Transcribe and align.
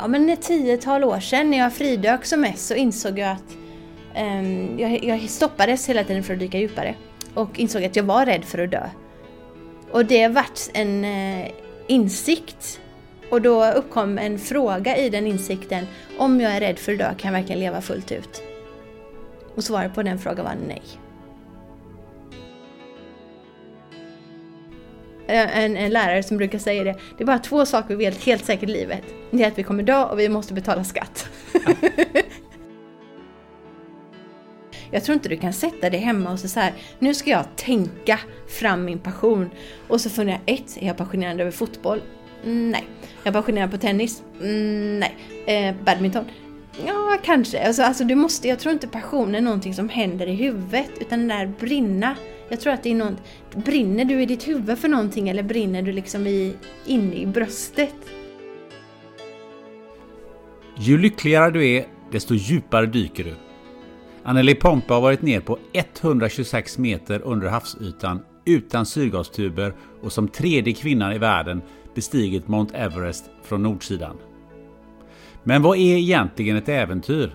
ja 0.00 0.08
men 0.08 0.30
ett 0.30 0.42
tiotal 0.42 1.04
år 1.04 1.20
sedan 1.20 1.50
när 1.50 1.58
jag 1.58 1.72
fridök 1.72 2.24
som 2.24 2.40
mest 2.40 2.66
så 2.66 2.74
insåg 2.74 3.18
jag 3.18 3.30
att 3.30 3.56
um, 4.16 4.78
jag, 4.78 5.04
jag 5.04 5.30
stoppades 5.30 5.88
hela 5.88 6.04
tiden 6.04 6.22
för 6.22 6.32
att 6.32 6.40
dyka 6.40 6.58
djupare. 6.58 6.94
Och 7.34 7.58
insåg 7.58 7.84
att 7.84 7.96
jag 7.96 8.04
var 8.04 8.26
rädd 8.26 8.44
för 8.44 8.58
att 8.58 8.70
dö. 8.70 8.88
Och 9.90 10.06
det 10.06 10.28
vart 10.28 10.60
en 10.74 11.04
uh, 11.04 11.46
insikt. 11.86 12.80
Och 13.30 13.42
då 13.42 13.70
uppkom 13.70 14.18
en 14.18 14.38
fråga 14.38 14.96
i 14.96 15.08
den 15.08 15.26
insikten. 15.26 15.86
Om 16.18 16.40
jag 16.40 16.52
är 16.52 16.60
rädd 16.60 16.78
för 16.78 16.92
att 16.92 16.98
dö, 16.98 17.14
kan 17.18 17.32
jag 17.32 17.40
verkligen 17.40 17.60
leva 17.60 17.80
fullt 17.80 18.12
ut? 18.12 18.42
Och 19.54 19.64
svaret 19.64 19.94
på 19.94 20.02
den 20.02 20.18
frågan 20.18 20.44
var 20.44 20.56
nej. 20.68 20.82
Eh, 25.30 25.58
en, 25.58 25.76
en 25.76 25.90
lärare 25.90 26.22
som 26.22 26.36
brukar 26.36 26.58
säga 26.58 26.84
det. 26.84 26.96
Det 27.18 27.24
är 27.24 27.26
bara 27.26 27.38
två 27.38 27.66
saker 27.66 27.96
vi 27.96 28.04
vet 28.04 28.24
helt 28.24 28.44
säkert 28.44 28.68
i 28.68 28.72
livet. 28.72 29.02
Det 29.30 29.42
är 29.42 29.48
att 29.48 29.58
vi 29.58 29.62
kommer 29.62 29.82
dö 29.82 30.04
och 30.04 30.18
vi 30.18 30.28
måste 30.28 30.54
betala 30.54 30.84
skatt. 30.84 31.28
Jag 34.92 35.04
tror 35.04 35.14
inte 35.14 35.28
du 35.28 35.36
kan 35.36 35.52
sätta 35.52 35.90
dig 35.90 36.00
hemma 36.00 36.32
och 36.32 36.38
så 36.38 36.60
här, 36.60 36.72
nu 36.98 37.14
ska 37.14 37.30
jag 37.30 37.44
tänka 37.56 38.18
fram 38.48 38.84
min 38.84 38.98
passion. 38.98 39.50
Och 39.88 40.00
så 40.00 40.10
funderar 40.10 40.40
jag, 40.46 40.54
ett, 40.54 40.76
är 40.80 40.86
jag 40.86 40.96
passionerad 40.96 41.40
över 41.40 41.50
fotboll? 41.50 42.02
Mm, 42.44 42.70
nej. 42.70 42.84
Är 43.24 43.32
passionerad 43.32 43.70
på 43.70 43.78
tennis? 43.78 44.22
Mm, 44.40 44.98
nej. 44.98 45.16
Eh, 45.46 45.74
badminton? 45.84 46.24
Ja, 46.86 47.18
kanske. 47.22 47.66
Alltså, 47.66 47.82
alltså, 47.82 48.04
du 48.04 48.14
måste, 48.14 48.48
jag 48.48 48.58
tror 48.58 48.72
inte 48.72 48.88
passion 48.88 49.34
är 49.34 49.40
någonting 49.40 49.74
som 49.74 49.88
händer 49.88 50.26
i 50.26 50.34
huvudet, 50.34 50.90
utan 51.00 51.18
den 51.18 51.28
där 51.28 51.46
brinna. 51.60 52.16
Jag 52.50 52.60
tror 52.60 52.72
att 52.72 52.82
det 52.82 52.90
är 52.90 52.94
något, 52.94 53.22
brinner 53.54 54.04
du 54.04 54.22
i 54.22 54.26
ditt 54.26 54.48
huvud 54.48 54.78
för 54.78 54.88
någonting 54.88 55.28
eller 55.28 55.42
brinner 55.42 55.82
du 55.82 55.92
liksom 55.92 56.26
i, 56.26 56.54
inne 56.86 57.14
i 57.14 57.26
bröstet? 57.26 57.94
Ju 60.76 60.98
lyckligare 60.98 61.50
du 61.50 61.68
är, 61.68 61.86
desto 62.12 62.34
djupare 62.34 62.86
dyker 62.86 63.24
du. 63.24 63.34
Anneli 64.22 64.54
Pompe 64.54 64.94
har 64.94 65.00
varit 65.00 65.22
ner 65.22 65.40
på 65.40 65.58
126 65.72 66.78
meter 66.78 67.22
under 67.24 67.48
havsytan 67.48 68.22
utan 68.44 68.86
syrgastuber 68.86 69.74
och 70.02 70.12
som 70.12 70.28
tredje 70.28 70.74
kvinnan 70.74 71.12
i 71.12 71.18
världen 71.18 71.62
bestigit 71.94 72.48
Mount 72.48 72.76
Everest 72.76 73.30
från 73.42 73.62
nordsidan. 73.62 74.16
Men 75.44 75.62
vad 75.62 75.76
är 75.76 75.96
egentligen 75.96 76.56
ett 76.56 76.68
äventyr? 76.68 77.34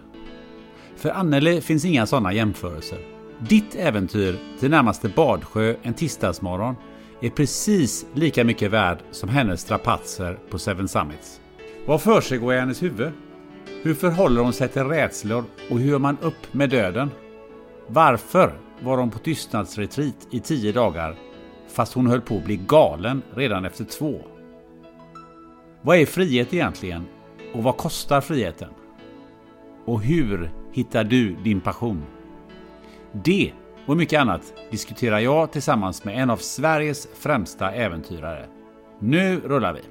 För 0.96 1.10
Anneli 1.10 1.62
finns 1.62 1.86
inga 1.86 2.06
sådana 2.06 2.34
jämförelser. 2.34 3.15
Ditt 3.40 3.76
äventyr 3.76 4.40
till 4.60 4.70
närmaste 4.70 5.10
badsjö 5.10 5.76
en 5.84 5.94
tisdagsmorgon 5.94 6.76
är 7.22 7.30
precis 7.30 8.06
lika 8.14 8.44
mycket 8.44 8.72
värd 8.72 8.98
som 9.12 9.30
hennes 9.30 9.62
strapatser 9.62 10.40
på 10.50 10.60
Seven 10.60 10.88
Summits. 10.88 11.42
Vad 11.86 12.02
försiggår 12.02 12.54
i 12.54 12.60
hennes 12.60 12.84
huvud? 12.84 13.12
Hur 13.84 13.94
förhåller 13.94 14.42
hon 14.42 14.54
sig 14.54 14.68
till 14.68 14.84
rädslor 14.84 15.44
och 15.72 15.80
hur 15.80 15.90
gör 15.90 16.00
man 16.00 16.18
upp 16.22 16.54
med 16.54 16.70
döden? 16.70 17.10
Varför 17.88 18.54
var 18.82 18.98
hon 18.98 19.12
på 19.12 19.20
tystnadsretreat 19.20 20.28
i 20.32 20.40
tio 20.40 20.72
dagar 20.72 21.16
fast 21.68 21.94
hon 21.94 22.08
höll 22.08 22.22
på 22.22 22.38
att 22.38 22.46
bli 22.46 22.60
galen 22.68 23.22
redan 23.34 23.66
efter 23.66 23.84
två? 23.84 24.22
Vad 25.82 25.98
är 25.98 26.06
frihet 26.06 26.54
egentligen 26.54 27.06
och 27.54 27.64
vad 27.64 27.78
kostar 27.78 28.22
friheten? 28.22 28.70
Och 29.86 30.02
hur 30.02 30.52
hittar 30.72 31.04
du 31.04 31.36
din 31.44 31.62
passion? 31.62 32.04
Det 33.24 33.52
och 33.86 33.98
mycket 33.98 34.20
annat 34.20 34.54
diskuterar 34.72 35.20
jag 35.20 35.52
tillsammans 35.52 36.04
med 36.04 36.22
en 36.22 36.30
av 36.30 36.38
Sveriges 36.38 37.08
främsta 37.14 37.72
äventyrare. 37.72 38.46
Nu 39.00 39.40
rullar 39.40 39.74
vi! 39.74 39.82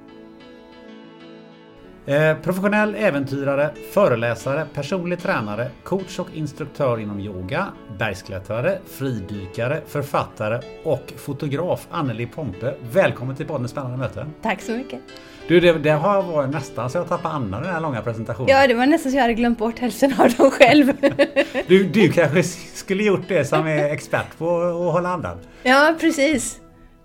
Eh, 2.12 2.36
professionell 2.36 2.94
äventyrare, 2.94 3.74
föreläsare, 3.92 4.66
personlig 4.74 5.18
tränare, 5.18 5.70
coach 5.84 6.18
och 6.18 6.28
instruktör 6.34 6.98
inom 6.98 7.20
yoga, 7.20 7.66
bergsklättrare, 7.98 8.78
fridykare, 8.86 9.82
författare 9.86 10.60
och 10.84 11.12
fotograf 11.16 11.88
Anneli 11.90 12.26
Pompe. 12.26 12.74
Välkommen 12.92 13.36
till 13.36 13.46
podden 13.46 13.68
Spännande 13.68 13.96
möten. 13.96 14.34
Tack 14.42 14.60
så 14.60 14.72
mycket. 14.72 15.00
Du, 15.48 15.60
det, 15.60 15.72
det 15.72 15.90
har 15.90 16.22
varit 16.22 16.50
nästan 16.50 16.90
så 16.90 16.98
jag 16.98 17.08
tappade 17.08 17.34
andan 17.34 17.62
den 17.62 17.72
här 17.72 17.80
långa 17.80 18.02
presentationen. 18.02 18.48
Ja, 18.48 18.66
det 18.66 18.74
var 18.74 18.86
nästan 18.86 19.12
så 19.12 19.18
jag 19.18 19.22
hade 19.22 19.34
glömt 19.34 19.58
bort 19.58 19.78
hälften 19.78 20.14
av 20.18 20.30
dem 20.30 20.50
själv. 20.50 20.92
du, 21.66 21.84
du 21.84 22.12
kanske 22.12 22.42
skulle 22.74 23.02
gjort 23.02 23.28
det 23.28 23.44
som 23.44 23.66
är 23.66 23.90
expert 23.90 24.38
på 24.38 24.62
att 24.62 24.92
hålla 24.92 25.08
andan? 25.08 25.38
Ja, 25.62 25.94
precis. 26.00 26.60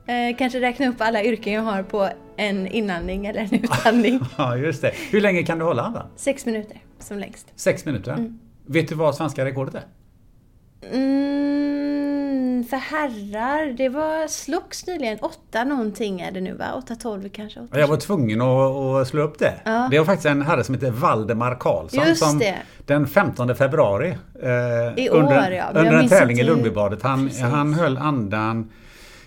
Eh, 0.07 0.37
kanske 0.37 0.61
räkna 0.61 0.87
upp 0.87 0.95
alla 1.01 1.23
yrken 1.23 1.53
jag 1.53 1.61
har 1.61 1.83
på 1.83 2.09
en 2.37 2.67
inandning 2.67 3.25
eller 3.25 3.41
en 3.41 3.53
utandning. 3.53 4.19
ja, 4.37 4.57
just 4.57 4.81
det. 4.81 4.91
Hur 5.11 5.21
länge 5.21 5.43
kan 5.43 5.59
du 5.59 5.65
hålla 5.65 5.81
andan? 5.83 6.07
Sex 6.15 6.45
minuter 6.45 6.77
som 6.99 7.19
längst. 7.19 7.47
Sex 7.55 7.85
minuter? 7.85 8.13
Mm. 8.13 8.39
Vet 8.65 8.87
du 8.87 8.95
vad 8.95 9.15
svenska 9.15 9.45
rekordet 9.45 9.75
är? 9.75 9.83
Mm, 10.93 11.98
för 12.63 12.77
herrar, 12.77 13.73
det 13.73 13.89
var 13.89 14.27
slogs 14.27 14.87
nyligen. 14.87 15.19
Åtta 15.21 15.63
någonting 15.63 16.21
är 16.21 16.31
det 16.31 16.41
nu 16.41 16.53
va? 16.53 16.65
Åtta 16.77 16.95
tolv 16.95 17.29
kanske? 17.29 17.59
8, 17.59 17.79
jag 17.79 17.87
var 17.87 17.97
tvungen 17.97 18.41
att, 18.41 19.01
att, 19.01 19.07
slå 19.07 19.21
upp 19.21 19.39
det. 19.39 19.53
Ja. 19.65 19.87
Det 19.91 19.99
var 19.99 20.05
faktiskt 20.05 20.25
en 20.25 20.41
herre 20.41 20.63
som 20.63 20.75
heter 20.75 20.91
Valdemar 20.91 21.55
Karlsson 21.59 22.07
Just 22.07 22.23
som 22.23 22.39
det. 22.39 22.57
den 22.85 23.07
15 23.07 23.55
februari 23.55 24.17
eh, 24.43 25.03
I 25.05 25.09
under, 25.09 25.47
år, 25.47 25.53
ja. 25.53 25.67
under 25.67 25.93
en 25.93 26.09
tävling 26.09 26.39
i 26.39 26.43
Lundbybadet. 26.43 27.01
Han, 27.01 27.29
han 27.41 27.73
höll 27.73 27.97
andan 27.97 28.71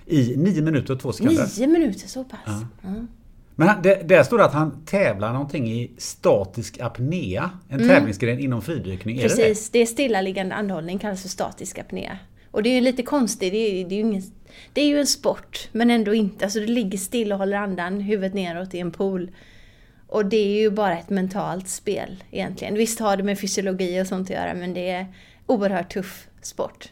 i 0.07 0.35
nio 0.37 0.63
minuter 0.63 0.95
och 0.95 1.01
två 1.01 1.13
sekunder. 1.13 1.59
Nio 1.59 1.67
minuter, 1.67 2.09
så 2.09 2.25
pass? 2.25 2.41
Ja. 2.47 2.89
Mm. 2.89 3.09
Men 3.55 3.83
det, 3.83 4.09
där 4.09 4.23
står 4.23 4.39
det 4.39 4.45
att 4.45 4.53
han 4.53 4.85
tävlar 4.87 5.33
någonting 5.33 5.73
i 5.73 5.91
statisk 5.99 6.81
apnea. 6.81 7.51
En 7.69 7.81
mm. 7.81 7.89
tävlingsgren 7.89 8.39
inom 8.39 8.63
fridykning. 8.63 9.21
Precis, 9.21 9.39
är 9.39 9.43
det, 9.43 9.55
det? 9.55 9.69
det 9.73 9.83
är 9.83 9.87
stillaliggande 9.87 10.55
andhållning, 10.55 10.99
kallas 10.99 11.23
för 11.23 11.29
statisk 11.29 11.79
apnea. 11.79 12.19
Och 12.53 12.63
det 12.63 12.69
är 12.69 12.75
ju 12.75 12.81
lite 12.81 13.03
konstigt, 13.03 13.53
det 13.53 13.57
är, 13.57 13.85
det 13.85 13.95
är 13.95 13.97
ju 13.97 14.03
ingen, 14.03 14.23
det 14.73 14.81
är 14.81 14.87
ju 14.87 15.01
en 15.01 15.07
sport, 15.07 15.69
men 15.73 15.91
ändå 15.91 16.15
inte. 16.15 16.45
Alltså 16.45 16.61
du 16.61 16.67
ligger 16.67 16.99
still 16.99 17.33
och 17.33 17.39
håller 17.39 17.57
andan, 17.57 18.01
huvudet 18.01 18.35
neråt 18.35 18.75
i 18.75 18.79
en 18.79 18.91
pool. 18.91 19.31
Och 20.07 20.27
det 20.27 20.37
är 20.37 20.61
ju 20.61 20.71
bara 20.71 20.99
ett 20.99 21.11
mentalt 21.11 21.69
spel 21.69 22.25
egentligen. 22.31 22.75
Visst 22.75 23.01
har 23.01 23.17
det 23.17 23.23
med 23.23 23.41
fysiologi 23.41 24.03
och 24.03 24.07
sånt 24.07 24.31
att 24.31 24.37
göra, 24.37 24.55
men 24.55 24.75
det 24.75 24.91
är 24.91 25.07
oerhört 25.47 25.93
tuff 25.93 26.27
sport. 26.43 26.89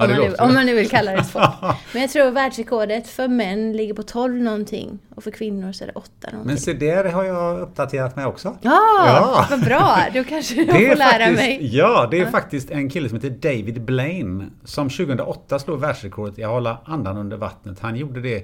Ja, 0.00 0.06
om, 0.06 0.10
man 0.10 0.30
nu, 0.30 0.34
om 0.34 0.54
man 0.54 0.66
nu 0.66 0.74
vill 0.74 0.88
kalla 0.88 1.12
det 1.12 1.24
sport. 1.24 1.42
Men 1.92 2.02
jag 2.02 2.10
tror 2.10 2.30
världsrekordet 2.30 3.08
för 3.08 3.28
män 3.28 3.72
ligger 3.72 3.94
på 3.94 4.02
12 4.02 4.34
någonting. 4.34 4.98
Och 5.14 5.24
för 5.24 5.30
kvinnor 5.30 5.72
så 5.72 5.84
är 5.84 5.86
det 5.86 5.92
8 5.94 6.10
någonting. 6.22 6.46
Men 6.46 6.56
se 6.56 6.72
där 6.72 7.04
har 7.04 7.24
jag 7.24 7.60
uppdaterat 7.60 8.16
mig 8.16 8.26
också. 8.26 8.56
Ja, 8.62 8.80
ja. 9.06 9.46
vad 9.50 9.64
bra! 9.64 9.98
Då 10.14 10.24
kanske 10.24 10.54
jag 10.62 10.88
får 10.88 10.96
lära 10.96 11.10
faktiskt, 11.10 11.36
mig. 11.36 11.76
Ja, 11.76 12.08
det 12.10 12.18
är 12.18 12.24
ja. 12.24 12.30
faktiskt 12.30 12.70
en 12.70 12.90
kille 12.90 13.08
som 13.08 13.20
heter 13.20 13.30
David 13.30 13.82
Blaine. 13.82 14.50
Som 14.64 14.88
2008 14.88 15.58
slog 15.58 15.80
världsrekordet 15.80 16.38
i 16.38 16.44
att 16.44 16.50
hålla 16.50 16.78
andan 16.84 17.16
under 17.16 17.36
vattnet. 17.36 17.80
Han 17.80 17.96
gjorde 17.96 18.20
det 18.20 18.36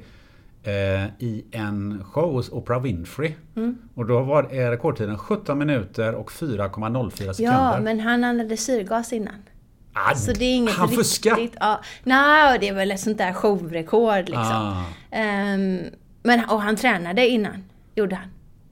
eh, 0.62 1.06
i 1.18 1.44
en 1.50 2.04
show 2.04 2.32
hos 2.32 2.48
Oprah 2.48 2.82
Winfrey. 2.82 3.34
Mm. 3.56 3.78
Och 3.94 4.06
då 4.06 4.20
var 4.20 4.42
rekordtiden 4.42 5.18
17 5.18 5.58
minuter 5.58 6.14
och 6.14 6.30
4,04 6.30 7.10
sekunder. 7.10 7.42
Ja, 7.42 7.80
men 7.80 8.00
han 8.00 8.24
andades 8.24 8.64
syrgas 8.64 9.12
innan. 9.12 9.42
Ah, 9.98 10.14
Så 10.14 10.32
det 10.32 10.44
är 10.44 10.54
inget 10.56 10.74
han 10.74 10.88
fuskar! 10.88 11.48
Ja, 11.60 11.80
nej, 12.04 12.58
det 12.60 12.68
är 12.68 12.74
väl 12.74 12.90
ett 12.90 13.00
sånt 13.00 13.18
där 13.18 13.32
showrekord 13.32 14.18
liksom. 14.28 14.42
Ah. 14.42 14.84
Ehm, 15.10 15.78
men, 16.22 16.44
och 16.50 16.62
han 16.62 16.76
tränade 16.76 17.28
innan, 17.28 17.64
gjorde 17.94 18.14
han. 18.16 18.28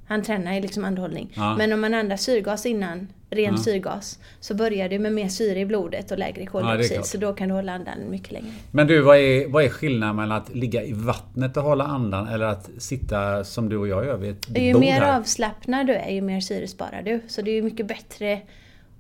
Han 0.09 0.23
tränar 0.23 0.53
i 0.53 0.61
liksom 0.61 0.85
andhållning. 0.85 1.33
Ja. 1.35 1.57
Men 1.57 1.73
om 1.73 1.81
man 1.81 1.95
andas 1.95 2.23
syrgas 2.23 2.67
innan, 2.67 3.09
ren 3.31 3.55
Ja. 3.57 3.63
syrgas, 3.63 4.19
så 4.41 4.55
börjar 4.55 4.89
det 4.89 4.99
med 4.99 5.13
mer 5.13 5.29
syre 5.29 5.61
i 5.61 5.67
blodet 5.67 6.11
och 6.11 6.19
lägre 6.19 6.43
är 6.43 6.47
koldioxid. 6.47 6.93
klart. 6.93 7.07
så 7.07 7.19
då 7.19 7.33
kan 7.33 7.49
du 7.49 7.55
hålla 7.55 7.73
andan 7.73 7.95
mycket 8.11 8.33
längre. 8.33 8.47
Men 8.71 8.87
du, 8.87 9.01
vad 9.01 9.17
är, 9.17 9.49
vad 9.49 9.65
är 9.65 9.69
skillnaden 9.69 10.17
mellan 10.17 10.39
att 10.43 10.55
ligga 10.55 10.83
i 10.83 10.93
vattnet 10.93 11.57
och 11.57 11.63
hålla 11.63 11.85
andan 11.85 12.29
eller 12.29 12.45
att 12.47 12.71
sitta 12.79 13.45
som 13.45 13.69
du 13.69 13.77
och 13.77 13.89
jag 13.89 14.05
gör 14.07 14.17
vid 14.17 14.31
ett 14.31 14.59
Ju 14.59 14.73
bord 14.73 14.81
mer 14.81 14.93
här? 15.01 15.19
avslappnad 15.19 15.87
du 15.87 15.95
är, 15.95 16.11
ju 16.11 16.21
mer 16.21 16.41
syre 16.41 16.69
sparar 16.69 17.03
du. 17.05 17.21
Så 17.29 17.43
det 17.43 17.51
är 17.51 17.55
ju 17.55 17.63
mycket 17.63 17.87
bättre 17.87 18.41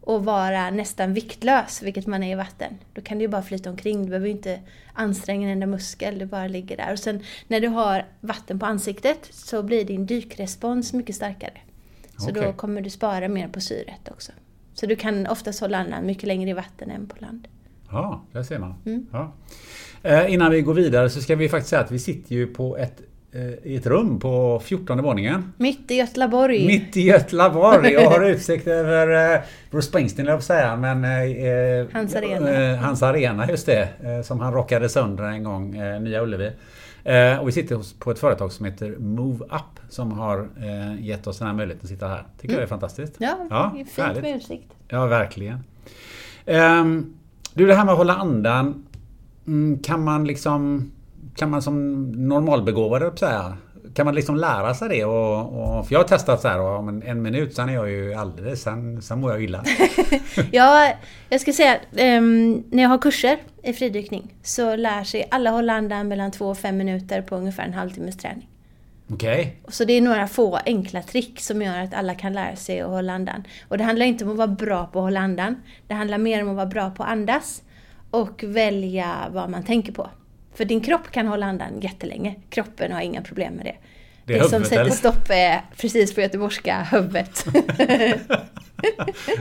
att 0.06 0.24
vara 0.24 0.70
nästan 0.70 1.14
viktlös, 1.14 1.82
vilket 1.82 2.06
man 2.06 2.22
är 2.22 2.32
i 2.32 2.34
vatten. 2.34 2.78
Då 2.92 3.02
kan 3.02 3.18
du 3.18 3.24
ju 3.24 3.28
bara 3.28 3.42
flyta 3.42 3.70
omkring, 3.70 4.02
du 4.02 4.08
behöver 4.08 4.28
inte 4.28 4.60
anstränga 4.92 5.46
en 5.46 5.52
enda 5.52 5.66
muskel, 5.66 6.18
du 6.18 6.26
bara 6.26 6.46
ligger 6.46 6.76
där. 6.76 6.92
Och 6.92 6.98
sen 6.98 7.22
när 7.48 7.60
du 7.60 7.68
har 7.68 8.06
vatten 8.20 8.58
på 8.58 8.66
ansiktet 8.66 9.28
så 9.30 9.62
blir 9.62 9.84
din 9.84 10.06
dykrespons 10.06 10.92
mycket 10.92 11.16
starkare. 11.16 11.60
Så 12.18 12.30
då 12.30 12.40
Okej. 12.40 12.54
kommer 12.56 12.80
du 12.80 12.90
spara 12.90 13.28
mer 13.28 13.48
på 13.48 13.60
syret 13.60 14.08
också. 14.10 14.32
Så 14.74 14.86
du 14.86 14.96
kan 14.96 15.26
oftast 15.26 15.60
hålla 15.60 15.78
andan 15.78 16.06
mycket 16.06 16.24
längre 16.24 16.50
i 16.50 16.52
vatten 16.52 16.90
än 16.90 17.06
på 17.06 17.16
land. 17.18 17.48
Ja, 17.90 18.24
där 18.32 18.42
ser 18.42 18.58
man. 18.58 18.74
Mm. 18.86 19.06
Ja. 19.12 19.32
Eh, 20.02 20.32
innan 20.32 20.50
vi 20.50 20.60
går 20.60 20.74
vidare 20.74 21.10
så 21.10 21.20
ska 21.20 21.36
vi 21.36 21.48
faktiskt 21.48 21.70
säga 21.70 21.82
att 21.82 21.90
vi 21.90 21.98
sitter 21.98 22.34
ju 22.34 22.46
på 22.46 22.76
ett, 22.76 23.02
i 23.62 23.76
ett 23.76 23.86
rum 23.86 24.20
på 24.20 24.60
14 24.64 25.02
våningen. 25.02 25.52
Mitt 25.56 25.90
i 25.90 25.94
Götlaborg. 25.94 26.66
Mitt 26.66 26.96
i 26.96 27.00
Götlaborg 27.00 27.96
och 27.96 28.02
har 28.12 28.24
utsikt 28.30 28.66
över 28.66 29.34
eh, 29.34 29.40
Bruce 29.70 29.86
Springsteen, 29.88 30.26
jag 30.28 30.42
säga, 30.42 30.76
men... 30.76 31.04
Eh, 31.04 31.86
Hans 31.92 32.14
arena. 32.16 32.50
Eh, 32.72 32.76
hans 32.78 33.02
arena, 33.02 33.48
just 33.50 33.66
det. 33.66 33.88
Eh, 34.02 34.22
som 34.22 34.40
han 34.40 34.52
rockade 34.52 34.88
sönder 34.88 35.24
en 35.24 35.44
gång, 35.44 35.76
eh, 35.76 36.00
Nya 36.00 36.22
Ullevi. 36.22 36.50
Eh, 37.04 37.38
och 37.38 37.48
vi 37.48 37.52
sitter 37.52 37.98
på 37.98 38.10
ett 38.10 38.18
företag 38.18 38.52
som 38.52 38.66
heter 38.66 38.96
Move 38.98 39.44
Up 39.44 39.80
som 39.88 40.12
har 40.12 40.38
eh, 40.38 41.04
gett 41.04 41.26
oss 41.26 41.38
den 41.38 41.46
här 41.48 41.54
möjligheten 41.54 41.84
att 41.86 41.88
sitta 41.90 42.08
här. 42.08 42.26
Tycker 42.40 42.54
jag 42.54 42.62
är 42.62 42.66
fantastiskt. 42.66 43.14
Ja, 43.18 43.46
Ja, 43.50 43.72
fint 43.76 43.90
härligt. 43.98 44.22
med 44.22 44.36
utsikt. 44.36 44.72
Ja, 44.88 45.06
verkligen. 45.06 45.58
Ehm, 46.46 47.14
du, 47.54 47.66
det 47.66 47.74
här 47.74 47.84
med 47.84 47.92
att 47.92 47.98
hålla 47.98 48.14
andan. 48.14 48.84
mm, 49.46 49.78
Kan 49.78 50.04
man 50.04 50.24
liksom... 50.24 50.90
Kan 51.36 51.50
man 51.50 51.62
som 51.62 52.02
normalbegåvad, 52.28 53.18
säga, 53.18 53.56
kan 53.94 54.06
man 54.06 54.14
liksom 54.14 54.36
lära 54.36 54.74
sig 54.74 54.88
det? 54.88 55.04
Och, 55.04 55.78
och, 55.78 55.86
för 55.86 55.94
jag 55.94 56.00
har 56.00 56.08
testat 56.08 56.40
så 56.40 56.48
här, 56.48 56.60
och 56.60 56.78
om 56.78 57.02
en, 57.06 57.22
minut, 57.22 57.54
sen 57.54 57.68
är 57.68 57.74
jag 57.74 57.90
ju 57.90 58.14
alldeles... 58.14 58.62
Sen, 58.62 59.02
sen 59.02 59.20
mår 59.20 59.30
jag 59.30 59.42
illa. 59.42 59.64
Ja, 60.52 60.92
jag 61.28 61.40
ska 61.40 61.52
säga 61.52 61.78
ehm, 61.96 62.64
när 62.70 62.82
jag 62.82 62.90
har 62.90 62.98
kurser 62.98 63.38
i 63.62 63.72
fridykning 63.72 64.34
så 64.42 64.76
lär 64.76 65.04
sig 65.04 65.28
alla 65.30 65.50
hålla 65.50 65.72
andan 65.72 66.08
mellan 66.08 66.30
två 66.30 66.46
och 66.46 66.58
fem 66.58 66.76
minuter 66.76 67.22
på 67.22 67.36
ungefär 67.36 67.64
en 67.64 67.74
halvtimmes 67.74 68.16
träning. 68.16 68.48
Okej? 69.12 69.56
Så 69.68 69.84
det 69.84 69.92
är 69.92 70.00
några 70.00 70.28
få 70.28 70.58
enkla 70.66 71.02
trick 71.02 71.40
som 71.40 71.62
gör 71.62 71.78
att 71.78 71.94
alla 71.94 72.14
kan 72.14 72.32
lära 72.32 72.56
sig 72.56 72.80
att 72.80 72.90
hålla 72.90 73.12
andan. 73.12 73.44
Och 73.68 73.78
det 73.78 73.84
handlar 73.84 74.06
inte 74.06 74.24
om 74.24 74.30
att 74.30 74.36
vara 74.36 74.48
bra 74.48 74.86
på 74.86 74.98
att 74.98 75.04
hålla 75.04 75.20
andan. 75.20 75.56
Det 75.86 75.94
handlar 75.94 76.18
mer 76.18 76.42
om 76.42 76.48
att 76.48 76.56
vara 76.56 76.66
bra 76.66 76.90
på 76.90 77.02
att 77.02 77.08
andas 77.08 77.62
och 78.10 78.44
välja 78.46 79.14
vad 79.30 79.50
man 79.50 79.64
tänker 79.64 79.92
på. 79.92 80.10
För 80.54 80.64
din 80.64 80.80
kropp 80.80 81.10
kan 81.10 81.26
hålla 81.26 81.46
andan 81.46 81.80
jättelänge. 81.80 82.34
Kroppen 82.50 82.92
har 82.92 83.00
inga 83.00 83.22
problem 83.22 83.54
med 83.54 83.64
det. 83.66 83.74
Det 84.26 84.38
Det, 84.38 84.48
som 84.48 84.64
sätter 84.64 84.80
eller? 84.80 84.90
stopp 84.90 85.30
är 85.30 85.60
precis 85.76 86.14
på 86.14 86.20
göteborgska 86.20 86.82
huvudet. 86.92 87.44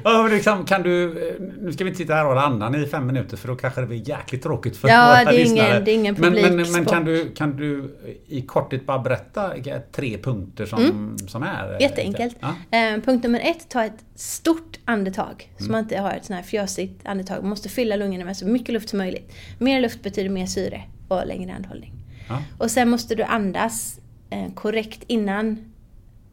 Ja, 0.04 0.27
liksom, 0.31 0.65
kan 0.65 0.83
du... 0.83 1.13
Nu 1.62 1.74
ska 1.74 1.83
vi 1.83 1.89
inte 1.89 1.98
sitta 1.98 2.13
här 2.13 2.21
och 2.24 2.27
hålla 2.30 2.42
andan 2.42 2.75
i 2.75 2.86
fem 2.86 3.07
minuter 3.07 3.38
för 3.38 3.48
då 3.48 3.56
kanske 3.56 3.81
det 3.81 3.88
blir 3.88 4.10
jäkligt 4.10 4.44
tråkigt 4.44 4.77
för 4.77 4.88
Ja, 4.89 5.06
våra 5.07 5.31
det 5.31 5.36
är 5.38 5.39
lyssnare. 5.44 5.68
ingen- 5.69 5.83
det 5.86 5.92
är 5.92 5.95
ingen 5.95 6.15
men, 6.19 6.33
men, 6.33 6.71
men 6.71 6.86
kan, 6.86 7.06
du, 7.06 7.31
kan 7.31 7.57
du 7.57 7.95
i 8.27 8.42
korthet 8.42 8.86
bara 8.86 9.00
berätta 9.00 9.51
tre 9.92 10.18
punkter 10.18 10.66
som, 10.66 11.16
som 11.27 11.44
är... 11.44 11.81
Jätteenkelt. 11.81 12.38
Ja. 12.39 12.77
Eh, 12.77 13.01
punkt 13.01 13.24
nummer 13.24 13.39
ett, 13.39 13.69
ta 13.69 13.83
ett 13.86 14.06
stort 14.16 14.80
andetag. 14.86 15.50
Så 15.57 15.71
man 15.71 15.80
inte 15.83 15.98
har 15.98 16.12
ett 16.12 16.25
sånt 16.25 16.38
här 16.38 16.44
fjösigt 16.44 17.01
andetag. 17.06 17.38
Man 17.42 17.50
måste 17.50 17.69
fylla 17.69 17.95
lungorna 17.95 18.25
med 18.25 18.38
så 18.38 18.48
mycket 18.48 18.69
luft 18.74 18.89
som 18.89 19.00
möjligt. 19.00 19.33
Mer 19.59 19.81
luft 19.81 20.04
betyder 20.04 20.30
mer 20.30 20.45
syre 20.45 20.81
och 21.21 21.27
längre 21.27 21.54
andhållning. 21.54 21.94
Ja. 22.30 22.44
Och 22.57 22.71
sen 22.71 22.89
måste 22.89 23.15
du 23.15 23.24
andas 23.24 24.00
eh, 24.30 24.54
korrekt 24.54 25.04
innan 25.07 25.74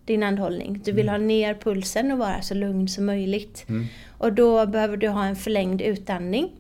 din 0.05 0.23
andhållning. 0.23 0.81
Du 0.85 0.93
vill 0.93 1.09
ha 1.09 1.19
ner 1.19 1.55
pulsen 1.55 2.13
och 2.13 2.19
vara 2.19 2.43
så 2.43 2.55
lugn 2.55 2.89
som 2.89 3.07
möjligt. 3.07 3.67
Och 4.19 4.33
då 4.33 4.67
behöver 4.67 4.97
du 4.97 5.09
ha 5.09 5.25
en 5.25 5.37
förlängd 5.37 5.81
utandning 5.81 6.51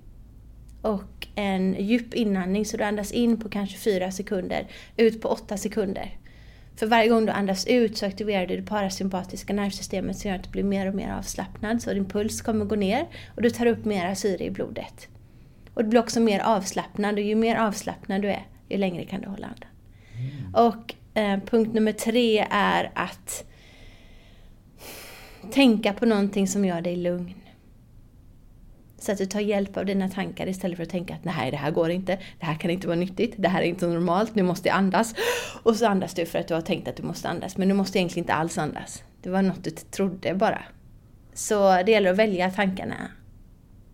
och 0.82 1.28
en 1.34 1.76
djup 1.78 2.14
inandning 2.14 2.64
så 2.64 2.76
du 2.76 2.84
andas 2.84 3.12
in 3.12 3.40
på 3.40 3.49
kanske 3.49 3.78
4 3.78 4.11
sekunder, 4.11 4.66
ut 4.96 5.23
på 5.23 5.28
8 5.28 5.56
sekunder. 5.56 6.16
För 6.76 6.87
varje 6.87 7.08
gång 7.08 7.26
du 7.26 7.32
andas 7.32 7.66
ut 7.66 7.99
så 7.99 8.06
aktiverar 8.06 8.46
du 8.46 8.56
det 8.56 8.62
parasympatiska 8.62 9.52
nervsystemet 9.52 10.19
som 10.19 10.31
gör 10.31 10.37
att 10.37 10.44
du 10.44 10.50
blir 10.50 10.62
mer 10.62 10.88
och 10.88 10.94
mer 10.94 11.12
avslappnad. 11.12 11.82
Så 11.82 11.93
din 11.93 12.05
puls 12.05 12.43
kommer 12.43 12.64
gå 12.64 12.75
ner 12.75 13.06
och 13.37 13.43
du 13.43 13.50
tar 13.50 13.66
upp 13.66 13.84
mera 13.84 14.14
syre 14.14 14.44
i 14.44 14.50
blodet. 14.50 15.08
Och 15.81 15.85
du 15.85 15.91
blir 15.91 16.00
också 16.00 16.21
mer 16.21 16.41
avslappnad 16.41 17.15
och 17.15 17.21
ju 17.21 17.35
mer 17.35 17.56
avslappnad 17.56 18.23
du 18.23 18.29
är, 18.29 18.47
ju 18.69 18.77
längre 18.77 19.05
kan 19.05 19.21
du 19.21 19.29
hålla 19.29 19.47
andan. 19.47 19.71
Och 20.55 20.94
eh, 21.14 21.40
punkt 21.47 21.75
nummer 21.75 21.93
tre 21.93 22.47
är 22.50 22.90
att 22.95 23.45
tänka 25.52 25.93
på 25.93 26.07
någonting 26.07 26.49
som 26.49 26.64
gör 26.64 26.81
dig 26.81 26.97
lugn. 26.97 27.35
Så 28.99 29.12
att 29.12 29.19
du 29.19 29.26
tar 29.26 29.40
hjälp 29.40 29.76
av 29.76 29.87
dina 29.87 30.09
tankar 30.09 30.47
istället 30.47 30.76
för 30.76 30.83
att 30.83 30.90
tänka 30.90 31.14
att 31.14 31.25
nej, 31.25 31.50
det 31.50 31.57
här 31.57 31.71
går 31.71 31.90
inte, 31.90 32.19
det 32.40 32.47
här 32.47 32.54
kan 32.54 32.71
inte 32.71 32.87
vara 32.87 32.99
nyttigt, 32.99 33.35
det 33.37 33.49
här 33.49 33.62
är 33.62 33.66
inte 33.66 33.87
normalt, 33.87 34.35
nu 34.35 34.43
måste 34.43 34.69
jag 34.69 34.76
andas. 34.76 35.14
Och 35.62 35.76
så 35.76 35.87
andas 35.87 36.14
du 36.14 36.26
för 36.26 36.38
att 36.38 36.49
du 36.49 36.54
har 36.54 36.61
tänkt 36.61 36.88
att 36.88 36.97
du 36.97 37.02
måste 37.02 37.28
andas, 37.28 37.57
men 37.57 37.69
du 37.69 37.75
måste 37.75 37.99
egentligen 37.99 38.25
inte 38.25 38.35
alls 38.35 38.59
andas. 38.59 39.02
Det 39.23 39.31
var 39.31 39.43
något 39.43 39.64
du 39.64 39.71
trodde 39.71 40.35
bara. 40.35 40.62
Så 41.35 41.83
det 41.83 41.93
gäller 41.93 42.11
att 42.11 42.19
välja 42.19 42.50
tankarna 42.50 43.11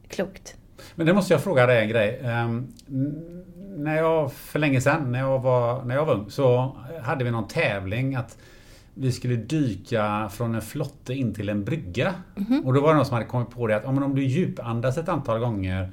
klokt. 0.09 0.56
Men 0.97 1.07
det 1.07 1.13
måste 1.13 1.35
jag 1.35 1.43
fråga 1.43 1.67
dig 1.67 1.83
en 1.83 1.89
grej. 1.89 2.21
N- 2.25 3.43
när 3.77 3.97
jag, 3.97 4.33
för 4.33 4.59
länge 4.59 4.81
sedan, 4.81 5.13
när 5.13 5.19
jag, 5.19 5.39
var, 5.39 5.85
när 5.85 5.95
jag 5.95 6.05
var 6.07 6.15
ung, 6.15 6.31
så 6.31 6.77
hade 7.03 7.25
vi 7.25 7.31
någon 7.31 7.49
tävling 7.49 8.15
att 8.15 8.39
vi 8.95 9.13
skulle 9.13 9.37
dyka 9.37 10.29
från 10.33 10.55
en 10.55 10.63
flotte 10.63 11.15
in 11.15 11.35
till 11.35 11.49
en 11.49 11.65
brygga. 11.65 12.15
Och 12.65 12.75
då 12.75 12.81
var 12.81 12.89
det 12.89 12.95
någon 12.97 13.07
som 13.07 13.15
hade 13.15 13.27
kommit 13.27 13.51
på 13.51 13.67
det 13.67 13.77
att 13.77 13.85
om 13.85 14.15
du 14.15 14.25
djupandas 14.25 14.99
ett 14.99 15.09
antal 15.09 15.39
gånger 15.41 15.93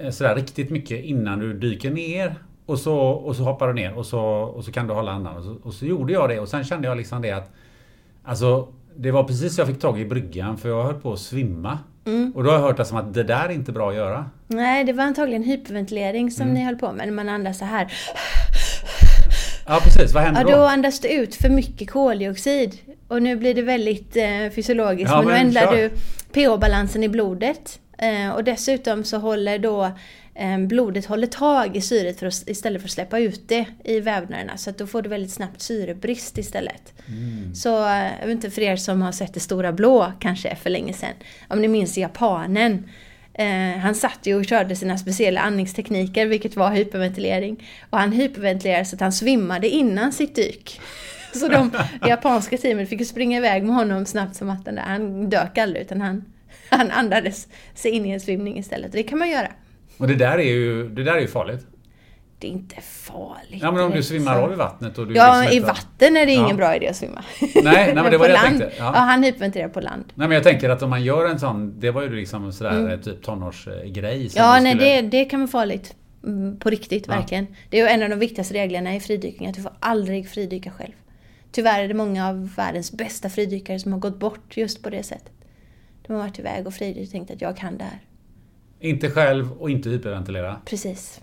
eh, 0.00 0.10
sådär 0.10 0.34
riktigt 0.34 0.70
mycket 0.70 1.04
innan 1.04 1.38
du 1.38 1.52
dyker 1.52 1.90
ner 1.90 2.34
och 2.66 2.78
så, 2.78 2.96
och 2.98 3.36
så 3.36 3.42
hoppar 3.42 3.68
du 3.68 3.74
ner 3.74 3.94
och 3.98 4.06
så, 4.06 4.20
och 4.24 4.64
så 4.64 4.72
kan 4.72 4.86
du 4.86 4.94
hålla 4.94 5.12
andan. 5.12 5.36
Och 5.36 5.44
så, 5.44 5.56
och 5.62 5.74
så 5.74 5.86
gjorde 5.86 6.12
jag 6.12 6.28
det 6.28 6.40
och 6.40 6.48
sen 6.48 6.64
kände 6.64 6.88
jag 6.88 6.96
liksom 6.96 7.22
det 7.22 7.30
att 7.32 7.52
Alltså 8.24 8.68
det 8.96 9.10
var 9.10 9.24
precis 9.24 9.54
så 9.54 9.60
jag 9.60 9.68
fick 9.68 9.80
tag 9.80 10.00
i 10.00 10.04
bryggan 10.04 10.56
för 10.58 10.68
jag 10.68 10.84
höll 10.84 11.00
på 11.00 11.12
att 11.12 11.18
svimma. 11.18 11.78
Och 12.34 12.44
då 12.44 12.50
har 12.50 12.56
jag 12.56 12.62
hört 12.62 12.76
det 12.76 12.84
som 12.84 12.96
att 12.96 13.14
det 13.14 13.22
där 13.22 13.44
är 13.44 13.50
inte 13.52 13.72
bra 13.72 13.88
att 13.90 13.96
göra. 13.96 14.30
Nej, 14.46 14.84
det 14.84 14.92
var 14.92 15.04
antagligen 15.04 15.42
hyperventilering 15.42 16.30
som 16.30 16.48
ni 16.48 16.64
höll 16.64 16.76
på 16.76 16.92
med, 16.92 17.06
när 17.06 17.14
man 17.14 17.28
andas 17.28 17.58
så 17.58 17.64
här. 17.64 17.92
Ja 19.66 19.80
precis, 19.84 20.14
vad 20.14 20.22
händer 20.22 20.40
Ja, 20.40 20.46
då? 20.50 20.56
då 20.56 20.62
andas 20.66 21.00
du 21.00 21.08
ut 21.08 21.34
för 21.34 21.48
mycket 21.48 21.90
koldioxid. 21.90 22.78
Och 23.08 23.22
nu 23.22 23.36
blir 23.36 23.54
det 23.54 23.62
väldigt 23.62 24.16
eh, 24.16 24.50
fysiologiskt, 24.54 25.10
Ja, 25.10 25.16
men, 25.22 25.26
men 25.26 25.34
nu 25.34 25.40
ändrar 25.58 25.72
du 25.76 25.90
pH-balansen 26.32 27.02
i 27.04 27.08
blodet. 27.08 27.78
Eh, 27.98 28.30
och 28.34 28.44
dessutom 28.44 29.04
så 29.04 29.18
håller 29.18 29.58
då 29.58 29.90
blodet 30.68 31.06
håller 31.06 31.26
tag 31.26 31.76
i 31.76 31.80
syret 31.80 32.18
för 32.18 32.26
att, 32.26 32.48
istället 32.48 32.82
för 32.82 32.88
att 32.88 32.92
släppa 32.92 33.18
ut 33.18 33.48
det 33.48 33.64
i 33.84 34.00
vävnaderna. 34.00 34.56
Så 34.56 34.70
att 34.70 34.78
då 34.78 34.86
får 34.86 35.02
du 35.02 35.08
väldigt 35.08 35.32
snabbt 35.32 35.62
syrebrist 35.62 36.38
istället. 36.38 36.92
Mm. 37.08 37.54
Så 37.54 37.88
eh, 37.88 38.10
jag 38.20 38.26
vet 38.26 38.30
inte 38.30 38.50
för 38.50 38.62
er 38.62 38.76
som 38.76 39.02
har 39.02 39.12
sett 39.12 39.34
Det 39.34 39.40
stora 39.40 39.72
blå 39.72 40.12
kanske 40.20 40.56
för 40.56 40.70
länge 40.70 40.92
sedan. 40.92 41.12
Om 41.48 41.60
ni 41.60 41.68
minns 41.68 41.98
japanen. 41.98 42.88
Eh, 43.34 43.78
han 43.78 43.94
satt 43.94 44.18
ju 44.22 44.34
och 44.34 44.44
körde 44.44 44.76
sina 44.76 44.98
speciella 44.98 45.40
andningstekniker, 45.40 46.26
vilket 46.26 46.56
var 46.56 46.70
hyperventilering. 46.70 47.68
Och 47.90 47.98
han 47.98 48.12
hyperventilerade 48.12 48.84
så 48.84 48.96
att 48.96 49.00
han 49.00 49.12
svimmade 49.12 49.68
innan 49.68 50.12
sitt 50.12 50.34
dyk. 50.34 50.80
Så 51.34 51.48
de 51.48 51.70
det 52.02 52.08
japanska 52.08 52.58
teamet 52.58 52.88
fick 52.88 53.00
ju 53.00 53.06
springa 53.06 53.38
iväg 53.38 53.64
med 53.64 53.74
honom 53.74 54.06
snabbt 54.06 54.36
som 54.36 54.50
attan. 54.50 54.78
Han 54.78 55.30
dök 55.30 55.58
aldrig 55.58 55.82
utan 55.82 56.00
han, 56.00 56.24
han 56.70 56.90
andades 56.90 57.48
sig 57.74 57.90
in 57.90 58.06
i 58.06 58.10
en 58.10 58.20
svimning 58.20 58.58
istället. 58.58 58.90
Och 58.90 58.96
det 58.96 59.02
kan 59.02 59.18
man 59.18 59.30
göra. 59.30 59.48
Och 59.98 60.08
det 60.08 60.14
där 60.14 60.38
är 60.38 60.42
ju, 60.42 60.88
det 60.88 61.02
där 61.04 61.12
är 61.14 61.20
ju 61.20 61.26
farligt. 61.28 61.66
Det 62.38 62.46
är 62.46 62.50
inte 62.50 62.76
farligt. 62.80 63.62
Ja 63.62 63.72
men 63.72 63.84
om 63.84 63.90
du 63.92 64.02
svimmar 64.02 64.40
av 64.42 64.52
i 64.52 64.54
vattnet 64.56 64.98
och 64.98 65.06
du 65.06 65.14
Ja, 65.14 65.40
liksom 65.40 65.56
i 65.56 65.60
vatten 65.60 66.16
är 66.16 66.26
det 66.26 66.32
Ja. 66.32 66.44
ingen 66.44 66.56
bra 66.56 66.76
idé 66.76 66.88
att 66.88 66.96
svimma. 66.96 67.24
nej, 67.64 67.94
men 67.94 68.10
det 68.10 68.18
var 68.18 68.28
det 68.28 68.34
jag 68.34 68.42
land. 68.44 68.58
tänkte. 68.60 68.76
Ja. 68.78 68.84
Ja. 68.94 69.00
han 69.00 69.22
hyperventilerar 69.22 69.68
på 69.68 69.80
land. 69.80 70.04
Nej 70.14 70.28
men 70.28 70.34
jag 70.34 70.42
tänker 70.44 70.70
att 70.70 70.82
om 70.82 70.90
man 70.90 71.04
gör 71.04 71.28
en 71.30 71.38
sån, 71.38 71.80
det 71.80 71.90
var 71.90 72.02
ju 72.02 72.14
liksom 72.16 72.52
sådär 72.52 72.98
typ 73.04 73.22
tonårsgrej. 73.22 74.14
Mm. 74.16 74.28
Ja, 74.34 74.60
nej 74.60 74.74
skulle- 74.74 75.00
det, 75.02 75.08
det 75.08 75.24
kan 75.24 75.40
vara 75.40 75.48
farligt. 75.50 75.94
Mm, 76.24 76.58
På 76.58 76.70
riktigt, 76.70 77.04
Ja. 77.08 77.14
verkligen. 77.14 77.46
Det 77.70 77.80
är 77.80 77.82
ju 77.82 77.88
en 77.88 78.02
av 78.02 78.08
de 78.08 78.18
viktigaste 78.18 78.54
reglerna 78.54 78.96
i 78.96 79.00
fridykning, 79.00 79.48
att 79.48 79.54
du 79.54 79.62
får 79.62 79.72
aldrig 79.80 80.28
fridyka 80.28 80.70
själv. 80.70 80.92
Tyvärr 81.52 81.82
är 81.84 81.88
det 81.88 81.94
många 81.94 82.28
av 82.28 82.54
världens 82.56 82.92
bästa 82.92 83.28
fridykare 83.28 83.78
som 83.78 83.92
har 83.92 83.98
gått 84.00 84.18
bort 84.18 84.56
just 84.56 84.82
på 84.82 84.90
det 84.90 85.02
sättet. 85.02 85.32
De 86.06 86.12
har 86.12 86.20
varit 86.20 86.38
iväg 86.38 86.66
och 86.66 86.74
fridykt 86.74 87.06
och 87.08 87.12
tänkt 87.12 87.30
att 87.30 87.40
jag 87.40 87.56
kan 87.56 87.78
det 87.78 87.84
här. 87.84 87.98
Inte 88.80 89.10
själv 89.10 89.52
och 89.52 89.70
inte 89.70 89.88
hyperventilera. 89.88 90.56
Precis. 90.64 91.20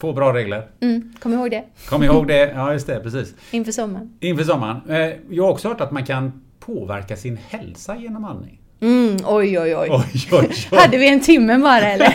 Två 0.00 0.12
bra 0.12 0.34
regler. 0.34 0.66
Mm, 0.80 1.12
kom 1.22 1.32
ihåg 1.32 1.50
det 1.50 1.64
Kom 1.88 2.02
ihåg 2.02 2.28
det. 2.28 2.52
Ja, 2.54 2.72
just 2.72 2.86
det. 2.86 3.00
Precis. 3.00 3.34
inför 3.50 3.72
sommaren. 3.72 4.10
Inför 4.20 4.44
sommaren. 4.44 4.80
Eh, 4.88 5.16
Jag 5.30 5.44
har 5.44 5.50
också 5.50 5.68
hört 5.68 5.80
att 5.80 5.90
man 5.90 6.04
kan 6.06 6.42
påverka 6.60 7.16
sin 7.16 7.38
hälsa 7.48 7.96
genom 7.96 8.24
andning. 8.24 8.60
Mm, 8.82 9.16
oj, 9.24 9.58
oj, 9.58 9.76
oj. 9.76 9.88
Oj, 9.90 10.04
oj, 10.32 10.48
oj. 10.72 10.78
Hade 10.78 10.98
vi 10.98 11.08
en 11.08 11.20
timme 11.20 11.58
bara 11.58 11.92
eller? 11.92 12.14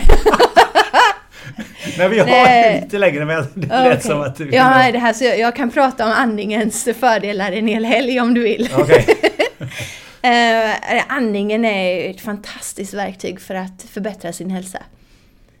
Nej, 1.98 2.08
vi 2.08 2.18
har 2.18 2.26
Nej. 2.26 2.80
lite 2.82 2.98
längre 2.98 3.24
men 3.24 3.44
det 3.54 3.66
Ja, 3.70 3.84
lät 3.84 4.02
som 4.04 4.20
att... 4.20 4.36
du- 4.36 4.50
Ja, 4.52 4.92
det 4.92 4.98
här, 4.98 5.12
så 5.12 5.24
jag, 5.24 5.38
jag 5.38 5.56
kan 5.56 5.70
prata 5.70 6.04
om 6.06 6.12
andningens 6.12 6.88
fördelar 7.00 7.52
en 7.52 7.68
hel 7.68 7.84
helg 7.84 8.20
om 8.20 8.34
du 8.34 8.40
vill. 8.42 8.68
Okej. 8.78 9.06
Eh, 10.26 11.04
andningen 11.08 11.64
är 11.64 12.10
ett 12.10 12.20
fantastiskt 12.20 12.94
verktyg 12.94 13.40
för 13.40 13.54
att 13.54 13.82
förbättra 13.82 14.32
sin 14.32 14.50
hälsa. 14.50 14.82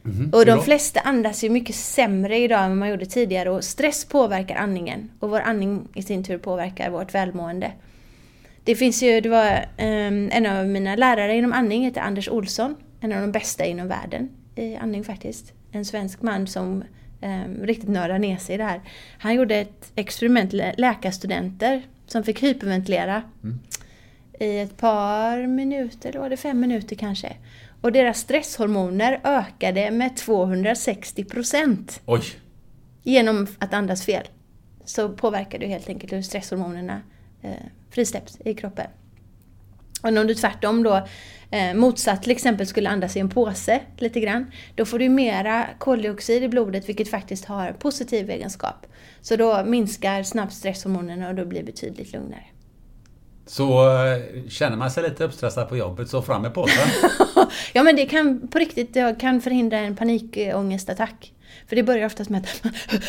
Mhm. 0.02 0.30
Och 0.32 0.46
de 0.46 0.62
flesta 0.62 1.00
andas 1.00 1.44
ju 1.44 1.50
mycket 1.50 1.76
sämre 1.76 2.38
idag 2.38 2.64
än 2.64 2.68
vad 2.68 2.78
man 2.78 2.88
gjorde 2.88 3.06
tidigare 3.06 3.50
och 3.50 3.64
stress 3.64 4.04
påverkar 4.04 4.56
andningen. 4.56 5.10
Och 5.20 5.30
vår 5.30 5.40
andning 5.40 5.88
i 5.94 6.02
sin 6.02 6.24
tur 6.24 6.38
påverkar 6.38 6.90
vårt 6.90 7.14
välmående. 7.14 7.72
Det 8.64 8.74
finns 8.74 9.02
ju, 9.02 9.20
det 9.20 9.28
var 9.28 9.66
ehm, 9.76 10.30
en 10.32 10.46
av 10.46 10.66
mina 10.66 10.96
lärare 10.96 11.36
inom 11.36 11.52
andning 11.52 11.84
heter 11.84 12.00
Anders 12.00 12.28
Olsson. 12.28 12.76
En 13.00 13.12
av 13.12 13.20
de 13.20 13.32
bästa 13.32 13.64
inom 13.64 13.88
världen 13.88 14.28
i 14.56 14.76
andning 14.76 15.04
faktiskt. 15.04 15.52
En 15.72 15.84
svensk 15.84 16.22
man 16.22 16.46
som 16.46 16.84
um, 17.22 17.66
riktigt 17.66 17.88
nördar 17.88 18.18
ner 18.18 18.36
sig 18.36 18.54
i 18.54 18.58
det 18.58 18.64
här. 18.64 18.80
Han 19.18 19.34
gjorde 19.34 19.56
ett 19.56 19.92
experiment 19.94 20.52
med 20.52 20.74
läkarstudenter 20.78 21.82
som 22.06 22.24
fick 22.24 22.42
hyperventilera 22.42 23.22
i 24.40 24.58
ett 24.58 24.76
par 24.76 25.46
minuter, 25.46 26.08
eller 26.08 26.20
var 26.20 26.30
det 26.30 26.36
fem 26.36 26.60
minuter 26.60 26.96
kanske. 26.96 27.36
Och 27.80 27.92
deras 27.92 28.18
stresshormoner 28.18 29.20
ökade 29.24 29.90
med 29.90 30.16
260 30.16 31.24
procent 31.24 32.00
Oj. 32.06 32.22
genom 33.02 33.46
att 33.58 33.74
andas 33.74 34.04
fel. 34.04 34.28
Så 34.84 35.08
påverkar 35.08 35.58
du 35.58 35.66
helt 35.66 35.88
enkelt 35.88 36.12
hur 36.12 36.22
stresshormonerna 36.22 37.00
eh, 37.42 37.50
frisläpps 37.90 38.38
i 38.44 38.54
kroppen. 38.54 38.86
Och 40.02 40.08
om 40.08 40.26
du 40.26 40.34
tvärtom 40.34 40.82
då 40.82 41.06
eh, 41.50 41.74
motsatt 41.74 42.22
till 42.22 42.32
exempel 42.32 42.66
skulle 42.66 42.88
andas 42.88 43.16
i 43.16 43.20
en 43.20 43.28
påse 43.28 43.80
lite 43.96 44.20
grann, 44.20 44.50
då 44.74 44.84
får 44.84 44.98
du 44.98 45.08
mera 45.08 45.66
koldioxid 45.78 46.42
i 46.42 46.48
blodet 46.48 46.88
vilket 46.88 47.10
faktiskt 47.10 47.44
har 47.44 47.72
positiv 47.72 48.30
egenskap. 48.30 48.86
Så 49.20 49.36
då 49.36 49.64
minskar 49.64 50.22
snabbt 50.22 50.52
stresshormonerna 50.52 51.28
och 51.28 51.34
du 51.34 51.44
blir 51.44 51.62
betydligt 51.62 52.12
lugnare. 52.12 52.44
Så 53.46 53.96
eh, 54.04 54.48
känner 54.48 54.76
man 54.76 54.90
sig 54.90 55.02
lite 55.02 55.24
uppstressad 55.24 55.68
på 55.68 55.76
jobbet 55.76 56.10
så 56.10 56.22
fram 56.22 56.42
med 56.42 56.54
påsen. 56.54 56.88
ja 57.72 57.82
men 57.82 57.96
det 57.96 58.06
kan 58.06 58.48
på 58.48 58.58
riktigt 58.58 58.94
det 58.94 59.20
kan 59.20 59.40
förhindra 59.40 59.78
en 59.78 59.96
panikångestattack. 59.96 61.32
För 61.66 61.76
det 61.76 61.82
börjar 61.82 62.06
oftast 62.06 62.30
med 62.30 62.40
att 62.40 62.64
man 62.64 62.72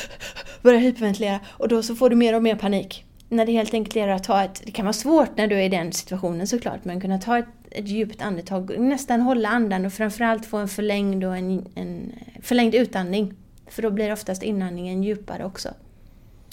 börjar 0.62 0.80
hyperventilera 0.80 1.40
och 1.48 1.68
då 1.68 1.84
så 1.84 1.96
får 1.96 2.10
du 2.10 2.16
mer 2.16 2.36
och 2.36 2.44
mer 2.44 2.56
panik. 2.56 3.04
När 3.30 3.46
det 3.46 3.52
helt 3.52 3.74
enkelt 3.74 3.96
gäller 3.96 4.14
att 4.14 4.24
ta 4.24 4.44
ett, 4.44 4.62
det 4.66 4.72
kan 4.72 4.86
vara 4.86 4.94
svårt 4.94 5.38
när 5.38 5.48
du 5.48 5.56
är 5.56 5.64
i 5.64 5.70
den 5.70 5.94
situationen 5.94 6.48
såklart, 6.48 6.86
men 6.86 7.02
kunna 7.02 7.18
ta 7.18 7.38
ett, 7.38 7.46
ett 7.72 7.88
djupt 7.88 8.22
andetag, 8.22 8.80
nästan 8.80 9.22
hålla 9.22 9.50
andan 9.50 9.86
och 9.86 9.94
framförallt 9.94 10.46
få 10.46 10.58
en 10.58 10.68
förlängd 10.68 11.24
och 11.24 11.38
en, 11.38 11.68
en 11.76 12.12
förlängd 12.42 12.76
utandning. 12.76 13.34
För 13.70 13.82
då 13.82 13.92
blir 13.92 14.14
oftast 14.14 14.44
inandningen 14.44 15.04
djupare 15.04 15.46
också. 15.46 15.70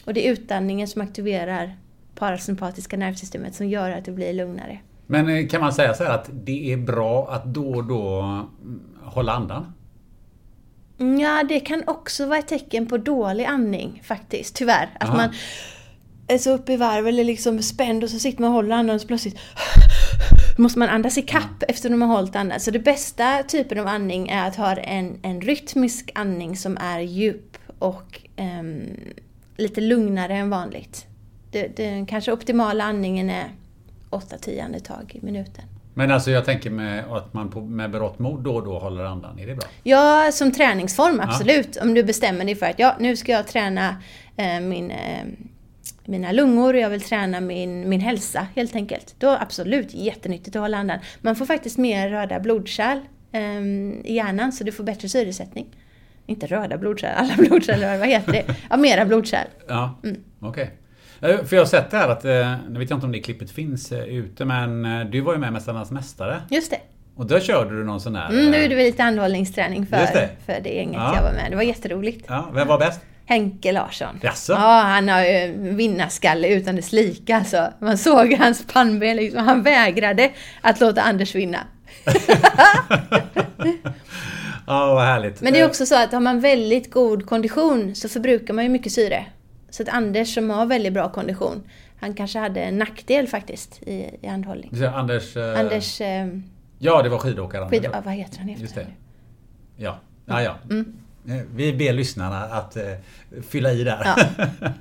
Och 0.05 0.14
det 0.14 0.29
är 0.29 0.33
utandningen 0.33 0.88
som 0.88 1.03
aktiverar 1.03 1.76
parasympatiska 2.14 2.97
nervsystemet 2.97 3.54
som 3.54 3.68
gör 3.68 3.90
att 3.90 4.04
du 4.04 4.12
blir 4.12 4.33
lugnare. 4.33 4.80
Men 5.06 5.28
eh, 5.28 5.49
kan 5.49 5.61
man 5.61 5.73
säga 5.73 5.94
så 5.94 6.04
här 6.04 6.14
att 6.14 6.30
det 6.33 6.73
är 6.73 6.76
bra 6.76 7.28
att 7.30 7.44
då 7.44 7.75
och 7.75 7.85
då 7.85 8.21
mm, 8.21 8.80
hålla 9.02 9.33
andan? 9.33 9.73
Ja, 11.21 11.44
det 11.49 11.61
kan 11.61 11.83
också 11.87 12.26
vara 12.26 12.38
ett 12.38 12.49
tecken 12.49 12.87
på 12.87 12.97
dålig 12.97 13.44
andning 13.44 14.02
faktiskt, 14.04 14.56
tyvärr. 14.56 14.90
Att 15.00 15.09
Aha. 15.09 15.16
man 15.16 15.30
är 16.28 16.38
så 16.38 16.50
uppe 16.50 16.73
i 16.73 16.76
varv 16.76 17.06
eller 17.06 17.25
liksom 17.25 17.62
spänd 17.62 18.04
och 18.04 18.11
så 18.11 18.18
sitter 18.18 18.40
man 18.40 18.49
och 18.49 18.54
håller 18.54 18.76
andan 18.76 18.94
och 18.94 19.00
så 19.00 19.06
plötsligt 19.06 19.38
måste 20.59 20.78
man 20.78 20.88
andas 20.88 21.18
i 21.18 21.23
kapp 21.23 21.62
efter 21.68 21.90
att 21.90 21.99
man 21.99 22.09
har 22.09 22.16
hållit 22.16 22.37
andan. 22.37 22.61
Så 22.61 22.71
det 22.71 22.78
bästa 22.78 23.42
typen 23.42 23.78
av 23.78 23.87
andning 23.87 24.28
är 24.28 24.49
att 24.49 24.56
ha 24.56 24.76
en, 24.76 25.18
en 25.23 25.40
rytmisk 25.40 26.11
andning 26.14 26.56
som 26.56 26.78
är 26.80 27.00
djup 27.00 27.56
och 27.78 28.21
ehm, 28.37 28.83
lite 29.56 29.80
lugnare 29.80 30.35
än 30.35 30.50
vanligt. 30.50 31.06
Det, 31.54 31.76
det, 31.76 32.06
kanske 32.08 32.32
optimala 32.32 32.84
andningen 32.84 33.30
är 33.30 33.44
8-10 34.11 34.64
andetag 34.64 35.12
i 35.23 35.25
minuten. 35.26 35.64
Men 35.94 36.11
alltså 36.11 36.30
jag 36.30 36.44
tänker 36.44 36.70
med 36.70 37.04
att 37.12 37.34
man 37.34 37.50
på, 37.50 37.61
med 37.61 37.90
berått 37.90 38.18
mod 38.18 38.40
då 38.40 38.54
och 38.54 38.64
då 38.64 38.78
håller 38.78 39.04
andan. 39.04 39.38
Är 39.38 39.46
det 39.46 39.54
bra? 39.54 39.68
Ja, 39.82 40.30
som 40.32 40.52
träningsform 40.52 41.20
absolut. 41.20 41.76
Om 41.76 41.94
du 41.94 42.02
bestämmer 42.02 42.44
dig 42.44 42.54
för 42.54 42.66
att 42.66 42.78
ja, 42.78 42.96
nu 43.00 43.16
ska 43.16 43.32
jag 43.32 43.46
träna 43.49 43.96
eh, 44.37 44.61
min, 44.61 44.90
eh, 44.90 45.25
mina 46.04 46.32
lungor 46.32 46.75
och 46.75 46.80
jag 46.80 46.90
vill 46.90 47.00
träna 47.00 47.40
min, 47.40 47.88
min 47.88 48.00
hälsa 48.00 48.46
helt 48.56 48.75
enkelt. 48.75 49.14
Då 49.18 49.28
absolut 49.40 49.94
jättenyttigt 49.94 50.56
att 50.56 50.62
hålla 50.62 50.76
andan. 50.76 50.99
Man 51.20 51.37
får 51.37 51.46
faktiskt 51.46 51.78
mer 51.78 52.08
röda 52.11 52.40
blodkärl 52.40 52.99
eh, 53.32 53.42
i 54.11 54.14
hjärnan 54.14 54.52
så 54.52 54.64
du 54.64 54.73
får 54.73 54.84
bättre 54.84 55.08
syresättning. 55.08 55.66
Inte 56.26 56.46
röda 56.46 56.78
blodkärl, 56.78 57.14
alla 57.16 57.34
blodkärl, 57.38 57.99
vad 57.99 58.08
heter 58.08 58.32
det? 58.32 58.44
Ja, 58.70 58.76
mera 58.76 59.04
blodkärl. 59.06 59.46
Ja, 59.68 59.99
Mm. 60.04 60.20
okej. 60.40 60.64
Eh, 60.64 60.70
För 61.25 61.57
jag 61.57 61.61
har 61.61 61.66
sett 61.66 61.90
det 61.90 61.97
här 61.97 62.09
att, 62.09 62.25
eh, 62.25 62.54
nu 62.69 62.78
vet 62.78 62.90
jag 62.90 62.97
inte 62.97 63.07
om 63.07 63.12
det 63.12 63.21
klippet 63.21 63.50
finns 63.50 63.93
eh, 63.93 64.04
ute, 64.04 64.45
men 64.45 64.85
eh, 64.85 65.07
du 65.07 65.21
var 65.21 65.33
ju 65.33 65.38
med 65.38 65.52
Mästarnas 65.52 65.90
Mästare. 65.90 66.40
Just 66.50 66.71
det. 66.71 66.81
Och 67.16 67.26
där 67.26 67.40
körde 67.40 67.71
du 67.71 67.85
någon 67.85 68.00
sån 68.00 68.16
här... 68.16 68.28
Mm, 68.28 68.50
nu 68.50 68.57
eh, 68.57 68.62
gjorde 68.62 68.75
vi 68.75 68.85
lite 68.85 69.04
andhållningsträning 69.04 69.87
för 69.87 69.97
det. 69.97 70.28
för 70.47 70.61
det 70.62 70.69
gänget 70.75 70.95
Ja. 70.95 71.16
jag 71.16 71.23
var 71.23 71.33
med. 71.33 71.50
Det 71.50 71.57
var 71.57 71.62
jätteroligt. 71.62 72.25
Ja, 72.28 72.50
vem 72.54 72.69
var 72.69 72.78
bäst? 72.78 73.00
Henke 73.26 73.73
Larsson. 73.73 74.21
Jaså? 74.23 74.52
Ja, 74.52 74.81
han 74.81 75.09
har 75.09 75.21
ju 75.25 75.52
vinnarskalle 75.75 76.49
utan 76.49 76.76
dess 76.76 76.93
like 76.93 77.37
alltså. 77.37 77.69
Man 77.78 77.99
såg 77.99 78.33
hans 78.35 78.66
pannben 78.73 79.16
liksom. 79.16 79.45
Han 79.45 79.62
vägrade 79.62 80.31
att 80.61 80.81
låta 80.81 81.02
Anders 81.02 81.35
vinna. 81.35 81.59
Ja, 84.66 84.95
vad 84.95 85.04
härligt. 85.04 85.40
Men 85.40 85.52
det 85.52 85.61
är 85.61 85.66
också 85.66 85.87
så 85.87 86.02
att 86.02 86.12
har 86.12 86.21
man 86.21 86.40
väldigt 86.40 86.90
god 86.93 87.26
kondition 87.26 87.95
så 87.95 88.09
förbrukar 88.09 88.54
man 88.54 88.64
ju 88.64 88.71
mycket 88.71 88.93
syre. 88.93 89.26
Så 89.75 89.83
att 89.83 89.88
Anders 89.88 90.35
som 90.35 90.50
har 90.50 90.66
väldigt 90.66 90.93
bra 90.93 91.09
kondition, 91.09 91.62
han 92.00 92.14
kanske 92.14 92.38
hade 92.38 92.61
en 92.61 92.78
nackdel 92.78 93.28
faktiskt 93.28 93.83
i, 93.83 94.11
i 94.23 94.26
andhållning. 94.26 94.69
du 94.73 94.76
säger 94.78 94.93
Anders... 94.93 95.37
eh, 95.37 95.61
Anders, 95.61 96.00
eh, 96.00 96.28
Ja, 96.78 97.02
det 97.02 97.09
var 97.09 97.19
skidåkaren. 97.19 97.69
skid, 97.69 97.87
ah, 97.93 98.00
vad 98.04 98.14
heter 98.14 98.38
han 98.38 98.49
Just 98.49 98.75
det. 98.75 98.87
Ja, 99.76 99.99
ja, 100.26 100.43
ja. 100.43 100.57
Mm. 100.71 100.93
Eh, 101.28 101.47
Vi 101.54 101.73
ber 101.73 101.93
lyssnarna 101.93 102.45
att 102.45 102.76
eh, 102.76 102.83
fylla 103.49 103.73
i 103.73 103.85
där. 103.85 104.02
Ja. 104.04 104.16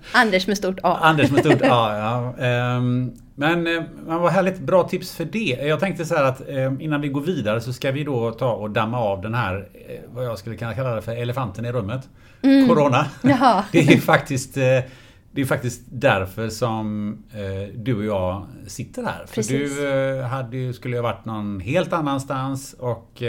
Anders 0.14 0.48
med 0.48 0.58
stort 0.58 0.80
A. 0.84 0.98
Anders 1.02 1.32
med 1.32 1.40
stort 1.40 1.62
A. 1.62 1.98
Ja. 1.98 2.34
Ehm, 2.46 3.14
Men, 3.36 3.68
eh, 3.68 3.84
men 4.06 4.20
vad 4.20 4.32
härligt, 4.32 4.60
bra 4.60 4.84
tips 4.84 5.16
för 5.16 5.26
det. 5.26 5.58
Jag 5.68 5.80
tänkte 5.80 6.06
så 6.06 6.16
här 6.16 6.24
att 6.24 6.50
eh, 6.50 6.74
innan 6.80 7.02
vi 7.02 7.08
går 7.08 7.22
vidare 7.22 7.62
så 7.62 7.74
ska 7.74 7.92
vi 7.92 8.04
då 8.04 8.32
ta 8.32 8.52
och 8.54 8.70
damma 8.72 9.00
av 9.00 9.22
den 9.22 9.34
här, 9.34 9.68
eh, 9.88 10.00
vad 10.14 10.26
jag 10.26 10.38
skulle 10.40 10.56
kunna 10.58 10.74
kalla 10.74 10.96
det 10.96 11.02
för, 11.02 11.12
elefanten 11.16 11.66
i 11.66 11.72
rummet. 11.72 12.10
Corona. 12.68 13.06
Mm. 13.24 13.38
Jaha. 13.40 13.64
Det 13.72 13.80
är 13.94 13.98
faktiskt 13.98 14.54
det 15.36 15.42
är 15.42 15.46
faktiskt 15.46 15.82
därför 15.92 16.50
som 16.50 17.18
du 17.76 17.96
och 17.98 18.06
jag 18.06 18.46
sitter 18.68 19.04
här. 19.04 19.26
För 19.28 19.36
Precis. 19.36 19.78
du 19.78 20.18
eh, 20.20 20.26
hade, 20.26 20.58
ju- 20.58 20.74
skulle 20.74 20.96
ju 20.96 21.02
ha 21.02 21.12
varit 21.12 21.26
någon 21.26 21.60
helt 21.60 21.94
annanstans 21.94 22.74
och 22.80 23.24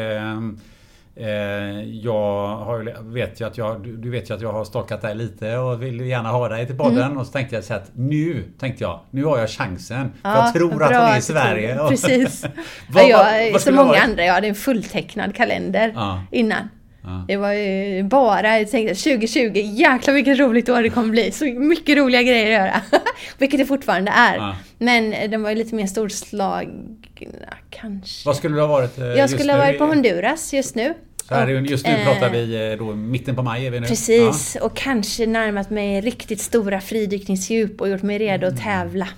jag 2.03 2.57
har, 2.57 3.13
vet 3.13 3.41
ju 3.41 3.47
att 3.47 3.59
jag, 3.59 3.83
du, 3.99 4.11
vet 4.11 4.31
ju 4.31 4.35
att 4.35 4.41
jag 4.41 4.53
har 4.53 4.65
stalkat 4.65 5.03
dig 5.03 5.15
lite 5.15 5.57
och 5.57 5.83
vill 5.83 6.01
gärna 6.01 6.29
ha 6.29 6.49
dig 6.49 6.67
till 6.67 6.77
podden. 6.79 7.03
Mm. 7.05 7.19
Och 7.19 7.27
så 7.27 7.33
tänkte 7.33 7.55
jag 7.55 7.65
så 7.65 7.75
att 7.75 7.91
nu, 7.95 8.45
tänkte 8.59 8.85
jag, 8.85 9.01
nu 9.11 9.25
har 9.25 9.39
jag 9.39 9.51
chansen. 9.51 10.13
För 10.23 10.29
Ja, 10.31 10.45
jag 10.45 10.55
tror 10.55 10.83
att 10.83 10.91
hon 10.91 11.01
är 11.01 11.19
i 11.19 11.23
Sverige. 11.23 11.79
Precis. 11.89 12.45
Vad- 12.89 13.09
ja, 13.09 13.19
vad- 13.19 13.43
jag, 13.47 13.53
vad 13.53 13.61
det 13.65 13.77
ha 13.77 13.85
många 13.85 13.99
andra, 13.99 14.25
jag 14.25 14.35
hade 14.35 14.47
en 14.49 14.55
fulltecknad 14.55 15.35
kalender 15.35 15.93
Ja. 15.95 16.23
innan. 16.31 16.69
Ja. 17.05 17.25
Det 17.29 17.37
var 17.37 17.53
ju 17.53 18.03
bara, 18.03 18.59
jag 18.59 18.71
tänkte 18.71 18.95
2020, 18.95 19.51
jäklar 19.55 20.15
vilket 20.15 20.39
roligt 20.39 20.69
år 20.69 20.83
det 20.83 20.91
kommer 20.91 21.09
bli. 21.11 21.31
Så 21.33 21.45
mycket 21.45 21.97
roliga 21.99 22.23
grejer 22.23 22.45
att 22.61 22.67
göra. 22.67 22.81
Vilket 23.39 23.59
det 23.61 23.67
fortfarande 23.67 24.11
är. 24.11 24.37
Ja. 24.37 24.57
Men 24.79 25.31
den 25.31 25.43
var 25.43 25.51
ju 25.51 25.57
lite 25.57 25.75
mer 25.75 25.87
storslagna 25.87 27.49
kanske. 27.71 28.29
Vad 28.29 28.37
skulle 28.37 28.55
det 28.55 28.61
ha 28.61 28.69
varit? 28.69 28.99
eh, 28.99 29.05
Jag 29.07 29.31
skulle 29.31 29.53
ha 29.53 29.59
varit 29.59 29.79
på 29.79 29.85
Honduras 29.85 30.53
just 30.53 30.75
nu. 30.75 30.95
Så 31.29 31.35
här, 31.35 31.49
är 31.49 31.61
Och, 31.61 31.67
just 31.67 31.87
nu 31.87 31.93
eh, 31.93 32.05
pratar 32.05 32.31
vi 32.31 32.71
eh, 32.73 32.79
då 32.79 32.95
mitten 32.95 33.37
på 33.37 33.43
maj 33.43 33.67
är 33.67 33.71
vi 33.71 33.81
nu. 33.81 33.87
Precis, 33.87 34.57
och 34.63 34.77
kanske 34.77 35.27
närmat 35.27 35.71
mig 35.71 36.01
riktigt 36.01 36.41
stora 36.41 36.81
fridykningsdjup 36.81 37.81
och 37.81 37.89
gjort 37.89 38.03
mig 38.03 38.19
redo 38.19 38.47
Mm. 38.47 38.55
att 38.59 38.63
tävla. 38.63 39.09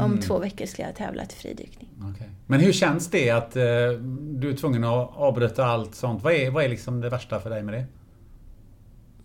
Om 0.00 0.20
två 0.20 0.38
veckor 0.38 0.66
ska 0.66 0.82
jag 0.82 0.94
tävla 0.96 1.24
till 1.26 1.38
fridykning. 1.38 1.88
Ja, 2.00 2.04
okej. 2.14 2.26
Men 2.50 2.60
hur 2.60 2.72
känns 2.72 3.10
det 3.10 3.30
att 3.30 3.56
eh, 3.56 3.62
du 4.20 4.50
är 4.50 4.56
tvungen 4.56 4.84
att 4.84 5.10
avbryta 5.16 5.64
allt 5.66 5.94
sånt? 5.94 6.22
Vad 6.22 6.32
är, 6.32 6.50
vad 6.50 6.64
är 6.64 6.68
liksom 6.68 7.00
det 7.00 7.08
värsta 7.08 7.40
för 7.40 7.50
dig 7.50 7.62
med 7.62 7.74
det? 7.74 7.84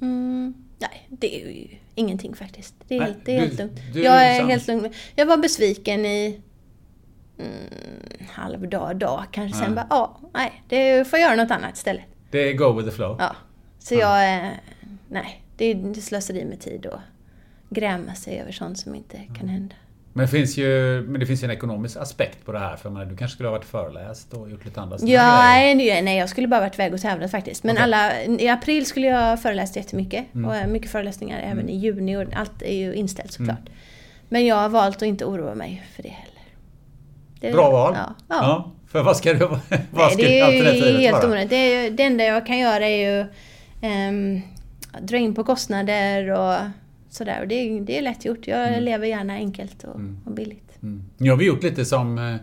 Mm, 0.02 0.54
nej, 0.80 1.08
det 1.10 1.42
är 1.44 1.48
ju 1.50 1.68
ingenting 1.96 2.36
faktiskt. 2.36 2.76
Det 2.88 2.96
är, 2.96 3.00
Nej, 3.00 3.08
helt, 3.14 3.26
det 3.26 3.32
är 3.32 3.40
du- 3.42 3.46
helt 3.48 3.60
lugnt. 3.60 3.80
jag 3.96 4.26
är 4.26 4.30
liksom- 4.34 4.50
helt 4.50 4.68
lugn. 4.68 4.94
Jag 5.16 5.26
var 5.26 5.38
besviken 5.38 6.06
i 6.06 6.42
mm, 7.40 8.28
halv 8.30 8.70
dag, 8.70 8.96
dag 8.98 9.24
kanske. 9.32 9.58
Sen 9.60 9.70
Ja. 9.70 9.76
bara, 9.76 9.88
ja, 9.90 10.18
nej, 10.34 10.64
det 10.70 11.08
får 11.08 11.20
jag 11.20 11.28
göra 11.32 11.44
något 11.44 11.52
annat 11.52 11.76
istället. 11.78 12.04
Det 12.32 12.50
är 12.50 12.54
go 12.54 12.72
with 12.74 12.90
the 12.90 12.96
flow. 12.96 13.16
Ja. 13.20 13.36
Så 13.80 13.96
jag 13.96 14.24
är, 14.26 14.62
nej, 15.10 15.44
det 15.58 15.66
är 15.66 15.94
slöseri 15.94 16.46
med 16.46 16.60
tid 16.60 16.86
och 16.86 17.00
gräma 17.70 18.14
sig 18.16 18.40
över 18.40 18.52
sånt 18.52 18.78
som 18.80 18.96
inte 18.96 19.18
kan 19.40 19.48
hända. 19.50 19.76
Men, 20.16 20.26
det 20.26 20.32
finns 20.32 20.58
ju, 20.58 21.02
men 21.08 21.20
det 21.20 21.26
finns 21.26 21.44
ju 21.44 21.46
en 21.46 21.52
ekonomisk 21.52 21.98
aspekt 21.98 22.46
på 22.46 22.52
det 22.52 22.60
här. 22.60 22.76
För 22.76 22.90
menar, 22.90 23.06
du 23.06 23.18
kanske 23.18 23.36
skulle 23.36 23.50
ha 23.50 23.56
varit 23.56 23.66
föreläst 23.66 24.34
och 24.34 24.50
gjort 24.50 24.66
lite 24.66 24.82
andra 24.82 24.98
Ja, 25.02 25.38
nej, 25.76 26.02
nej, 26.02 26.18
jag 26.18 26.30
skulle 26.30 26.48
bara 26.48 26.62
varit 26.62 26.74
iväg 26.74 26.94
och 26.94 27.02
tävlat 27.02 27.32
faktiskt. 27.32 27.64
Men 27.64 27.76
Okej. 27.76 27.84
alla, 27.84 28.24
i 28.24 28.50
april 28.50 28.86
skulle 28.86 29.08
jag 29.08 29.42
föreläst 29.42 29.76
jättemycket. 29.76 30.34
Mm. 30.36 30.50
Och 30.50 30.56
eh, 30.56 30.68
mycket 30.68 30.92
föreläsningar 30.92 31.40
även 31.40 31.70
i 31.70 31.78
juni 31.78 32.18
och 32.18 32.24
allt 32.36 32.62
är 32.62 32.76
ju 32.76 32.94
inställt 32.94 33.32
såklart. 33.32 33.60
Mm. 33.60 33.74
Men 34.30 34.46
jag 34.46 34.56
har 34.56 34.70
valt 34.70 34.96
att 34.96 35.02
inte 35.02 35.26
oroa 35.26 35.56
mig 35.56 35.84
för 35.96 36.04
det 36.04 36.10
heller. 36.10 36.42
Det, 37.40 37.52
Bra 37.52 37.72
val. 37.72 37.96
Ja. 37.98 38.16
ja. 38.28 38.72
För 38.88 39.04
vad 39.04 39.18
ska, 39.18 39.34
du, 39.34 39.40
vad 39.48 39.60
Nej, 39.70 40.12
ska 40.12 40.22
det 40.22 40.40
är 40.40 40.92
ju 40.92 40.98
helt 40.98 41.24
onödigt. 41.24 41.50
Det, 41.50 41.90
det 41.90 42.04
enda 42.04 42.24
jag 42.24 42.48
kan 42.48 42.60
göra 42.60 42.88
är 42.88 43.20
ju 43.20 43.26
ehm, 43.82 44.42
dra 45.02 45.18
in 45.18 45.36
på 45.36 45.44
kostnader 45.44 46.30
och 46.30 46.56
sådär. 47.14 47.42
Och 47.42 47.48
det, 47.48 47.56
är- 47.56 47.82
det 47.82 47.98
är 47.98 48.02
lätt 48.02 48.26
gjort. 48.26 48.48
Jag 48.48 48.68
Mm. 48.68 48.84
lever 48.84 49.08
gärna 49.08 49.34
enkelt 49.34 49.84
och, 49.84 50.00
och 50.26 50.32
billigt. 50.32 50.78
Mm. 50.84 51.04
Nu 51.18 51.30
har 51.30 51.38
vi 51.38 51.46
gjort 51.46 51.64
lite 51.64 51.86
som 51.86 52.18
eh, 52.18 52.36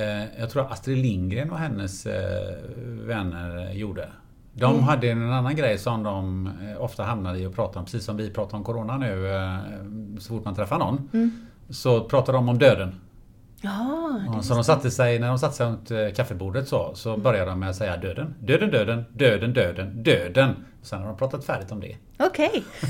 eh, 0.00 0.24
jag 0.38 0.50
tror 0.50 0.72
Astrid 0.72 0.98
Lindgren 0.98 1.50
och 1.50 1.58
hennes 1.58 2.06
eh, 2.06 2.54
vänner 3.06 3.72
gjorde. 3.72 4.08
De 4.52 4.72
Mm. 4.72 4.84
hade 4.84 5.10
en 5.10 5.32
annan 5.32 5.56
grej 5.56 5.78
som 5.78 6.02
de 6.02 6.46
eh, 6.46 6.82
ofta 6.82 7.02
hamnade 7.02 7.38
i 7.38 7.46
och 7.46 7.54
pratade 7.54 7.78
om, 7.78 7.84
precis 7.84 8.04
som 8.04 8.16
vi 8.16 8.30
pratar 8.30 8.58
om 8.58 8.64
Corona 8.64 8.98
nu. 8.98 9.28
Eh, 9.34 9.58
så 10.18 10.28
fort 10.34 10.44
man 10.44 10.54
träffar 10.54 10.78
någon 10.78 11.08
Mm. 11.12 11.30
så 11.70 12.04
pratar 12.04 12.32
de 12.32 12.48
om 12.48 12.58
döden. 12.58 12.94
Ja, 13.64 14.42
så 14.42 14.54
de 14.54 14.64
satte 14.64 14.90
sig, 14.90 15.18
när 15.18 15.28
de 15.28 15.38
satte 15.38 15.54
sig 15.56 15.66
runt 15.66 15.90
eh, 15.90 15.98
kaffebordet 16.16 16.68
så, 16.68 16.82
Mm. 16.84 16.94
så 16.96 17.16
började 17.16 17.50
de 17.50 17.60
med 17.60 17.70
att 17.70 17.76
säga 17.76 17.96
döden. 17.96 18.34
Döden, 18.40 18.70
döden, 18.70 19.04
döden, 19.12 19.52
döden, 19.52 20.02
döden. 20.02 20.54
Sen 20.82 20.98
har 21.00 21.06
de 21.08 21.16
pratat 21.16 21.44
färdigt 21.44 21.72
om 21.72 21.80
det. 21.80 21.96
okej. 22.18 22.64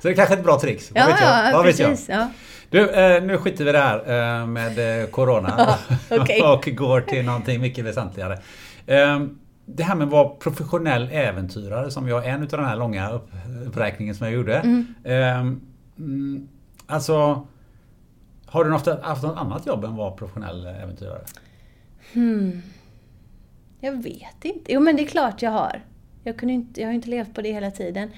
Så 0.00 0.08
det 0.08 0.10
är 0.10 0.14
kanske 0.14 0.34
är 0.34 0.38
ett 0.38 0.44
bra 0.44 0.60
trix. 0.60 0.90
Ja, 0.94 1.06
vet 1.06 1.20
jag? 1.20 1.28
ja, 1.46 1.50
vad 1.52 1.64
vet 1.64 1.78
jag? 1.78 1.90
precis. 1.90 2.08
Ja. 2.08 2.28
Du, 2.70 2.90
eh, 2.90 3.22
nu 3.22 3.38
skiter 3.38 3.64
vi 3.64 3.72
där 3.72 3.96
eh, 4.40 4.46
med 4.46 5.10
Corona 5.10 5.76
okej. 6.10 6.42
och 6.52 6.68
går 6.76 7.00
till 7.00 7.24
någonting 7.24 7.60
mycket 7.60 7.84
väsentligare. 7.84 8.38
Eh, 8.86 9.20
det 9.66 9.82
här 9.82 9.94
med 9.94 10.04
att 10.06 10.12
vara 10.12 10.28
professionell 10.28 11.08
äventyrare 11.12 11.90
som 11.90 12.08
jag 12.08 12.26
är 12.26 12.30
en 12.30 12.42
utav 12.42 12.58
den 12.60 12.68
här 12.68 12.76
långa 12.76 13.10
upp, 13.10 13.28
uppräkningen 13.66 14.14
som 14.14 14.26
jag 14.26 14.34
gjorde. 14.36 14.56
Mm. 14.56 14.94
Eh, 15.04 15.38
mm, 15.98 16.48
alltså, 16.86 17.46
har 18.54 18.64
du 18.64 18.70
haft, 18.70 18.86
haft 19.02 19.22
något 19.22 19.36
annat 19.38 19.66
jobb 19.66 19.84
än 19.84 19.90
att 19.90 19.96
vara 19.96 20.10
professionell 20.10 20.66
äventyrare? 20.66 21.20
Hmm. 22.12 22.62
Jag 23.80 24.02
vet 24.02 24.44
inte. 24.44 24.72
Jo 24.72 24.80
men 24.80 24.96
det 24.96 25.02
är 25.02 25.06
klart 25.06 25.42
jag 25.42 25.50
har. 25.50 25.82
Jag, 26.24 26.36
kunde 26.36 26.54
inte, 26.54 26.80
jag 26.80 26.88
har 26.88 26.92
inte 26.94 27.08
levt 27.08 27.34
på 27.34 27.42
det 27.42 27.52
hela 27.52 27.70
tiden. 27.70 28.10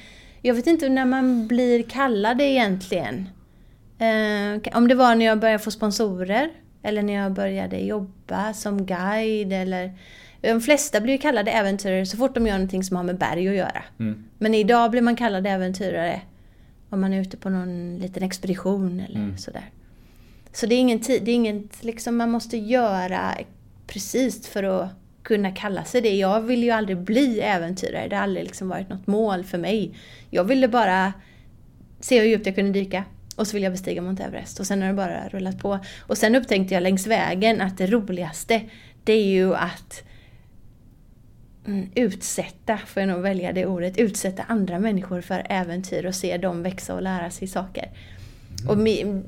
Jag 0.43 0.55
vet 0.55 0.67
inte 0.67 0.89
när 0.89 1.05
man 1.05 1.47
blir 1.47 1.83
kallad 1.83 2.41
egentligen. 2.41 3.29
Eh, 3.99 4.77
om 4.77 4.89
det 4.89 4.95
var 4.95 5.15
när 5.15 5.27
jag 5.27 5.41
började 5.41 5.59
få 5.59 5.71
sponsorer. 5.71 6.51
Eller 6.83 7.03
när 7.03 7.13
jag 7.13 7.33
började 7.33 7.79
jobba 7.79 8.53
som 8.53 8.87
guide 8.87 9.53
eller... 9.53 9.93
De 10.41 10.61
flesta 10.61 11.01
blir 11.01 11.13
ju 11.13 11.19
kallade 11.19 11.51
äventyrare 11.51 12.07
så 12.07 12.17
fort 12.17 12.35
de 12.35 12.47
gör 12.47 12.55
någonting 12.55 12.85
som 12.85 12.97
har 12.97 13.05
med 13.05 13.19
berg 13.19 13.49
att 13.49 13.55
göra. 13.55 13.83
Mm. 13.99 14.25
Men 14.39 14.55
idag 14.55 14.91
blir 14.91 15.03
man 15.03 15.17
kallad 15.17 15.47
äventyrare 15.47 16.21
om 16.91 17.01
man 17.01 17.13
är 17.13 17.21
ute 17.21 17.37
på 17.37 17.49
någon 17.51 17.99
liten 17.99 18.23
expedition 18.23 19.01
eller 19.01 19.17
Mm. 19.21 19.39
sådär. 19.39 19.65
Så 20.57 20.67
det 20.67 20.75
är 20.75 20.81
ingen 20.81 21.01
tid, 21.01 21.23
det 21.25 21.31
är 21.31 21.35
inget 21.35 21.85
liksom 21.85 22.17
man 22.17 22.31
måste 22.31 22.57
göra 22.57 23.35
precis 23.87 24.49
för 24.49 24.63
att 24.63 24.91
kunna 25.23 25.51
kalla 25.51 25.85
sig 25.85 26.01
det. 26.01 26.15
Jag 26.15 26.41
vill 26.41 26.63
ju 26.63 26.71
aldrig 26.71 26.99
bli 26.99 27.41
äventyrare, 27.41 28.09
det 28.09 28.17
har 28.17 28.23
aldrig 28.23 28.45
liksom 28.45 28.69
varit 28.69 28.89
något 28.89 29.07
mål 29.07 29.45
för 29.45 29.59
mig. 29.59 29.95
Jag 30.31 30.45
ville 30.45 30.69
bara 30.69 31.13
se 32.01 32.21
hur 32.21 32.27
djupt 32.27 32.47
jag 32.47 32.55
kunde 32.55 32.73
dyka 32.73 33.05
och 33.37 33.47
så 33.47 33.53
ville 33.57 33.67
jag 33.67 33.73
bestiga 33.73 34.03
Mount 34.03 34.23
Everest 34.23 34.61
och 34.61 34.67
sen 34.67 34.83
har 34.83 34.89
det 34.89 34.95
bara 34.95 35.29
rullat 35.29 35.59
på. 35.59 35.79
Och 36.01 36.19
sen 36.19 36.35
upptäckte 36.35 36.75
jag 36.75 36.83
längs 36.83 37.07
vägen 37.07 37.61
att 37.61 37.79
det 37.79 37.87
roligaste 37.87 38.63
det 39.05 39.13
är 39.13 39.27
ju 39.27 39.55
att 39.55 40.03
mm, 41.67 41.91
utsätta, 41.95 42.79
får 42.79 43.01
jag 43.03 43.09
nog 43.09 43.21
välja 43.21 43.53
det 43.53 43.67
ordet, 43.67 43.99
utsätta 43.99 44.43
andra 44.43 44.79
människor 44.79 45.21
för 45.21 45.47
äventyr 45.49 46.07
och 46.07 46.15
se 46.15 46.37
dem 46.37 46.63
växa 46.63 46.95
och 46.95 47.03
lära 47.03 47.31
sig 47.31 47.49
saker. 47.49 47.91
Och 48.69 48.79
mi, 48.79 49.23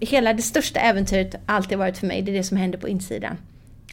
hela 0.00 0.32
det 0.32 0.42
största 0.42 0.80
äventyret 0.80 1.34
alltid 1.46 1.78
varit 1.78 1.98
för 1.98 2.06
mig, 2.06 2.22
det 2.22 2.32
är 2.32 2.36
det 2.36 2.44
som 2.44 2.56
händer 2.56 2.78
på 2.78 2.88
insidan. 2.88 3.36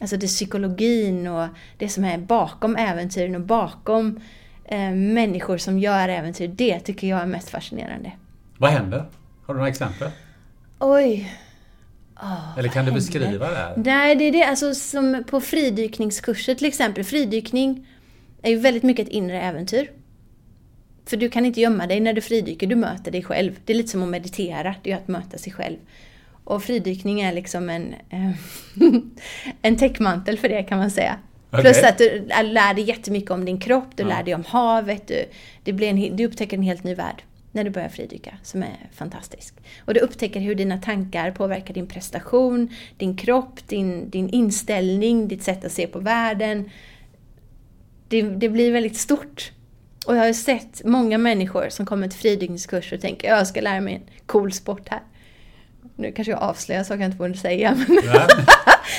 Alltså 0.00 0.16
det 0.16 0.26
är 0.26 0.28
psykologin 0.28 1.26
och 1.26 1.48
det 1.78 1.88
som 1.88 2.04
är 2.04 2.18
bakom 2.18 2.76
äventyren 2.76 3.34
och 3.34 3.40
bakom 3.40 4.20
eh, 4.64 4.90
människor 4.90 5.58
som 5.58 5.78
gör 5.78 6.08
äventyr. 6.08 6.48
Det 6.48 6.80
tycker 6.80 7.06
jag 7.06 7.20
är 7.20 7.26
mest 7.26 7.48
fascinerande. 7.50 8.12
Vad 8.58 8.70
händer? 8.70 9.04
Har 9.46 9.54
du 9.54 9.58
några 9.58 9.68
exempel? 9.68 10.10
Oj. 10.78 11.32
Åh, 12.22 12.58
Eller 12.58 12.68
kan 12.68 12.84
du 12.84 12.90
händer? 12.90 12.92
beskriva 12.92 13.50
det 13.50 13.56
här? 13.56 13.74
Nej, 13.76 14.16
det 14.16 14.24
är 14.24 14.32
det. 14.32 14.44
Alltså 14.44 14.74
som 14.74 15.24
på 15.30 15.40
fridykningskurser 15.40 16.54
till 16.54 16.66
exempel. 16.66 17.04
Fridykning 17.04 17.86
är 18.42 18.50
ju 18.50 18.56
väldigt 18.58 18.82
mycket 18.82 19.06
ett 19.06 19.12
inre 19.12 19.40
äventyr. 19.42 19.90
För 21.06 21.16
du 21.16 21.28
kan 21.28 21.46
inte 21.46 21.60
gömma 21.60 21.86
dig 21.86 22.00
när 22.00 22.12
du 22.12 22.20
fridyker, 22.20 22.66
du 22.66 22.76
möter 22.76 23.10
dig 23.10 23.22
själv. 23.22 23.58
Det 23.64 23.72
är 23.72 23.76
lite 23.76 23.88
som 23.88 24.02
att 24.02 24.08
meditera, 24.08 24.74
det 24.82 24.92
är 24.92 24.96
att 24.96 25.08
möta 25.08 25.38
sig 25.38 25.52
själv. 25.52 25.76
Och 26.44 26.62
fridykning 26.62 27.20
är 27.20 27.32
liksom 27.32 27.70
en, 27.70 27.94
eh, 28.10 28.30
en 29.62 29.76
täckmantel 29.76 30.38
för 30.38 30.48
det 30.48 30.62
kan 30.62 30.78
man 30.78 30.90
säga. 30.90 31.18
Okej. 31.50 31.64
Plus 31.64 31.82
att 31.82 31.98
du 31.98 32.26
lär 32.42 32.74
dig 32.74 32.84
jättemycket 32.84 33.30
om 33.30 33.44
din 33.44 33.60
kropp, 33.60 33.88
du 33.96 34.02
Ja. 34.02 34.08
lär 34.08 34.22
dig 34.22 34.34
om 34.34 34.44
havet, 34.44 35.08
du, 35.08 35.24
det 35.64 35.72
blir 35.72 35.88
en, 35.88 36.16
du 36.16 36.24
upptäcker 36.24 36.56
en 36.56 36.62
helt 36.62 36.84
ny 36.84 36.94
värld 36.94 37.22
när 37.52 37.64
du 37.64 37.70
börjar 37.70 37.88
fridyka, 37.88 38.34
som 38.42 38.62
är 38.62 38.76
fantastisk. 38.92 39.54
Och 39.78 39.94
du 39.94 40.00
upptäcker 40.00 40.40
hur 40.40 40.54
dina 40.54 40.78
tankar 40.78 41.30
påverkar 41.30 41.74
din 41.74 41.86
prestation, 41.86 42.68
din 42.96 43.16
kropp, 43.16 43.68
din, 43.68 44.10
din 44.10 44.28
inställning, 44.28 45.28
ditt 45.28 45.42
sätt 45.42 45.64
att 45.64 45.72
se 45.72 45.86
på 45.86 45.98
världen. 45.98 46.70
Det, 48.08 48.22
det 48.22 48.48
blir 48.48 48.72
väldigt 48.72 48.96
stort. 48.96 49.52
Och 50.06 50.16
jag 50.16 50.24
har 50.24 50.32
sett 50.32 50.84
många 50.84 51.18
människor 51.18 51.68
som 51.68 51.86
kommer 51.86 52.08
till 52.08 52.18
fridykningskurs 52.18 52.92
och 52.92 53.00
tänker 53.00 53.28
jag 53.28 53.46
ska 53.46 53.60
lära 53.60 53.80
mig 53.80 53.94
en 53.94 54.26
cool 54.26 54.52
sport 54.52 54.88
här. 54.88 55.00
Nu 55.96 56.12
kanske 56.12 56.32
jag 56.32 56.42
avslöjar 56.42 56.84
saker 56.84 57.00
jag 57.00 57.08
inte 57.08 57.18
borde 57.18 57.34
säga. 57.34 57.74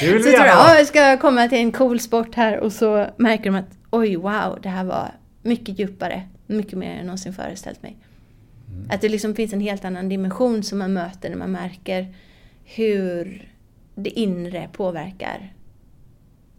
Men 0.01 0.13
vill 0.13 0.23
så 0.23 0.29
vi 0.29 0.35
tror 0.35 0.45
jag, 0.45 0.47
ja, 0.47 0.77
jag 0.77 0.87
ska 0.87 1.17
komma 1.17 1.47
till 1.47 1.57
en 1.57 1.71
cool 1.71 1.99
sport 1.99 2.35
här 2.35 2.59
och 2.59 2.73
så 2.73 3.07
märker 3.17 3.43
de 3.43 3.55
att 3.55 3.77
oj 3.89 4.15
wow, 4.15 4.59
det 4.61 4.69
här 4.69 4.83
var 4.83 5.11
mycket 5.41 5.79
djupare, 5.79 6.23
mycket 6.47 6.77
mer 6.77 6.89
än 6.89 6.97
jag 6.97 7.05
någonsin 7.05 7.33
föreställt 7.33 7.83
mig. 7.83 7.97
Mm. 8.67 8.89
Att 8.91 9.01
det 9.01 9.09
liksom 9.09 9.35
finns 9.35 9.53
en 9.53 9.61
helt 9.61 9.85
annan 9.85 10.09
dimension 10.09 10.63
som 10.63 10.79
man 10.79 10.93
möter 10.93 11.29
när 11.29 11.37
man 11.37 11.51
märker 11.51 12.13
hur 12.63 13.49
det 13.95 14.09
inre 14.09 14.69
påverkar 14.71 15.53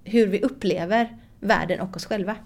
hur 0.05 0.27
vi 0.27 0.43
upplever 0.43 1.17
världen 1.41 1.81
och 1.81 1.97
oss 1.97 2.07
själva. 2.07 2.37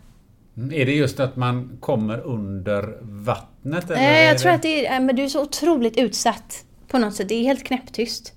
Mm, 0.60 0.72
Är 0.72 0.86
det 0.86 0.92
just 0.92 1.20
att 1.20 1.36
man 1.36 1.76
kommer 1.80 2.18
under 2.20 2.98
vattnet? 3.02 3.90
Eller 3.90 4.00
Nej, 4.00 4.26
jag 4.26 4.38
tror 4.38 4.50
det... 4.50 4.56
att 4.56 4.62
det 4.62 4.86
är, 4.86 5.00
men 5.00 5.16
du 5.16 5.22
är 5.24 5.28
så 5.28 5.42
otroligt 5.42 5.96
utsatt 5.96 6.64
på 6.88 6.98
något 6.98 7.14
sätt. 7.14 7.28
Det 7.28 7.34
är 7.34 7.42
helt 7.42 7.64
knäpptyst. 7.64 8.32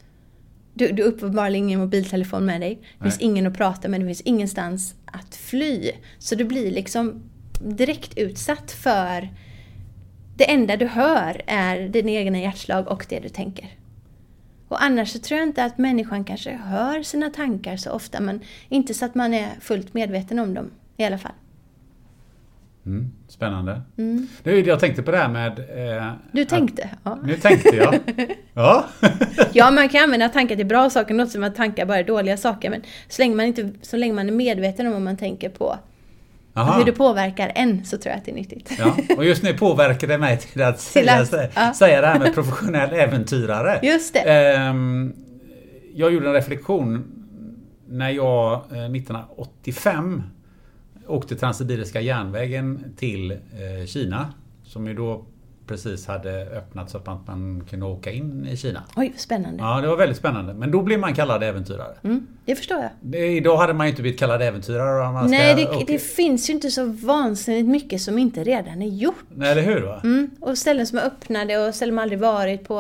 Du, 0.74 0.92
du 0.92 1.04
har 1.04 1.10
uppenbarligen 1.10 1.66
ingen 1.66 1.80
mobiltelefon 1.80 2.46
med 2.46 2.62
dig. 2.62 2.80
Det 2.98 3.04
finns 3.04 3.20
Nej. 3.20 3.26
ingen 3.26 3.48
att 3.48 3.58
prata 3.58 3.88
med, 3.88 4.02
det 4.02 4.06
finns 4.06 4.22
ingenstans 4.22 4.96
att 5.06 5.36
fly. 5.36 5.92
Så 6.20 6.36
du 6.36 6.44
blir 6.44 6.72
liksom 6.72 7.24
direkt 7.62 8.18
utsatt 8.18 8.72
för 8.72 9.30
det 10.38 10.52
enda 10.52 10.78
du 10.78 10.86
hör 10.86 11.42
är 11.48 11.88
dina 11.88 12.12
egna 12.12 12.40
hjärtslag 12.40 12.88
och 12.88 13.06
det 13.10 13.20
du 13.20 13.30
tänker. 13.30 13.78
Och 14.68 14.84
annars 14.84 15.10
så 15.10 15.20
tror 15.20 15.40
jag 15.40 15.48
inte 15.48 15.64
att 15.64 15.78
människan 15.78 16.24
kanske 16.24 16.52
hör 16.52 17.04
sina 17.04 17.30
tankar 17.30 17.78
så 17.78 17.92
ofta, 17.92 18.20
men 18.20 18.42
inte 18.70 18.94
så 18.94 19.06
att 19.06 19.16
man 19.16 19.34
är 19.34 19.50
fullt 19.62 19.94
medveten 19.94 20.40
om 20.40 20.54
dem 20.54 20.72
i 20.98 21.06
alla 21.06 21.18
fall. 21.18 21.32
Mm, 22.86 23.12
spännande. 23.28 23.82
Mm. 23.98 24.28
Nu, 24.43 24.60
jag 24.60 24.80
tänkte 24.80 25.04
på 25.04 25.12
det 25.12 25.17
här 25.17 25.30
med... 25.30 25.60
Eh, 26.00 26.12
Du 26.32 26.46
tänkte? 26.46 26.89
Ja. 27.04 27.12
Att, 27.12 27.26
nu 27.26 27.36
tänkte 27.36 27.76
jag. 27.76 28.00
Ja. 28.54 28.86
Ja, 29.54 29.72
man 29.72 29.89
kan 29.89 30.04
använda 30.04 30.30
tankar 30.30 30.56
till 30.56 30.65
bra 30.65 30.89
saker, 30.89 31.13
något 31.13 31.32
som 31.32 31.43
att 31.43 31.56
tankar 31.56 31.86
bara 31.86 31.98
är 31.98 32.04
dåliga 32.04 32.38
saker. 32.38 32.69
Men 32.69 32.82
så 33.10 33.22
länge 33.22 33.36
man, 33.36 33.46
inte, 33.46 33.69
så 33.82 33.98
länge 33.98 34.13
man 34.13 34.28
är 34.30 34.34
medveten 34.34 34.88
om 34.88 34.93
vad 34.93 35.02
man 35.02 35.17
tänker 35.17 35.50
på, 35.50 35.78
Aha. 36.54 36.78
hur 36.78 36.86
det 36.86 36.91
påverkar 36.91 37.52
en, 37.56 37.86
så 37.86 37.98
tror 37.98 38.12
jag 38.12 38.17
att 38.17 38.26
det 38.26 38.32
är 38.32 38.36
nyttigt. 38.36 38.72
Ja, 38.80 38.98
och 39.17 39.26
just 39.26 39.43
nu 39.43 39.54
påverkar 39.54 40.08
det 40.08 40.17
mig 40.17 40.38
till 40.38 40.62
att, 40.62 40.80
Till 40.93 41.06
säga, 41.08 41.22
att- 41.22 41.52
ja. 41.56 41.74
säga 41.74 42.02
det 42.02 42.08
här 42.08 42.19
med 42.19 42.34
professionell 42.34 42.93
äventyrare. 42.93 43.80
Just 43.84 44.13
det. 44.13 44.19
Ehm, 44.19 45.13
jag 45.96 46.13
gjorde 46.13 46.28
en 46.28 46.34
reflektion 46.34 47.06
när 47.89 48.10
jag 48.10 48.54
eh, 48.54 48.86
1985 48.86 50.24
åkte 51.08 51.36
Transsibiriska 51.36 52.02
järnvägen 52.02 52.94
till 52.98 53.32
eh, 53.32 53.86
Kina. 53.86 54.34
som 54.63 54.88
ju 54.88 54.94
då 54.94 55.26
precis 55.68 56.08
hade 56.08 56.46
öppnat 56.46 56.89
så 56.89 56.98
att 56.98 57.28
man 57.28 57.63
kunde 57.70 57.86
åka 57.86 58.12
in 58.12 58.48
i 58.52 58.58
Kina. 58.58 58.84
Oj, 58.96 59.13
spännande. 59.18 59.63
Ja, 59.63 59.82
det 59.82 59.88
var 59.88 59.98
väldigt 59.98 60.18
spännande. 60.18 60.54
Men 60.54 60.72
då 60.72 60.82
blev 60.82 61.00
man 61.00 61.13
kallad 61.16 61.44
äventyrare. 61.44 61.96
Mm, 62.04 62.28
det 62.46 62.56
förstår 62.56 62.78
jag. 62.78 62.89
Det, 63.02 63.28
idag 63.28 63.58
hade 63.58 63.74
man 63.74 63.86
ju 63.88 63.89
inte 63.89 64.02
blivit 64.02 64.20
kallad 64.20 64.42
äventyrare 64.42 65.28
Nej, 65.28 65.56
det, 65.56 65.70
åka- 65.70 65.86
det 65.88 66.00
finns 66.00 66.50
ju 66.50 66.54
inte 66.54 66.72
så 66.72 66.86
vansinnigt 66.86 67.68
mycket 67.68 68.02
som 68.02 68.18
inte 68.18 68.44
redan 68.44 68.82
är 68.82 68.88
gjort. 68.88 69.26
Nej, 69.36 69.52
eller 69.52 69.62
hur? 69.62 69.82
Va? 69.82 70.02
Mm, 70.04 70.30
och 70.39 70.58
ställen 70.58 70.88
som 70.88 70.98
är 70.98 71.02
öppnade 71.04 71.68
och 71.68 71.76
ställen 71.76 71.96
man 71.96 72.04
aldrig 72.04 72.20
varit 72.20 72.68
på. 72.68 72.76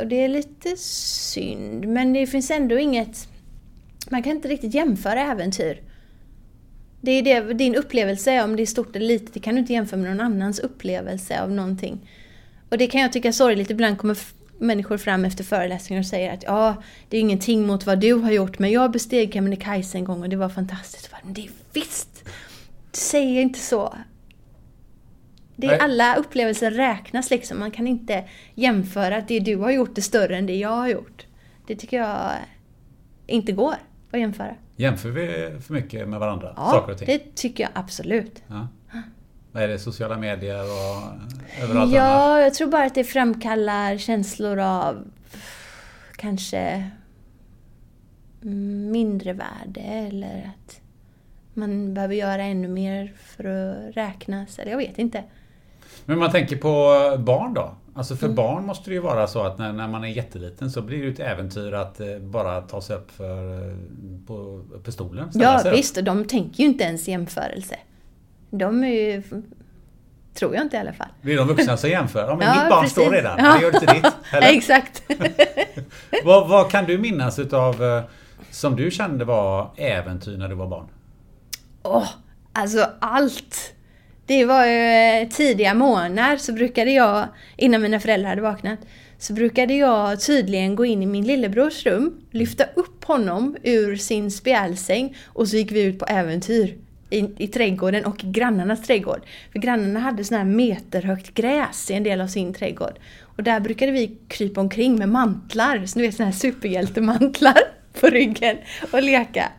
Och 0.00 0.06
det 0.06 0.24
är 0.24 0.28
lite 0.28 0.76
synd, 0.76 1.88
men 1.88 2.12
det 2.12 2.26
finns 2.26 2.50
ändå 2.50 2.78
inget... 2.78 3.28
Man 4.10 4.22
kan 4.22 4.32
inte 4.32 4.48
riktigt 4.48 4.74
jämföra 4.74 5.20
äventyr. 5.20 5.80
Det 7.04 7.10
är 7.10 7.22
det, 7.22 7.54
din 7.54 7.74
upplevelse, 7.74 8.42
om 8.42 8.56
det 8.56 8.62
är 8.62 8.66
stort 8.66 8.96
eller 8.96 9.06
litet, 9.06 9.34
det 9.34 9.40
kan 9.40 9.54
du 9.54 9.60
inte 9.60 9.72
jämföra 9.72 10.00
med 10.00 10.10
någon 10.10 10.26
annans 10.26 10.58
upplevelse 10.58 11.42
av 11.42 11.50
någonting. 11.50 12.10
Och 12.68 12.78
det 12.78 12.86
kan 12.86 13.00
jag 13.00 13.12
tycka 13.12 13.28
är 13.28 13.32
sorgligt. 13.32 13.70
Ibland 13.70 13.98
kommer 13.98 14.18
människor 14.58 14.96
fram 14.96 15.24
efter 15.24 15.44
föreläsningar 15.44 16.02
och 16.02 16.06
säger 16.06 16.34
att 16.34 16.42
ja, 16.42 16.82
det 17.08 17.16
är 17.16 17.20
ingenting 17.20 17.66
mot 17.66 17.86
vad 17.86 18.00
du 18.00 18.12
har 18.12 18.30
gjort, 18.30 18.58
men 18.58 18.70
jag 18.70 18.90
besteg 18.90 19.32
Kebnekaise 19.32 19.98
en 19.98 20.04
gång 20.04 20.22
och 20.22 20.28
det 20.28 20.36
var 20.36 20.48
fantastiskt. 20.48 21.10
Bara, 21.10 21.20
Men 21.24 21.34
det 21.34 21.40
är 21.40 21.50
visst! 21.72 22.28
Säg 22.92 23.40
inte 23.40 23.58
så. 23.58 23.94
Det 25.56 25.66
är, 25.66 25.70
Nej. 25.70 25.80
alla 25.80 26.16
upplevelser 26.16 26.70
räknas 26.70 27.30
liksom. 27.30 27.58
Man 27.58 27.70
kan 27.70 27.86
inte 27.86 28.24
jämföra 28.54 29.16
att 29.16 29.28
det 29.28 29.40
du 29.40 29.56
har 29.56 29.70
gjort 29.70 29.98
är 29.98 30.02
större 30.02 30.36
än 30.36 30.46
det 30.46 30.56
jag 30.56 30.76
har 30.76 30.88
gjort. 30.88 31.26
Det 31.66 31.76
tycker 31.76 31.96
jag 31.96 32.30
inte 33.26 33.52
går 33.52 33.76
att 34.14 34.20
jämföra. 34.20 34.54
Jämför 34.76 35.08
vi 35.08 35.56
för 35.60 35.74
mycket 35.74 36.08
med 36.08 36.20
varandra? 36.20 36.54
Ja, 36.56 36.70
saker 36.70 36.92
och 36.92 36.98
ting? 36.98 37.06
det 37.06 37.34
tycker 37.34 37.64
jag 37.64 37.70
absolut. 37.74 38.42
Ja. 38.46 38.68
Vad 39.52 39.62
är 39.62 39.68
det? 39.68 39.78
Sociala 39.78 40.18
medier 40.18 40.60
och 40.60 41.02
överallt 41.62 41.80
annars? 41.80 41.94
Ja, 41.94 42.40
jag 42.40 42.54
tror 42.54 42.68
bara 42.68 42.84
att 42.84 42.94
det 42.94 43.04
framkallar 43.04 43.98
känslor 43.98 44.58
av 44.58 45.04
kanske 46.16 46.90
mindre 48.90 49.32
värde 49.32 49.80
eller 49.80 50.52
att 50.54 50.80
man 51.54 51.94
behöver 51.94 52.14
göra 52.14 52.42
ännu 52.42 52.68
mer 52.68 53.12
för 53.16 53.44
att 53.44 53.96
räknas. 53.96 54.58
Eller 54.58 54.70
jag 54.70 54.78
vet 54.78 54.98
inte. 54.98 55.24
Men 56.04 56.18
man 56.18 56.30
tänker 56.30 56.56
på 56.56 57.16
barn 57.18 57.54
då? 57.54 57.74
Alltså 57.96 58.16
för 58.16 58.28
barn 58.28 58.66
måste 58.66 58.90
det 58.90 58.94
ju 58.94 59.00
vara 59.00 59.26
så 59.26 59.42
att 59.42 59.58
när, 59.58 59.72
när 59.72 59.88
man 59.88 60.04
är 60.04 60.08
jätteliten 60.08 60.70
så 60.70 60.82
blir 60.82 61.02
det 61.02 61.08
ett 61.08 61.20
äventyr 61.20 61.72
att 61.72 62.00
eh, 62.00 62.18
bara 62.18 62.60
ta 62.60 62.80
sig 62.80 62.96
upp 62.96 63.10
för, 63.10 63.68
eh, 63.68 63.74
på, 64.26 64.64
på 64.84 64.92
stolen. 64.92 65.30
Ja 65.34 65.62
visst, 65.72 65.96
och 65.96 66.04
de 66.04 66.24
tänker 66.24 66.62
ju 66.62 66.68
inte 66.68 66.84
ens 66.84 67.08
jämförelse. 67.08 67.76
De 68.50 68.84
är 68.84 68.88
ju... 68.88 69.22
Tror 70.34 70.54
jag 70.54 70.62
inte 70.62 70.76
i 70.76 70.80
alla 70.80 70.92
fall. 70.92 71.08
Det 71.22 71.32
är 71.32 71.36
de 71.36 71.48
vuxna 71.48 71.76
som 71.76 71.90
jämför. 71.90 72.28
Ja, 72.28 72.36
men 72.36 72.46
Ja, 72.56 72.62
mitt 72.62 72.70
barn 72.70 72.82
precis. 72.82 72.92
står 72.92 73.10
redan. 73.10 73.38
Ja. 73.38 73.54
Det 73.54 73.62
gör 73.62 73.74
inte 73.74 73.94
ditt. 73.94 74.12
Eller? 74.32 74.48
Exakt. 74.56 75.02
vad, 76.24 76.48
vad 76.48 76.70
kan 76.70 76.84
du 76.84 76.98
minnas 76.98 77.38
utav 77.38 77.84
eh, 77.84 78.02
som 78.50 78.76
du 78.76 78.90
kände 78.90 79.24
var 79.24 79.70
äventyr 79.76 80.36
när 80.36 80.48
du 80.48 80.54
var 80.54 80.66
barn? 80.66 80.86
Åh, 81.82 82.08
alltså 82.52 82.86
allt! 83.00 83.73
Det 84.26 84.44
var 84.44 84.66
ju 84.66 84.80
eh, 84.80 85.28
tidiga 85.28 85.74
morgnar 85.74 86.36
så 86.36 86.52
brukade 86.52 86.90
jag, 86.90 87.28
innan 87.56 87.82
mina 87.82 88.00
föräldrar 88.00 88.28
hade 88.28 88.42
vaknat, 88.42 88.78
så 89.18 89.32
brukade 89.32 89.74
jag 89.74 90.20
tydligen 90.20 90.74
gå 90.74 90.84
in 90.84 91.02
i 91.02 91.06
min 91.06 91.26
lillebrors 91.26 91.86
rum, 91.86 92.20
lyfta 92.30 92.64
upp 92.74 93.04
honom 93.04 93.56
ur 93.62 93.96
sin 93.96 94.30
spjälsäng 94.30 95.16
och 95.26 95.48
så 95.48 95.56
gick 95.56 95.72
vi 95.72 95.82
ut 95.82 95.98
på 95.98 96.04
äventyr 96.04 96.78
i, 97.10 97.28
i 97.38 97.48
trädgården 97.48 98.04
och 98.04 98.24
i 98.24 98.30
grannarnas 98.30 98.82
trädgård. 98.82 99.20
För 99.52 99.58
grannarna 99.58 100.00
hade 100.00 100.24
sån 100.24 100.36
här 100.36 100.44
meterhögt 100.44 101.34
gräs 101.34 101.90
i 101.90 101.94
en 101.94 102.02
del 102.02 102.20
av 102.20 102.26
sin 102.26 102.54
trädgård. 102.54 102.98
Och 103.20 103.42
där 103.42 103.60
brukade 103.60 103.92
vi 103.92 104.16
krypa 104.28 104.60
omkring 104.60 104.98
med 104.98 105.08
mantlar, 105.08 105.86
så 105.86 105.98
ni 105.98 106.06
vet 106.06 106.16
såna 106.16 106.26
här 106.26 106.36
superhjältemantlar 106.36 107.58
på 108.00 108.06
ryggen 108.06 108.56
och 108.92 109.02
leka 109.02 109.52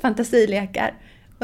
fantasilekar. 0.00 0.94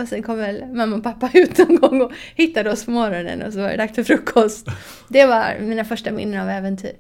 Och 0.01 0.09
sen 0.09 0.23
kom 0.23 0.39
väl 0.39 0.65
mamma 0.67 0.97
och 0.97 1.03
pappa 1.03 1.31
ut 1.35 1.59
någon 1.59 1.77
gång 1.77 2.03
och 2.03 2.13
hittade 2.35 2.71
oss 2.71 2.85
på 2.85 2.91
morgonen 2.91 3.43
och 3.43 3.53
så 3.53 3.61
var 3.61 3.69
det 3.69 3.77
dags 3.77 3.95
för 3.95 4.03
frukost. 4.03 4.69
Det 5.09 5.27
var 5.27 5.59
mina 5.61 5.85
första 5.85 6.11
minnen 6.11 6.41
av 6.41 6.49
äventyr. 6.49 6.93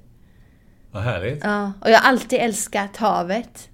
Vad 0.91 1.03
härligt. 1.03 1.41
Ja, 1.45 1.73
och 1.81 1.91
jag 1.91 1.99
har 1.99 2.09
alltid 2.09 2.39
älskat 2.39 2.97
havet. 2.97 3.69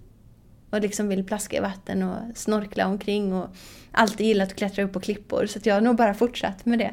Och 0.70 0.80
liksom 0.80 1.08
vill 1.08 1.24
plaska 1.24 1.56
i 1.56 1.60
vatten 1.60 2.02
och 2.02 2.16
snorkla 2.34 2.86
omkring 2.86 3.32
och 3.32 3.48
alltid 3.92 4.26
gillat 4.26 4.48
att 4.48 4.56
klättra 4.56 4.84
upp 4.84 4.92
på 4.92 5.00
klippor. 5.00 5.46
Så 5.46 5.58
jag 5.62 5.74
har 5.74 5.80
nog 5.80 5.96
bara 5.96 6.14
fortsatt 6.14 6.66
med 6.66 6.78
det. 6.78 6.90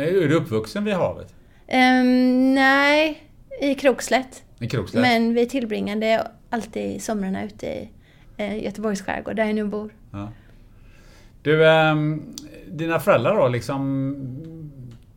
Är 0.00 0.28
du 0.28 0.34
uppvuxen 0.34 0.84
vid 0.84 0.94
havet? 0.94 1.34
Ehm, 1.66 2.54
nej, 2.54 3.22
i 3.60 3.74
Krokslätt. 3.74 4.42
I 4.58 4.68
Krokslätt? 4.68 5.02
Men 5.02 5.34
vi 5.34 5.48
tillbringade 5.48 6.26
alltid 6.50 7.02
somrarna 7.02 7.44
ute 7.44 7.66
i 7.66 7.90
eh, 8.36 8.64
Göteborgs 8.64 9.02
skärgård, 9.02 9.36
där 9.36 9.44
jag 9.44 9.54
nu 9.54 9.64
bor. 9.64 9.94
Ja. 10.12 10.32
Du, 11.42 11.66
ehm, 11.68 12.22
dina 12.70 13.00
föräldrar 13.00 13.36
då 13.36 13.48
liksom 13.48 14.16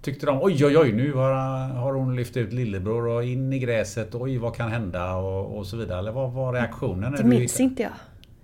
Tyckte 0.02 0.26
de 0.26 0.40
oj 0.42 0.66
oj 0.66 0.78
oj 0.78 0.92
nu 0.92 1.14
har, 1.14 1.32
har 1.68 1.94
hon 1.94 2.16
lyft 2.16 2.38
ut 2.38 2.54
lillebror 2.54 3.08
och 3.08 3.24
in 3.24 3.54
i 3.54 3.60
gräset, 3.60 4.16
oj 4.16 4.38
vad 4.38 4.56
kan 4.56 4.72
hända 4.72 5.16
och, 5.16 5.58
och 5.58 5.66
så 5.66 5.78
vidare. 5.78 6.00
Eller 6.00 6.12
vad 6.12 6.32
var 6.34 6.54
reaktionen? 6.54 7.16
Det 7.18 7.24
minns 7.24 7.60
inte 7.60 7.82
jag. 7.84 7.92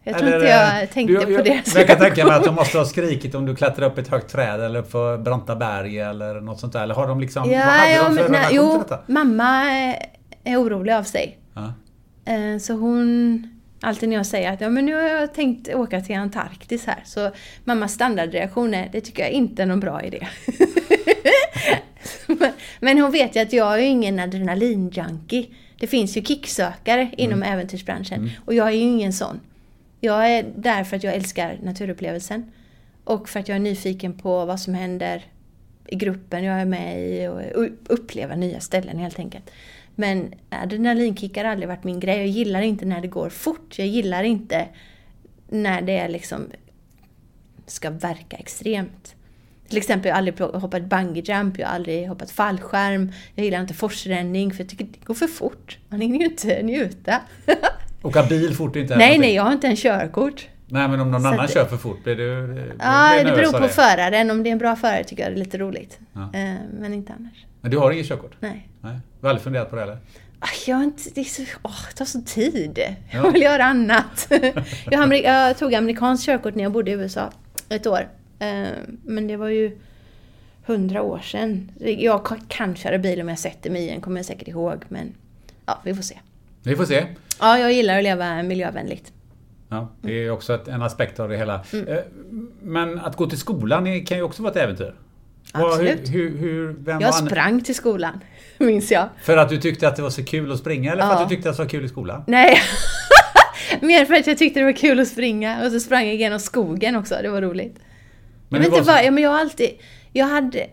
Jag 0.04 0.18
tror 0.18 0.28
Eller, 0.28 0.38
inte 0.38 0.50
jag 0.50 0.84
eh, 0.84 0.90
tänkte 0.90 1.14
du- 1.26 1.38
på 1.38 1.44
men 1.46 1.62
Jag 1.76 1.88
kan 1.88 1.98
tänka 1.98 2.00
mig 2.00 2.10
att 2.10 2.28
reaktion. 2.28 2.44
de 2.46 2.56
måste 2.56 2.78
ha 2.78 2.86
skrikit 2.86 3.36
om 3.36 3.46
du 3.46 3.56
klättrar 3.56 3.86
upp 3.88 3.98
ett 3.98 4.08
högt 4.08 4.32
träd 4.32 4.62
eller 4.62 4.82
för 4.84 5.18
branta 5.18 5.56
berg 5.56 6.00
eller 6.00 6.42
något 6.42 6.60
sånt 6.60 6.74
där. 6.74 6.84
Eller 6.84 6.96
har 6.96 7.08
de 7.08 7.20
liksom... 7.20 7.44
vad 7.44 7.52
Ja, 7.58 7.60
hade 7.62 7.92
ja, 7.94 8.04
de 8.10 8.16
för 8.16 8.24
men, 8.24 8.32
nej, 8.32 8.48
jo, 8.52 8.84
mamma 9.08 9.44
är- 9.64 10.06
är 10.44 10.58
orolig 10.62 10.94
av 10.94 11.04
sig. 11.04 11.38
Ja. 11.54 11.74
Eh, 12.34 12.58
Så 12.60 12.74
hon, 12.74 13.61
alltid 13.82 14.10
när 14.10 14.16
jag 14.16 14.26
säger 14.26 14.52
att 14.52 14.62
ja, 14.62 14.70
men 14.70 14.86
nu 14.86 14.94
har 14.94 15.02
jag 15.02 15.34
tänkt 15.34 15.74
åka 15.74 16.02
till 16.02 16.16
Antarktis 16.16 16.86
här, 16.86 17.02
så 17.06 17.32
mammas 17.64 17.94
standardreaktion 17.94 18.74
är 18.74 18.90
det 18.92 19.02
tycker 19.02 19.24
jag 19.24 19.32
inte 19.32 19.62
är 19.62 19.66
någon 19.66 19.80
bra 19.80 20.04
idé. 20.04 20.28
Men- 22.80 23.00
hon 23.00 23.12
vet 23.12 23.36
ju 23.36 23.40
att 23.40 23.54
jag 23.54 23.74
är 23.74 23.84
ingen 23.84 24.20
adrenalinjunkie. 24.20 25.48
Det 25.80 25.88
finns 25.88 26.18
ju 26.18 26.22
kicksökare 26.22 27.12
inom 27.18 27.44
äventyrsbranschen 27.44 28.32
och 28.46 28.54
jag 28.54 28.68
är 28.68 28.72
ju 28.72 28.80
ingen 28.82 29.14
sån. 29.14 29.40
Jag 30.00 30.30
är 30.32 30.46
där 30.56 30.84
för 30.84 30.98
att 30.98 31.04
jag 31.04 31.14
älskar 31.14 31.60
naturupplevelsen 31.64 32.52
och 33.04 33.30
för 33.30 33.40
att 33.40 33.48
jag 33.48 33.56
är 33.56 33.60
nyfiken 33.60 34.18
på 34.18 34.46
vad 34.46 34.60
som 34.60 34.74
händer 34.74 35.26
i 35.88 35.96
gruppen 35.96 36.44
jag 36.44 36.62
är 36.62 36.66
med 36.66 37.00
i 37.00 37.28
och 37.56 37.68
uppleva 37.88 38.36
nya 38.36 38.60
ställen 38.60 38.98
helt 38.98 39.20
enkelt. 39.20 39.52
Men 40.02 40.34
adrenalinkick 40.50 41.38
har 41.38 41.44
aldrig 41.46 41.68
varit 41.70 41.84
min 41.84 42.00
grej. 42.00 42.18
Jag 42.18 42.28
gillar 42.28 42.62
inte 42.62 42.86
när 42.86 43.02
det 43.02 43.08
går 43.08 43.30
fort. 43.30 43.80
Jag 43.80 43.88
gillar 43.88 44.24
inte 44.24 44.66
när 45.50 45.82
det 45.82 45.98
är 45.98 46.10
liksom 46.10 46.48
ska 47.66 47.90
verka 47.90 48.38
extremt. 48.38 49.16
Till 49.68 49.78
exempel 49.78 50.08
jag 50.10 50.14
har 50.16 50.18
aldrig 50.18 50.40
hoppat 50.40 50.84
bungee 50.86 51.24
jump, 51.26 51.60
jag 51.60 51.68
har 51.68 51.76
aldrig 51.76 52.08
hoppat 52.10 52.32
fallskärm. 52.32 53.12
Jag 53.36 53.46
gillar 53.46 53.62
inte 53.62 53.74
forsränning 53.74 54.52
för 54.54 54.64
jag 54.64 54.70
tycker 54.70 54.86
det 54.86 55.06
går 55.06 55.14
för 55.14 55.28
fort. 55.28 55.78
Man 55.90 56.02
hinner 56.02 56.20
ju 56.20 56.26
inte 56.26 56.64
njuta. 56.64 57.22
Åka 58.04 58.24
bil 58.24 58.56
fort 58.56 58.76
är 58.76 58.80
inte 58.80 58.96
nej, 58.98 59.06
någonting. 59.08 59.22
nej, 59.22 59.36
jag 59.36 59.44
har 59.44 59.52
inte 59.52 59.68
en 59.68 59.76
körkort. 59.76 60.48
Nej 60.68 60.88
men 60.88 61.00
om 61.00 61.12
någon 61.12 61.22
Så 61.22 61.28
annan 61.28 61.40
att- 61.40 61.54
kör 61.54 61.66
för 61.66 61.78
fort 61.78 62.04
blir 62.04 62.16
du... 62.16 62.48
blir- 62.48 62.74
Ja, 62.80 63.24
det 63.24 63.32
beror 63.32 63.52
på 63.52 63.60
det? 63.60 63.70
föraren. 63.70 64.32
Om 64.32 64.44
det 64.44 64.50
är 64.50 64.52
en 64.52 64.58
bra 64.58 64.76
förare 64.76 65.04
tycker 65.04 65.24
jag 65.24 65.32
det 65.32 65.36
är 65.36 65.40
lite 65.40 65.58
roligt. 65.58 66.00
Ja. 66.14 66.22
Eh, 66.22 66.54
Men 66.80 66.94
inte 66.94 67.14
annars. 67.20 67.46
Men 67.62 67.72
du 67.72 67.78
har 67.78 67.92
inget 67.92 68.08
körkort? 68.08 68.36
Nej. 68.40 68.68
Nej. 68.82 69.00
Du 69.22 69.28
har 69.28 69.30
aldrig 69.30 69.44
funderat 69.44 69.70
på 69.70 69.76
det 69.76 69.82
eller? 69.84 69.98
Ah, 70.40 70.48
Jag 70.68 70.76
har 70.76 70.84
inte, 70.84 71.10
det, 71.16 71.24
så, 71.24 71.42
åh, 71.64 71.72
det 71.90 71.96
tar 71.98 72.06
så 72.06 72.22
tid. 72.22 72.80
Ja. 72.80 72.94
Jag 73.24 73.32
vill 73.32 73.42
göra 73.42 73.64
annat. 73.64 74.28
jag, 74.92 75.24
jag 75.24 75.58
tog 75.58 75.74
amerikanskt 75.76 76.26
körkort 76.26 76.56
när 76.56 76.64
jag 76.64 76.72
bodde 76.72 76.92
i 76.92 76.94
USA 76.94 77.32
ett 77.70 77.88
år. 77.88 78.08
Eh, 78.40 78.68
Men 79.04 79.28
det 79.28 79.38
var 79.38 79.48
ju 79.48 79.78
hundra 80.66 81.02
år 81.02 81.20
sedan. 81.20 81.72
Jag 81.80 82.26
kan- 82.48 82.76
köra 82.76 82.98
bil 82.98 83.22
om 83.22 83.30
jag 83.30 83.40
sätter 83.40 83.70
mig 83.70 83.82
i 83.84 83.90
en, 83.90 84.02
kommer 84.02 84.18
jag 84.20 84.26
säkert 84.26 84.48
ihåg. 84.48 84.84
Men 84.88 85.14
ja, 85.66 85.80
vi 85.84 85.96
får 85.96 86.04
se. 86.04 86.20
Vi 86.64 86.76
får 86.76 86.86
se. 86.86 87.06
Ja, 87.40 87.60
jag 87.60 87.74
gillar 87.74 87.98
att 87.98 88.04
leva 88.04 88.44
miljövänligt. 88.44 89.14
Ja, 89.70 89.90
det 90.02 90.12
är 90.14 90.30
också 90.32 90.54
ett, 90.56 90.68
en 90.68 90.82
aspekt 90.82 91.20
av 91.20 91.30
det 91.30 91.38
hela. 91.38 91.62
Mm. 91.74 91.88
Eh, 91.88 91.98
Men 92.62 93.00
att 93.00 93.16
gå 93.16 93.28
till 93.30 93.38
skolan 93.40 94.06
kan 94.06 94.18
ju 94.18 94.24
också 94.24 94.44
vara 94.44 94.52
ett 94.52 94.58
äventyr. 94.60 94.96
Absolut. 95.52 96.10
Hur, 96.10 96.38
hur, 96.38 96.78
hur, 96.86 97.00
Jag 97.02 97.16
sprang 97.16 97.62
till 97.64 97.76
skolan, 97.76 98.20
minns 98.66 98.92
jag. 98.92 99.10
För 99.22 99.38
att 99.38 99.50
du 99.50 99.58
tyckte 99.58 99.88
att 99.88 99.96
det 99.96 100.02
var 100.02 100.10
så 100.10 100.24
kul 100.24 100.52
att 100.52 100.60
springa 100.60 100.92
eller 100.92 101.02
för 101.02 101.10
Ja. 101.10 101.20
att 101.22 101.30
du 101.30 101.36
tyckte 101.36 101.50
att 101.50 101.58
det 101.58 101.64
var 101.64 101.70
kul 101.70 101.86
i 101.86 101.90
skolan? 101.90 102.24
Nej, 102.28 102.58
mer 103.82 104.06
för 104.06 104.14
att 104.14 104.28
jag 104.28 104.38
tyckte 104.38 104.60
det 104.60 104.64
var 104.66 104.72
kul 104.78 105.00
att 105.00 105.08
springa. 105.08 105.66
Och 105.66 105.72
så 105.72 105.80
sprang 105.80 106.06
jag 106.06 106.14
igenom 106.16 106.40
skogen 106.40 106.96
också, 106.96 107.16
det 107.24 107.30
var 107.30 107.42
roligt. 107.42 107.80
Men 108.50 108.62
jag 108.62 108.70
vet 108.70 108.78
inte 108.80 108.92
var 108.92 109.02
ja, 109.02 109.12
men 109.12 109.24
jag 109.24 109.30
har 109.30 109.40
alltid... 109.40 109.70
Jag 110.14 110.26
hade... 110.26 110.68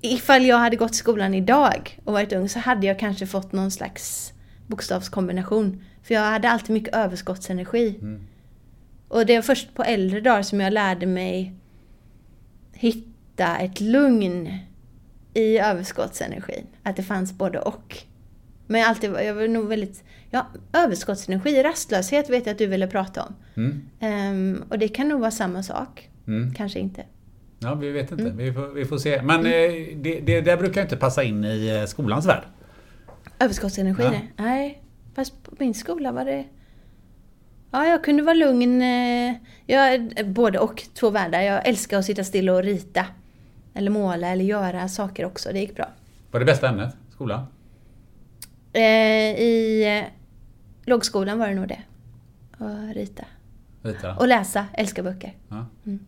Ifall 0.00 0.46
jag 0.46 0.58
hade 0.58 0.76
gått 0.76 0.90
i 0.90 0.94
skolan 0.94 1.34
idag 1.34 1.98
och 2.04 2.12
varit 2.12 2.32
ung 2.32 2.48
så 2.48 2.58
hade 2.58 2.86
jag 2.86 2.98
kanske 2.98 3.26
fått 3.26 3.52
någon 3.52 3.70
slags 3.70 4.32
bokstavskombination. 4.66 5.84
För 6.02 6.14
jag 6.14 6.20
hade 6.20 6.50
alltid 6.50 6.70
mycket 6.70 6.94
överskottsenergi. 6.94 7.98
Mm. 8.02 8.26
Och 9.08 9.26
det 9.26 9.34
var 9.34 9.42
först 9.42 9.74
på 9.74 9.82
äldre 9.82 10.20
dagar 10.20 10.42
som 10.42 10.60
jag 10.60 10.72
lärde 10.72 11.06
mig 11.06 11.54
hitta 12.72 13.56
ett 13.56 13.80
lugn 13.80 14.58
i 15.34 15.58
överskottsenergin. 15.58 16.66
Att 16.82 16.96
det 16.96 17.02
fanns 17.02 17.32
både 17.32 17.58
och. 17.60 17.96
Men 18.66 18.80
jag, 18.80 18.88
alltid, 18.90 19.10
jag 19.10 19.34
var 19.34 19.48
nog 19.48 19.68
väldigt... 19.68 20.04
Ja, 20.30 20.46
överskottsenergi, 20.72 21.62
rastlöshet 21.62 22.30
vet 22.30 22.46
jag 22.46 22.52
att 22.52 22.58
du 22.58 22.66
ville 22.66 22.86
prata 22.86 23.22
om. 23.22 23.34
Mm. 23.56 23.82
Ehm, 24.00 24.64
och 24.70 24.78
det 24.78 24.88
kan 24.88 25.08
nog 25.08 25.20
vara 25.20 25.30
samma 25.30 25.62
sak. 25.62 26.08
Mm. 26.26 26.54
Kanske 26.54 26.78
inte. 26.78 27.04
Ja, 27.58 27.74
vi 27.74 27.90
vet 27.90 28.10
inte. 28.12 28.24
Mm. 28.24 28.36
Vi, 28.36 28.52
får, 28.52 28.68
vi 28.68 28.84
får 28.84 28.98
se. 28.98 29.22
Men 29.22 29.38
eh, 29.46 29.96
det, 29.96 30.20
det 30.20 30.40
där 30.40 30.56
brukar 30.56 30.82
inte 30.82 30.96
passa 30.96 31.22
in 31.22 31.44
i 31.44 31.78
eh, 31.80 31.86
skolans 31.86 32.26
värld. 32.26 32.42
Överskottsenergi, 33.38 34.02
Ja. 34.02 34.10
nej. 34.10 34.30
nej. 34.36 34.82
Fast 35.14 35.42
på 35.42 35.50
min 35.58 35.74
skola 35.74 36.12
var 36.12 36.24
det... 36.24 36.44
Ja, 37.70 37.86
jag 37.86 38.04
kunde 38.04 38.22
vara 38.22 38.34
lugn. 38.34 38.82
eh, 38.82 39.34
Jag, 39.66 40.10
både 40.26 40.58
och, 40.58 40.82
två 40.94 41.10
världar. 41.10 41.40
Jag 41.40 41.68
älskar 41.68 41.98
att 41.98 42.04
sitta 42.04 42.24
still 42.24 42.50
och 42.50 42.62
rita. 42.62 43.06
Eller 43.74 43.90
måla 43.90 44.28
eller 44.28 44.44
göra 44.44 44.88
saker 44.88 45.24
också. 45.24 45.52
Det 45.52 45.58
gick 45.60 45.76
bra. 45.76 45.88
Vad 46.30 46.42
är 46.42 46.46
det 46.46 46.52
bästa 46.52 46.68
ämnet? 46.68 46.96
Skolan? 47.12 47.46
Eh, 48.72 48.82
I 49.40 49.84
eh, 50.04 50.10
lågskolan 50.84 51.38
var 51.38 51.48
det 51.48 51.54
nog 51.54 51.68
det. 51.68 51.82
Att 52.58 52.96
rita. 52.96 53.24
Rita? 53.82 54.14
Och 54.16 54.28
läsa. 54.28 54.66
Älskar 54.72 55.02
böcker. 55.02 55.32
Ja. 55.48 55.66
Mm. 55.86 55.98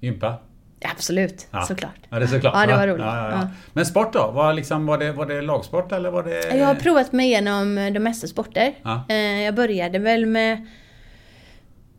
Gympa? 0.00 0.36
Absolut, 0.84 1.46
Ja. 1.50 1.62
såklart. 1.62 2.00
Ja, 2.10 2.18
det 2.18 2.24
är 2.24 2.26
såklart. 2.28 2.54
Ja, 2.54 2.66
det 2.66 2.76
var 2.76 2.86
roligt. 2.88 3.04
Ja. 3.06 3.48
Men 3.72 3.86
sport 3.86 4.12
då? 4.12 4.30
Var, 4.30 4.52
liksom, 4.52 4.86
var, 4.86 4.98
det, 4.98 5.12
var 5.12 5.26
det 5.26 5.40
lagsport 5.42 5.92
eller 5.92 6.10
var 6.10 6.22
det... 6.22 6.56
Jag 6.56 6.66
har 6.66 6.74
provat 6.74 7.12
mig 7.12 7.26
igenom 7.26 7.74
de 7.74 7.98
mesta 8.00 8.26
sporter. 8.26 8.74
Eh, 9.08 9.16
Jag 9.42 9.54
började 9.54 9.98
väl 9.98 10.26
med 10.26 10.66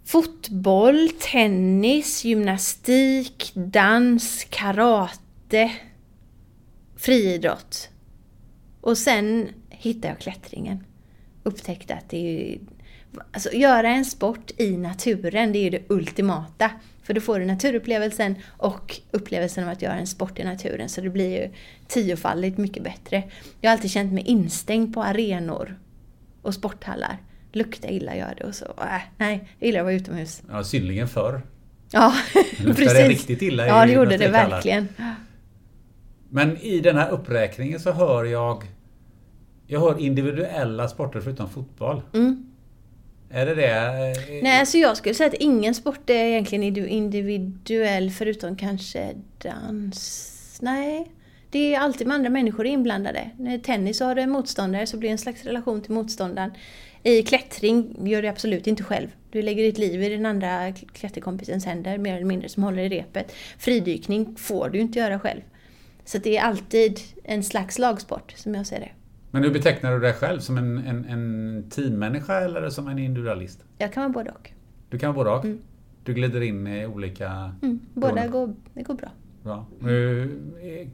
fotboll, 0.05 1.09
tennis, 1.19 2.23
gymnastik, 2.25 3.51
dans, 3.53 4.45
karate, 4.49 5.71
friidrott. 6.95 7.89
Och 8.81 8.97
sen 8.97 9.49
hittade 9.69 10.07
jag 10.07 10.19
klättringen. 10.19 10.83
Upptäckte 11.43 11.93
att 11.93 12.09
det 12.09 12.17
är 12.17 12.49
ju... 12.49 12.59
Alltså 13.31 13.51
göra 13.51 13.89
en 13.89 14.05
sport 14.05 14.51
i 14.57 14.77
naturen, 14.77 15.51
det 15.51 15.59
är 15.59 15.63
ju 15.63 15.69
det 15.69 15.83
ultimata. 15.89 16.71
För 17.03 17.13
då 17.13 17.21
får 17.21 17.39
du 17.39 17.45
naturupplevelsen 17.45 18.35
och 18.57 18.99
upplevelsen 19.11 19.63
av 19.63 19.69
att 19.69 19.81
göra 19.81 19.93
en 19.93 20.07
sport 20.07 20.39
i 20.39 20.43
naturen. 20.43 20.89
Så 20.89 21.01
det 21.01 21.09
blir 21.09 21.41
ju 21.41 21.51
tiofaldigt 21.87 22.57
mycket 22.57 22.83
bättre. 22.83 23.23
Jag 23.61 23.69
har 23.69 23.75
alltid 23.75 23.91
känt 23.91 24.13
mig 24.13 24.23
instängd 24.23 24.93
på 24.93 25.03
arenor 25.03 25.79
och 26.41 26.53
sporthallar. 26.53 27.17
Luktar 27.55 27.91
illa 27.91 28.15
gör 28.15 28.35
det 28.37 28.43
och 28.43 28.55
så. 28.55 28.65
Äh, 28.65 29.01
nej, 29.17 29.49
jag 29.59 29.67
gillar 29.67 29.79
att 29.79 29.85
vara 29.85 29.95
utomhus. 29.95 30.41
Ja, 30.51 30.63
synnerligen 30.63 31.07
förr. 31.07 31.41
Ja, 31.91 32.13
precis. 32.57 32.93
det 32.93 33.07
riktigt 33.07 33.41
illa 33.41 33.67
Ja, 33.67 33.85
det 33.85 33.91
gjorde 33.91 34.17
det 34.17 34.27
verkligen. 34.27 34.87
Men 36.29 36.57
i 36.57 36.79
den 36.79 36.95
här 36.97 37.09
uppräkningen 37.09 37.79
så 37.79 37.91
hör 37.91 38.23
jag... 38.23 38.63
Jag 39.67 39.79
hör 39.79 39.99
individuella 39.99 40.87
sporter 40.87 41.21
förutom 41.21 41.49
fotboll. 41.49 42.01
Mm. 42.13 42.49
Är 43.29 43.45
det 43.45 43.55
det? 43.55 44.13
Nej, 44.43 44.59
alltså 44.59 44.77
jag 44.77 44.97
skulle 44.97 45.15
säga 45.15 45.27
att 45.29 45.33
ingen 45.33 45.75
sport 45.75 46.09
är 46.09 46.13
egentligen 46.25 46.63
indiv- 46.63 46.87
individuell 46.87 48.11
förutom 48.11 48.55
kanske 48.55 49.09
dans. 49.37 50.59
Nej, 50.61 51.11
det 51.49 51.73
är 51.75 51.79
alltid 51.79 52.07
med 52.07 52.15
andra 52.15 52.29
människor 52.29 52.65
inblandade. 52.65 53.29
När 53.37 53.57
tennis 53.57 53.97
så 53.97 54.05
har 54.05 54.15
du 54.15 54.21
en 54.21 54.29
motståndare 54.29 54.87
så 54.87 54.97
blir 54.97 55.09
det 55.09 55.11
en 55.11 55.17
slags 55.17 55.43
relation 55.43 55.81
till 55.81 55.91
motståndaren. 55.91 56.51
I 57.03 57.23
klättring 57.23 58.07
gör 58.07 58.21
du 58.21 58.27
absolut 58.27 58.67
inte 58.67 58.83
själv. 58.83 59.07
Du 59.31 59.41
lägger 59.41 59.63
ditt 59.63 59.77
liv 59.77 60.03
i 60.03 60.09
den 60.09 60.25
andra 60.25 60.71
klätterkompisens 60.71 61.65
händer, 61.65 61.97
mer 61.97 62.15
eller 62.15 62.25
mindre, 62.25 62.49
som 62.49 62.63
håller 62.63 62.83
i 62.83 62.89
repet. 62.89 63.31
Fridykning 63.57 64.35
får 64.35 64.69
du 64.69 64.79
inte 64.79 64.99
göra 64.99 65.19
själv. 65.19 65.41
Så 66.05 66.17
det 66.17 66.37
är 66.37 66.41
alltid 66.43 66.99
en 67.23 67.43
slags 67.43 67.79
lagsport, 67.79 68.33
som 68.37 68.55
jag 68.55 68.67
ser 68.67 68.79
det. 68.79 68.89
Men 69.31 69.43
hur 69.43 69.51
betecknar 69.51 69.91
du 69.93 69.99
dig 69.99 70.13
själv? 70.13 70.39
Som 70.39 70.57
en, 70.57 70.77
en, 70.77 71.05
en 71.05 71.69
teammänniska 71.69 72.39
eller 72.41 72.69
som 72.69 72.87
en 72.87 72.99
individualist? 72.99 73.59
Jag 73.77 73.93
kan 73.93 74.03
vara 74.03 74.13
både 74.13 74.31
och. 74.31 74.51
Du 74.89 74.99
kan 74.99 75.15
vara 75.15 75.25
både 75.41 75.49
och? 75.49 75.57
Du 76.03 76.13
glider 76.13 76.41
in 76.41 76.67
i 76.67 76.85
olika... 76.85 77.51
Mm, 77.61 77.79
båda 77.93 78.27
går, 78.27 78.53
det 78.73 78.83
går 78.83 78.93
bra. 78.93 79.09
Bra. 79.43 79.65
Hur- 79.81 80.39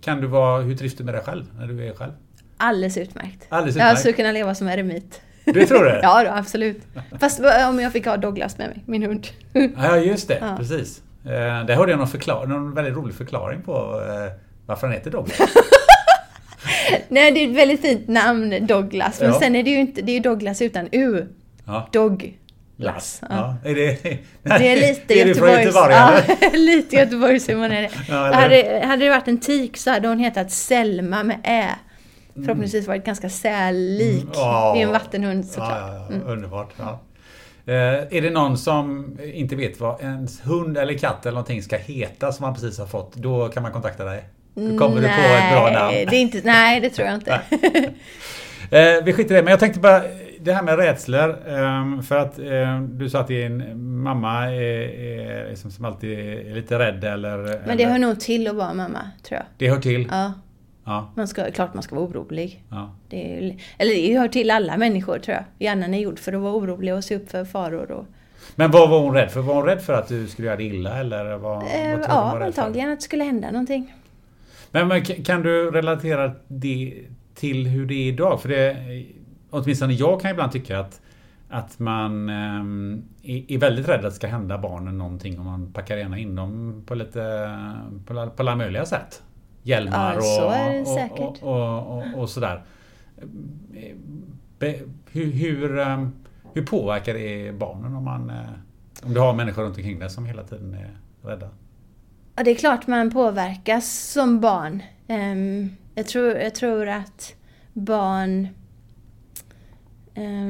Kan 0.02 0.22
du 0.22 0.28
vara, 0.28 0.62
hur 0.62 0.76
trivs 0.78 0.96
du 0.96 1.04
med 1.04 1.14
dig 1.14 1.24
själv 1.24 1.46
när 1.58 1.68
du 1.68 1.88
är 1.88 1.94
själv? 1.94 2.12
Alldeles 2.58 2.98
utmärkt. 2.98 3.46
Alldeles 3.50 3.76
Jag 3.76 3.86
utmärkt. 3.86 4.00
skulle 4.00 4.14
kunna 4.14 4.32
leva 4.32 4.56
som 4.56 4.68
eremit. 4.68 5.22
Du 5.54 5.66
tror 5.66 5.84
det? 5.84 6.00
Ja, 6.04 6.24
då, 6.24 6.30
absolut. 6.30 6.82
Fast 7.20 7.40
om 7.70 7.80
jag 7.80 7.92
fick 7.92 8.06
ha 8.06 8.18
Douglas 8.18 8.58
med 8.58 8.68
mig, 8.68 8.84
min 8.86 9.04
hund. 9.04 9.28
Ja, 9.78 9.98
just 9.98 10.28
det. 10.28 10.38
Ja. 10.42 10.56
Precis. 10.58 11.02
Eh, 11.26 11.66
Där 11.66 11.76
hörde 11.76 11.92
jag 11.92 11.98
någon, 12.00 12.08
förklar, 12.08 12.46
någon 12.48 12.74
väldigt 12.74 12.96
rolig 12.96 13.16
förklaring 13.16 13.62
på 13.62 13.72
eh, 14.08 14.32
varför 14.66 14.88
han 14.88 14.94
heter 14.94 15.12
Douglas. 15.12 15.40
Nej, 17.08 17.32
det 17.32 17.40
är 17.44 17.50
ett 17.50 17.56
väldigt 17.58 17.82
fint 17.82 18.08
namn, 18.08 18.68
Douglas. 18.68 19.22
Men 19.22 19.30
Ja. 19.30 19.40
sen 19.40 19.56
är 19.56 19.64
det 19.64 19.70
ju 19.70 19.80
inte, 19.80 20.02
det 20.02 20.12
är 20.12 20.20
Douglas 20.20 20.62
utan 20.62 20.88
U. 20.92 21.26
Ja. 21.66 21.90
Douglas. 21.92 23.22
Ja. 23.22 23.58
Ja. 23.64 23.70
Är 23.70 23.76
det, 23.76 23.98
Det 24.44 24.68
är 24.72 24.76
lite 24.76 25.02
det 25.08 25.22
är 25.22 25.34
från 25.34 25.50
Göteborgs... 25.50 25.66
Göteborg, 25.66 25.94
ja, 26.42 26.50
lite 26.54 26.96
Göteborgshumor 26.96 27.66
är 27.66 27.82
det. 27.82 27.90
Ja, 28.10 28.16
hade, 28.34 28.84
hade 28.86 29.04
det 29.06 29.10
varit 29.10 29.28
en 29.28 29.40
tik 29.40 29.78
så 29.78 29.92
hade 29.92 30.08
hon 30.08 30.20
hetat 30.20 30.52
Selma 30.52 31.24
med 31.24 31.38
Ä. 31.44 31.70
Förhoppningsvis 32.34 32.88
varit 32.88 33.06
ganska 33.06 33.30
sällik. 33.30 34.24
Mm, 34.24 34.34
ja. 34.34 34.72
Det 34.76 34.82
är 34.82 34.86
en 34.86 34.92
vattenhund 34.92 35.46
såklart. 35.46 35.72
Ja, 35.72 36.06
ja, 36.10 36.16
ja. 36.26 36.32
Underbart. 36.32 36.70
Ja. 36.78 37.00
Eh, 37.66 38.18
är 38.18 38.22
det 38.22 38.30
någon 38.30 38.58
som 38.58 39.18
inte 39.34 39.56
vet 39.56 39.80
vad 39.80 40.02
ens 40.02 40.46
hund 40.46 40.78
eller 40.78 40.94
katt 40.94 41.26
eller 41.26 41.36
någonting 41.36 41.64
ska 41.64 41.78
heta 41.78 42.32
som 42.32 42.44
man 42.44 42.54
precis 42.54 42.80
har 42.80 42.86
fått, 42.86 43.16
då 43.16 43.48
kan 43.48 43.64
man 43.64 43.72
kontakta 43.72 44.06
dig? 44.06 44.24
Då 44.54 44.78
kommer 44.78 44.96
du 44.96 45.02
på 45.02 45.08
ett 45.08 45.52
bra 45.52 45.72
namn. 45.72 45.94
Det 45.94 46.16
är 46.16 46.22
inte, 46.22 46.42
nej, 46.44 46.80
det 46.80 46.90
tror 46.90 47.08
jag 47.08 47.16
inte. 47.16 47.42
Eh, 48.72 49.04
vi 49.04 49.14
skiter 49.14 49.36
i 49.36 49.38
det, 49.38 49.44
men 49.44 49.52
jag 49.52 49.60
tänkte 49.60 49.80
bara 49.80 50.04
det 50.40 50.54
här 50.54 50.64
med 50.64 50.78
rädslor. 50.78 51.30
Eh, 51.30 52.02
för 52.02 52.18
att 52.18 52.40
eh, 52.40 52.82
du 52.82 53.10
sa 53.10 53.20
att 53.20 53.28
din 53.28 53.80
mamma 54.04 54.46
är, 54.46 54.82
är 55.00 55.50
liksom 55.50 55.72
som 55.72 55.86
alltid 55.86 56.20
är 56.20 56.56
lite 56.56 56.80
rädd 56.80 57.04
eller... 57.04 57.38
Men 57.38 57.78
det 57.78 57.84
eller, 57.84 57.86
hör 57.86 58.00
nog 58.00 58.20
till 58.20 58.48
att 58.48 58.56
vara 58.56 58.74
mamma, 58.74 59.00
tror 59.24 59.38
jag. 59.38 59.46
det 59.58 59.70
hör 59.70 59.82
till? 59.82 60.08
Ja, 60.12 60.34
Ja. 60.90 61.12
man 61.16 61.28
ska, 61.28 61.52
klart 61.52 61.74
man 61.74 61.84
ska 61.84 61.96
vara 61.96 62.06
orolig. 62.06 62.64
ja. 62.70 62.92
Det 63.10 63.38
är, 63.38 63.56
eller 63.78 63.94
det 63.94 64.18
hör 64.18 64.28
till 64.28 64.52
alla 64.52 64.78
människor, 64.78 65.20
tror 65.20 65.36
jag. 65.36 65.44
Hjärnan 65.60 65.94
är 65.94 66.00
gjord 66.00 66.20
för 66.20 66.34
att 66.34 66.42
vara 66.42 66.54
orolig 66.54 66.94
och 66.94 67.04
se 67.04 67.16
upp 67.16 67.30
för 67.30 67.46
faror. 67.46 67.92
Och, 67.92 68.06
Men 68.56 68.72
vad 68.72 68.90
var 68.90 69.00
hon 69.00 69.14
rädd 69.14 69.32
för? 69.32 69.42
Var 69.42 69.56
hon 69.56 69.66
rädd 69.66 69.82
för 69.82 69.94
att 69.94 70.08
du 70.08 70.28
skulle 70.28 70.46
göra 70.46 70.58
det 70.58 70.64
illa 70.64 71.00
eller 71.00 71.38
vad, 71.38 71.42
vad 71.42 71.64
eh, 71.64 71.92
hon 71.92 72.02
ja, 72.08 72.32
var 72.34 72.42
antagligen 72.42 72.90
att 72.90 73.00
det 73.00 73.04
skulle 73.04 73.24
hända 73.24 73.52
någonting. 73.52 73.94
Men, 74.72 74.88
men 74.88 75.06
kan 75.06 75.44
du 75.44 75.72
relatera 75.72 76.32
det 76.48 76.94
till 77.36 77.68
hur 77.68 77.86
det 77.86 77.94
är 77.94 78.08
idag? 78.08 78.42
För 78.42 78.50
det, 78.50 78.78
åtminstone 79.50 79.94
jag 79.94 80.22
kan 80.22 80.32
ibland 80.32 80.52
tycka 80.52 80.80
att, 80.80 81.02
att 81.50 81.80
man 81.80 82.30
ehm, 82.30 83.04
är, 83.24 83.58
väldigt 83.58 83.88
rädd 83.88 83.96
att 83.96 84.04
det 84.04 84.12
ska 84.12 84.28
hända 84.28 84.58
barnen 84.58 84.98
någonting 84.98 85.40
om 85.40 85.46
man 85.46 85.74
packar 85.74 85.98
gärna 85.98 86.18
in 86.18 86.36
dem 86.36 86.84
på 86.86 86.96
lite 86.96 87.50
på 88.06 88.32
alla 88.38 88.56
möjliga 88.56 88.86
sätt. 88.86 89.22
Hjälmar 89.70 90.18
och, 90.18 91.42
och, 91.42 91.98
och, 91.98 92.22
och, 92.22 92.30
sådär. 92.30 92.64
Hur, 95.12 95.32
hur, 95.32 95.80
ehm, 95.80 96.12
hur 96.54 96.66
påverkar 96.66 97.14
det 97.14 97.52
barnen 97.52 97.96
om 97.96 98.04
man 98.04 98.30
eh, 98.30 98.36
om 99.04 99.14
du 99.14 99.20
har 99.20 99.34
människor 99.34 99.64
runt 99.64 99.78
omkring 99.78 100.00
dig 100.00 100.10
som 100.10 100.26
hela 100.26 100.44
tiden 100.44 100.74
är 100.74 100.98
rädda? 101.30 101.50
Ja, 102.36 102.44
det 102.44 102.52
är 102.52 102.56
klart 102.56 102.88
man 102.88 103.12
påverkas 103.12 104.12
som 104.14 104.40
barn. 104.40 104.84
Ehm, 105.08 105.70
jag, 105.96 106.08
tror, 106.08 106.32
jag 106.32 106.56
tror 106.56 106.88
att 106.88 107.36
barn 107.74 108.48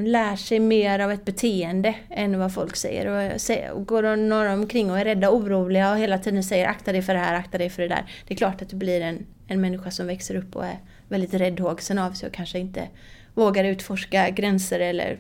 lär 0.06 0.36
sig 0.36 0.60
mer 0.60 1.00
av 1.00 1.12
ett 1.12 1.26
beteende 1.26 1.96
än 2.10 2.40
vad 2.40 2.54
folk 2.54 2.76
säger. 2.76 3.08
Och, 3.08 3.78
och 3.78 3.88
går 3.88 4.16
några 4.16 4.54
omkring 4.54 4.92
och 4.92 5.00
är 5.00 5.06
rädda, 5.06 5.30
oroliga 5.32 5.92
och 5.92 5.98
hela 5.98 6.18
tiden 6.18 6.44
säger 6.44 6.68
akta 6.68 6.92
dig 6.92 7.02
för 7.02 7.14
det 7.14 7.20
här, 7.20 7.36
akta 7.36 7.58
dig 7.58 7.70
för 7.70 7.82
det 7.82 7.88
där. 7.88 8.06
Det 8.28 8.34
är 8.34 8.38
klart 8.38 8.62
att 8.62 8.70
du 8.70 8.76
blir 8.76 9.02
en, 9.02 9.26
en 9.48 9.62
människa 9.62 9.92
som 9.92 10.08
växer 10.08 10.36
upp 10.36 10.56
och 10.56 10.66
är 10.66 10.80
väldigt 11.08 11.34
räddhågsen 11.34 12.00
av 12.00 12.12
sig 12.12 12.28
och 12.28 12.34
kanske 12.34 12.60
inte 12.60 12.88
vågar 13.34 13.64
utforska 13.64 14.30
gränser 14.30 14.80
eller... 14.80 15.18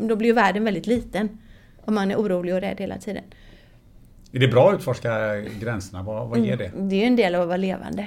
Då 0.00 0.16
blir 0.16 0.28
ju 0.28 0.34
världen 0.34 0.64
väldigt 0.64 0.86
liten. 0.86 1.38
Om 1.84 1.94
man 1.94 2.10
är 2.10 2.16
orolig 2.16 2.54
och 2.54 2.60
rädd 2.60 2.76
hela 2.80 2.98
tiden. 2.98 3.24
Är 4.32 4.38
det 4.38 4.48
bra 4.48 4.70
att 4.70 4.74
utforska 4.74 5.40
gränserna? 5.40 6.02
Vad, 6.02 6.28
vad 6.28 6.38
ger 6.38 6.56
det? 6.56 6.66
Mm, 6.66 6.88
Det 6.88 6.96
är 6.96 7.00
ju 7.00 7.06
en 7.06 7.16
del 7.16 7.34
av 7.34 7.40
att 7.40 7.46
vara 7.46 7.56
levande. 7.56 8.06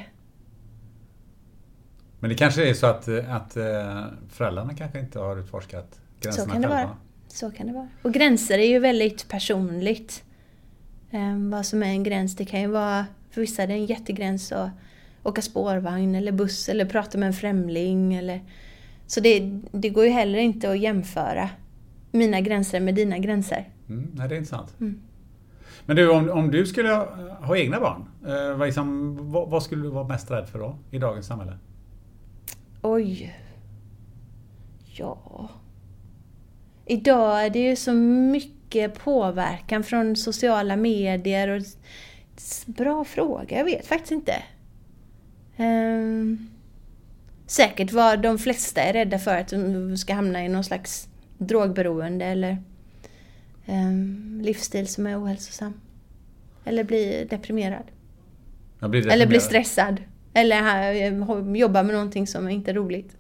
Men 2.19 2.29
det 2.29 2.35
kanske 2.35 2.69
är 2.69 2.73
så 2.73 2.87
att, 2.87 3.07
att 3.07 3.57
eh, 3.57 4.03
föräldrarna 4.29 4.73
kanske 4.73 4.99
inte 4.99 5.19
har 5.19 5.37
utforskat 5.37 5.99
gränserna 6.21 6.45
Så 6.45 6.51
kan 6.51 6.61
det 6.61 6.67
själva. 6.67 6.83
vara. 6.83 6.97
Så 7.27 7.51
kan 7.51 7.67
det 7.67 7.73
vara. 7.73 7.87
Och 8.01 8.13
gränser 8.13 8.59
är 8.59 8.67
ju 8.67 8.79
väldigt 8.79 9.27
personligt. 9.27 10.23
Ehm, 11.11 11.51
vad 11.51 11.65
som 11.65 11.83
är 11.83 11.87
en 11.87 12.03
gräns, 12.03 12.35
det 12.35 12.45
kan 12.45 12.61
ju 12.61 12.67
vara, 12.67 13.05
för 13.31 13.41
vissa 13.41 13.63
är 13.63 13.67
det 13.67 13.73
en 13.73 13.85
jättegräns 13.85 14.51
att 14.51 14.69
åka 15.23 15.41
spårvagn 15.41 16.15
eller 16.15 16.31
buss 16.31 16.69
eller 16.69 16.85
prata 16.85 17.17
med 17.17 17.27
en 17.27 17.33
främling 17.33 18.13
eller... 18.13 18.41
Så 19.07 19.19
det, 19.19 19.61
det 19.71 19.89
går 19.89 20.05
ju 20.05 20.11
heller 20.11 20.39
inte 20.39 20.71
att 20.71 20.79
jämföra 20.79 21.49
mina 22.11 22.41
gränser 22.41 22.79
med 22.79 22.95
dina 22.95 23.17
gränser. 23.17 23.69
Mm, 23.89 24.11
nej, 24.13 24.29
det 24.29 24.35
är 24.35 24.37
intressant. 24.37 24.75
Mm. 24.79 25.01
Men 25.85 25.95
du, 25.95 26.09
om, 26.09 26.29
om 26.29 26.51
du 26.51 26.65
skulle 26.65 26.89
ha, 26.89 27.07
ha 27.41 27.57
egna 27.57 27.79
barn, 27.79 28.05
eh, 28.27 28.57
vad, 28.57 28.67
liksom, 28.67 29.17
vad, 29.31 29.49
vad 29.49 29.63
skulle 29.63 29.83
du 29.83 29.89
vara 29.89 30.07
mest 30.07 30.31
rädd 30.31 30.49
för 30.49 30.59
då 30.59 30.75
i 30.91 30.97
dagens 30.99 31.27
samhälle? 31.27 31.57
Oj. 32.89 33.35
Ja. 34.85 35.49
Idag 36.85 37.45
är 37.45 37.49
det 37.49 37.59
ju 37.59 37.75
så 37.75 37.93
mycket 37.93 38.99
påverkan 38.99 39.83
från 39.83 40.15
sociala 40.15 40.75
medier 40.75 41.47
och 41.47 41.61
Bra 42.65 43.03
fråga, 43.03 43.57
jag 43.57 43.65
vet 43.65 43.87
faktiskt 43.87 44.11
inte. 44.11 44.43
Um, 45.57 46.49
säkert 47.47 47.91
vad 47.91 48.21
de 48.21 48.37
flesta 48.37 48.81
är 48.81 48.93
rädda 48.93 49.19
för, 49.19 49.37
att 49.37 49.47
de 49.47 49.97
ska 49.97 50.13
hamna 50.13 50.45
i 50.45 50.49
någon 50.49 50.63
slags 50.63 51.09
drogberoende 51.37 52.25
eller 52.25 52.57
um, 53.65 54.41
livsstil 54.43 54.87
som 54.87 55.07
är 55.07 55.23
ohälsosam. 55.23 55.81
Eller 56.65 56.83
bli 56.83 57.27
deprimerad. 57.29 57.83
deprimerad. 58.79 59.13
Eller 59.13 59.27
bli 59.27 59.39
stressad. 59.39 60.01
Eller 60.37 61.55
jobba 61.55 61.83
med 61.83 61.95
någonting 61.95 62.27
som 62.27 62.49
inte 62.49 62.71
är 62.71 62.75
roligt. 62.75 63.17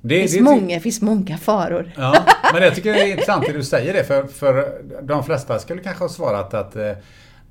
Det, 0.00 0.20
finns, 0.20 0.34
det, 0.34 0.42
många, 0.42 0.74
det 0.74 0.80
finns 0.80 1.02
många 1.02 1.38
faror. 1.38 1.92
Ja, 1.96 2.24
men 2.52 2.62
jag 2.62 2.74
tycker 2.74 2.92
det 2.92 3.00
är 3.00 3.10
intressant 3.10 3.48
att 3.48 3.54
du 3.54 3.62
säger 3.62 3.92
det 3.92 4.04
för, 4.04 4.26
för 4.26 4.82
de 5.02 5.24
flesta 5.24 5.58
skulle 5.58 5.82
kanske 5.82 6.04
ha 6.04 6.08
svarat 6.08 6.54
att 6.54 6.76
eh, 6.76 6.92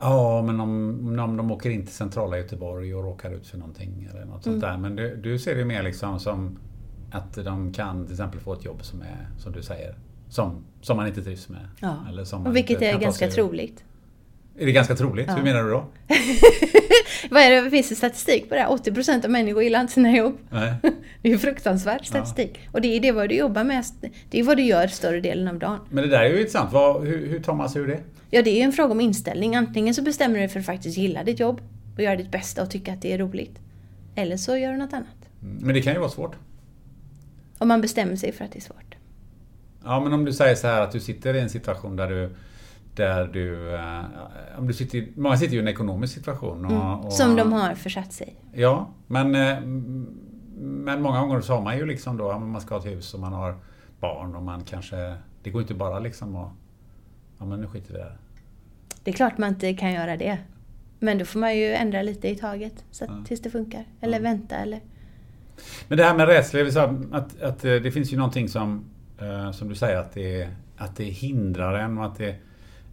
Ja, 0.01 0.41
men 0.41 0.59
om, 0.59 1.19
om 1.19 1.37
de 1.37 1.51
åker 1.51 1.69
in 1.69 1.85
till 1.85 1.95
centrala 1.95 2.37
Göteborg 2.37 2.95
och 2.95 3.03
råkar 3.03 3.31
ut 3.31 3.47
för 3.47 3.57
någonting 3.57 4.09
eller 4.11 4.25
något 4.25 4.45
mm. 4.45 4.61
sånt 4.61 4.61
där. 4.61 4.77
Men 4.77 4.95
du, 4.95 5.15
du 5.15 5.39
ser 5.39 5.55
det 5.55 5.65
mer 5.65 5.83
liksom 5.83 6.19
som 6.19 6.59
att 7.11 7.33
de 7.33 7.73
kan 7.73 8.05
till 8.05 8.13
exempel 8.13 8.39
få 8.39 8.53
ett 8.53 8.65
jobb 8.65 8.83
som 8.83 9.01
är, 9.01 9.27
som 9.37 9.51
du 9.51 9.63
säger, 9.63 9.95
som, 10.29 10.65
som 10.81 10.97
man 10.97 11.07
inte 11.07 11.23
trivs 11.23 11.49
med. 11.49 11.67
Ja. 11.79 11.95
Eller 12.09 12.23
som 12.23 12.47
och 12.47 12.55
vilket 12.55 12.81
är 12.81 12.99
ganska 12.99 13.27
troligt. 13.27 13.83
Är 14.57 14.65
det 14.65 14.71
ganska 14.71 14.95
troligt? 14.95 15.27
Ja. 15.27 15.35
Hur 15.35 15.43
menar 15.43 15.63
du 15.63 15.69
då? 15.69 15.85
Vad 17.29 17.43
är 17.43 17.61
det, 17.61 17.69
finns 17.69 17.89
det 17.89 17.95
statistik 17.95 18.49
på 18.49 18.55
det? 18.55 18.65
80% 18.69 19.25
av 19.25 19.31
människor 19.31 19.63
gillar 19.63 19.81
inte 19.81 19.93
sina 19.93 20.17
jobb. 20.17 20.37
Nej. 20.49 20.73
det 21.21 21.27
är 21.27 21.31
ju 21.31 21.37
fruktansvärd 21.37 22.05
statistik. 22.05 22.59
Ja. 22.63 22.69
Och 22.71 22.81
det 22.81 22.87
är 22.87 22.99
det 22.99 23.11
vad 23.11 23.29
du 23.29 23.35
jobbar 23.35 23.63
med. 23.63 23.85
Det 24.29 24.39
är 24.39 24.43
vad 24.43 24.57
du 24.57 24.63
gör 24.63 24.87
större 24.87 25.21
delen 25.21 25.47
av 25.47 25.59
dagen. 25.59 25.79
Men 25.89 26.03
det 26.03 26.09
där 26.09 26.21
är 26.21 26.29
ju 26.29 26.37
intressant. 26.37 26.73
Vad, 26.73 27.07
hur, 27.07 27.27
hur 27.27 27.39
tar 27.39 27.53
man 27.53 27.69
sig 27.69 27.81
ur 27.81 27.87
det? 27.87 27.99
Ja, 28.29 28.41
det 28.41 28.49
är 28.49 28.55
ju 28.55 28.61
en 28.61 28.71
fråga 28.71 28.91
om 28.91 29.01
inställning. 29.01 29.55
Antingen 29.55 29.95
så 29.95 30.01
bestämmer 30.01 30.35
du 30.35 30.39
dig 30.39 30.49
för 30.49 30.59
att 30.59 30.65
faktiskt 30.65 30.97
gilla 30.97 31.23
ditt 31.23 31.39
jobb 31.39 31.61
och 31.95 32.01
göra 32.01 32.15
ditt 32.15 32.31
bästa 32.31 32.61
och 32.61 32.71
tycka 32.71 32.93
att 32.93 33.01
det 33.01 33.13
är 33.13 33.17
roligt. 33.17 33.59
Eller 34.15 34.37
så 34.37 34.57
gör 34.57 34.71
du 34.71 34.77
något 34.77 34.93
annat. 34.93 35.07
Mm, 35.41 35.57
men 35.61 35.75
det 35.75 35.81
kan 35.81 35.93
ju 35.93 35.99
vara 35.99 36.09
svårt. 36.09 36.35
Om 37.57 37.67
man 37.67 37.81
bestämmer 37.81 38.15
sig 38.15 38.31
för 38.31 38.45
att 38.45 38.51
det 38.51 38.59
är 38.59 38.61
svårt. 38.61 38.95
Ja, 39.83 39.99
men 39.99 40.13
om 40.13 40.25
du 40.25 40.33
säger 40.33 40.55
så 40.55 40.67
här 40.67 40.81
att 40.81 40.91
du 40.91 40.99
sitter 40.99 41.33
i 41.33 41.39
en 41.39 41.49
situation 41.49 41.95
där 41.95 42.09
du 42.09 42.29
där 42.95 43.27
du, 43.27 43.75
eh, 43.75 44.03
om 44.57 44.67
du 44.67 44.73
sitter, 44.73 45.07
många 45.15 45.37
sitter 45.37 45.53
ju 45.53 45.59
i 45.59 45.61
en 45.61 45.67
ekonomisk 45.67 46.13
situation. 46.13 46.65
Och, 46.65 46.71
mm, 46.71 46.99
och, 46.99 47.13
som 47.13 47.35
de 47.35 47.53
har 47.53 47.75
försatt 47.75 48.13
sig 48.13 48.35
Ja, 48.53 48.89
men, 49.07 49.35
eh, 49.35 49.61
men 50.57 51.01
många 51.01 51.19
gånger 51.19 51.41
så 51.41 51.53
har 51.53 51.61
man 51.61 51.77
ju 51.77 51.85
liksom 51.85 52.17
då, 52.17 52.39
man 52.39 52.61
ska 52.61 52.75
ha 52.75 52.79
ett 52.79 52.87
hus 52.87 53.13
och 53.13 53.19
man 53.19 53.33
har 53.33 53.55
barn 53.99 54.35
och 54.35 54.43
man 54.43 54.63
kanske, 54.63 55.15
det 55.43 55.49
går 55.49 55.61
inte 55.61 55.73
bara 55.73 55.99
liksom 55.99 56.35
att, 56.35 56.51
ja 57.39 57.45
men 57.45 57.61
nu 57.61 57.67
skiter 57.67 57.93
vi 57.93 57.99
där. 57.99 58.17
Det 59.03 59.11
är 59.11 59.15
klart 59.15 59.37
man 59.37 59.49
inte 59.49 59.73
kan 59.73 59.93
göra 59.93 60.17
det. 60.17 60.37
Men 60.99 61.17
då 61.17 61.25
får 61.25 61.39
man 61.39 61.57
ju 61.57 61.73
ändra 61.73 62.01
lite 62.01 62.29
i 62.29 62.35
taget 62.35 62.85
så 62.91 63.03
att, 63.03 63.09
ja. 63.09 63.23
tills 63.27 63.41
det 63.41 63.49
funkar. 63.49 63.85
Eller 64.01 64.17
ja. 64.17 64.23
vänta 64.23 64.55
eller... 64.55 64.79
Men 65.87 65.97
det 65.97 66.03
här 66.03 66.17
med 66.17 66.27
rädsla, 66.27 66.83
att, 67.11 67.41
att 67.41 67.65
eh, 67.65 67.75
det 67.75 67.91
finns 67.91 68.13
ju 68.13 68.17
någonting 68.17 68.49
som, 68.49 68.85
som 69.53 69.69
du 69.69 69.75
säger 69.75 69.97
att 69.97 70.13
det, 70.13 70.49
att 70.77 70.95
det 70.95 71.03
hindrar 71.03 71.79
en 71.79 71.97
och 71.97 72.05
att 72.05 72.17
det 72.17 72.35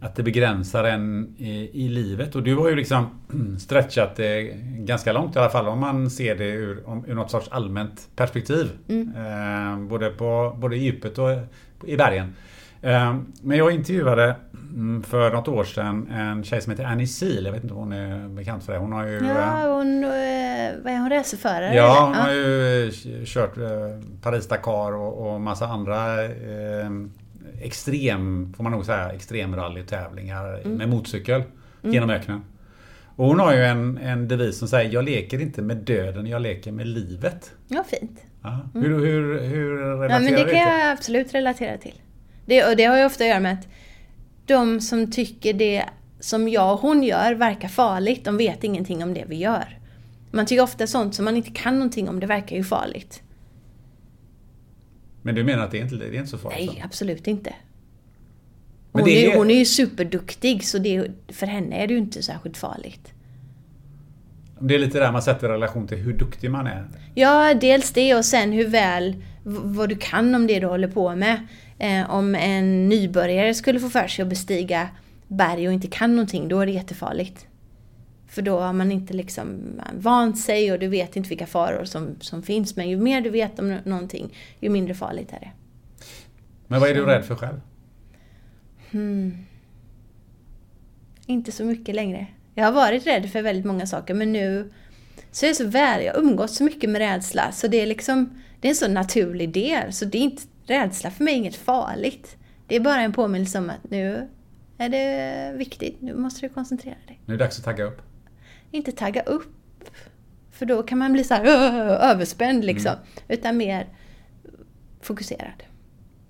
att 0.01 0.17
det 0.17 0.23
begränsar 0.23 0.85
en 0.85 1.35
i, 1.39 1.85
i, 1.85 1.89
livet. 1.89 2.35
Och 2.35 2.43
du 2.43 2.57
har 2.57 2.69
ju 2.69 2.77
liksom 2.77 3.07
stretchat 3.59 4.17
det 4.17 4.43
ganska 4.79 5.13
långt 5.13 5.37
i 5.37 5.39
alla 5.39 5.51
fall 5.51 5.69
om 5.69 5.81
man 5.81 6.11
ser 6.11 6.35
det 6.35 6.45
ur, 6.45 6.89
om, 6.89 7.05
ur 7.07 7.15
något 7.15 7.31
sorts 7.31 7.49
allmänt 7.51 8.09
perspektiv. 8.17 8.71
Mm. 8.89 9.13
Eh, 9.17 9.89
både, 9.89 10.11
på, 10.11 10.57
både 10.59 10.77
i 10.77 10.79
djupet 10.79 11.19
och 11.19 11.31
i 11.87 11.97
bergen. 11.97 12.35
Eh, 12.83 13.17
men 13.43 13.59
jag 13.59 13.71
intervjuade 13.73 14.37
mm, 14.53 15.03
för 15.03 15.33
något 15.33 15.49
år 15.49 15.65
sedan 15.65 16.11
en 16.11 16.45
tjej 16.45 16.61
som 16.61 16.71
heter 16.71 16.85
Annie 16.85 17.07
Seal. 17.07 17.45
Jag 17.45 17.53
vet 17.53 17.63
inte 17.63 17.75
om 17.75 17.81
hon 17.81 17.93
är 17.93 18.29
bekant 18.29 18.65
för 18.65 18.73
det. 18.73 18.79
Hon 18.79 18.93
har 18.93 19.07
ju... 19.07 19.27
Ja, 19.27 19.63
eh, 19.63 19.77
hon, 19.77 20.05
eh, 20.05 20.11
vad 20.85 20.93
är 20.93 20.99
hon 20.99 21.11
racerförare? 21.11 21.75
Ja, 21.75 22.05
hon 22.07 22.15
har 22.15 22.31
ju 22.31 22.85
eh, 22.87 22.93
kört 23.25 23.55
Paris-Dakar 24.23 24.95
och, 24.95 25.35
och 25.35 25.41
massa 25.41 25.67
andra 25.67 26.25
eh, 26.25 26.91
extrem, 27.61 28.55
får 28.57 28.63
man 28.63 28.73
nog 28.73 28.87
säga, 28.87 29.11
extremrallytävlingar 29.11 30.61
mm. 30.61 30.73
med 30.73 30.89
motorcykel 30.89 31.43
mm. 31.83 31.95
genom 31.95 32.11
öknen. 32.11 32.41
Och 33.17 33.27
hon 33.27 33.41
har 33.41 33.55
ju 33.55 33.65
en, 33.65 33.99
en 33.99 34.29
devis 34.29 34.59
som 34.59 34.69
säger 34.69 34.93
Jag 34.93 35.05
leker 35.05 35.41
inte 35.41 35.63
med 35.63 35.77
döden, 35.77 36.27
jag 36.27 36.43
leker 36.43 36.73
med 36.73 36.87
livet. 36.87 37.53
Ja, 37.69 37.85
fint. 37.85 38.21
Mm. 38.45 38.61
Hur, 38.73 39.07
hur, 39.07 39.41
hur 39.41 39.77
relaterar 39.77 40.11
ja, 40.11 40.19
men 40.21 40.33
Det 40.33 40.53
kan 40.53 40.61
jag 40.61 40.91
absolut 40.91 41.35
relatera 41.35 41.79
till. 41.79 41.95
Det, 42.47 42.65
och 42.65 42.77
det 42.77 42.85
har 42.85 42.99
ju 42.99 43.05
ofta 43.05 43.25
att 43.25 43.29
göra 43.29 43.41
med 43.41 43.53
att 43.53 43.69
de 44.47 44.81
som 44.81 45.11
tycker 45.11 45.53
det 45.53 45.85
som 46.21 46.49
jag 46.49 46.73
och 46.73 46.81
hon 46.81 47.03
gör 47.03 47.35
verkar 47.35 47.69
farligt, 47.69 48.25
de 48.25 48.37
vet 48.37 48.65
ingenting 48.65 49.03
om 49.03 49.15
det 49.15 49.25
vi 49.27 49.37
gör. 49.37 49.79
Man 50.31 50.47
tycker 50.47 50.63
ofta 50.63 50.87
sånt 50.87 51.15
som 51.15 51.25
man 51.25 51.37
inte 51.37 51.51
kan 51.51 51.75
någonting 51.75 52.09
om, 52.09 52.21
det 52.21 52.27
verkar 52.27 52.57
ju 52.57 52.65
farligt. 52.65 53.23
Men 55.23 55.35
du 55.35 55.45
menar 55.45 55.65
att 55.65 55.71
det 55.71 55.79
är 55.79 55.83
inte, 55.83 55.97
det 55.97 56.07
är 56.07 56.15
inte 56.15 56.27
så 56.27 56.39
farligt? 56.39 56.71
Nej, 56.73 56.83
absolut 56.85 57.27
inte. 57.27 57.55
Hon, 58.93 59.09
är, 59.09 59.31
är, 59.31 59.37
hon 59.37 59.51
är 59.51 59.59
ju 59.59 59.65
superduktig, 59.65 60.65
så 60.65 60.79
det, 60.79 61.11
för 61.29 61.47
henne 61.47 61.83
är 61.83 61.87
det 61.87 61.93
ju 61.93 61.99
inte 61.99 62.23
särskilt 62.23 62.57
farligt. 62.57 63.13
Det 64.61 64.75
är 64.75 64.79
lite 64.79 64.99
där 64.99 65.13
man 65.13 65.23
sätter 65.23 65.49
relation 65.49 65.89
till 65.89 65.99
hur 65.99 66.13
duktig 66.13 66.51
man 66.51 66.67
är. 66.67 66.89
Ja, 67.15 67.55
dels 67.55 67.91
det 67.91 68.15
och 68.15 68.25
sen 68.25 68.53
hur 68.53 68.69
väl, 68.69 69.17
vad 69.45 69.89
du 69.89 69.97
kan 69.97 70.35
om 70.35 70.47
det 70.47 70.61
du 70.61 70.67
håller 70.67 70.89
på 70.89 71.17
med. 71.17 71.47
Eh, 71.79 72.11
om 72.11 72.35
en 72.35 72.89
nybörjare 72.89 73.55
skulle 73.55 73.81
få 73.81 73.89
för 73.89 74.09
sig 74.09 74.23
att 74.23 74.29
bestiga 74.29 74.89
berg 75.29 75.67
och 75.67 75.73
inte 75.73 75.89
kan 75.89 76.11
någonting, 76.11 76.49
då 76.49 76.61
är 76.61 76.67
det 76.67 76.73
jättefarligt. 76.73 77.48
För 78.29 78.43
då 78.43 78.59
har 78.59 78.73
man 78.73 78.93
inte 78.93 79.15
liksom 79.15 79.61
vant 79.95 80.39
sig 80.39 80.73
och 80.73 80.79
du 80.79 80.89
vet 80.89 81.17
inte 81.17 81.29
vilka 81.29 81.47
faror 81.47 81.85
som, 81.85 82.17
som 82.21 82.43
finns. 82.43 82.77
Men 82.77 82.89
ju 82.89 82.97
mer 82.97 83.21
du 83.21 83.31
vet 83.31 83.59
om 83.59 83.79
någonting, 83.85 84.35
ju 84.61 84.69
mindre 84.69 84.95
farligt 84.95 85.33
är 85.33 85.41
det. 85.41 85.51
Men 86.67 86.81
vad 86.81 86.91
är 86.91 86.95
du 86.95 87.05
rädd 87.05 87.25
för 87.25 87.35
själv? 87.35 87.61
Hmm. 88.91 89.47
Inte 91.27 91.53
så 91.53 91.65
mycket 91.65 91.95
längre. 91.95 92.27
Jag 92.55 92.65
har 92.65 92.73
varit 92.73 93.07
rädd 93.07 93.31
för 93.31 93.43
väldigt 93.43 93.65
många 93.65 93.87
saker 93.87 94.15
men 94.15 94.33
nu 94.33 94.71
så 95.31 95.47
är 95.47 95.49
det 95.49 95.55
så 95.55 95.67
väl, 95.67 96.05
jag 96.05 96.15
har 96.15 96.21
umgått 96.21 96.51
så 96.51 96.65
mycket 96.65 96.91
med 96.91 96.99
rädsla 96.99 97.53
så 97.53 97.69
det 97.69 97.81
är 97.81 97.87
liksom, 97.87 98.43
det 98.61 98.69
är 98.69 98.71
en 98.71 98.77
så 98.77 98.89
naturlig 98.89 99.53
del. 99.53 99.93
Så 99.93 100.05
det 100.05 100.19
är 100.19 100.23
inte, 100.23 100.43
rädsla 100.67 101.11
för 101.11 101.25
mig 101.25 101.35
är 101.35 101.39
inget 101.39 101.57
farligt. 101.57 102.37
Det 102.67 102.77
är 102.77 102.81
bara 102.81 103.01
en 103.01 103.13
påminnelse 103.13 103.59
om 103.59 103.71
att 103.71 103.91
nu 103.91 104.29
är 104.79 104.89
det 104.89 105.53
viktigt, 105.57 106.01
nu 106.01 106.15
måste 106.15 106.41
du 106.41 106.49
koncentrera 106.49 106.97
dig. 107.07 107.21
Nu 107.27 107.35
är 107.35 107.39
det 107.39 107.45
dags 107.45 107.59
att 107.59 107.65
tagga 107.65 107.85
upp 107.85 108.08
inte 108.71 108.93
tagga 108.93 109.23
upp. 109.23 109.55
För 110.51 110.67
då 110.67 110.83
kan 110.83 110.99
man 110.99 111.13
bli 111.13 111.25
så 111.25 111.35
här 111.35 111.45
överspänd 111.45 112.65
liksom. 112.65 112.93
Mm. 112.93 113.03
Utan 113.29 113.57
mer 113.57 113.87
fokuserad. 115.01 115.63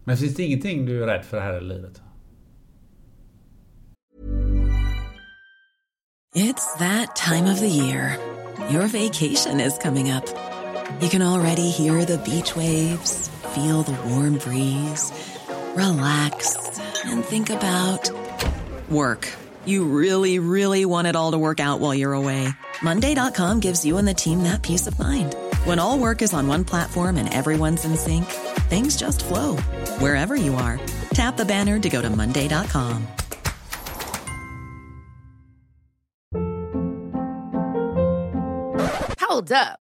Men 0.04 0.16
finns 0.16 0.34
det 0.34 0.42
ingenting 0.42 0.86
du 0.86 1.02
är 1.02 1.06
rädd 1.06 1.24
för 1.24 1.40
här 1.40 1.58
i 1.58 1.64
livet? 1.64 2.02
It's 6.34 6.78
that 6.78 7.16
time 7.16 7.52
of 7.52 7.58
the 7.58 7.68
year. 7.68 8.16
Your 8.70 8.86
vacation 8.86 9.60
is 9.60 9.78
coming 9.78 10.12
up. 10.12 10.24
You 11.00 11.08
can 11.08 11.22
already 11.22 11.70
hear 11.70 12.04
the 12.04 12.18
beach 12.18 12.56
waves, 12.56 13.30
feel 13.54 13.82
the 13.82 13.96
warm 14.08 14.38
breeze, 14.38 15.12
relax 15.74 16.56
and 17.04 17.24
think 17.24 17.50
about 17.50 18.10
work. 18.88 19.28
You 19.68 19.84
really, 19.84 20.38
really 20.38 20.86
want 20.86 21.08
it 21.08 21.14
all 21.14 21.32
to 21.32 21.38
work 21.38 21.60
out 21.60 21.78
while 21.78 21.94
you're 21.94 22.14
away. 22.14 22.48
Monday.com 22.80 23.60
gives 23.60 23.84
you 23.84 23.98
and 23.98 24.08
the 24.08 24.14
team 24.14 24.44
that 24.44 24.62
peace 24.62 24.86
of 24.86 24.98
mind. 24.98 25.36
When 25.64 25.78
all 25.78 25.98
work 25.98 26.22
is 26.22 26.32
on 26.32 26.48
one 26.48 26.64
platform 26.64 27.18
and 27.18 27.28
everyone's 27.32 27.84
in 27.84 27.98
sync, 27.98 28.24
things 28.70 28.96
just 28.96 29.22
flow 29.22 29.56
wherever 30.00 30.34
you 30.34 30.54
are. 30.54 30.80
Tap 31.10 31.36
the 31.36 31.44
banner 31.44 31.78
to 31.78 31.88
go 31.90 32.00
to 32.00 32.08
Monday.com. 32.08 33.06
Hold 39.20 39.52
up. 39.52 39.80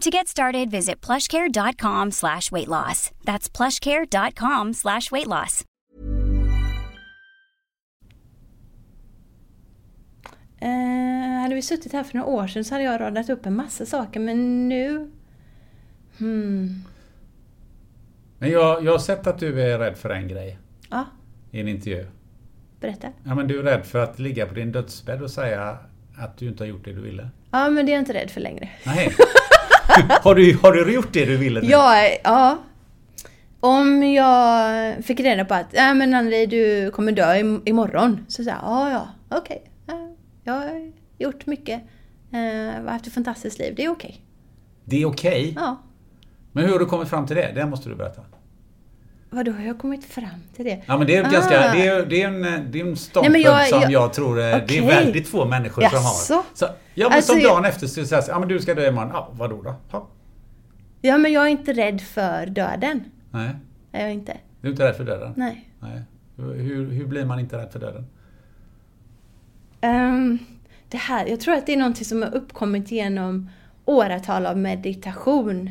To 0.00 0.10
get 0.10 0.28
started, 0.28 0.70
visit 0.70 1.00
plushcare.com 1.00 2.10
slash 2.10 2.50
weight 2.52 2.68
loss. 2.68 3.10
That's 3.24 3.48
plushcare.com 3.48 4.72
slash 4.74 5.10
weight 5.12 5.26
loss. 5.26 5.64
Eh, 10.60 11.40
hade 11.42 11.54
vi 11.54 11.62
suttit 11.62 11.92
här 11.92 12.04
för 12.04 12.16
några 12.18 12.28
år 12.30 12.46
sedan 12.46 12.64
så 12.64 12.74
hade 12.74 12.84
jag 12.84 13.00
radat 13.00 13.30
upp 13.30 13.46
en 13.46 13.56
massa 13.56 13.86
saker 13.86 14.20
men 14.20 14.68
nu... 14.68 15.10
Hmm. 16.18 16.82
Men 18.38 18.50
jag, 18.50 18.84
jag 18.84 18.92
har 18.92 18.98
sett 18.98 19.26
att 19.26 19.38
du 19.38 19.62
är 19.62 19.78
rädd 19.78 19.96
för 19.96 20.10
en 20.10 20.28
grej 20.28 20.58
Ja, 20.90 21.04
i 21.50 21.60
en 21.60 21.68
intervju. 21.68 22.06
berätta. 22.80 23.08
Ja, 23.24 23.34
men 23.34 23.48
du 23.48 23.58
är 23.58 23.62
rädd 23.62 23.86
för 23.86 23.98
att 23.98 24.18
ligga 24.18 24.46
på 24.46 24.54
din 24.54 24.72
dödsbädd 24.72 25.22
och 25.22 25.30
säga 25.30 25.78
att 26.18 26.36
du 26.38 26.48
inte 26.48 26.62
har 26.64 26.68
gjort 26.68 26.84
det 26.84 26.92
du 26.92 27.00
ville. 27.00 27.28
Ja, 27.50 27.70
men 27.70 27.86
det 27.86 27.92
är 27.92 27.94
jag 27.94 28.00
inte 28.02 28.14
rädd 28.14 28.30
för 28.30 28.40
längre. 28.40 28.68
Nej. 28.86 29.14
har, 30.22 30.34
du, 30.34 30.58
har 30.62 30.72
du 30.72 30.92
gjort 30.94 31.12
det 31.12 31.24
du 31.24 31.36
ville 31.36 31.60
nu? 31.60 31.66
Ja, 31.68 31.94
ja. 32.24 32.58
Om 33.60 34.02
jag 34.02 35.04
fick 35.04 35.20
reda 35.20 35.44
på 35.44 35.54
att 35.54 35.66
ja, 35.72 35.94
men 35.94 36.14
Anneli, 36.14 36.46
du 36.46 36.90
kommer 36.90 37.12
dö 37.12 37.22
im- 37.34 37.62
imorgon. 37.64 38.24
Så 38.28 38.44
sa 38.44 38.50
jag, 38.50 38.58
ja, 38.62 38.90
ja, 38.90 39.08
okej. 39.38 39.62
Ja, 39.86 40.08
jag 40.44 40.52
har 40.54 40.92
gjort 41.18 41.46
mycket. 41.46 41.82
Eh, 42.32 42.84
haft 42.92 43.06
ett 43.06 43.12
fantastiskt 43.12 43.58
liv. 43.58 43.74
Det 43.76 43.84
är 43.84 43.88
okej. 43.90 44.20
Det 44.84 45.02
är 45.02 45.06
okej. 45.06 45.52
Ja. 45.56 45.82
Men 46.52 46.64
hur 46.64 46.72
har 46.72 46.78
du 46.78 46.86
kommit 46.86 47.08
fram 47.08 47.26
till 47.26 47.36
det? 47.36 47.52
Det 47.54 47.66
måste 47.66 47.88
du 47.88 47.94
berätta. 47.94 48.22
Vadå, 49.34 49.52
har 49.52 49.64
jag 49.64 49.78
kommit 49.78 50.04
fram 50.04 50.28
till 50.56 50.64
det? 50.64 50.82
Ja 50.86 50.98
men 50.98 51.06
det 51.06 51.16
är 51.16 51.26
Ah. 51.26 51.30
ganska, 51.30 51.72
det 51.72 51.86
är, 51.86 52.06
det 52.06 52.22
är 52.22 52.28
en, 52.28 52.70
det 52.72 52.80
är 52.80 52.86
en 52.86 52.96
ståndpunkt 52.96 53.40
jag- 53.44 53.68
som 53.68 53.80
jag, 53.80 53.90
jag- 53.92 54.12
tror 54.12 54.38
eh, 54.40 54.44
det 54.68 54.78
är 54.78 54.86
väldigt 54.86 55.28
få 55.28 55.44
människor 55.44 55.82
som 55.82 55.90
Jaså? 55.92 56.34
har. 56.34 56.42
Så, 56.54 56.64
ja 56.94 57.08
men 57.08 57.16
Alltså, 57.16 57.32
som 57.32 57.40
jag- 57.40 57.50
dagen 57.50 57.64
efter 57.64 57.86
så 57.86 58.04
säger 58.04 58.24
ja 58.28 58.38
men 58.38 58.48
du 58.48 58.58
ska 58.60 58.74
dö 58.74 58.88
imorgon. 58.88 59.10
Ja, 59.12 59.28
vadå 59.32 59.62
då? 59.62 59.74
Ja. 59.92 60.08
Ja, 61.00 61.18
men 61.18 61.32
jag 61.32 61.44
är 61.44 61.48
inte 61.48 61.72
rädd 61.72 62.00
för 62.00 62.46
döden. 62.46 63.04
Nej, 63.30 63.50
Är 63.92 64.02
jag 64.02 64.12
inte. 64.12 64.36
du 64.60 64.68
är 64.68 64.72
inte 64.72 64.84
rädd 64.88 64.96
för 64.96 65.04
döden? 65.04 65.32
Nej. 65.36 65.70
Nej. 65.80 66.02
Hur, 66.36 66.90
hur 66.90 67.06
blir 67.06 67.24
man 67.24 67.40
inte 67.40 67.58
rädd 67.58 67.72
för 67.72 67.78
döden? 67.78 68.06
Ehm, 69.80 70.38
det 70.88 70.96
här, 70.96 71.26
jag 71.26 71.40
tror 71.40 71.54
att 71.54 71.66
det 71.66 71.72
är 71.72 71.76
någonting 71.76 72.04
som 72.04 72.22
har 72.22 72.34
uppkommit 72.34 72.90
genom 72.90 73.50
åratal 73.84 74.46
av 74.46 74.58
meditation. 74.58 75.70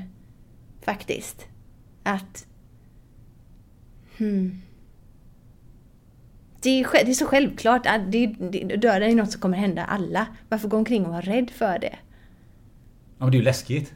Faktiskt. 0.86 1.45
Att... 2.03 2.45
Hmm. 4.24 4.61
Det 6.61 6.69
är, 6.69 7.05
det 7.05 7.11
är 7.11 7.13
så 7.13 7.26
självklart 7.26 7.86
att 7.86 8.11
det, 8.11 8.26
det, 8.28 8.76
döden 8.76 9.09
är 9.11 9.15
något 9.15 9.32
som 9.32 9.41
kommer 9.41 9.57
hända 9.57 9.84
alla. 9.86 10.28
Varför 10.49 10.67
gå 10.67 10.78
omkring 10.78 11.05
och 11.05 11.11
vara 11.11 11.21
rädd 11.21 11.49
för 11.49 11.80
det? 11.80 11.95
Ja 13.17 13.26
men 13.26 13.32
det 13.32 13.36
är 13.38 13.39
ju 13.39 13.43
läskigt. 13.45 13.93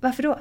Varför 0.00 0.22
då? 0.22 0.38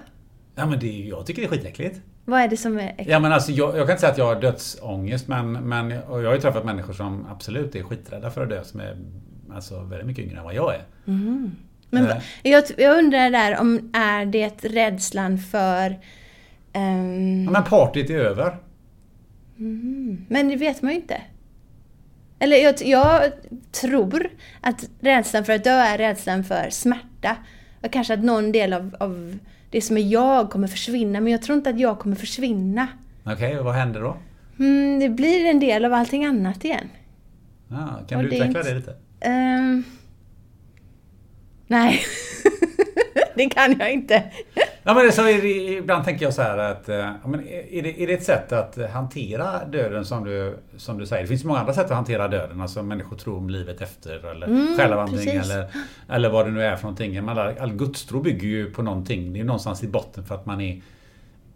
Ja 0.56 0.66
men 0.66 0.80
det 0.80 0.88
är, 1.04 1.10
jag 1.10 1.26
tycker 1.26 1.42
det 1.42 1.48
är 1.48 1.50
skitäckligt. 1.50 2.02
Vad 2.26 2.42
är 2.42 2.48
det 2.48 2.58
som 2.58 2.78
är 2.80 2.88
äckligt? 2.90 3.12
Ja 3.12 3.20
men 3.20 3.32
alltså 3.32 3.52
jag, 3.52 3.78
jag 3.78 3.88
kan 3.88 3.94
inte 3.94 4.00
säga 4.02 4.12
att 4.12 4.18
jag 4.18 4.26
har 4.26 4.42
dödsångest 4.42 5.28
men, 5.28 5.52
men 5.52 5.92
och 6.04 6.22
jag 6.22 6.28
har 6.28 6.36
ju 6.36 6.42
träffat 6.42 6.66
människor 6.66 6.94
som 6.94 7.26
absolut 7.32 7.76
är 7.76 7.84
skiträdda 7.84 8.32
för 8.32 8.44
att 8.44 8.50
dö 8.50 8.64
som 8.64 8.80
är 8.80 8.98
alltså 9.54 9.84
väldigt 9.84 10.08
mycket 10.08 10.26
yngre 10.26 10.38
än 10.38 10.44
vad 10.44 10.54
jag 10.56 10.76
är. 10.76 10.82
Men 11.06 12.04
Eh. 12.04 12.08
va- 12.08 12.22
jag, 12.44 12.64
jag 12.78 12.98
undrar 12.98 13.30
där 13.30 13.60
om 13.60 13.92
är 13.94 14.26
det 14.26 14.64
rädslan 14.66 15.38
för... 15.38 15.96
ehm, 16.74 17.44
Ja, 17.44 17.52
men 17.52 17.64
partyt 17.64 18.10
är 18.10 18.18
över. 18.20 18.58
Men 20.28 20.48
det 20.50 20.56
vet 20.56 20.82
man 20.82 20.92
ju 20.92 20.98
inte. 20.98 21.22
Eller 22.40 22.58
jag, 22.58 22.76
jag 22.82 23.32
tror 23.72 24.30
att 24.62 24.90
rädslan 25.00 25.46
för 25.46 25.54
att 25.54 25.64
dö 25.64 25.72
är 25.80 25.98
rädslan 25.98 26.44
för 26.44 26.70
smärta. 26.70 27.36
Och 27.84 27.92
kanske 27.92 28.14
att 28.14 28.24
någon 28.24 28.52
del 28.52 28.74
av, 28.74 28.96
av 29.00 29.38
det 29.70 29.82
som 29.82 29.98
är 29.98 30.02
jag 30.02 30.50
kommer 30.50 30.68
försvinna. 30.68 31.20
Men 31.22 31.32
jag 31.32 31.42
tror 31.42 31.58
inte 31.58 31.70
att 31.70 31.80
jag 31.80 32.00
kommer 32.00 32.16
försvinna. 32.16 32.88
Okej, 33.24 33.60
och 33.60 33.66
vad 33.66 33.74
händer 33.76 34.02
då? 34.02 34.18
Mm, 34.60 35.00
det 35.00 35.10
blir 35.10 35.46
en 35.46 35.60
del 35.60 35.86
av 35.86 35.94
allting 35.94 36.26
annat 36.26 36.66
igen. 36.66 36.90
Ja, 37.68 38.00
kan 38.10 38.18
Och 38.18 38.24
du 38.24 38.30
det 38.30 38.36
utveckla 38.36 38.60
inte- 38.60 38.70
det 38.72 38.76
lite? 38.76 38.96
Ehm, 39.20 39.84
nej, 41.68 42.02
det 43.36 43.50
kan 43.50 43.76
jag 43.80 43.94
inte. 43.94 44.24
Ja, 44.88 44.94
men 44.94 45.12
så 45.12 45.22
det, 45.22 45.48
ibland 45.78 46.06
tänker 46.06 46.26
jag 46.26 46.34
så 46.34 46.42
här 46.42 46.58
att 46.58 46.90
eh, 46.90 46.96
ja, 46.96 47.28
men 47.28 47.48
är, 47.48 47.84
det, 47.84 48.04
är 48.04 48.08
det 48.08 48.14
ett 48.14 48.24
sätt 48.24 48.52
att 48.52 48.92
hantera 48.92 49.66
döden 49.66 50.06
som 50.06 50.24
du, 50.24 50.58
som 50.78 50.98
du 50.98 51.06
säger? 51.06 51.22
Det 51.24 51.28
finns 51.28 51.44
många 51.44 51.60
andra 51.60 51.74
sätt 51.74 51.86
att 51.86 51.92
hantera 51.92 52.28
döden. 52.28 52.62
Alltså 52.62 52.84
människor 52.84 53.18
tror 53.18 53.38
om 53.38 53.50
livet 53.50 53.82
efter 53.82 54.26
eller 54.32 54.78
själavandring 54.78 55.26
precis. 55.26 55.52
eller, 55.52 55.68
eller 56.10 56.30
vad 56.30 56.46
det 56.46 56.52
nu 56.52 56.64
är 56.64 56.76
för 56.76 56.84
någonting. 56.84 57.30
All, 57.30 57.40
all 57.40 57.74
gudstro 57.74 58.22
bygger 58.22 58.48
ju 58.48 58.72
på 58.72 58.82
någonting. 58.82 59.34
Det 59.34 59.38
är 59.38 59.42
ju 59.42 59.46
någonstans 59.48 59.84
i 59.84 59.88
botten 59.88 60.26
för 60.26 60.36
att 60.36 60.46
man 60.46 60.62
är 60.62 60.82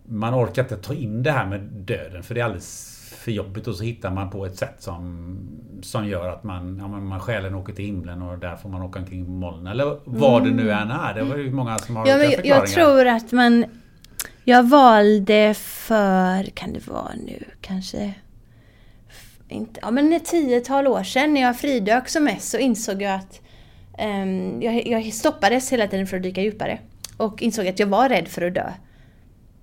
man 0.03 0.33
orkar 0.33 0.61
inte 0.61 0.75
ta 0.75 0.93
in 0.93 1.23
det 1.23 1.31
här 1.31 1.45
med 1.45 1.61
döden 1.61 2.23
för 2.23 2.35
det 2.35 2.41
är 2.41 2.45
alldeles 2.45 2.98
för 3.19 3.31
jobbigt 3.31 3.67
och 3.67 3.75
så 3.75 3.83
hittar 3.83 4.11
man 4.11 4.29
på 4.29 4.45
ett 4.45 4.57
sätt 4.57 4.75
som, 4.77 5.37
som 5.81 6.07
gör 6.07 6.29
att 6.29 6.43
man, 6.43 6.77
ja, 6.79 6.87
man 6.87 7.19
själen 7.19 7.55
åker 7.55 7.73
till 7.73 7.85
himlen 7.85 8.21
och 8.21 8.37
där 8.39 8.55
får 8.55 8.69
man 8.69 8.81
åka 8.81 8.99
omkring 8.99 9.25
på 9.25 9.31
moln. 9.31 9.67
Eller 9.67 9.99
vad 10.05 10.43
det 10.43 10.51
nu 10.51 10.71
än 10.71 10.91
är. 10.91 11.13
Det 11.13 11.23
var 11.23 11.37
ju 11.37 11.51
många 11.51 11.77
som 11.77 11.95
har 11.95 12.07
Ja, 12.07 12.15
olika 12.15 12.31
jag, 12.31 12.45
jag 12.45 12.67
förklaringar. 12.69 13.01
tror 13.01 13.07
att 13.07 13.31
man... 13.31 13.65
Jag 14.43 14.69
valde 14.69 15.53
för, 15.53 16.43
kan 16.43 16.73
det 16.73 16.87
vara 16.87 17.11
nu, 17.25 17.43
kanske... 17.61 18.13
Inte, 19.49 19.79
ja, 19.83 19.91
men 19.91 20.13
ett 20.13 20.25
tiotal 20.25 20.87
år 20.87 21.03
sedan 21.03 21.33
när 21.33 21.41
jag 21.41 21.59
fridök 21.59 22.09
som 22.09 22.23
mest 22.23 22.49
så 22.49 22.57
insåg 22.57 23.01
jag 23.01 23.15
att 23.15 23.41
ehm, 23.97 24.61
jag, 24.61 24.87
jag 24.87 25.13
stoppades 25.13 25.71
hela 25.71 25.87
tiden 25.87 26.07
för 26.07 26.17
att 26.17 26.23
dyka 26.23 26.41
djupare. 26.41 26.79
Och 27.17 27.41
insåg 27.41 27.67
att 27.67 27.79
jag 27.79 27.87
var 27.87 28.09
rädd 28.09 28.27
för 28.27 28.41
att 28.41 28.53
dö. 28.53 28.71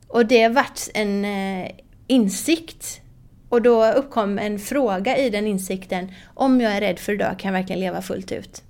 Och 0.08 0.26
det 0.26 0.48
vart 0.48 0.80
en 0.94 1.24
eh, 1.24 1.70
insikt. 2.06 3.00
Och 3.48 3.62
då 3.62 3.86
uppkom 3.86 4.38
en 4.38 4.58
fråga 4.58 5.16
i 5.16 5.30
den 5.30 5.46
insikten. 5.46 6.10
Om 6.34 6.60
jag 6.60 6.72
är 6.72 6.80
rädd 6.80 6.98
för 6.98 7.12
att 7.12 7.18
dö, 7.18 7.34
kan 7.34 7.52
jag 7.52 7.60
verkligen 7.60 7.80
leva 7.80 8.02
fullt 8.02 8.32
ut? 8.32 8.62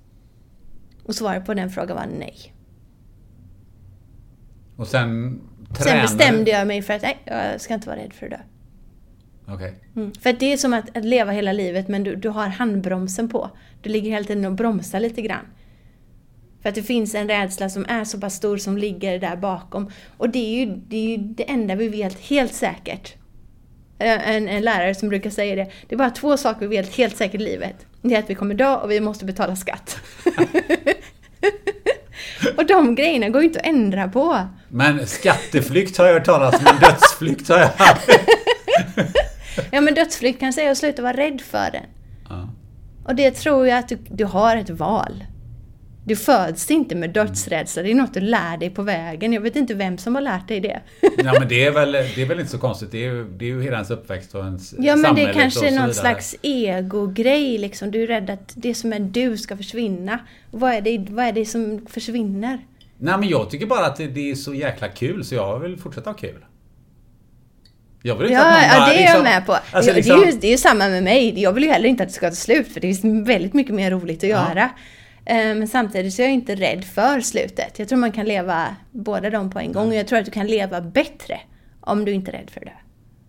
Och 1.03 1.15
svaret 1.15 1.45
på 1.45 1.53
den 1.53 1.69
frågan 1.69 1.97
var 1.97 2.07
nej. 2.19 2.53
Och 4.75 4.87
sen 4.87 5.41
Sen 5.75 5.85
tränar 5.85 6.01
bestämde 6.01 6.51
jag 6.51 6.67
mig 6.67 6.81
för 6.81 6.93
att 6.93 7.01
nej, 7.01 7.17
jag 7.25 7.61
ska 7.61 7.73
inte 7.73 7.87
vara 7.89 7.99
rädd 7.99 8.13
för 8.13 8.25
att 8.25 8.31
dö. 8.31 8.39
Okej. 9.47 9.73
Mm. 9.95 10.11
För 10.13 10.33
det 10.33 10.53
är 10.53 10.57
som 10.57 10.73
att, 10.73 10.97
att 10.97 11.05
leva 11.05 11.31
hela 11.31 11.53
livet 11.53 11.87
men 11.87 12.03
du, 12.03 12.15
du 12.15 12.29
har 12.29 12.47
handbromsen 12.47 13.29
på. 13.29 13.49
Du 13.81 13.89
ligger 13.89 14.11
hela 14.11 14.25
tiden 14.25 14.45
och 14.45 14.51
bromsar 14.51 14.99
lite 14.99 15.21
grann. 15.21 15.45
För 16.61 16.69
att 16.69 16.75
det 16.75 16.83
finns 16.83 17.15
en 17.15 17.27
rädsla 17.27 17.69
som 17.69 17.85
är 17.89 18.03
så 18.03 18.19
pass 18.19 18.35
stor 18.35 18.57
som 18.57 18.77
ligger 18.77 19.19
där 19.19 19.35
bakom. 19.35 19.91
Och 20.17 20.29
det 20.29 20.39
är 20.39 20.65
ju 20.65 20.75
det, 20.87 20.97
är 20.97 21.09
ju 21.09 21.17
det 21.17 21.51
enda 21.51 21.75
vi 21.75 21.87
vet 21.87 22.19
helt 22.19 22.53
säkert. 22.53 23.16
Eh, 23.99 24.29
En, 24.35 24.49
en 24.49 24.63
lärare 24.63 24.95
som 24.95 25.09
brukar 25.09 25.29
säga 25.29 25.55
det. 25.55 25.71
Det 25.87 25.95
är 25.95 25.97
bara 25.97 26.09
två 26.09 26.37
saker 26.37 26.67
vi 26.67 26.77
vet 26.77 26.95
helt 26.95 27.17
säkert 27.17 27.41
i 27.41 27.43
livet. 27.43 27.75
Det 28.01 28.15
är 28.15 28.19
att 28.19 28.29
vi 28.29 28.35
kommer 28.35 28.55
dö 28.55 28.75
och 28.75 28.91
vi 28.91 28.99
måste 28.99 29.25
betala 29.25 29.55
skatt. 29.55 29.97
och 32.57 32.65
de 32.65 32.95
grejerna 32.95 33.29
går 33.29 33.41
ju 33.41 33.47
inte 33.47 33.59
att 33.59 33.65
ändra 33.65 34.07
på. 34.07 34.47
Men 34.69 35.07
skatteflykt 35.07 35.97
har 35.97 36.05
jag 36.05 36.13
hört 36.13 36.25
talas 36.25 36.55
om, 36.55 36.61
men 36.63 36.79
dödsflykt 36.79 37.49
har 37.49 37.59
jag 37.59 37.69
aldrig. 37.77 38.19
Ja 39.71 39.81
men 39.81 39.93
dödsflykt 39.93 40.39
kan 40.39 40.53
säga 40.53 40.71
att 40.71 40.77
sluta 40.77 41.01
vara 41.01 41.17
rädd 41.17 41.41
för 41.41 41.71
den. 41.71 41.83
Ja. 42.29 42.49
Och 43.05 43.15
det 43.15 43.31
tror 43.31 43.67
jag 43.67 43.79
att 43.79 43.89
du, 43.89 43.97
du 44.09 44.25
har 44.25 44.55
ett 44.57 44.69
val. 44.69 45.23
Du 46.07 46.15
föds 46.15 46.71
inte 46.71 46.95
med 46.95 47.09
dödsrädsla, 47.09 47.83
det 47.83 47.91
är 47.91 47.95
något 47.95 48.13
du 48.13 48.19
lär 48.19 48.57
dig 48.57 48.69
på 48.69 48.81
vägen. 48.81 49.33
Jag 49.33 49.41
vet 49.41 49.55
inte 49.55 49.73
vem 49.73 49.97
som 49.97 50.15
har 50.15 50.21
lärt 50.21 50.47
dig 50.47 50.59
det. 50.59 50.81
ja 51.17 51.33
men 51.39 51.47
det 51.47 51.65
är, 51.65 51.71
väl, 51.71 51.91
det 51.91 52.21
är 52.21 52.25
väl 52.25 52.39
inte 52.39 52.51
så 52.51 52.57
konstigt. 52.57 52.91
Det 52.91 52.97
är 52.97 53.11
ju, 53.13 53.25
det 53.37 53.45
är 53.45 53.49
ju 53.49 53.61
hela 53.63 53.75
ens 53.75 53.89
uppväxt 53.91 54.35
och 54.35 54.43
ens 54.43 54.73
Ja 54.77 54.95
men 54.95 54.97
det 55.01 55.07
samhället 55.07 55.35
kanske 55.35 55.59
är 55.67 55.71
någon 55.71 55.73
vidare. 55.79 55.93
slags 55.93 56.35
egogrej 56.41 57.57
liksom. 57.57 57.91
Du 57.91 58.03
är 58.03 58.07
rädd 58.07 58.29
att 58.29 58.53
det 58.55 58.73
som 58.73 58.93
är 58.93 58.99
du 58.99 59.37
ska 59.37 59.57
försvinna. 59.57 60.19
Vad, 60.51 60.73
är 60.73 60.81
det, 60.81 61.05
vad 61.09 61.25
är 61.25 61.31
det 61.31 61.45
som 61.45 61.85
försvinner? 61.89 62.59
Nej 62.97 63.17
men 63.19 63.29
jag 63.29 63.49
tycker 63.49 63.65
bara 63.65 63.85
att 63.85 63.95
det, 63.95 64.07
det 64.07 64.31
är 64.31 64.35
så 64.35 64.53
jäkla 64.53 64.87
kul 64.87 65.25
så 65.25 65.35
jag 65.35 65.59
vill 65.59 65.77
fortsätta 65.77 66.09
ha 66.09 66.17
kul. 66.17 66.45
Jag 68.03 68.15
vill 68.15 68.23
inte 68.25 68.33
Ja, 68.33 68.45
att 68.47 68.61
någon 68.61 68.69
ja 68.71 68.79
bara 68.79 68.87
det 68.89 68.93
är 68.95 68.99
liksom- 68.99 69.15
jag 69.15 69.23
med 69.23 69.45
på. 69.45 69.57
Alltså, 69.71 69.93
liksom, 69.93 70.19
det, 70.21 70.27
är 70.27 70.31
ju, 70.31 70.39
det 70.39 70.47
är 70.47 70.51
ju 70.51 70.57
samma 70.57 70.87
med 70.89 71.03
mig. 71.03 71.41
Jag 71.41 71.51
vill 71.53 71.63
ju 71.63 71.69
heller 71.69 71.89
inte 71.89 72.03
att 72.03 72.09
det 72.09 72.15
ska 72.15 72.29
ta 72.29 72.35
slut 72.35 72.67
för 72.67 72.79
det 72.79 72.93
finns 72.95 73.27
väldigt 73.27 73.53
mycket 73.53 73.73
mer 73.75 73.91
roligt 73.91 74.17
att 74.23 74.29
Ja. 74.29 74.47
göra. 74.49 74.69
Eh, 75.29 75.35
Men 75.55 75.67
samtidigt 75.67 76.13
så 76.13 76.21
är 76.21 76.25
jag 76.25 76.33
inte 76.33 76.55
rädd 76.55 76.83
för 76.83 77.19
slutet. 77.19 77.79
Jag 77.79 77.89
tror 77.89 77.99
man 77.99 78.11
kan 78.11 78.25
leva 78.25 78.75
båda 78.91 79.29
dem 79.29 79.49
på 79.49 79.59
en 79.59 79.71
gång 79.71 79.87
och 79.87 79.95
jag 79.95 80.07
tror 80.07 80.19
att 80.19 80.25
du 80.25 80.31
kan 80.31 80.47
leva 80.47 80.81
bättre 80.81 81.39
om 81.81 82.05
du 82.05 82.11
inte 82.11 82.31
är 82.31 82.33
rädd 82.33 82.49
för 82.49 82.59
det. 82.59 82.73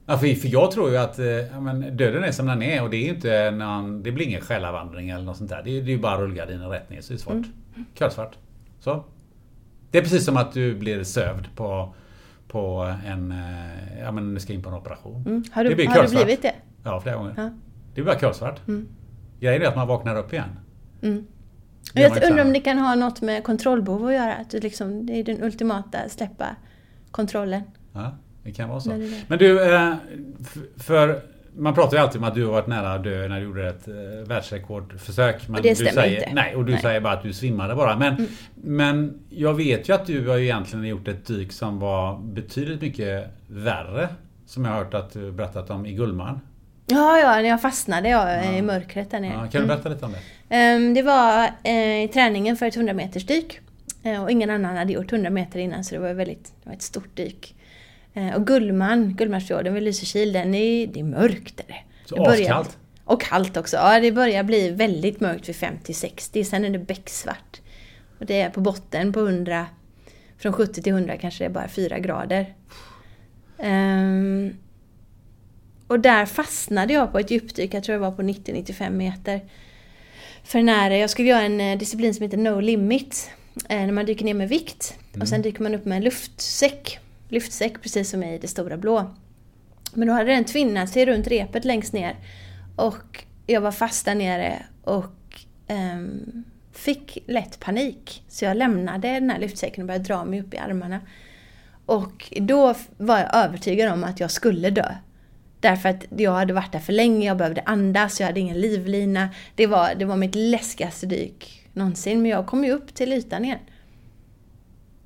Ja, 0.07 0.19
för, 0.19 0.35
för 0.35 0.49
jag 0.49 0.71
tror 0.71 0.91
ju 0.91 0.97
att 0.97 1.19
eh, 1.19 1.27
ja, 1.27 1.61
men 1.61 1.97
döden 1.97 2.25
är 2.25 2.33
som 2.33 2.47
den 2.47 2.63
är 2.63 2.83
och 2.83 2.91
det 2.91 2.97
är 2.97 3.09
inte 3.15 3.51
någon, 3.51 4.03
Det 4.03 4.13
blir 4.13 4.27
ingen 4.27 4.41
själavandring 4.41 5.11
eller 5.11 5.25
något 5.25 5.37
sånt 5.37 5.51
där. 5.51 5.63
Det 5.65 5.71
är, 5.79 5.83
det 5.83 5.91
är 5.91 5.95
ju 5.97 5.99
bara 5.99 6.21
rullgardinen 6.21 6.71
rätt 6.71 6.91
ner 6.91 7.01
så 7.01 7.13
det 7.13 7.17
är 7.17 7.19
svart. 7.19 7.35
Mm. 7.35 7.85
Kallsvart. 7.95 8.37
Så. 8.81 9.05
Det 9.91 9.99
är 9.99 10.03
precis 10.03 10.25
som 10.25 10.37
att 10.37 10.53
du 10.53 10.75
blir 10.75 11.05
sövd 11.05 11.49
på, 11.57 11.95
på 12.49 12.95
en... 13.07 13.33
eh, 13.33 14.01
Ja 14.03 14.13
men 14.13 14.35
du 14.35 14.41
ska 14.41 14.53
in 14.53 14.63
på 14.63 14.69
en 14.69 14.75
operation. 14.77 15.25
Mm. 15.27 15.45
Har, 15.53 15.65
Det 15.65 15.71
du, 15.71 15.75
blir 15.77 15.87
har 15.87 15.95
det 15.95 16.01
kolsvart. 16.01 16.25
blivit 16.25 16.43
det? 16.43 16.55
Ja, 16.85 17.01
flera 17.01 17.17
gånger. 17.17 17.35
Ja. 17.37 17.43
Det 17.43 17.95
blir 17.95 18.05
bara 18.05 18.19
kolsvart. 18.19 18.69
Mm. 18.69 18.89
Grejen 19.41 19.63
är 19.63 19.67
att 19.67 19.77
man 19.77 19.89
vaknar 19.89 20.17
upp 20.17 20.33
igen. 20.33 20.49
Mm. 21.03 21.27
Jag 21.95 22.25
undrar 22.31 22.45
om 22.45 22.53
det 22.53 22.61
kan 22.61 22.79
ha 22.79 22.95
något 22.95 23.21
med 23.23 23.45
kontrollbehov 23.45 24.07
att 24.07 24.15
göra. 24.15 24.35
Att 24.35 24.51
du 24.51 24.61
liksom, 24.61 25.07
det 25.07 25.13
är 25.13 25.25
den 25.25 25.43
ultimata 25.43 25.99
släppa 26.09 26.47
kontrollen. 27.11 27.63
Ja, 27.93 28.17
det 28.43 28.53
kan 28.53 28.69
vara 28.69 28.81
så. 28.81 28.91
Det 28.91 28.97
det. 28.97 29.23
Men 29.29 29.39
du, 29.39 29.75
eh, 29.75 29.95
för 30.77 31.21
man 31.57 31.75
pratar 31.75 31.97
ju 31.97 32.03
alltid 32.03 32.19
om 32.23 32.29
att 32.29 32.35
du 32.35 32.45
har 32.45 32.53
varit 32.53 32.67
nära 32.67 32.93
att 32.93 33.05
dö 33.05 33.29
när 33.29 33.37
du 33.41 33.45
gjorde 33.47 33.69
ett 33.69 33.89
eh, 33.89 33.95
världsrekordförsök. 34.29 35.49
Men 35.49 35.57
Och 35.57 35.63
det 35.63 35.69
du 35.69 35.75
stämmer 35.75 35.91
säger, 35.93 36.17
inte. 36.21 36.35
Nej, 36.35 36.57
och 36.57 36.65
du 36.65 36.73
Nej. 36.73 36.81
säger 36.83 37.01
bara 37.01 37.13
att 37.13 37.23
du 37.23 37.33
svimmade 37.33 37.75
bara. 37.75 37.97
Men, 37.99 38.15
Mm. 38.15 38.27
men 38.55 39.19
jag 39.29 39.55
vet 39.55 39.89
ju 39.89 39.93
att 39.93 40.07
du 40.07 40.29
har 40.29 40.37
ju 40.37 40.45
egentligen 40.45 40.85
gjort 40.85 41.09
ett 41.09 41.27
dyk 41.27 41.53
som 41.53 41.79
var 41.79 42.19
betydligt 42.19 42.81
mycket 42.81 43.27
värre. 43.47 44.09
Som 44.47 44.65
jag 44.65 44.73
har 44.73 44.79
hört 44.85 44.95
att 44.95 45.13
du 45.13 45.33
berättat 45.33 45.71
om 45.71 45.87
i 45.87 45.93
Gullmarn. 45.93 46.41
Ja, 46.91 47.19
ja, 47.19 47.41
jag 47.41 47.63
fastnade 47.63 48.09
jag, 48.09 48.45
Ja. 48.45 48.53
i 48.53 48.63
mörkret 48.63 49.11
där 49.11 49.21
nere. 49.21 49.33
Ja, 49.33 49.47
kan 49.51 49.61
du 49.61 49.67
berätta 49.67 49.89
lite 49.89 50.05
om 50.05 50.13
det? 50.13 50.55
Ehm, 50.57 50.95
Det 50.95 51.03
var 51.03 51.51
eh, 51.65 52.05
i 52.05 52.11
träningen 52.15 52.57
för 52.57 52.67
ett 52.67 52.77
100 52.77 52.93
meters 52.95 53.27
dyk. 53.27 53.61
Eh, 54.03 54.23
Och 54.23 54.31
ingen 54.31 54.51
annan 54.51 54.77
hade 54.77 54.93
gjort 54.93 55.13
100 55.13 55.31
meter 55.31 55.59
innan 55.59 55.85
så 55.85 55.95
det 55.95 56.01
var, 56.01 56.13
väldigt, 56.13 56.45
det 56.45 56.69
var 56.69 56.73
ett 56.77 56.83
stort 56.83 57.17
dyk. 57.17 57.55
Eh, 58.15 58.35
Och 58.35 58.47
Gullmarn, 58.47 59.15
Gullmarsfjorden 59.17 59.75
vid 59.75 59.83
Lysekil, 59.83 60.33
den 60.33 60.55
är, 60.55 60.87
det 60.87 61.01
är 61.01 61.05
mörkt. 61.05 61.61
Är 61.61 61.65
det. 61.69 61.79
Så 62.05 62.15
det 62.15 62.21
börjar- 62.23 62.41
askallt? 62.43 62.79
Och 63.05 63.21
kallt 63.23 63.57
också. 63.57 63.77
Ja, 63.77 64.01
det 64.01 64.13
börjar 64.13 64.43
bli 64.43 64.71
väldigt 64.71 65.21
mörkt 65.21 65.49
vid 65.49 65.57
50-60. 65.57 66.45
Sen 66.45 66.65
är 66.65 66.71
det 66.71 66.79
becksvart. 66.79 67.61
Och 68.21 68.27
det 68.27 68.41
är 68.41 68.51
på 68.51 68.61
botten 68.61 69.13
på 69.13 69.21
100, 69.21 69.67
från 70.39 70.53
70 70.53 70.83
till 70.83 70.93
100 70.93 71.17
kanske 71.17 71.45
det 71.45 71.49
är 71.49 71.53
bara 71.53 71.69
4 71.69 71.99
grader. 71.99 72.55
Ehm, 73.59 74.55
och 75.89 76.01
där 76.01 76.27
fastnade 76.27 76.93
jag 76.93 77.13
på 77.13 77.19
ett 77.19 77.31
djupdyk, 77.31 77.75
jag 77.75 77.85
tror 77.85 77.93
det 77.93 78.01
var 78.01 78.13
på 78.13 78.23
90-95 78.23 78.91
meter. 78.91 79.41
För 80.45 80.63
nära, 80.63 80.97
jag 80.97 81.11
skulle 81.11 81.29
göra 81.29 81.43
en 81.43 81.61
eh, 81.61 81.79
disciplin 81.79 82.15
som 82.15 82.23
heter 82.23 82.39
No 82.39 82.61
Limit. 82.61 83.31
Eh, 83.69 83.81
när 83.81 83.93
man 83.93 84.07
dyker 84.07 84.25
ner 84.25 84.35
med 84.35 84.49
vikt. 84.49 84.95
Och 85.21 85.29
sen 85.29 85.43
dyker 85.43 85.63
man 85.63 85.75
upp 85.75 85.85
med 85.85 85.97
en 85.97 86.05
luftsäck. 86.05 86.99
Lyftsäck, 87.29 87.83
precis 87.83 88.11
som 88.11 88.23
i 88.23 88.39
det 88.39 88.49
stora 88.49 88.77
blå. 88.77 89.15
Men 89.93 90.09
då 90.09 90.15
hade 90.15 90.33
den 90.33 90.45
tvinnat 90.45 90.91
sig 90.91 91.07
runt 91.07 91.27
repet 91.27 91.65
längst 91.65 91.93
ner. 91.93 92.17
Och 92.77 93.25
jag 93.47 93.61
var 93.61 93.73
fast 93.73 94.05
där 94.05 94.15
nere 94.15 94.63
och 94.85 95.45
ehm, 95.67 96.45
fick 96.73 97.19
lätt 97.27 97.61
panik. 97.61 98.23
Så 98.29 98.45
jag 98.45 98.57
lämnade 98.57 99.09
den 99.09 99.31
här 99.31 99.39
lyftsäcken 99.39 99.83
och 99.83 99.87
började 99.87 100.05
dra 100.05 100.25
mig 100.25 100.41
upp 100.41 100.55
i 100.55 100.59
armarna. 100.59 101.01
Och 101.87 102.33
då 102.37 102.75
var 102.97 103.19
jag 103.19 103.35
övertygad 103.35 103.93
om 103.93 104.05
att 104.05 104.21
jag 104.21 104.31
skulle 104.31 104.71
dö. 104.71 104.95
Därför 105.61 105.89
att 105.89 106.05
jag 106.17 106.33
hade 106.33 106.53
varit 106.53 106.73
där 106.73 106.79
för 106.79 106.93
länge, 106.93 107.27
jag 107.27 107.37
behövde 107.37 107.63
andas, 107.67 108.21
jag 108.21 108.27
hade 108.27 108.41
ingen 108.41 108.61
livlina. 108.61 109.29
Det 109.55 109.67
var, 109.67 109.95
det 109.95 110.05
var 110.05 110.17
mitt 110.17 110.35
läskigaste 110.35 111.07
dyk 111.07 111.69
någonsin. 111.73 112.23
Men 112.23 112.31
jag 112.31 112.47
kom 112.47 112.65
ju 112.65 112.73
upp 112.73 112.95
till 112.95 113.13
ytan 113.13 113.45
igen. 113.45 113.59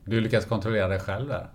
Du 0.05 0.21
lyckas 0.21 0.45
kontrollera 0.45 0.89
dig 0.89 1.01
själv 1.01 1.29
där. 1.29 1.47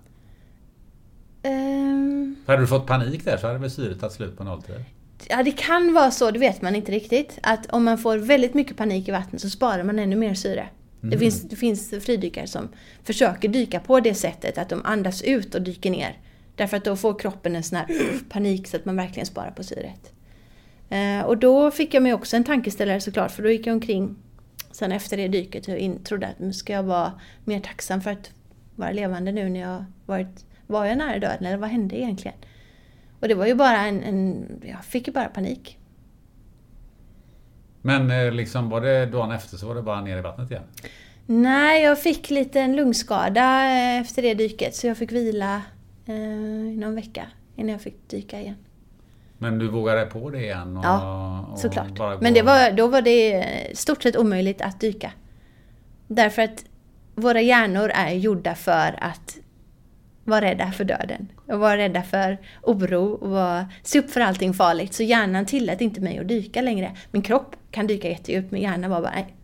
För 2.46 2.54
hade 2.54 2.64
du 2.64 2.68
fått 2.68 2.88
panik 2.88 3.26
där 3.26 3.38
så 3.38 3.48
hade 3.48 3.60
väl 3.60 3.72
syret 3.72 4.00
tagit 4.00 4.14
slut 4.14 4.38
på 4.38 4.44
nolltid? 4.44 4.76
Ja, 5.30 5.44
det 5.44 5.52
kan 5.52 5.94
vara 5.94 6.12
så, 6.12 6.32
det 6.32 6.40
vet 6.40 6.62
man 6.62 6.76
inte 6.76 6.92
riktigt. 6.92 7.40
Att 7.44 7.66
om 7.72 7.84
man 7.84 7.98
får 7.98 8.18
väldigt 8.18 8.54
mycket 8.54 8.78
panik 8.78 9.08
i 9.08 9.12
vattnet 9.12 9.42
så 9.42 9.50
sparar 9.50 9.84
man 9.84 10.00
ännu 10.00 10.16
mer 10.16 10.34
syre. 10.34 10.70
Det, 11.02 11.18
finns, 11.18 11.42
det 11.42 11.56
finns 11.56 11.90
fridykare 11.90 12.48
som 12.48 12.70
försöker 13.04 13.48
dyka 13.50 13.80
på 13.80 14.00
det 14.00 14.14
sättet, 14.14 14.58
att 14.58 14.70
de 14.70 14.82
andas 14.86 15.22
ut 15.22 15.56
och 15.56 15.62
dyker 15.62 15.92
ner. 15.92 16.18
Därför 16.58 16.78
att 16.78 16.86
då 16.86 16.96
får 16.96 17.20
kroppen 17.20 17.56
en 17.56 17.64
sån 17.64 17.78
här 17.78 17.88
panik 18.30 18.68
så 18.68 18.78
att 18.78 18.86
man 18.86 18.96
verkligen 18.96 19.26
sparar 19.26 19.52
på 19.52 19.64
syret. 19.64 20.14
Eh, 20.90 21.22
och 21.22 21.38
då 21.38 21.72
fick 21.72 21.94
jag 21.94 22.04
mig 22.04 22.14
också 22.14 22.36
en 22.36 22.44
tankeställare 22.44 23.02
såklart, 23.02 23.32
för 23.32 23.44
då 23.44 23.50
gick 23.50 23.68
jag 23.68 23.74
omkring 23.74 24.16
sen 24.72 24.92
efter 24.92 25.18
det 25.18 25.28
dyket 25.28 25.68
och 25.68 26.06
trodde 26.06 26.28
att 26.28 26.40
nu 26.40 26.54
ska 26.54 26.74
jag 26.74 26.84
vara 26.84 27.14
mer 27.46 27.60
tacksam 27.60 28.02
för 28.02 28.12
att 28.12 28.32
vara 28.76 28.92
levande 28.92 29.32
nu 29.32 29.50
när 29.50 29.60
jag 29.60 29.86
varit... 30.06 30.46
Var 30.68 30.86
jag 30.86 30.98
nära 30.98 31.20
döden 31.20 31.46
eller 31.46 31.58
vad 31.58 31.70
hände 31.70 31.98
egentligen? 31.98 32.38
Och 33.20 33.28
det 33.28 33.36
var 33.36 33.46
ju 33.46 33.56
bara 33.56 33.78
en, 33.78 34.04
en 34.04 34.46
jag 34.66 34.86
fick 34.86 35.08
ju 35.08 35.14
bara 35.14 35.26
panik. 35.26 35.78
Men 37.82 38.12
eh, 38.12 38.32
liksom 38.32 38.70
var 38.70 38.82
det 38.82 39.06
dagen 39.06 39.32
efter 39.32 39.58
så 39.58 39.68
var 39.68 39.76
det 39.76 39.82
bara 39.82 40.02
ner 40.02 40.18
i 40.18 40.22
vattnet 40.22 40.52
igen? 40.52 40.64
Nej, 41.26 41.84
jag 41.84 42.02
fick 42.02 42.30
lite 42.30 42.62
en 42.62 42.76
lungskada 42.76 43.66
eh, 43.66 44.02
efter 44.02 44.22
det 44.22 44.34
dyket 44.34 44.76
så 44.76 44.88
jag 44.88 44.98
fick 44.98 45.12
vila 45.12 45.62
i 46.14 46.76
någon 46.78 46.96
vecka 46.96 47.28
innan 47.56 47.72
jag 47.72 47.82
fick 47.82 48.10
dyka 48.10 48.40
igen. 48.40 48.56
Men 49.38 49.60
du 49.60 49.68
vågade 49.68 50.06
på 50.06 50.30
det 50.30 50.40
igen? 50.42 50.78
Och, 50.78 50.86
Ja, 50.86 51.40
och 51.52 51.60
Såklart. 51.60 51.98
bara 51.98 52.18
Men 52.20 52.34
det 52.34 52.42
var, 52.42 52.72
då 52.72 52.88
var 52.88 53.02
det 53.02 53.34
eh, 53.34 53.74
stort 53.74 54.04
sett 54.04 54.18
omöjligt 54.18 54.62
att 54.62 54.80
dyka. 54.80 55.12
Därför 56.08 56.42
att 56.42 56.66
våra 57.16 57.42
hjärnor 57.42 57.92
är 57.94 58.12
gjorda 58.12 58.56
för 58.56 58.96
att 59.04 59.38
vara 60.24 60.42
rädda 60.42 60.72
för 60.72 60.84
döden. 60.84 61.32
Och 61.48 61.60
vara 61.60 61.78
rädda 61.78 62.04
för 62.04 62.38
oro 62.64 63.06
och 63.14 63.30
vara, 63.30 63.70
se 63.84 64.00
upp 64.00 64.10
för 64.12 64.22
allting 64.22 64.54
farligt. 64.54 64.94
Så 64.94 65.04
hjärnan 65.04 65.46
tillät 65.46 65.82
inte 65.82 66.02
mig 66.02 66.20
att 66.20 66.28
dyka 66.28 66.62
längre. 66.62 66.92
Min 67.12 67.22
kropp 67.22 67.56
kan 67.72 67.88
dyka 67.88 68.10
jättedjupt 68.10 68.52
men 68.52 68.62
hjärnan 68.62 68.92
var 68.92 69.02
bara 69.02 69.12
nej. 69.12 69.36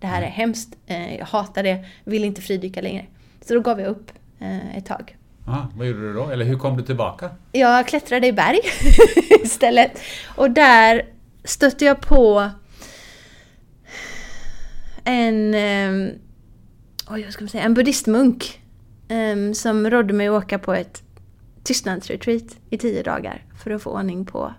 Det 0.00 0.06
här 0.06 0.22
är 0.22 0.26
hemskt, 0.26 0.76
eh, 0.86 1.16
jag 1.16 1.26
hatar 1.26 1.62
det, 1.62 1.84
vill 2.04 2.24
inte 2.24 2.40
fridyka 2.40 2.80
längre. 2.80 3.06
Så 3.40 3.54
då 3.54 3.60
gav 3.60 3.80
jag 3.80 3.88
upp 3.88 4.12
eh, 4.38 4.76
ett 4.76 4.86
tag. 4.86 5.17
Ja, 5.50 5.68
vad 5.76 5.86
gjorde 5.86 6.00
du 6.00 6.12
då? 6.12 6.30
Eller 6.30 6.44
hur 6.44 6.58
kom 6.58 6.76
du 6.76 6.82
tillbaka? 6.82 7.30
Jag 7.52 7.86
klättrade 7.86 8.26
i 8.26 8.32
berg 8.32 8.60
istället. 9.42 10.00
Och 10.36 10.50
där 10.50 11.06
stötte 11.44 11.84
jag 11.84 12.00
på 12.00 12.50
en, 15.04 15.54
um, 15.54 16.10
oj, 17.10 17.24
vad 17.24 17.32
ska 17.32 17.44
man 17.44 17.48
säga, 17.48 17.64
en 17.64 17.74
buddhistmunk 17.74 18.60
em, 19.08 19.54
som 19.54 19.90
rådde 19.90 20.12
mig 20.12 20.28
att 20.28 20.44
åka 20.44 20.58
på 20.58 20.74
ett 20.74 21.02
tystnadsretreat 21.62 22.56
i 22.70 22.78
tio 22.78 23.02
dagar 23.02 23.44
för 23.62 23.70
att 23.70 23.82
få 23.82 23.90
ordning 23.90 24.24
på 24.24 24.54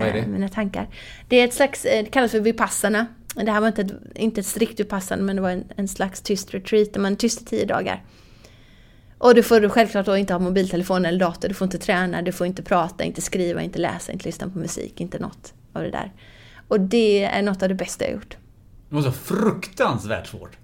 eh, 0.00 0.26
mina 0.26 0.48
tankar. 0.48 0.88
Det 1.28 1.36
är 1.36 1.44
ett 1.44 1.54
slags, 1.54 1.84
eh, 1.84 2.04
det 2.04 2.10
kallas 2.10 2.30
för 2.30 2.40
vipassana. 2.40 3.06
Det 3.34 3.50
här 3.50 3.60
var 3.60 3.68
inte 3.68 3.82
ett, 3.82 3.92
inte 4.14 4.40
ett 4.40 4.46
strikt 4.46 4.80
vipassana 4.80 5.22
men 5.22 5.36
det 5.36 5.42
var 5.42 5.50
en, 5.50 5.64
en 5.76 5.88
slags 5.88 6.20
tyst 6.20 6.54
retreat 6.54 6.92
där 6.92 7.00
man 7.00 7.12
är 7.12 7.16
tyst 7.16 7.42
i 7.42 7.44
tio 7.44 7.66
dagar. 7.66 8.02
Och 9.18 9.34
du 9.34 9.42
får 9.42 9.68
självklart 9.68 10.06
då 10.06 10.16
inte 10.16 10.34
ha 10.34 10.40
mobiltelefon 10.40 11.06
eller 11.06 11.18
dator, 11.18 11.48
du 11.48 11.54
får 11.54 11.64
inte 11.64 11.78
träna, 11.78 12.22
du 12.22 12.32
får 12.32 12.46
inte 12.46 12.62
prata, 12.62 13.04
inte 13.04 13.20
skriva, 13.20 13.62
inte 13.62 13.78
läsa, 13.78 14.12
inte 14.12 14.24
lyssna 14.24 14.48
på 14.48 14.58
musik, 14.58 15.00
inte 15.00 15.18
något 15.18 15.54
av 15.72 15.82
det 15.82 15.90
där. 15.90 16.12
Och 16.68 16.80
det 16.80 17.24
är 17.24 17.42
något 17.42 17.62
av 17.62 17.68
det 17.68 17.74
bästa 17.74 18.04
jag 18.04 18.10
har 18.10 18.14
gjort. 18.14 18.36
Det 18.88 18.94
var 18.94 19.02
så 19.02 19.12
fruktansvärt 19.12 20.26
svårt. 20.26 20.56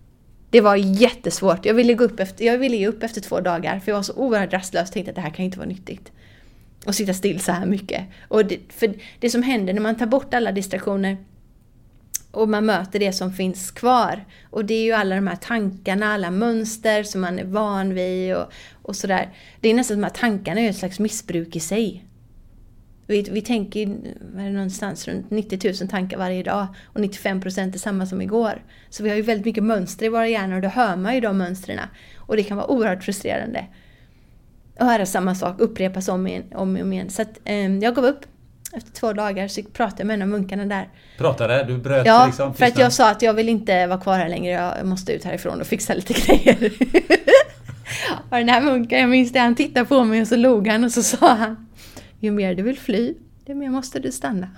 Det 0.51 0.61
var 0.61 0.76
jättesvårt. 0.76 1.66
Jag 1.66 1.74
ville, 1.74 1.94
gå 1.94 2.05
upp 2.05 2.20
efter, 2.20 2.44
jag 2.44 2.59
ville 2.59 2.76
ge 2.76 2.86
upp 2.86 3.03
efter 3.03 3.20
två 3.20 3.40
dagar 3.40 3.80
för 3.80 3.92
jag 3.92 3.96
var 3.96 4.03
så 4.03 4.14
oerhört 4.14 4.53
rastlös 4.53 4.88
och 4.88 4.92
tänkte 4.94 5.11
att 5.11 5.14
det 5.14 5.20
här 5.20 5.30
kan 5.30 5.44
inte 5.44 5.59
vara 5.59 5.68
nyttigt. 5.68 6.12
Och 6.86 6.94
sitta 6.94 7.14
still 7.14 7.40
så 7.40 7.53
här 7.53 7.66
mycket. 7.66 8.05
Och 8.28 8.46
det, 8.46 8.59
för 8.68 8.94
det 9.20 9.30
som 9.30 9.42
händer 9.42 9.72
när 9.72 9.80
man 9.80 9.96
tar 9.96 10.07
bort 10.07 10.34
alla 10.34 10.53
distraktioner 10.53 11.16
och 12.31 12.49
man 12.49 12.66
möter 12.66 12.99
det 12.99 13.12
som 13.12 13.33
finns 13.33 13.70
kvar. 13.70 14.24
Och 14.51 14.64
det 14.64 14.74
är 14.74 14.85
ju 14.85 14.93
alla 14.93 15.14
de 15.14 15.26
här 15.26 15.37
tankarna, 15.37 16.14
alla 16.14 16.31
mönster 16.31 17.03
som 17.03 17.20
man 17.20 17.39
är 17.39 17.45
van 17.45 17.95
vid 17.95 18.37
och, 18.37 18.53
och 18.83 18.97
sådär. 18.97 19.28
Det 19.61 19.68
är 19.68 19.74
nästan 19.74 19.97
som 19.97 20.05
att 20.05 20.14
tankarna 20.14 20.61
är 20.61 20.70
ett 20.70 20.76
slags 20.76 20.99
missbruk 20.99 21.57
i 21.57 21.61
sig. 21.61 22.05
Vi, 23.07 23.22
vi 23.22 23.43
tänker 23.43 23.81
är 23.83 24.45
det 24.45 24.51
någonstans 24.51 25.09
runt 25.09 25.31
90 25.31 25.81
000 25.81 25.91
tankar 25.91 26.18
varje 26.18 26.43
dag 26.43 26.66
och 26.85 27.01
95 27.01 27.41
procent 27.41 27.74
är 27.74 27.78
samma 27.78 28.07
som 28.07 28.22
igår. 28.22 28.62
Så 28.91 29.03
vi 29.03 29.09
har 29.09 29.16
ju 29.16 29.22
väldigt 29.22 29.47
mycket 29.47 29.64
mönster 29.64 30.07
i 30.07 30.09
våra 30.09 30.28
hjärnor 30.28 30.57
och 30.57 30.62
då 30.62 30.68
hör 30.68 30.97
man 30.97 31.14
ju 31.14 31.20
de 31.20 31.39
mönstren. 31.39 31.81
Och 32.16 32.37
det 32.37 32.43
kan 32.43 32.57
vara 32.57 32.70
oerhört 32.70 33.05
frustrerande. 33.05 33.64
Att 34.76 34.89
höra 34.89 35.07
samma 35.07 35.35
sak 35.35 35.61
upprepas 35.61 36.09
om, 36.09 36.26
igen, 36.26 36.45
om 36.55 36.76
och 36.76 36.83
om 36.83 36.93
igen. 36.93 37.11
Så 37.11 37.22
att, 37.22 37.41
eh, 37.45 37.76
jag 37.76 37.95
gav 37.95 38.05
upp. 38.05 38.26
Efter 38.73 38.93
två 38.93 39.12
dagar 39.12 39.49
så 39.49 39.62
pratade 39.62 40.01
jag 40.01 40.07
med 40.07 40.14
en 40.14 40.23
av 40.23 40.29
munkarna 40.29 40.64
där. 40.66 40.89
Pratade? 41.18 41.64
Du 41.64 41.79
bröt 41.79 42.07
Ja, 42.07 42.27
liksom 42.27 42.55
för 42.55 42.66
att 42.66 42.79
jag 42.79 42.93
sa 42.93 43.11
att 43.11 43.23
jag 43.23 43.35
vill 43.35 43.49
inte 43.49 43.87
vara 43.87 44.01
kvar 44.01 44.18
här 44.18 44.29
längre, 44.29 44.53
jag 44.53 44.87
måste 44.87 45.12
ut 45.12 45.25
härifrån 45.25 45.61
och 45.61 45.66
fixa 45.66 45.95
lite 45.95 46.12
grejer. 46.27 46.73
och 48.31 48.37
den 48.37 48.49
här 48.49 48.61
munken, 48.62 49.01
jag 49.01 49.11
minns 49.11 49.33
det, 49.33 49.39
han 49.39 49.55
tittade 49.55 49.87
på 49.87 50.05
mig 50.05 50.21
och 50.21 50.29
så 50.29 50.37
log 50.37 50.68
han 50.68 50.85
och 50.85 50.93
så 50.93 51.03
sa 51.03 51.35
han 51.35 51.68
Ju 52.21 52.31
mer 52.31 52.55
du 52.55 52.62
vill 52.62 52.79
fly, 52.79 53.14
ju 53.47 53.55
mer 53.55 53.71
måste 53.71 53.99
du 53.99 54.12
stanna. 54.12 54.49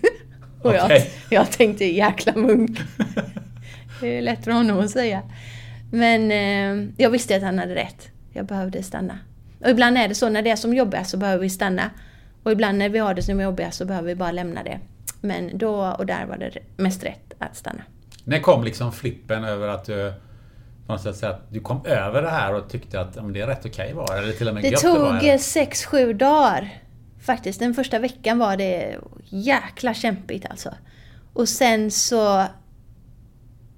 och 0.62 0.74
jag, 0.74 0.84
Okej. 0.84 1.10
jag 1.30 1.50
tänkte 1.50 1.84
jäkla 1.84 2.32
munk. 2.36 2.78
det 4.00 4.18
är 4.18 4.22
lätt 4.22 4.44
för 4.44 4.50
honom 4.50 4.78
att 4.78 4.90
säga. 4.90 5.22
Men 5.92 6.30
eh, 6.30 6.88
jag 6.96 7.10
visste 7.10 7.36
att 7.36 7.42
han 7.42 7.58
hade 7.58 7.74
rätt. 7.74 8.08
Jag 8.32 8.46
behövde 8.46 8.82
stanna. 8.82 9.18
Och 9.60 9.70
ibland 9.70 9.98
är 9.98 10.08
det 10.08 10.14
så, 10.14 10.28
när 10.28 10.42
det 10.42 10.50
är 10.50 10.56
som 10.56 10.74
jobbigast 10.74 11.10
så 11.10 11.16
behöver 11.16 11.42
vi 11.42 11.50
stanna. 11.50 11.90
Och 12.46 12.52
ibland 12.52 12.78
när 12.78 12.88
vi 12.88 12.98
har 12.98 13.14
det 13.14 13.22
som 13.22 13.40
jobbigast 13.40 13.78
så 13.78 13.84
behöver 13.84 14.08
vi 14.08 14.14
bara 14.14 14.32
lämna 14.32 14.62
det. 14.62 14.80
Men 15.20 15.58
då 15.58 15.94
och 15.98 16.06
där 16.06 16.26
var 16.26 16.36
det 16.36 16.58
mest 16.76 17.04
rätt 17.04 17.32
att 17.38 17.56
stanna. 17.56 17.82
När 18.24 18.40
kom 18.40 18.64
liksom 18.64 18.92
flippen 18.92 19.44
över 19.44 19.68
att 19.68 19.84
du 19.84 20.12
på 20.86 20.92
något 20.92 21.02
sätt 21.02 21.16
säga 21.16 21.32
att 21.32 21.52
du 21.52 21.60
kom 21.60 21.86
över 21.86 22.22
det 22.22 22.30
här 22.30 22.54
och 22.54 22.68
tyckte 22.68 23.00
att 23.00 23.14
men 23.14 23.32
det 23.32 23.40
är 23.40 23.46
rätt 23.46 23.66
okej 23.66 23.92
var 23.92 24.16
Eller 24.16 24.32
till 24.32 24.48
och 24.48 24.54
med 24.54 24.62
Det 24.62 24.76
tog 24.76 24.98
var, 24.98 25.18
eller? 25.18 25.38
6-7 25.38 26.12
dagar. 26.12 26.82
Faktiskt, 27.20 27.60
den 27.60 27.74
första 27.74 27.98
veckan 27.98 28.38
var 28.38 28.56
det 28.56 28.96
jäkla 29.24 29.94
kämpigt 29.94 30.46
alltså. 30.50 30.74
Och 31.32 31.48
sen 31.48 31.90
så... 31.90 32.44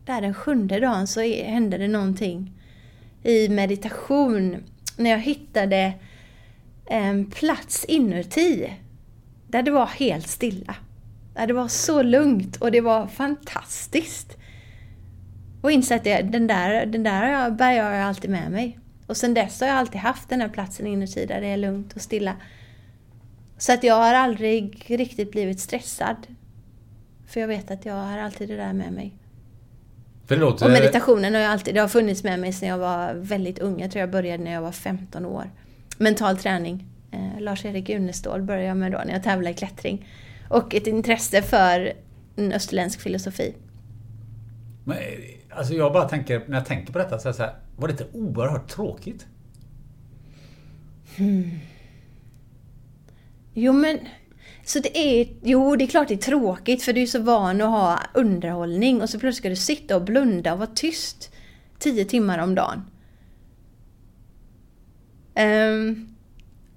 Där 0.04 0.20
den 0.20 0.34
sjunde 0.34 0.80
dagen 0.80 1.06
så 1.06 1.20
hände 1.20 1.78
det 1.78 1.88
någonting 1.88 2.52
i 3.22 3.48
meditation. 3.48 4.56
När 4.96 5.10
jag 5.10 5.18
hittade 5.18 5.92
en 6.90 7.30
plats 7.30 7.84
inuti. 7.84 8.72
Där 9.46 9.62
det 9.62 9.70
var 9.70 9.86
helt 9.86 10.28
stilla. 10.28 10.74
Där 11.34 11.46
det 11.46 11.52
var 11.52 11.68
så 11.68 12.02
lugnt 12.02 12.56
och 12.56 12.72
det 12.72 12.80
var 12.80 13.06
fantastiskt. 13.06 14.36
Och 15.62 15.72
insåg 15.72 15.96
att 15.96 16.04
det, 16.04 16.22
den 16.22 16.46
där, 16.46 16.86
den 16.86 17.02
där 17.02 17.50
bär 17.50 17.72
jag 17.72 18.02
alltid 18.02 18.30
med 18.30 18.50
mig. 18.50 18.78
Och 19.06 19.16
sen 19.16 19.34
dess 19.34 19.60
har 19.60 19.68
jag 19.68 19.76
alltid 19.76 20.00
haft 20.00 20.28
den 20.28 20.40
här 20.40 20.48
platsen 20.48 20.86
inuti 20.86 21.26
där 21.26 21.40
det 21.40 21.46
är 21.46 21.56
lugnt 21.56 21.92
och 21.96 22.02
stilla. 22.02 22.36
Så 23.58 23.72
att 23.72 23.84
jag 23.84 23.94
har 23.94 24.14
aldrig 24.14 24.84
riktigt 24.86 25.30
blivit 25.30 25.60
stressad. 25.60 26.16
För 27.26 27.40
jag 27.40 27.48
vet 27.48 27.70
att 27.70 27.86
jag 27.86 27.94
har 27.94 28.18
alltid 28.18 28.48
det 28.48 28.56
där 28.56 28.72
med 28.72 28.92
mig. 28.92 29.14
Låter... 30.28 30.66
Och 30.66 30.72
meditationen 30.72 31.34
har 31.34 31.40
jag 31.40 31.52
alltid, 31.52 31.74
det 31.74 31.80
har 31.80 31.88
funnits 31.88 32.24
med 32.24 32.40
mig 32.40 32.52
sedan 32.52 32.68
jag 32.68 32.78
var 32.78 33.14
väldigt 33.14 33.58
ung. 33.58 33.80
Jag 33.80 33.90
tror 33.90 34.00
jag 34.00 34.10
började 34.10 34.44
när 34.44 34.52
jag 34.52 34.62
var 34.62 34.72
15 34.72 35.26
år. 35.26 35.50
Mental 35.98 36.36
träning. 36.36 36.86
Eh, 37.10 37.40
Lars-Erik 37.40 37.88
Unestål 37.88 38.42
började 38.42 38.66
jag 38.66 38.76
med 38.76 38.92
då 38.92 38.98
när 38.98 39.12
jag 39.12 39.22
tävlade 39.22 39.50
i 39.50 39.54
klättring. 39.54 40.06
Och 40.48 40.74
ett 40.74 40.86
intresse 40.86 41.42
för 41.42 41.92
en 42.36 42.52
österländsk 42.52 43.00
filosofi. 43.00 43.54
Men, 44.84 44.96
alltså 45.50 45.74
jag 45.74 45.92
bara 45.92 46.08
tänker, 46.08 46.42
när 46.46 46.56
jag 46.56 46.66
tänker 46.66 46.92
på 46.92 46.98
detta 46.98 47.18
så 47.18 47.32
så 47.32 47.42
här, 47.42 47.54
var 47.76 47.88
det 47.88 47.92
inte 47.92 48.06
oerhört 48.12 48.68
tråkigt? 48.68 49.26
Jo 53.54 53.72
men, 53.72 53.98
så 54.64 54.78
det 54.78 54.98
är, 54.98 55.28
jo 55.42 55.76
det 55.76 55.84
är 55.84 55.88
klart 55.88 56.08
det 56.08 56.14
är 56.14 56.18
tråkigt 56.18 56.82
för 56.82 56.92
du 56.92 57.02
är 57.02 57.06
så 57.06 57.22
van 57.22 57.60
att 57.60 57.70
ha 57.70 57.98
underhållning 58.14 59.02
och 59.02 59.10
så 59.10 59.18
plötsligt 59.18 59.36
ska 59.42 59.48
du 59.48 59.56
sitta 59.56 59.96
och 59.96 60.02
blunda 60.02 60.52
och 60.52 60.58
vara 60.58 60.70
tyst 60.74 61.32
10 61.78 62.04
timmar 62.04 62.38
om 62.38 62.54
dagen. 62.54 62.82
Ehm, 65.38 66.08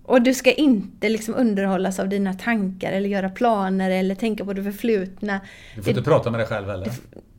och 0.03 0.21
du 0.21 0.33
ska 0.33 0.51
inte 0.51 1.09
liksom 1.09 1.35
underhållas 1.35 1.99
av 1.99 2.09
dina 2.09 2.33
tankar 2.33 2.91
eller 2.91 3.09
göra 3.09 3.29
planer 3.29 3.91
eller 3.91 4.15
tänka 4.15 4.45
på 4.45 4.53
det 4.53 4.63
förflutna. 4.63 5.39
Du 5.75 5.81
får 5.81 5.89
inte 5.89 6.03
prata 6.03 6.31
med 6.31 6.39
dig 6.39 6.47
själv 6.47 6.67
heller. 6.67 6.91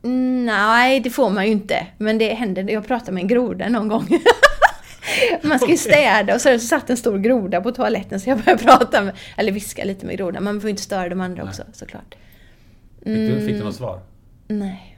Mm, 0.03 0.45
Nej, 0.45 0.99
det 0.99 1.09
får 1.09 1.29
man 1.29 1.45
ju 1.45 1.51
inte. 1.51 1.87
Men 1.97 2.17
det 2.17 2.33
händer. 2.33 2.69
Jag 2.69 2.87
pratade 2.87 3.11
med 3.11 3.21
en 3.21 3.27
groda 3.27 3.69
någon 3.69 3.87
gång. 3.87 4.07
Man 5.43 5.59
ska 5.59 5.69
ju 5.69 5.77
städa 5.77 6.35
och 6.35 6.41
så 6.41 6.59
satt 6.59 6.89
en 6.89 6.97
stor 6.97 7.17
groda 7.17 7.61
på 7.61 7.71
toaletten 7.71 8.19
så 8.19 8.29
jag 8.29 8.39
började 8.39 8.63
prata 8.63 9.01
med, 9.01 9.15
eller 9.37 9.51
viska 9.51 9.83
lite 9.83 10.05
med 10.05 10.17
grodan. 10.17 10.43
Man 10.43 10.61
får 10.61 10.69
inte 10.69 10.81
störa 10.81 11.09
de 11.09 11.21
andra 11.21 11.43
också 11.43 11.63
såklart. 11.73 12.15
Fick, 13.03 13.05
du, 13.05 13.47
fick 13.47 13.57
du 13.57 13.63
något 13.63 13.75
svar? 13.75 13.99
Nej. 14.47 14.92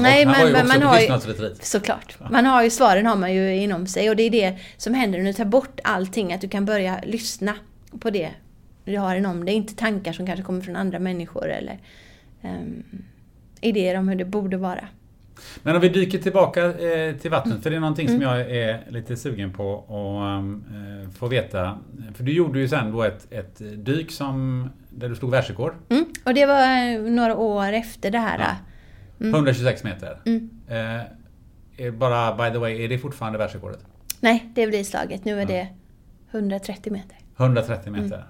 Nej. 0.00 0.24
Han 0.24 0.32
Nej, 0.32 0.44
var, 0.52 0.58
han 0.58 0.66
men- 0.68 0.80
man 0.80 0.82
har 0.88 1.00
ju-. 1.00 1.54
Såklart. 1.60 2.16
Man 2.30 2.46
har 2.46 2.62
ju 2.62 2.70
svaren 2.70 3.06
har 3.06 3.16
man 3.16 3.34
ju 3.34 3.56
inom 3.56 3.86
sig 3.86 4.10
och 4.10 4.16
det 4.16 4.22
är 4.22 4.30
det 4.30 4.58
som 4.76 4.94
händer 4.94 5.18
när 5.18 5.26
du 5.26 5.32
tar 5.32 5.44
bort 5.44 5.80
allting. 5.84 6.32
Att 6.32 6.40
du 6.40 6.48
kan 6.48 6.64
börja 6.64 7.00
lyssna 7.06 7.54
på 8.00 8.10
det 8.10 8.30
du 8.84 8.96
har 8.98 9.16
inom 9.16 9.44
dig. 9.44 9.54
Inte 9.54 9.74
tankar 9.76 10.12
som 10.12 10.26
kanske 10.26 10.42
kommer 10.44 10.60
från 10.60 10.76
andra 10.76 10.98
människor 10.98 11.50
eller 11.50 11.78
um, 12.42 12.82
idéer 13.60 13.98
om 13.98 14.08
hur 14.08 14.16
det 14.16 14.24
borde 14.24 14.56
vara. 14.56 14.84
Men 15.62 15.74
om 15.76 15.80
vi 15.82 15.88
dyker 15.88 16.18
tillbaka 16.18 16.64
eh, 16.64 17.16
till 17.16 17.30
vattnet, 17.30 17.62
för 17.62 17.70
det 17.70 17.76
är 17.76 17.80
någonting 17.80 18.08
Mm. 18.08 18.20
som 18.20 18.28
jag 18.30 18.40
är 18.50 18.80
lite 18.88 19.16
sugen 19.16 19.52
på 19.52 19.74
att 19.78 20.72
eh, 20.74 21.10
få 21.18 21.26
veta. 21.26 21.78
För 22.14 22.24
du 22.24 22.32
gjorde 22.32 22.58
ju 22.58 22.68
sen 22.68 22.92
då 22.92 23.02
ett, 23.02 23.26
ett 23.32 23.62
dyk 23.86 24.10
som, 24.12 24.68
där 24.90 25.08
du 25.08 25.14
slog 25.16 25.30
världsrekord. 25.30 25.74
Mm. 25.88 26.04
Och 26.24 26.34
det 26.34 26.46
var 26.46 26.62
eh, 26.62 27.00
några 27.02 27.36
år 27.36 27.72
efter 27.72 28.10
det 28.10 28.18
här. 28.18 28.38
Ja. 28.38 28.56
Mm. 29.22 29.34
126 29.34 29.84
meter. 29.84 30.20
Eh, 30.68 30.76
är 31.76 31.90
bara 31.90 32.36
by 32.36 32.54
the 32.54 32.58
way, 32.58 32.84
är 32.84 32.88
det 32.88 32.98
fortfarande 32.98 33.38
världsrekordet? 33.38 33.80
Nej, 34.20 34.50
det 34.54 34.66
blir 34.66 34.84
slaget. 34.84 35.24
Nu 35.24 35.40
är 35.40 35.46
det 35.46 35.68
130 36.30 36.92
meter. 36.92 37.16
130 37.36 37.92
meter. 37.92 38.04
Mm. 38.04 38.20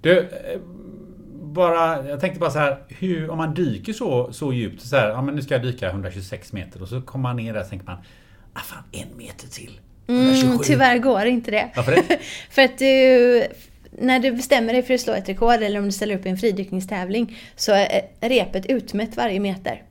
Du, 0.00 0.18
eh, 0.18 0.60
bara, 1.42 2.08
jag 2.08 2.20
tänkte 2.20 2.40
bara 2.40 2.50
så 2.50 2.58
här, 2.58 2.78
hur, 2.88 3.30
om 3.30 3.38
man 3.38 3.54
dyker 3.54 3.92
så, 3.92 4.32
så 4.32 4.52
djupt, 4.52 4.82
så 4.82 4.96
här, 4.96 5.08
ja 5.08 5.22
men 5.22 5.34
nu 5.34 5.42
ska 5.42 5.54
jag 5.54 5.62
dyka 5.62 5.90
126 5.90 6.52
meter 6.52 6.82
och 6.82 6.88
så 6.88 7.00
kommer 7.00 7.22
man 7.22 7.36
ner 7.36 7.54
där 7.54 7.60
och 7.60 7.68
tänker 7.68 7.86
man, 7.86 7.98
ah 8.52 8.60
fan 8.60 8.84
en 8.92 9.16
meter 9.16 9.48
till. 9.48 9.80
127. 10.06 10.46
Mm, 10.46 10.58
tyvärr 10.64 10.98
går 10.98 11.24
inte 11.24 11.50
det. 11.50 11.70
Varför 11.76 11.92
det? 11.92 12.18
för 12.50 12.62
att 12.62 12.78
du, 12.78 13.44
när 13.90 14.20
du 14.20 14.32
bestämmer 14.32 14.72
dig 14.72 14.82
för 14.82 14.94
att 14.94 15.00
slå 15.00 15.12
ett 15.12 15.28
rekord 15.28 15.62
eller 15.62 15.78
om 15.78 15.84
du 15.84 15.92
ställer 15.92 16.16
upp 16.18 16.26
i 16.26 16.28
en 16.28 16.36
fridykningstävling 16.36 17.38
så 17.56 17.72
är 17.72 18.02
repet 18.20 18.66
utmätt 18.66 19.16
varje 19.16 19.40
meter. 19.40 19.82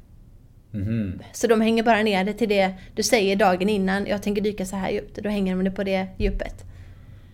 Mhm. 0.71 1.19
Så 1.33 1.47
de 1.47 1.61
hänger 1.61 1.83
bara 1.83 2.03
ner 2.03 2.23
det 2.23 2.33
till 2.33 2.49
det 2.49 2.73
du 2.95 3.03
säger 3.03 3.35
dagen 3.35 3.69
innan, 3.69 4.05
jag 4.07 4.23
tänker 4.23 4.41
dyka 4.41 4.65
så 4.65 4.75
här 4.75 4.89
djupt. 4.89 5.15
Då 5.23 5.29
hänger 5.29 5.55
de 5.55 5.63
det 5.63 5.71
på 5.71 5.83
det 5.83 6.07
djupet. 6.17 6.63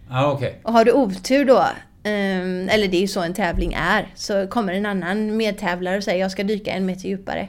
Ja, 0.10 0.32
okej. 0.32 0.60
Och 0.64 0.74
har 0.74 0.86
du 0.86 0.92
otur 0.92 1.46
då, 1.46 1.66
ehm, 2.04 2.70
eller 2.70 2.88
det 2.88 2.98
är 2.98 3.02
ju 3.02 3.08
så 3.08 3.22
en 3.24 3.34
tävling 3.34 3.74
är, 3.74 4.08
så 4.16 4.48
kommer 4.48 4.74
en 4.74 4.86
annan 4.86 5.38
medtävlare 5.38 5.98
och 5.98 6.04
säger 6.04 6.20
jag 6.22 6.32
ska 6.32 6.44
dyka 6.44 6.72
en 6.72 6.86
meter 6.86 7.10
djupare. 7.10 7.48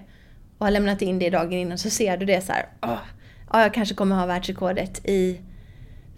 Och 0.58 0.66
har 0.66 0.70
lämnat 0.70 1.02
in 1.02 1.18
det 1.18 1.30
dagen 1.30 1.52
innan 1.52 1.78
så 1.78 1.90
ser 1.90 2.16
du 2.16 2.26
det 2.26 2.40
så 2.44 2.52
här. 2.52 2.66
"Åh, 2.82 2.98
ja, 3.52 3.62
jag 3.62 3.74
kanske 3.74 3.94
kommer 3.94 4.16
ha 4.16 4.26
världsrekordet 4.26 5.06
i 5.06 5.40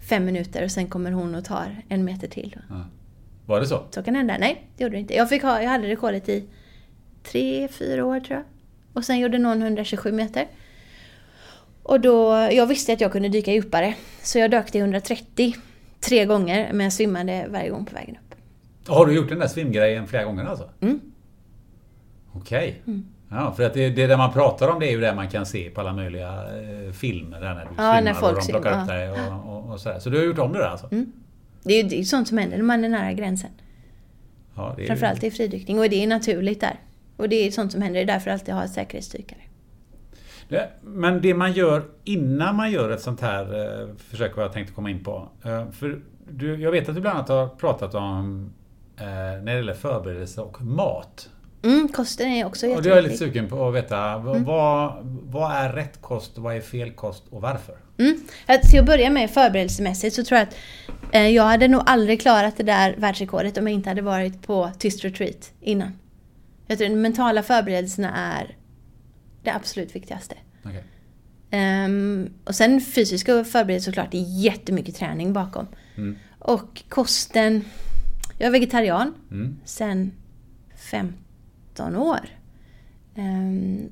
fem 0.09 0.25
minuter 0.25 0.63
och 0.63 0.71
sen 0.71 0.87
kommer 0.87 1.11
hon 1.11 1.35
och 1.35 1.45
tar 1.45 1.81
en 1.89 2.05
meter 2.05 2.27
till. 2.27 2.55
Ja. 2.69 2.85
Var 3.45 3.59
det 3.59 3.65
så? 3.67 3.83
Så 3.91 4.03
kan 4.03 4.15
hända. 4.15 4.37
Nej, 4.39 4.61
det 4.77 4.83
gjorde 4.83 4.95
det 4.95 4.99
inte. 4.99 5.15
Jag, 5.15 5.29
fick 5.29 5.43
ha, 5.43 5.61
jag 5.61 5.69
hade 5.69 5.87
rekordet 5.87 6.29
i 6.29 6.45
tre, 7.23 7.67
fyra 7.67 8.05
år 8.05 8.19
tror 8.19 8.37
jag. 8.37 8.43
Och 8.93 9.03
sen 9.05 9.19
gjorde 9.19 9.37
någon 9.37 9.61
127 9.61 10.11
meter. 10.11 10.47
Och 11.83 11.99
då, 11.99 12.47
jag 12.51 12.65
visste 12.67 12.93
att 12.93 13.01
jag 13.01 13.11
kunde 13.11 13.29
dyka 13.29 13.51
djupare. 13.53 13.93
Så 14.23 14.39
jag 14.39 14.51
dök 14.51 14.71
till 14.71 14.81
130 14.81 15.55
tre 15.99 16.25
gånger, 16.25 16.69
men 16.73 16.83
jag 16.83 16.93
svimmade 16.93 17.45
varje 17.49 17.69
gång 17.69 17.85
på 17.85 17.95
vägen 17.95 18.15
upp. 18.15 18.35
Har 18.87 19.05
du 19.05 19.13
gjort 19.15 19.29
den 19.29 19.39
där 19.39 19.47
svimgrejen 19.47 20.07
flera 20.07 20.23
gånger 20.23 20.45
alltså? 20.45 20.69
Mm. 20.81 20.99
Okej. 22.33 22.81
Ja, 23.31 23.53
för 23.57 23.63
att 23.63 23.73
det, 23.73 23.89
det 23.89 24.07
där 24.07 24.17
man 24.17 24.33
pratar 24.33 24.67
om 24.67 24.79
det 24.79 24.87
är 24.87 24.91
ju 24.91 24.99
det 25.01 25.15
man 25.15 25.29
kan 25.29 25.45
se 25.45 25.69
på 25.69 25.81
alla 25.81 25.93
möjliga 25.93 26.27
eh, 26.27 26.91
filmer. 26.93 27.39
Där 27.41 27.53
när 27.53 27.65
du 27.65 27.71
Ja, 27.77 28.01
när 28.01 28.13
folk 28.13 28.37
och 28.37 28.43
de 28.45 28.51
plockar 28.51 28.81
upp 28.81 28.87
dig 28.87 29.09
och, 29.11 29.17
och, 29.57 29.71
och 29.71 29.79
sådär. 29.79 29.99
Så 29.99 30.09
du 30.09 30.17
har 30.17 30.25
gjort 30.25 30.39
om 30.39 30.53
det 30.53 30.59
där 30.59 30.67
alltså? 30.67 30.87
Mm. 30.91 31.11
Det 31.63 31.73
är 31.73 31.83
ju 31.83 31.89
det 31.89 31.95
är 31.95 31.99
ju 31.99 32.05
sånt 32.05 32.27
som 32.27 32.37
händer 32.37 32.57
när 32.57 32.63
man 32.63 32.83
är 32.85 32.89
nära 32.89 33.13
gränsen. 33.13 33.49
Ja, 34.55 34.73
det 34.75 34.81
är 34.81 34.83
ju- 34.83 34.87
Framförallt 34.87 35.23
i 35.23 35.31
fridykning. 35.31 35.79
Och 35.79 35.89
det 35.89 36.03
är 36.03 36.07
naturligt 36.07 36.61
där. 36.61 36.75
Och 37.19 37.29
det 37.29 37.47
är 37.47 37.51
sånt 37.51 37.71
som 37.71 37.81
händer. 37.81 37.99
Det 37.99 38.03
är 38.03 38.13
därför 38.13 38.29
jag 38.29 38.33
alltid 38.39 38.53
har 38.53 38.67
säkerhetsdykare. 38.67 39.39
Men 40.81 41.21
det 41.21 41.33
man 41.33 41.51
gör 41.53 41.83
innan 42.03 42.55
man 42.55 42.71
gör 42.71 42.89
ett 42.89 43.01
sånt 43.01 43.21
här 43.21 43.43
eh, 43.81 43.87
försök, 43.97 44.35
vad 44.35 44.45
jag 44.45 44.53
tänkte 44.53 44.73
komma 44.73 44.89
in 44.89 45.03
på. 45.03 45.29
Eh, 45.45 45.71
för 45.71 46.01
du, 46.31 46.61
jag 46.61 46.71
vet 46.71 46.89
att 46.89 46.95
du 46.95 47.01
bland 47.01 47.17
annat 47.17 47.29
har 47.29 47.47
pratat 47.47 47.95
om 47.95 48.49
eh, 48.97 49.05
när 49.05 49.45
det 49.45 49.53
gäller 49.55 49.73
förberedelse 49.73 50.41
och 50.41 50.61
mat. 50.61 51.29
Mm, 51.63 51.87
kosten 51.87 52.27
är 52.27 52.45
också 52.45 52.67
Och 52.67 52.81
det 52.83 52.89
är 52.89 52.95
jag 52.95 53.03
lite 53.03 53.13
jätteviktig. 53.13 53.39
sugen 53.41 53.49
på 53.49 53.67
att 53.67 53.75
veta. 53.75 54.17
v- 54.17 54.39
Vad, 54.45 54.93
vad 55.23 55.51
är 55.51 55.73
rätt 55.73 56.01
kost, 56.01 56.37
vad 56.37 56.55
är 56.55 56.61
fel 56.61 56.91
kost 56.91 57.23
och 57.29 57.41
varför? 57.41 57.75
Mm. 57.97 58.17
Att 58.45 58.61
Till 58.61 58.79
att 58.79 58.85
börja 58.85 59.09
med 59.09 59.29
förberedelsemässigt 59.29 60.15
så 60.15 60.23
tror 60.23 60.39
jag 60.39 60.47
att 60.47 60.55
eh, 61.11 61.27
jag 61.27 61.43
hade 61.43 61.67
nog 61.67 61.81
aldrig 61.85 62.21
klarat 62.21 62.57
det 62.57 62.63
där 62.63 62.95
världsrekordet 62.97 63.57
om 63.57 63.67
jag 63.67 63.73
inte 63.73 63.89
hade 63.89 64.01
varit 64.01 64.47
på 64.47 64.71
tyst 64.79 65.03
retreat 65.05 65.51
innan. 65.61 65.91
Jag 66.69 66.77
tror 66.77 66.87
att 66.87 66.93
de 66.93 67.01
mentala 67.01 67.43
förberedelserna 67.43 68.15
är 68.15 68.57
det 69.43 69.49
absolut 69.55 69.95
viktigaste. 69.95 70.35
Okej. 70.65 70.83
Ehm, 71.51 72.33
och 72.43 72.55
sen 72.55 72.81
fysiska 72.81 73.43
förberedelser 73.43 73.91
såklart, 73.91 74.11
det 74.11 74.17
är 74.17 74.41
jättemycket 74.43 74.95
träning 74.95 75.33
bakom. 75.33 75.67
Mm. 75.95 76.15
Och 76.39 76.83
kosten, 76.89 77.63
jag 78.37 78.47
är 78.47 78.51
vegetarian 78.51 79.13
Mm. 79.31 79.57
sen 79.65 80.11
15 80.75 81.95
år. 81.95 82.29
Ehm, 83.15 83.89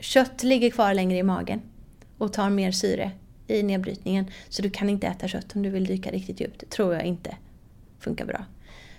kött 0.00 0.42
ligger 0.42 0.70
kvar 0.70 0.94
längre 0.94 1.18
i 1.18 1.22
magen 1.22 1.60
och 2.18 2.32
tar 2.32 2.50
mer 2.50 2.72
syre 2.72 3.10
i 3.46 3.62
nedbrytningen. 3.62 4.30
Så 4.48 4.62
du 4.62 4.70
kan 4.70 4.88
inte 4.90 5.06
äta 5.06 5.28
kött 5.28 5.56
om 5.56 5.62
du 5.62 5.70
vill 5.70 5.84
dyka 5.86 6.10
riktigt 6.10 6.40
djupt. 6.40 6.60
Det 6.60 6.70
tror 6.70 6.94
jag 6.94 7.04
inte 7.04 7.36
funkar 7.98 8.24
bra. 8.26 8.44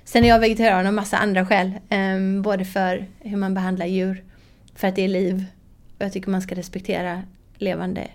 Sen 0.08 0.24
är 0.24 0.28
jag 0.28 0.40
vegetarian 0.40 0.88
av 0.88 0.94
massa 0.94 1.18
andra 1.18 1.46
skäl. 1.46 1.72
ehm, 1.90 2.42
både 2.42 2.66
för 2.66 3.06
hur 3.20 3.38
man 3.38 3.54
behandlar 3.54 3.86
djur, 3.86 4.24
för 4.76 4.88
att 4.88 4.96
det 4.96 5.02
är 5.02 5.08
liv. 5.08 5.46
Och 5.98 6.06
jag 6.06 6.14
tycker 6.14 6.30
man 6.30 6.42
ska 6.42 6.56
respektera 6.56 7.24
levande 7.58 8.08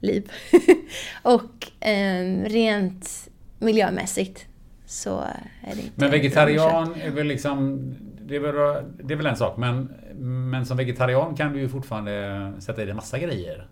liv. 0.00 0.32
och 1.22 1.70
ehm, 1.80 2.44
rent 2.44 3.28
miljömässigt 3.58 4.46
så 4.86 5.20
är 5.62 5.74
det 5.74 5.80
inte 5.80 5.92
Men 5.94 6.10
vegetarian 6.10 6.94
är 6.94 7.10
väl 7.10 7.26
liksom... 7.26 7.94
Det 8.20 8.36
är 8.36 8.40
väl, 8.40 8.84
det 9.02 9.14
är 9.14 9.16
väl 9.16 9.26
en 9.26 9.36
sak, 9.36 9.56
men, 9.56 9.92
men 10.50 10.66
som 10.66 10.76
vegetarian 10.76 11.36
kan 11.36 11.52
du 11.52 11.60
ju 11.60 11.68
fortfarande 11.68 12.52
sätta 12.58 12.82
i 12.82 12.84
dig 12.84 12.94
massa 12.94 13.18
grejer. 13.18 13.66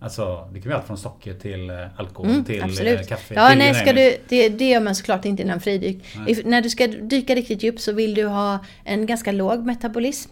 Alltså, 0.00 0.48
det 0.52 0.60
kan 0.60 0.68
vara 0.68 0.78
allt 0.78 0.86
från 0.86 0.98
socker 0.98 1.34
till 1.34 1.70
eh, 1.70 1.76
alkohol 1.96 2.30
Mm, 2.30 2.44
till 2.44 2.58
eh, 2.58 2.64
absolut. 2.64 3.08
kaffe. 3.08 3.34
Ja, 3.34 3.48
till 3.48 3.58
nej, 3.58 3.74
ska 3.74 3.92
du, 3.92 4.16
det, 4.28 4.48
det 4.48 4.68
gör 4.68 4.80
man 4.80 4.94
såklart 4.94 5.24
inte 5.24 5.42
innan 5.42 5.60
fridyk. 5.60 6.04
If, 6.26 6.38
när 6.44 6.62
du 6.62 6.70
ska 6.70 6.86
dyka 6.86 7.34
riktigt 7.34 7.62
djupt 7.62 7.80
så 7.80 7.92
vill 7.92 8.14
du 8.14 8.26
ha 8.26 8.58
en 8.84 9.06
ganska 9.06 9.32
låg 9.32 9.66
metabolism. 9.66 10.30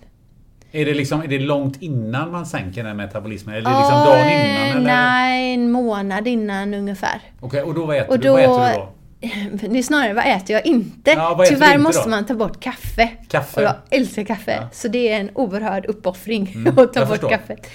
Är 0.73 0.85
det, 0.85 0.95
liksom, 0.95 1.23
är 1.23 1.27
det 1.29 1.39
långt 1.39 1.83
innan 1.83 2.31
man 2.33 2.47
sänker 2.47 2.85
den 2.85 2.97
metabolismen? 2.97 3.55
Eller 3.55 3.71
är 3.71 3.75
det 3.75 3.79
liksom 3.81 3.99
dagen 4.05 4.29
innan? 4.31 4.77
Eller? 4.77 4.97
Nej, 4.97 5.55
en 5.55 5.71
månad 5.71 6.29
innan 6.29 6.75
ungefär. 6.75 7.21
Okej, 7.41 7.63
och 7.63 7.75
då 7.75 7.87
vad 7.87 7.97
äter, 7.97 8.11
Och 8.11 8.19
du? 8.19 8.29
Vad 8.29 8.41
då- 8.45 8.61
äter 8.63 8.73
du 8.73 8.79
då? 8.79 9.69
Det 9.69 9.79
är 9.79 9.83
snarare, 9.83 10.13
vad 10.13 10.27
äter 10.27 10.51
jag 10.57 10.67
inte? 10.67 11.11
Ja, 11.11 11.35
äter 11.35 11.55
Tyvärr 11.55 11.69
inte 11.69 11.79
måste 11.83 12.03
då? 12.03 12.09
man 12.11 12.27
ta 12.27 12.35
bort 12.35 12.61
kaffe. 12.61 13.11
Kaffe? 13.29 13.61
Och 13.61 13.67
jag 13.67 13.75
älskar 13.91 14.25
kaffe. 14.25 14.59
Ja. 14.63 14.69
Så 14.73 14.89
det 14.89 15.09
är 15.13 15.21
en 15.21 15.31
oerhörd 15.35 15.87
uppoffring 15.87 16.53
Mm, 16.55 16.67
att 16.79 16.93
ta 16.93 17.01
bort 17.01 17.09
förstår. 17.09 17.29
kaffet. 17.29 17.67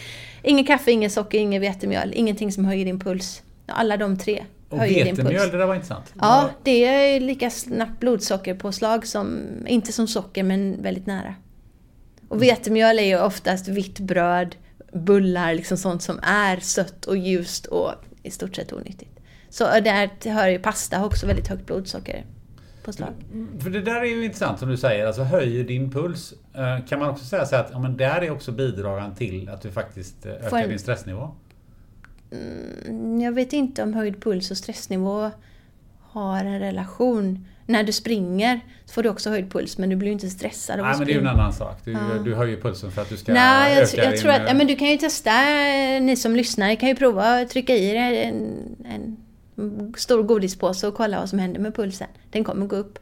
Inget 0.43 0.67
kaffe, 0.67 0.91
inget 0.91 1.11
socker, 1.11 1.37
inget 1.37 1.61
vetemjöl. 1.61 2.13
Ingenting 2.15 2.51
som 2.51 2.65
höjer 2.65 2.85
din 2.85 2.99
puls. 2.99 3.41
Alla 3.67 3.97
de 3.97 4.17
tre 4.17 4.43
Och 4.69 4.77
höjer 4.77 5.05
din 5.05 5.15
puls. 5.15 5.19
vetemjöl, 5.27 5.51
det 5.51 5.57
där 5.57 5.65
var 5.65 5.75
intressant. 5.75 6.13
Ja, 6.21 6.49
det 6.63 6.85
är 6.85 7.19
lika 7.19 7.49
snabbt 7.49 7.99
blodsockerpåslag 7.99 9.07
som, 9.07 9.47
inte 9.67 9.91
som 9.93 10.07
socker 10.07 10.43
men 10.43 10.81
väldigt 10.81 11.05
nära. 11.05 11.35
Och 12.27 12.43
vetemjöl 12.43 12.99
är 12.99 13.03
ju 13.03 13.19
oftast 13.21 13.67
vitt 13.67 13.99
bröd, 13.99 14.55
bullar, 14.93 15.53
liksom 15.53 15.77
sånt 15.77 16.01
som 16.01 16.19
är 16.23 16.57
sött 16.57 17.05
och 17.05 17.17
ljust 17.17 17.65
och 17.65 17.91
i 18.23 18.31
stort 18.31 18.55
sett 18.55 18.73
onyttigt. 18.73 19.19
Så 19.49 19.63
där 19.63 20.29
hör 20.29 20.47
ju 20.47 20.59
pasta 20.59 21.05
också 21.05 21.27
väldigt 21.27 21.47
högt 21.47 21.65
blodsockerpåslag. 22.83 23.13
För 23.63 23.69
det 23.69 23.81
där 23.81 24.01
är 24.01 24.05
ju 24.05 24.25
intressant 24.25 24.59
som 24.59 24.69
du 24.69 24.77
säger, 24.77 25.05
alltså 25.05 25.23
höjer 25.23 25.63
din 25.63 25.91
puls. 25.91 26.33
Eh, 26.53 26.85
Kan 26.87 26.99
man 26.99 27.09
också 27.09 27.25
säga 27.25 27.45
så 27.45 27.55
att 27.55 27.69
ja, 27.71 27.79
men 27.79 27.97
där 27.97 28.21
är 28.21 28.31
också 28.31 28.51
bidragande 28.51 29.15
till 29.15 29.49
att 29.49 29.61
du 29.61 29.71
faktiskt 29.71 30.25
eh, 30.25 30.31
ökar 30.31 30.49
Får 30.49 30.67
din 30.67 30.79
stressnivå? 30.79 31.29
Mm, 32.31 33.21
Jag 33.21 33.31
vet 33.31 33.53
inte 33.53 33.83
om 33.83 33.93
höjd 33.93 34.23
puls 34.23 34.51
och 34.51 34.57
stressnivå 34.57 35.31
har 36.01 36.45
en 36.45 36.59
relation. 36.59 37.45
När 37.65 37.83
du 37.83 37.91
springer 37.91 38.59
får 38.93 39.03
du 39.03 39.09
också 39.09 39.29
höjd 39.29 39.51
puls 39.51 39.77
men 39.77 39.89
du 39.89 39.95
blir 39.95 40.11
inte 40.11 40.29
stressad 40.29 40.79
av 40.79 40.85
Nej 40.85 40.91
att 40.91 40.97
men 40.97 41.07
det 41.07 41.13
är 41.13 41.15
ju 41.15 41.19
en 41.21 41.27
annan 41.27 41.53
sak. 41.53 41.77
Du, 41.85 41.97
du 42.25 42.35
höjer 42.35 42.61
pulsen 42.61 42.91
för 42.91 43.01
att 43.01 43.09
du 43.09 43.17
ska 43.17 43.33
Nej, 43.33 43.73
jag, 43.73 43.83
öka 43.83 43.91
tr- 43.97 44.03
jag 44.03 44.13
din... 44.13 44.21
tror 44.21 44.31
att 44.31 44.39
eh, 44.39 44.45
ja, 44.47 44.53
men 44.53 44.67
du 44.67 44.75
kan 44.75 44.87
ju 44.87 44.97
testa, 44.97 45.31
ni 46.01 46.15
som 46.15 46.35
lyssnar, 46.35 46.75
kan 46.75 46.89
ju 46.89 46.95
prova 46.95 47.39
att 47.41 47.49
trycka 47.49 47.75
i 47.75 47.95
en, 47.95 48.35
en 48.85 49.17
stor 49.97 50.23
godispåse 50.23 50.87
och 50.87 50.95
kolla 50.95 51.19
vad 51.19 51.29
som 51.29 51.39
händer 51.39 51.59
med 51.59 51.75
pulsen. 51.75 52.07
Den 52.31 52.43
kommer 52.43 52.65
gå 52.65 52.75
upp. 52.75 52.99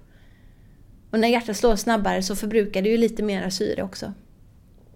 Och 1.11 1.19
när 1.19 1.27
hjärtat 1.27 1.57
slår 1.57 1.75
snabbare 1.75 2.23
så 2.23 2.35
förbrukar 2.35 2.81
du 2.81 2.89
ju 2.89 2.97
lite 2.97 3.23
mera 3.23 3.51
syre 3.51 3.83
också. 3.83 4.13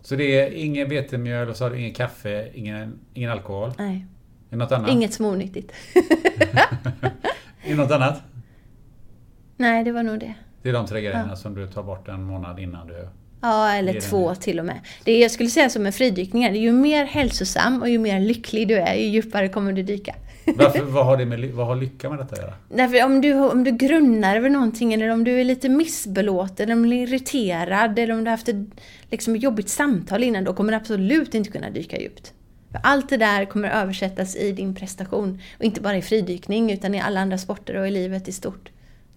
Så 0.01 0.16
det 0.16 0.24
är 0.41 0.51
ingen 0.51 0.89
vetemjöl 0.89 1.49
och 1.49 1.55
så 1.57 1.64
har 1.64 1.72
du 1.72 1.80
ingen 1.80 1.93
kaffe, 1.93 2.49
ingen, 2.53 2.99
ingen 3.14 3.32
alkohol? 3.32 3.74
Nej, 3.78 3.95
Är 4.49 4.49
det 4.49 4.55
något 4.57 4.72
annat? 4.72 4.91
inget 4.91 5.14
som 5.14 5.26
är 5.26 5.30
onyttigt. 5.30 5.72
Är 7.64 7.70
det 7.70 7.76
något 7.76 7.91
annat? 7.91 8.22
Nej, 9.57 9.84
det 9.84 9.91
var 9.91 10.03
nog 10.03 10.20
det. 10.20 10.34
Det 10.62 10.70
är 10.70 10.74
de 10.74 10.88
tre 10.88 11.01
grejerna 11.01 11.36
som 11.36 11.55
du 11.55 11.68
tar 11.68 11.84
bort 11.84 12.07
en 12.07 12.24
månad 12.24 12.59
innan 12.59 12.88
du... 12.88 13.07
Ja, 13.41 13.74
eller 13.74 13.93
den 13.93 14.01
två 14.01 14.30
det. 14.30 14.36
till 14.36 14.59
och 14.59 14.66
med. 14.66 14.80
Det 15.03 15.20
jag 15.20 15.32
skulle 15.32 15.49
säga 15.49 15.70
som 15.70 15.84
med 15.84 15.95
fridykningar, 15.95 16.51
ju 16.51 16.72
mer 16.72 17.05
hälsosam 17.05 17.82
och 17.82 17.89
ju 17.89 17.99
mer 17.99 18.20
lycklig 18.20 18.68
du 18.68 18.76
är, 18.78 18.93
ju 18.95 19.05
djupare 19.05 19.49
kommer 19.49 19.74
du 19.74 19.84
dyka. 19.84 20.16
Varför, 20.46 20.82
vad, 20.82 21.06
har 21.06 21.18
det 21.18 21.26
med, 21.26 21.52
vad 21.52 21.68
har 21.68 21.76
lycka 21.76 22.10
med 22.10 22.20
detta 22.20 22.34
att 22.36 22.42
göra? 22.42 22.54
Därför 22.70 23.06
om 23.06 23.22
du, 23.22 23.34
om 23.34 23.64
du 23.64 23.72
grunnar 23.72 24.36
över 24.36 24.50
någonting 24.50 24.94
eller 24.94 25.10
om 25.10 25.24
du 25.24 25.42
är 25.42 25.44
lite 25.44 25.70
missbelåten, 25.70 26.64
eller 26.64 26.74
om 26.74 26.89
du 26.89 26.96
är 26.98 27.02
irriterad 27.08 28.00
eller 28.00 28.14
om 28.14 28.20
du 28.20 28.26
har 28.26 28.32
haft 28.32 28.50
ett 28.50 28.66
liksom, 29.10 29.36
jobbigt 29.36 29.70
samtal 29.70 30.24
innan, 30.24 30.44
då 30.44 30.54
kommer 30.54 30.72
du 30.72 30.78
absolut 30.78 31.36
inte 31.36 31.52
kunna 31.52 31.70
dyka 31.70 32.00
djupt. 32.00 32.34
För 32.72 32.80
allt 32.84 33.10
det 33.10 33.18
där 33.18 33.46
kommer 33.46 33.70
översättas 33.70 34.36
i 34.36 34.52
din 34.52 34.76
prestation. 34.76 35.39
Och 35.58 35.64
inte 35.64 35.82
bara 35.82 35.98
i 35.98 36.02
fridykning 36.02 36.72
utan 36.72 36.96
i 36.96 37.02
alla 37.02 37.20
andra 37.20 37.38
sporter 37.38 37.76
och 37.76 37.88
i 37.88 37.92
livet 37.92 38.28
i 38.28 38.32
stort. 38.32 38.72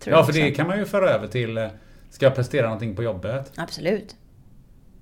Ja, 0.05 0.25
för 0.25 0.33
det 0.33 0.51
kan 0.51 0.67
man 0.67 0.79
ju 0.79 0.85
föra 0.85 1.11
över 1.11 1.27
till... 1.27 1.57
eh, 1.59 1.69
Ska 2.11 2.27
jag 2.27 2.35
prestera 2.35 2.67
någonting 2.67 2.97
på 2.97 3.03
jobbet 3.03 3.53
Absolut. 3.57 4.17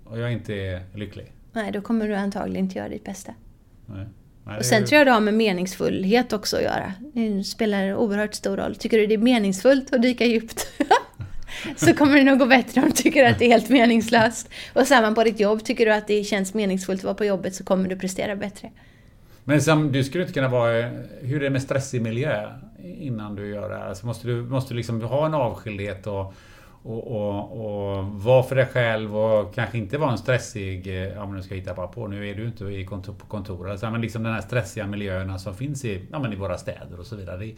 och 0.04 0.18
jag 0.18 0.32
inte 0.32 0.54
är 0.54 0.82
lycklig? 0.94 1.32
Nej, 1.52 1.72
då 1.72 1.80
kommer 1.80 2.08
du 2.08 2.14
antagligen 2.14 2.64
inte 2.64 2.78
göra 2.78 2.88
ditt 2.88 3.04
bästa. 3.04 3.34
Nej. 3.86 4.06
Nej, 4.44 4.58
Och 4.58 4.64
sen 4.64 4.86
tror 4.86 4.98
jag 4.98 5.06
det 5.06 5.10
har 5.10 5.20
med 5.20 5.34
meningsfullhet 5.34 6.32
också 6.32 6.56
att 6.56 6.62
göra. 6.62 6.92
Det 7.14 7.44
spelar 7.44 7.94
oerhört 7.94 8.34
stor 8.34 8.56
roll. 8.56 8.76
Tycker 8.76 8.98
du 8.98 9.06
det 9.06 9.14
är 9.14 9.18
meningsfullt 9.18 9.94
att 9.94 10.02
dyka 10.02 10.24
djupt? 10.24 10.66
så 11.76 11.94
kommer 11.94 12.16
det 12.16 12.24
nog 12.24 12.38
gå 12.38 12.46
bättre 12.46 12.80
om 12.80 12.86
du 12.86 12.92
tycker 12.92 13.24
att 13.24 13.38
det 13.38 13.44
är 13.44 13.48
helt 13.48 13.68
meningslöst. 13.68 14.48
Och 14.72 14.86
samma 14.86 15.12
på 15.12 15.24
ditt 15.24 15.40
jobb. 15.40 15.64
Tycker 15.64 15.86
du 15.86 15.92
att 15.92 16.06
det 16.06 16.24
känns 16.24 16.54
meningsfullt 16.54 17.00
att 17.00 17.04
vara 17.04 17.14
på 17.14 17.24
jobbet 17.24 17.54
så 17.54 17.64
kommer 17.64 17.88
du 17.88 17.96
prestera 17.96 18.36
bättre. 18.36 18.70
Men 19.44 19.62
som, 19.62 19.92
du 19.92 20.04
skulle 20.04 20.22
inte 20.24 20.34
kunna 20.34 20.48
vara... 20.48 20.90
Hur 21.20 21.36
är 21.36 21.40
det 21.40 21.50
med 21.50 21.62
stressig 21.62 22.02
miljö 22.02 22.50
innan 22.82 23.34
du 23.34 23.48
gör 23.48 23.68
det 23.68 23.76
här? 23.76 23.88
Alltså 23.88 24.06
måste 24.06 24.28
du 24.28 24.42
måste 24.42 24.74
liksom 24.74 25.02
ha 25.02 25.26
en 25.26 25.34
avskildhet 25.34 26.06
och, 26.06 26.34
och, 26.84 27.06
och, 27.06 27.52
och 27.96 28.04
vara 28.06 28.42
för 28.42 28.56
dig 28.56 28.66
själv 28.66 29.16
och 29.16 29.54
kanske 29.54 29.78
inte 29.78 29.98
vara 29.98 30.10
en 30.12 30.18
stressig... 30.18 30.86
eh, 30.86 31.08
Ja 31.08 31.26
men 31.26 31.36
nu 31.36 31.42
ska 31.42 31.54
jag 31.54 31.60
hitta 31.60 31.86
på. 31.86 32.06
Nu 32.06 32.28
är 32.30 32.34
du 32.34 32.46
inte 32.46 32.64
i 32.64 32.84
kontor, 32.84 33.12
på 33.12 33.26
kontor. 33.26 33.70
Alltså, 33.70 33.90
men 33.90 34.00
liksom 34.00 34.22
den 34.22 34.32
här 34.34 34.40
stressiga 34.40 34.86
miljöerna 34.86 35.38
som 35.38 35.54
finns 35.54 35.84
i, 35.84 36.00
ja, 36.12 36.18
men 36.18 36.32
i 36.32 36.36
våra 36.36 36.58
städer 36.58 37.00
och 37.00 37.06
så 37.06 37.16
vidare. 37.16 37.36
Det, 37.36 37.54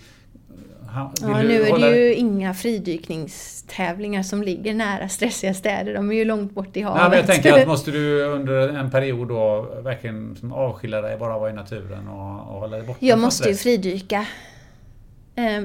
ha- 0.92 1.12
Ja, 1.20 1.42
nu 1.42 1.62
är 1.62 1.70
hålla- 1.70 1.86
det 1.86 1.96
ju 1.96 2.14
inga 2.14 2.54
fridykningstävlingar 2.54 4.22
som 4.22 4.42
ligger 4.42 4.74
nära 4.74 5.08
stressiga 5.08 5.54
städer. 5.54 5.94
De 5.94 6.10
är 6.10 6.14
ju 6.14 6.24
långt 6.24 6.52
bort 6.52 6.76
i 6.76 6.80
havet. 6.82 7.00
Nej, 7.00 7.08
men 7.10 7.18
jag 7.18 7.26
tänker 7.26 7.60
att 7.62 7.66
måste 7.74 7.90
du 7.90 8.22
under 8.24 8.68
en 8.68 8.90
period 8.90 9.28
då 9.28 9.62
verkligen 9.82 10.36
avskilja 10.54 11.00
dig, 11.00 11.18
bara 11.18 11.38
vara 11.38 11.50
i 11.50 11.52
naturen 11.52 12.08
och, 12.08 12.54
och 12.54 12.60
hålla 12.60 12.76
dig 12.76 12.86
borta 12.86 12.98
Jag 13.06 13.18
måste 13.18 13.48
ju 13.48 13.54
fridyka 13.54 14.26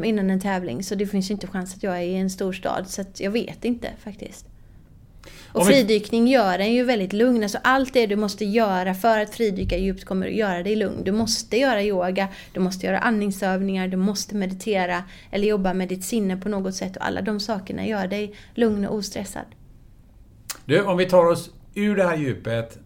innan 0.03 0.29
en 0.29 0.39
tävling 0.39 0.83
så 0.83 0.95
det 0.95 1.07
finns 1.07 1.29
ju 1.29 1.33
inte 1.33 1.47
chans 1.47 1.75
att 1.75 1.83
jag 1.83 1.97
är 1.97 2.01
i 2.01 2.15
en 2.15 2.29
stor 2.29 2.53
stad 2.53 2.87
så 2.87 3.03
jag 3.17 3.31
vet 3.31 3.65
inte 3.65 3.89
faktiskt. 4.03 4.45
Och 5.51 5.65
fridykning 5.65 6.27
gör 6.27 6.59
en 6.59 6.73
ju 6.73 6.83
väldigt 6.83 7.13
lugn. 7.13 7.43
Alltså 7.43 7.57
allt 7.63 7.93
det 7.93 8.05
du 8.05 8.15
måste 8.15 8.45
göra 8.45 8.93
för 8.93 9.19
att 9.19 9.35
fridyka 9.35 9.77
djupt 9.77 10.05
kommer 10.05 10.27
att 10.27 10.33
göra 10.33 10.63
dig 10.63 10.75
lugn. 10.75 11.03
Du 11.03 11.11
måste 11.11 11.57
göra 11.57 11.83
yoga, 11.83 12.27
du 12.53 12.59
måste 12.59 12.85
göra 12.85 12.99
andningsövningar, 12.99 13.87
du 13.87 13.97
måste 13.97 14.35
meditera 14.35 15.03
eller 15.31 15.47
jobba 15.47 15.73
med 15.73 15.87
ditt 15.87 16.03
sinne 16.03 16.37
på 16.37 16.49
något 16.49 16.75
sätt 16.75 16.97
och 16.97 17.05
alla 17.05 17.21
de 17.21 17.39
sakerna 17.39 17.87
gör 17.87 18.07
dig 18.07 18.35
lugn 18.55 18.85
och 18.85 18.95
ostressad. 18.95 19.45
Du, 20.65 20.83
om 20.83 20.97
vi 20.97 21.05
tar 21.05 21.25
oss 21.25 21.51
ur 21.73 21.95
det 21.95 22.03
här 22.03 22.17
djupet 22.17 22.79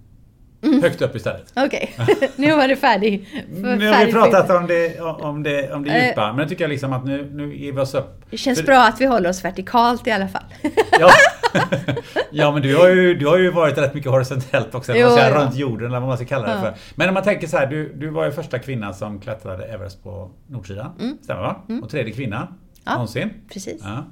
Mm. 0.64 0.82
högt 0.82 1.01
upp 1.01 1.16
istället. 1.16 1.53
Okej, 1.55 1.95
nu 2.36 2.55
var 2.55 2.68
du 2.68 2.76
färdig. 2.76 3.28
Nu 3.51 3.68
har 3.68 3.76
vi 3.78 3.88
färdig 3.93 4.14
pratat 4.14 4.49
om 4.49 4.68
det, 4.68 4.99
om 5.01 5.43
det, 5.43 5.74
om 5.74 5.84
det 5.84 5.89
Eh. 5.89 6.07
djupa, 6.07 6.28
men 6.32 6.39
jag 6.39 6.49
tycker 6.49 6.68
liksom 6.68 6.93
att 6.93 7.05
nu, 7.05 7.30
nu 7.34 7.55
ger 7.55 7.72
vi 7.72 7.80
oss 7.80 7.93
upp. 7.93 8.26
Det 8.30 8.38
känns 8.38 8.59
För- 8.59 8.66
bra 8.66 8.84
att 8.84 9.01
vi 9.01 9.05
håller 9.05 9.30
oss 9.30 9.45
vertikalt 9.45 10.07
i 10.07 10.11
alla 10.11 10.28
fall. 10.28 10.43
Ja, 10.99 11.09
ja 12.32 12.51
men 12.51 12.61
du 12.61 12.76
har, 12.78 12.89
ju, 12.89 13.16
du 13.16 13.28
har 13.28 13.38
ju 13.38 13.51
varit 13.51 13.78
rätt 13.78 13.93
mycket 13.93 14.11
horisontellt 14.11 14.76
också, 14.76 14.93
Jo, 14.95 15.07
man 15.07 15.16
säga, 15.18 15.30
ja. 15.30 15.41
runt 15.45 15.55
jorden 15.55 15.88
eller 15.88 15.99
vad 15.99 16.07
man 16.07 16.18
ska 16.18 16.26
kalla 16.26 16.47
det 16.47 16.53
Ja. 16.53 16.61
för. 16.61 16.74
Men 16.95 17.07
om 17.07 17.14
man 17.14 17.24
tänker 17.24 17.47
så 17.47 17.57
här, 17.57 17.68
du, 17.68 17.93
du 17.93 18.09
var 18.09 18.26
ju 18.26 18.32
första 18.32 18.59
kvinnan 18.59 18.93
som 18.93 19.20
klättrade 19.22 19.66
Everest 19.66 20.03
på 20.03 20.32
nordsidan. 20.47 21.18
Stämmer 21.24 21.41
va? 21.41 21.55
Och 21.82 21.89
tredje 21.89 22.14
kvinnan 22.14 22.41
Mm. 22.43 22.53
Ja. 22.86 22.93
någonsin. 22.93 23.30
Precis. 23.53 23.84
Ja. 23.84 24.03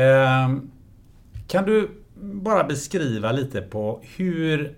Ehm, 0.00 0.70
kan 1.48 1.64
du 1.64 1.90
bara 2.22 2.64
beskriva 2.64 3.32
lite 3.32 3.60
på 3.60 4.02
hur, 4.16 4.74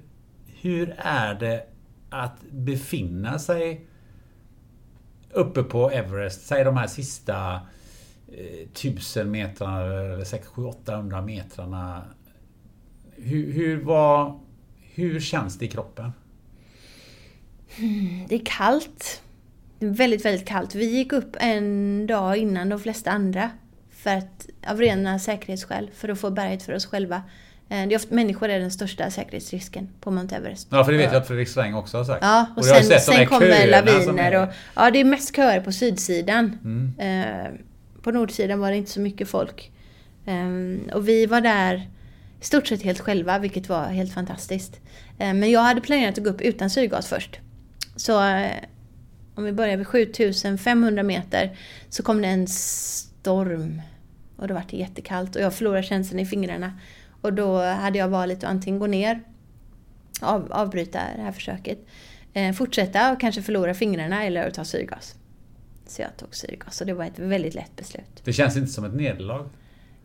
hur 0.62 0.94
är 0.98 1.34
det 1.34 1.66
att 2.10 2.42
befinna 2.50 3.38
sig 3.38 3.86
uppe 5.30 5.62
på 5.62 5.90
Everest, 5.90 6.46
säg 6.46 6.64
de 6.64 6.76
här 6.76 6.86
sista 6.86 7.60
eh, 8.32 8.68
tusen 8.72 9.30
metrarna 9.30 9.84
eller 9.84 10.24
6, 10.24 10.46
7, 10.46 10.64
800 10.64 11.22
metrarna. 11.22 12.04
Hur, 13.16 13.52
hur, 13.52 13.84
var, 13.84 14.40
hur 14.94 15.20
känns 15.20 15.58
det 15.58 15.64
i 15.64 15.68
kroppen? 15.68 16.12
Mm, 17.78 18.26
det 18.28 18.34
är 18.34 18.44
kallt. 18.44 19.22
Det 19.78 19.86
är 19.86 19.90
väldigt, 19.90 20.24
väldigt 20.24 20.48
kallt. 20.48 20.74
Vi 20.74 20.84
gick 20.84 21.12
upp 21.12 21.36
en 21.40 22.06
dag 22.06 22.36
innan 22.36 22.68
de 22.68 22.80
flesta 22.80 23.10
andra. 23.10 23.50
För 23.90 24.16
att, 24.16 24.46
av 24.66 24.78
rena 24.78 25.18
säkerhetsskäl, 25.18 25.90
för 25.94 26.08
att 26.08 26.18
få 26.18 26.30
berget 26.30 26.62
för 26.62 26.74
oss 26.74 26.86
själva. 26.86 27.22
Eh, 27.72 27.88
Det 27.88 27.94
är 27.94 27.96
ofta, 27.96 28.14
människor 28.14 28.48
är 28.48 28.58
den 28.60 28.70
största 28.70 29.10
säkerhetsrisken 29.10 29.88
på 30.00 30.10
Mount 30.10 30.36
Everest. 30.36 30.68
Ja, 30.70 30.84
för 30.84 30.92
det 30.92 30.98
vet 30.98 31.12
jag 31.12 31.20
att 31.22 31.26
Fredrik 31.28 31.48
Sträng 31.48 31.74
också 31.74 31.96
har 31.96 32.04
sagt. 32.04 32.18
Ja, 32.22 32.46
och, 32.56 32.64
har 32.66 32.80
sen, 32.82 33.00
sen 33.00 33.26
kommer 33.26 33.66
laviner 33.66 34.22
är- 34.22 34.32
Mm. 34.32 34.48
och... 34.48 34.54
Ja, 34.74 34.90
det 34.90 34.98
är 35.00 35.04
mest 35.04 35.36
köer 35.36 35.60
på 35.60 35.72
sydsidan. 35.72 36.58
Eh, 36.98 37.52
på 38.02 38.10
nordsidan 38.10 38.60
var 38.60 38.70
det 38.70 38.76
inte 38.76 38.90
så 38.90 39.00
mycket 39.00 39.28
folk. 39.28 39.70
Eh, 40.26 40.94
och 40.94 41.08
vi 41.08 41.26
var 41.26 41.40
där 41.40 41.74
i 42.40 42.44
stort 42.44 42.66
sett 42.66 42.82
helt 42.82 43.00
själva, 43.00 43.38
vilket 43.38 43.68
var 43.68 43.84
helt 43.84 44.14
fantastiskt. 44.14 44.80
Eh, 45.18 45.34
men 45.34 45.50
jag 45.50 45.60
hade 45.60 45.80
planerat 45.80 46.18
att 46.18 46.24
gå 46.24 46.30
upp 46.30 46.40
utan 46.40 46.70
syrgas 46.70 47.06
först. 47.06 47.38
Så 47.96 48.24
eh, 48.24 48.50
om 49.34 49.44
vi 49.44 49.52
börjar 49.52 49.76
vid 49.76 49.86
7500 49.86 51.02
meter 51.02 51.56
så 51.88 52.02
kom 52.02 52.22
det 52.22 52.28
en 52.28 52.46
storm. 52.48 53.82
och 54.36 54.48
då 54.48 54.54
var 54.54 54.62
det 54.70 54.76
jättekallt 54.76 55.36
och 55.36 55.42
jag 55.42 55.54
förlorade 55.54 55.82
känslan 55.82 56.20
i 56.20 56.26
fingrarna. 56.26 56.72
Och 57.22 57.32
då 57.32 57.58
hade 57.62 57.98
jag 57.98 58.08
valet 58.08 58.38
att 58.38 58.50
antingen 58.50 58.80
gå 58.80 58.86
ner, 58.86 59.20
av, 60.20 60.52
avbryta 60.52 60.98
det 61.16 61.22
här 61.22 61.32
försöket, 61.32 61.78
eh, 62.32 62.52
fortsätta 62.52 63.12
och 63.12 63.20
kanske 63.20 63.42
förlora 63.42 63.74
fingrarna 63.74 64.24
eller 64.24 64.50
ta 64.50 64.64
syrgas. 64.64 65.14
Så 65.86 66.02
jag 66.02 66.16
tog 66.16 66.34
syrgas 66.34 66.80
och 66.80 66.86
det 66.86 66.94
var 66.94 67.04
ett 67.04 67.18
väldigt 67.18 67.54
lätt 67.54 67.76
beslut. 67.76 68.20
Det 68.24 68.32
känns 68.32 68.56
inte 68.56 68.70
som 68.72 68.84
ett 68.84 68.94
nederlag. 68.94 69.48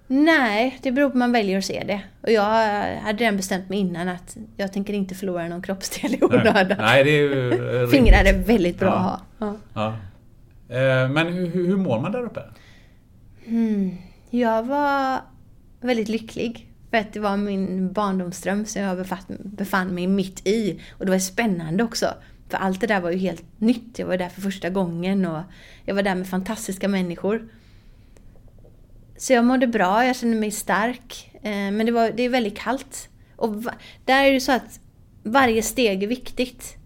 Nej, 0.10 0.80
det 0.84 0.92
beror 0.92 1.10
på 1.10 1.14
hur 1.14 1.20
man 1.20 1.32
väljer 1.32 1.58
att 1.58 1.66
se 1.66 1.84
det. 1.88 2.02
Och 2.22 2.32
jag 2.32 2.44
hade 3.02 3.24
redan 3.24 3.38
bestämt 3.38 3.70
mig 3.70 3.80
innan 3.80 4.08
att 4.08 4.38
jag 4.58 4.74
tänker 4.74 4.94
inte 4.94 5.16
förlora 5.16 5.48
någon 5.48 5.62
kroppsdel 5.62 6.14
i 6.16 6.20
onödan. 6.24 6.78
Nej, 6.78 7.04
det 7.04 7.10
är 7.10 7.22
ju. 7.22 7.88
Fingrar 7.92 8.24
är 8.26 8.34
väldigt 8.44 8.80
bra 8.80 9.20
Ja. 9.40 9.46
att 9.48 9.54
ha. 9.54 9.56
Ja. 9.74 9.94
Ja. 10.70 10.76
Eh, 10.76 11.10
Men 11.10 11.28
hur, 11.28 11.48
hur 11.68 11.78
mår 11.78 12.00
man 12.02 12.12
där 12.12 12.22
uppe? 12.24 12.42
Mm. 13.46 13.98
Jag 14.30 14.64
var 14.64 15.20
väldigt 15.82 16.10
lycklig. 16.10 16.67
För 16.92 16.98
att 16.98 17.14
det 17.14 17.20
var 17.20 17.38
min 17.38 17.94
barndomsdröm 17.94 18.66
som 18.66 18.82
jag 18.82 18.98
befatt- 18.98 19.44
befann 19.44 19.96
mig 19.96 20.08
mitt 20.08 20.48
i. 20.48 20.82
Och 20.92 21.06
det 21.06 21.12
var 21.12 21.20
spännande 21.20 21.84
också. 21.84 22.14
För 22.50 22.58
allt 22.58 22.82
det 22.82 22.88
där 22.88 23.02
var 23.02 23.12
ju 23.12 23.18
helt 23.18 23.44
nytt. 23.58 24.00
Jag 24.00 24.08
var 24.08 24.18
där 24.18 24.30
för 24.30 24.42
första 24.42 24.70
gången 24.70 25.26
och 25.26 25.42
jag 25.86 25.96
var 25.96 26.04
där 26.04 26.16
med 26.16 26.28
fantastiska 26.28 26.88
människor. 26.88 27.50
Så 29.18 29.34
jag 29.34 29.46
mådde 29.46 29.68
bra, 29.68 30.06
jag 30.06 30.16
kände 30.16 30.38
mig 30.38 30.52
stark. 30.52 31.32
Eh, 31.34 31.72
men 31.72 31.86
det, 31.86 31.92
var, 31.92 32.12
det 32.12 32.24
är 32.24 32.30
väldigt 32.30 32.58
kallt. 32.58 33.10
Och 33.36 33.64
där 34.06 34.24
är 34.26 34.34
det 34.34 34.42
så 34.42 34.52
att 34.52 34.80
varje 35.24 35.64
steg 35.64 36.04
är 36.04 36.08
viktigt. 36.08 36.77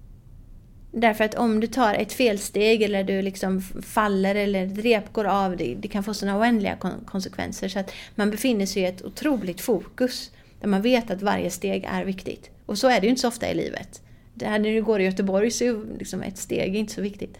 Därför 0.91 1.23
att 1.23 1.35
om 1.35 1.59
du 1.59 1.67
tar 1.67 1.93
ett 1.93 2.13
felsteg 2.13 2.81
eller 2.81 3.03
du 3.03 3.21
liksom 3.21 3.61
faller 3.61 4.35
eller 4.35 4.65
ett 4.65 4.77
rep 4.77 5.13
går 5.13 5.25
av, 5.25 5.57
det, 5.57 5.75
det 5.75 5.87
kan 5.87 6.03
få 6.03 6.13
sådana 6.13 6.39
oändliga 6.39 6.75
kon- 6.75 7.05
konsekvenser. 7.05 7.67
Så 7.69 7.79
att 7.79 7.91
man 8.15 8.31
befinner 8.31 8.65
sig 8.65 8.81
i 8.81 8.85
ett 8.85 9.05
otroligt 9.05 9.61
fokus. 9.61 10.31
Där 10.61 10.67
man 10.67 10.81
vet 10.81 11.11
att 11.11 11.21
varje 11.21 11.49
steg 11.49 11.87
är 11.91 12.05
viktigt. 12.05 12.49
Och 12.65 12.77
så 12.77 12.87
är 12.89 12.99
det 12.99 13.05
ju 13.05 13.09
inte 13.09 13.21
så 13.21 13.27
ofta 13.27 13.51
i 13.51 13.55
livet. 13.55 14.01
Det 14.33 14.45
här 14.45 14.59
när 14.59 14.69
du 14.69 14.83
går 14.83 15.01
i 15.01 15.03
Göteborg 15.03 15.51
så 15.51 15.63
är 15.63 15.67
ju 15.67 15.97
liksom 15.99 16.21
ett 16.21 16.37
steg 16.37 16.75
inte 16.75 16.93
så 16.93 17.01
viktigt. 17.01 17.37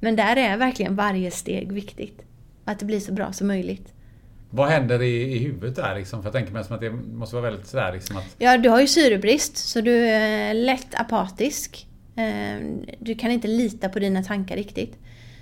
Men 0.00 0.16
där 0.16 0.36
är 0.36 0.56
verkligen 0.56 0.96
varje 0.96 1.30
steg 1.30 1.72
viktigt. 1.72 2.22
Att 2.64 2.78
det 2.78 2.84
blir 2.84 3.00
så 3.00 3.12
bra 3.12 3.32
som 3.32 3.46
möjligt. 3.46 3.92
Vad 4.50 4.68
händer 4.68 5.02
i, 5.02 5.22
i 5.22 5.38
huvudet 5.38 5.76
där 5.76 5.94
liksom? 5.98 6.22
För 6.22 6.26
jag 6.26 6.32
tänker 6.32 6.52
mig 6.52 6.62
att 6.68 6.80
det 6.80 6.90
måste 6.90 7.36
vara 7.36 7.50
väldigt 7.50 7.66
sådär 7.66 7.92
liksom 7.92 8.16
att... 8.16 8.36
Ja, 8.38 8.58
du 8.58 8.68
har 8.68 8.80
ju 8.80 8.86
syrebrist 8.86 9.56
så 9.56 9.80
du 9.80 10.06
är 10.06 10.54
lätt 10.54 10.94
apatisk. 10.94 11.86
Eh, 12.16 12.66
Du 12.98 13.14
kan 13.14 13.30
inte 13.30 13.48
lita 13.48 13.88
på 13.88 13.98
dina 13.98 14.22
tankar 14.22 14.56
riktigt. 14.56 14.98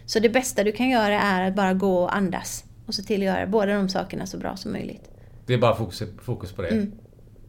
Så 0.06 0.18
det 0.20 0.28
bästa 0.28 0.64
du 0.64 0.72
kan 0.72 0.88
göra 0.88 1.20
är 1.20 1.48
att 1.48 1.54
bara 1.56 1.74
gå 1.74 1.98
och 2.02 2.16
andas. 2.16 2.64
Och 2.86 2.94
se 2.94 3.02
till 3.02 3.20
att 3.20 3.24
göra 3.26 3.46
båda 3.46 3.74
de 3.74 3.88
sakerna 3.88 4.26
så 4.26 4.38
bra 4.38 4.56
som 4.56 4.72
möjligt. 4.72 5.10
Det 5.46 5.54
är 5.54 5.58
bara 5.58 5.76
fokus, 5.76 6.02
fokus 6.22 6.52
på 6.52 6.62
det. 6.62 6.68
Mm. 6.68 6.92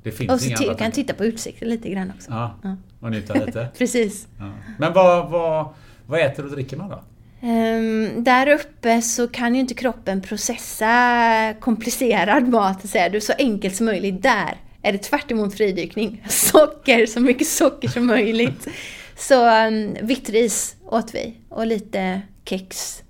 Det 0.04 0.12
finns 0.12 0.32
Och 0.32 0.40
så 0.42 0.48
inga 0.48 0.58
andra 0.58 0.74
kan 0.76 0.92
titta 0.92 1.14
på 1.14 1.26
utsikten 1.26 1.70
lite 1.70 1.90
grann 1.90 2.12
också. 2.16 2.32
Ja, 2.32 2.56
Ja. 2.64 2.76
och 3.00 3.12
njuta 3.12 3.34
lite. 3.34 3.68
Precis. 3.78 4.28
Ja. 4.40 4.52
Men 4.80 4.94
vad, 4.94 5.30
vad, 5.30 5.74
vad 6.08 6.20
äter 6.22 6.46
och 6.46 6.52
dricker 6.52 6.78
man 6.78 6.90
då? 6.90 7.04
Ehm, 7.48 8.24
där 8.24 8.48
uppe 8.48 9.02
så 9.02 9.28
kan 9.28 9.56
ju 9.56 9.62
inte 9.62 9.74
kroppen 9.74 10.22
processa 10.22 11.54
komplicerad 11.60 12.48
mat. 12.48 12.90
Så 12.90 12.98
är 12.98 13.10
det 13.10 13.22
så 13.22 13.34
enkelt 13.38 13.76
som 13.76 13.86
möjligt. 13.86 14.22
Där 14.24 14.58
är 14.82 14.92
det 14.92 14.98
tvärt 14.98 15.32
emot 15.32 15.54
fridykning. 15.54 16.24
Socker, 16.30 17.06
så 17.06 17.20
mycket 17.20 17.48
socker 17.48 17.88
som 17.88 18.06
möjligt. 18.08 18.68
Så 19.22 19.68
um, 19.68 19.98
vitt 20.02 20.30
ris 20.30 20.76
åt 20.86 21.16
vi 21.16 21.38
och 21.50 21.68
lite 21.68 22.22
kex. 22.46 23.04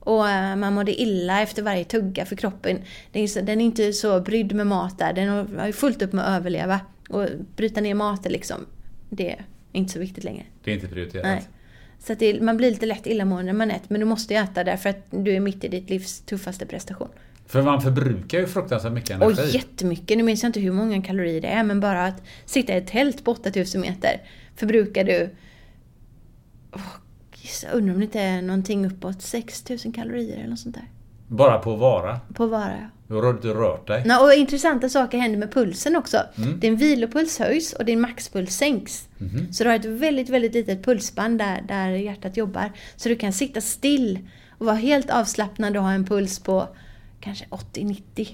Och 0.00 0.28
eh, 0.28 0.56
man 0.56 0.74
mådde 0.74 1.00
illa 1.02 1.42
efter 1.42 1.62
varje 1.62 1.84
tugga 1.84 2.26
för 2.26 2.36
kroppen. 2.36 2.78
Den 3.12 3.22
är, 3.22 3.26
så, 3.26 3.40
den 3.40 3.60
är 3.60 3.64
inte 3.64 3.92
så 3.92 4.20
brydd 4.20 4.54
med 4.54 4.66
mat 4.66 4.98
där. 4.98 5.12
Den 5.12 5.58
har 5.58 5.66
ju 5.66 5.72
fullt 5.72 6.02
upp 6.02 6.12
med 6.12 6.28
att 6.28 6.40
överleva. 6.40 6.80
Och 7.08 7.26
bryta 7.56 7.80
ner 7.80 7.94
maten 7.94 8.32
liksom, 8.32 8.66
det 9.10 9.30
är 9.30 9.44
inte 9.72 9.92
så 9.92 9.98
viktigt 9.98 10.24
längre. 10.24 10.42
Det 10.64 10.70
är 10.70 10.74
inte 10.74 10.88
prioriterat. 10.88 11.24
Nej. 11.24 11.42
Så 11.98 12.12
att 12.12 12.18
det, 12.18 12.42
man 12.42 12.56
blir 12.56 12.70
lite 12.70 12.86
lätt 12.86 13.06
illamående 13.06 13.52
när 13.52 13.58
man 13.58 13.70
äter, 13.70 13.86
men 13.88 14.00
du 14.00 14.06
måste 14.06 14.34
ju 14.34 14.40
äta 14.40 14.64
därför 14.64 14.88
att 14.88 15.06
du 15.10 15.34
är 15.36 15.40
mitt 15.40 15.64
i 15.64 15.68
ditt 15.68 15.90
livs 15.90 16.20
tuffaste 16.20 16.66
prestation. 16.66 17.08
För 17.46 17.62
man 17.62 17.80
förbrukar 17.82 18.38
ju 18.38 18.46
fruktansvärt 18.46 18.92
mycket 18.92 19.22
Och 19.22 19.32
energi. 19.32 19.56
jättemycket, 19.56 20.16
nu 20.16 20.22
minns 20.22 20.42
jag 20.42 20.48
inte 20.48 20.60
hur 20.60 20.72
många 20.72 21.02
kalorier 21.02 21.40
det 21.40 21.48
är, 21.48 21.64
men 21.64 21.80
bara 21.80 22.06
att 22.06 22.22
sitta 22.44 22.74
i 22.74 22.76
ett 22.76 22.86
tält 22.86 23.24
på 23.24 23.30
8000 23.30 23.80
meter 23.80 24.20
förbrukar 24.60 25.04
du... 25.04 25.30
Oh, 26.72 26.80
jag 27.62 27.74
undrar 27.74 27.94
om 27.94 28.00
det 28.00 28.04
inte 28.04 28.20
är 28.20 28.42
någonting 28.42 28.86
uppåt 28.86 29.22
6000 29.22 29.92
kalorier 29.92 30.36
eller 30.36 30.48
något 30.48 30.58
sånt 30.58 30.74
där. 30.74 30.88
Bara 31.28 31.58
på 31.58 31.72
att 31.72 31.78
vara. 31.78 32.20
På 32.34 32.46
vara, 32.46 32.70
ja. 32.80 32.86
Du 33.08 33.14
har 33.14 33.30
inte 33.30 33.48
rört 33.48 33.86
dig. 33.86 34.02
Nå, 34.06 34.24
och 34.24 34.34
intressanta 34.34 34.88
saker 34.88 35.18
händer 35.18 35.38
med 35.38 35.52
pulsen 35.52 35.96
också. 35.96 36.18
Mm. 36.38 36.60
Din 36.60 36.76
vilopuls 36.76 37.38
höjs 37.38 37.72
och 37.72 37.84
din 37.84 38.00
maxpuls 38.00 38.56
sänks. 38.56 39.08
Mhm. 39.18 39.52
Så 39.52 39.64
du 39.64 39.70
har 39.70 39.76
ett 39.76 39.84
väldigt, 39.84 40.28
väldigt 40.28 40.54
litet 40.54 40.84
pulsband 40.84 41.38
där, 41.38 41.62
där 41.68 41.90
hjärtat 41.90 42.36
jobbar. 42.36 42.72
Så 42.96 43.08
du 43.08 43.16
kan 43.16 43.32
sitta 43.32 43.60
still 43.60 44.18
och 44.58 44.66
vara 44.66 44.76
helt 44.76 45.10
avslappnad 45.10 45.76
och 45.76 45.82
ha 45.82 45.92
en 45.92 46.04
puls 46.04 46.38
på 46.38 46.68
kanske 47.20 47.44
80-90. 47.50 48.28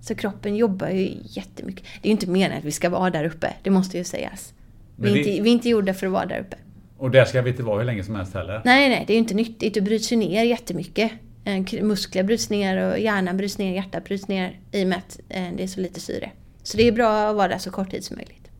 Så 0.00 0.14
kroppen 0.14 0.56
jobbar 0.56 0.88
ju 0.88 1.16
jättemycket. 1.22 1.84
Det 2.02 2.08
är 2.08 2.10
ju 2.10 2.12
inte 2.12 2.30
meningen 2.30 2.58
att 2.58 2.64
vi 2.64 2.72
ska 2.72 2.90
vara 2.90 3.10
där 3.10 3.24
uppe, 3.24 3.54
det 3.62 3.70
måste 3.70 3.98
ju 3.98 4.04
sägas. 4.04 4.52
Vi 5.00 5.12
är, 5.12 5.16
inte, 5.16 5.30
vi 5.42 5.50
är 5.50 5.52
inte 5.52 5.68
gjorda 5.68 5.94
för 5.94 6.06
att 6.06 6.12
vara 6.12 6.26
där 6.26 6.40
uppe. 6.40 6.56
Och 6.96 7.10
där 7.10 7.24
ska 7.24 7.42
vi 7.42 7.50
inte 7.50 7.62
vara 7.62 7.78
hur 7.78 7.84
länge 7.84 8.04
som 8.04 8.14
helst 8.14 8.34
heller. 8.34 8.62
Nej, 8.64 8.88
nej, 8.88 9.04
det 9.06 9.12
är 9.12 9.14
ju 9.14 9.18
inte 9.18 9.34
nyttigt. 9.34 9.74
Du 9.74 9.80
bryts 9.80 10.12
ju 10.12 10.16
ner 10.16 10.44
jättemycket. 10.44 11.12
Eh, 11.44 11.82
Muskler 11.82 12.22
bryts 12.22 12.50
ner 12.50 12.90
och 12.90 12.98
hjärnan 12.98 13.36
bryts 13.36 13.58
ner, 13.58 13.74
hjärtat 13.74 14.04
bryts 14.04 14.28
ner 14.28 14.60
i 14.72 14.84
och 14.84 14.88
med 14.88 14.98
att 14.98 15.20
eh, 15.28 15.48
det 15.56 15.62
är 15.62 15.66
så 15.66 15.80
lite 15.80 16.00
syre. 16.00 16.30
Så 16.62 16.76
det 16.76 16.88
är 16.88 16.92
bra 16.92 17.28
att 17.30 17.36
vara 17.36 17.48
där 17.48 17.58
så 17.58 17.70
kort 17.70 17.90
tid 17.90 18.04
som 18.04 18.16
möjligt. 18.16 18.50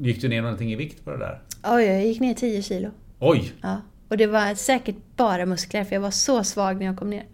Gick 0.00 0.20
du 0.20 0.28
ner 0.28 0.42
någonting 0.42 0.72
i 0.72 0.76
vikt 0.76 1.04
på 1.04 1.10
det 1.10 1.18
där? 1.18 1.42
Oj, 1.64 1.84
jag 1.84 2.06
gick 2.06 2.20
ner 2.20 2.34
10 2.34 2.62
kilo. 2.62 2.90
Oj! 3.18 3.52
Ja. 3.62 3.80
Och 4.08 4.16
det 4.16 4.26
var 4.26 4.54
säkert 4.54 4.96
bara 5.16 5.46
muskler 5.46 5.84
för 5.84 5.94
jag 5.96 6.00
var 6.00 6.10
så 6.10 6.44
svag 6.44 6.78
när 6.78 6.86
jag 6.86 6.98
kom 6.98 7.10
ner. 7.10 7.26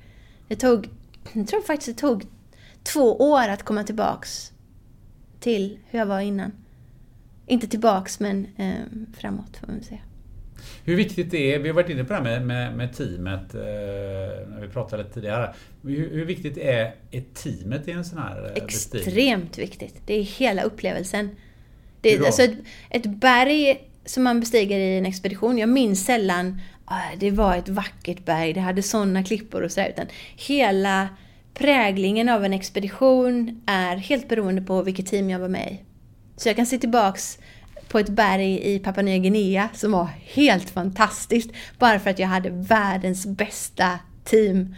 Det 0.48 0.56
tog, 0.56 0.88
jag 1.32 1.48
tror 1.48 1.62
faktiskt 1.62 1.96
det 1.96 2.00
tog 2.00 2.24
två 2.82 3.16
år 3.16 3.48
att 3.48 3.62
komma 3.62 3.84
tillbaks 3.84 4.52
till 5.40 5.78
hur 5.86 5.98
jag 5.98 6.06
var 6.06 6.20
innan. 6.20 6.52
Inte 7.46 7.66
tillbaks 7.66 8.20
men 8.20 8.46
eh, 8.56 8.74
framåt 9.16 9.56
får 9.56 9.66
man 9.66 9.82
säga. 9.82 10.00
Hur 10.84 10.96
viktigt 10.96 11.30
det 11.30 11.54
är, 11.54 11.58
vi 11.58 11.68
har 11.68 11.74
varit 11.74 11.90
inne 11.90 12.04
på 12.04 12.12
det 12.12 12.14
här 12.14 12.22
med, 12.22 12.46
med, 12.46 12.76
med 12.76 12.96
teamet, 12.96 13.54
eh, 13.54 13.60
när 14.48 14.60
vi 14.60 14.68
pratade 14.68 15.02
lite 15.02 15.14
tidigare. 15.14 15.54
Hur, 15.82 16.10
hur 16.10 16.24
viktigt 16.24 16.58
är, 16.58 16.94
är 17.10 17.24
teamet 17.34 17.88
i 17.88 17.90
en 17.90 18.04
sån 18.04 18.18
här 18.18 18.52
eh? 18.56 18.64
Extremt 18.64 19.58
viktigt. 19.58 19.94
Det 20.06 20.14
är 20.14 20.22
hela 20.22 20.62
upplevelsen. 20.62 21.30
Det 22.00 22.14
är 22.14 22.26
alltså 22.26 22.42
ett, 22.42 22.54
ett 22.90 23.06
berg 23.06 23.90
som 24.04 24.22
man 24.22 24.40
bestiger 24.40 24.78
i 24.78 24.98
en 24.98 25.06
expedition. 25.06 25.58
Jag 25.58 25.68
minns 25.68 26.04
sällan 26.04 26.60
ah, 26.84 27.16
det 27.18 27.30
var 27.30 27.56
ett 27.56 27.68
vackert 27.68 28.24
berg, 28.24 28.52
det 28.52 28.60
hade 28.60 28.82
sådana 28.82 29.24
klippor 29.24 29.62
och 29.62 29.72
sådär. 29.72 29.88
Utan 29.88 30.06
hela 30.36 31.08
präglingen 31.54 32.28
av 32.28 32.44
en 32.44 32.52
expedition 32.52 33.62
är 33.66 33.96
helt 33.96 34.28
beroende 34.28 34.62
på 34.62 34.82
vilket 34.82 35.06
team 35.06 35.30
jag 35.30 35.38
var 35.38 35.48
med 35.48 35.72
i. 35.72 35.84
Så 36.36 36.48
jag 36.48 36.56
kan 36.56 36.66
se 36.66 36.78
tillbaks 36.78 37.38
på 37.88 37.98
ett 37.98 38.08
berg 38.08 38.74
i 38.74 38.78
Papua 38.78 39.02
Nya 39.02 39.18
Guinea 39.18 39.68
som 39.74 39.92
var 39.92 40.08
helt 40.20 40.70
fantastiskt. 40.70 41.50
Bara 41.78 41.98
för 41.98 42.10
att 42.10 42.18
jag 42.18 42.28
hade 42.28 42.50
världens 42.50 43.26
bästa 43.26 43.98
team. 44.24 44.74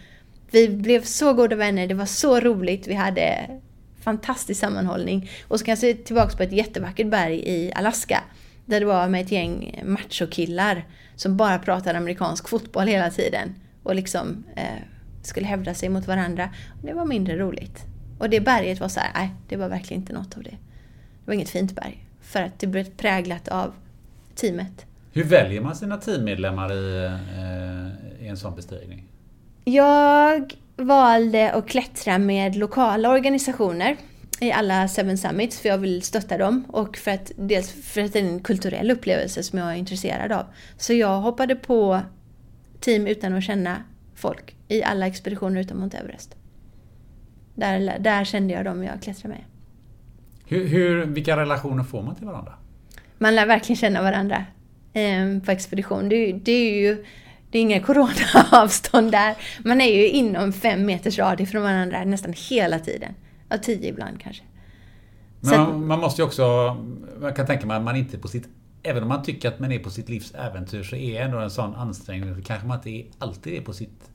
Vi 0.51 0.69
blev 0.69 1.03
så 1.03 1.33
goda 1.33 1.57
vänner, 1.57 1.87
det 1.87 1.95
var 1.95 2.07
så 2.07 2.41
roligt, 2.41 2.87
vi 2.87 2.95
hade 2.95 3.51
fantastisk 4.01 4.61
sammanhållning. 4.61 5.31
Och 5.49 5.59
så 5.59 5.65
kan 5.65 5.73
jag 5.73 5.79
se 5.79 5.95
tillbaks 5.95 6.37
på 6.37 6.43
ett 6.43 6.53
jättevackert 6.53 7.07
berg 7.07 7.43
i 7.49 7.73
Alaska. 7.75 8.23
Där 8.65 8.81
det 8.81 8.87
var 8.87 9.09
med 9.09 9.21
ett 9.21 9.33
gäng 9.33 9.83
machokillar 9.85 10.85
som 11.17 11.37
bara 11.37 11.59
pratade 11.59 11.99
amerikansk 11.99 12.49
fotboll 12.49 12.87
hela 12.87 13.11
tiden. 13.11 13.55
Och 13.83 13.95
liksom 13.95 14.45
eh, 14.57 14.83
skulle 15.23 15.47
hävda 15.47 15.75
sig 15.75 15.89
mot 15.89 16.07
varandra. 16.07 16.51
Och 16.81 16.87
det 16.87 16.93
var 16.93 17.05
mindre 17.05 17.37
roligt. 17.37 17.85
Och 18.19 18.31
det 18.31 18.41
berget 18.41 18.81
var 18.81 18.89
så 18.89 19.01
här, 19.01 19.11
nej, 19.15 19.31
det 19.49 19.57
var 19.57 19.69
verkligen 19.69 20.03
inte 20.03 20.13
något 20.13 20.37
av 20.37 20.43
det. 20.43 20.57
Det 21.27 21.31
var 21.31 21.35
inget 21.35 21.51
fint 21.51 21.73
berg. 21.73 22.07
För 22.21 22.43
att 22.43 22.59
det 22.59 22.67
blev 22.67 22.85
präglat 22.85 23.49
av 23.49 23.75
teamet. 24.35 24.87
Hur 25.13 25.25
väljer 25.25 25.61
man 25.61 25.77
sina 25.77 25.97
teammedlemmar 25.97 26.73
i, 26.73 27.07
eh, 27.07 28.25
i 28.25 28.29
en 28.29 28.37
sån 28.37 28.55
bestigning? 28.55 29.05
Jag 29.65 30.55
valde 30.77 31.53
att 31.53 31.69
klättra 31.69 32.19
med 32.19 32.57
lokala 32.57 33.11
organisationer 33.11 33.97
i 34.41 34.53
alla 34.53 34.89
Seven 34.89 35.19
Summits 35.19 35.61
för 35.61 35.69
jag 35.69 35.79
vill 35.79 36.03
stötta 36.03 36.39
dem 36.39 36.65
och 36.69 36.97
för 36.97 37.11
att, 37.11 37.33
dels 37.37 37.73
för 37.73 38.01
att 38.01 38.13
det 38.13 38.19
är 38.19 38.25
en 38.25 38.41
kulturell 38.41 38.91
upplevelse 38.91 39.43
som 39.43 39.59
jag 39.59 39.69
är 39.69 39.75
intresserad 39.75 40.33
av. 40.33 40.45
Så 40.77 40.93
jag 40.93 41.21
hoppade 41.21 41.57
på 41.57 42.01
team 42.81 43.07
utan 43.07 43.35
att 43.35 43.45
känna 43.45 43.83
folk 44.15 44.57
i 44.69 44.83
alla 44.83 45.07
expeditioner 45.07 45.61
utom 45.61 45.79
Mount 45.79 45.99
Everest. 45.99 46.37
Där, 47.55 47.99
där 47.99 48.25
kände 48.25 48.55
jag 48.55 48.65
dem 48.65 48.85
jag 48.85 49.03
klättrade 49.03 49.35
med. 49.35 49.45
Hur, 50.47 50.67
hur, 50.67 51.07
vilka 51.07 51.37
relationer 51.37 51.85
får 51.85 52.03
man 52.03 52.15
till 52.15 52.27
varandra? 52.27 52.53
Man 53.19 53.35
lär 53.35 53.47
verkligen 53.47 53.77
känna 53.77 54.03
varandra 54.03 54.45
eh, 54.93 55.39
på 55.45 55.51
expedition. 55.51 56.09
Det, 56.09 56.33
det 56.33 56.53
är 56.53 56.81
ju 56.81 57.05
det 57.51 57.59
är 57.59 57.63
inga 57.63 57.81
coronaavstånd 57.87 59.13
där. 59.13 59.35
Man 59.65 59.81
är 59.81 59.95
ju 59.97 60.09
inom 60.09 60.53
fem 60.53 60.87
meters 60.87 61.19
radie 61.19 61.47
från 61.47 61.63
varandra 61.63 62.05
nästan 62.05 62.35
hela 62.51 62.79
tiden. 62.79 63.15
Ja, 63.49 63.59
tio 63.59 63.89
ibland 63.89 64.21
kanske. 64.21 64.43
Men 65.41 65.61
man, 65.61 65.87
man 65.87 66.01
måste 66.01 66.23
ju 66.23 66.27
också... 66.27 66.77
Jag 67.23 67.37
kan 67.37 67.47
tänka 67.47 67.67
mig 67.67 67.77
att 67.77 67.83
man 67.83 67.97
inte 67.97 68.19
på 68.19 68.29
sitt... 68.29 68.49
Även 68.83 69.03
om 69.03 69.09
man 69.09 69.23
tycker 69.23 69.49
att 69.49 69.59
man 69.59 69.73
är 69.73 69.79
på 69.79 69.91
sitt 69.91 70.09
livs 70.09 70.35
äventyr 70.35 70.83
så 70.83 70.97
är 70.97 71.23
ändå 71.23 71.39
en 71.39 71.51
sån 71.51 71.75
ansträngning. 71.75 72.43
Kanske 72.43 72.67
man 72.67 72.77
inte 72.77 72.91
är, 72.91 73.07
alltid 73.19 73.55
är 73.55 73.61
på 73.61 73.73
sitt 73.73 74.11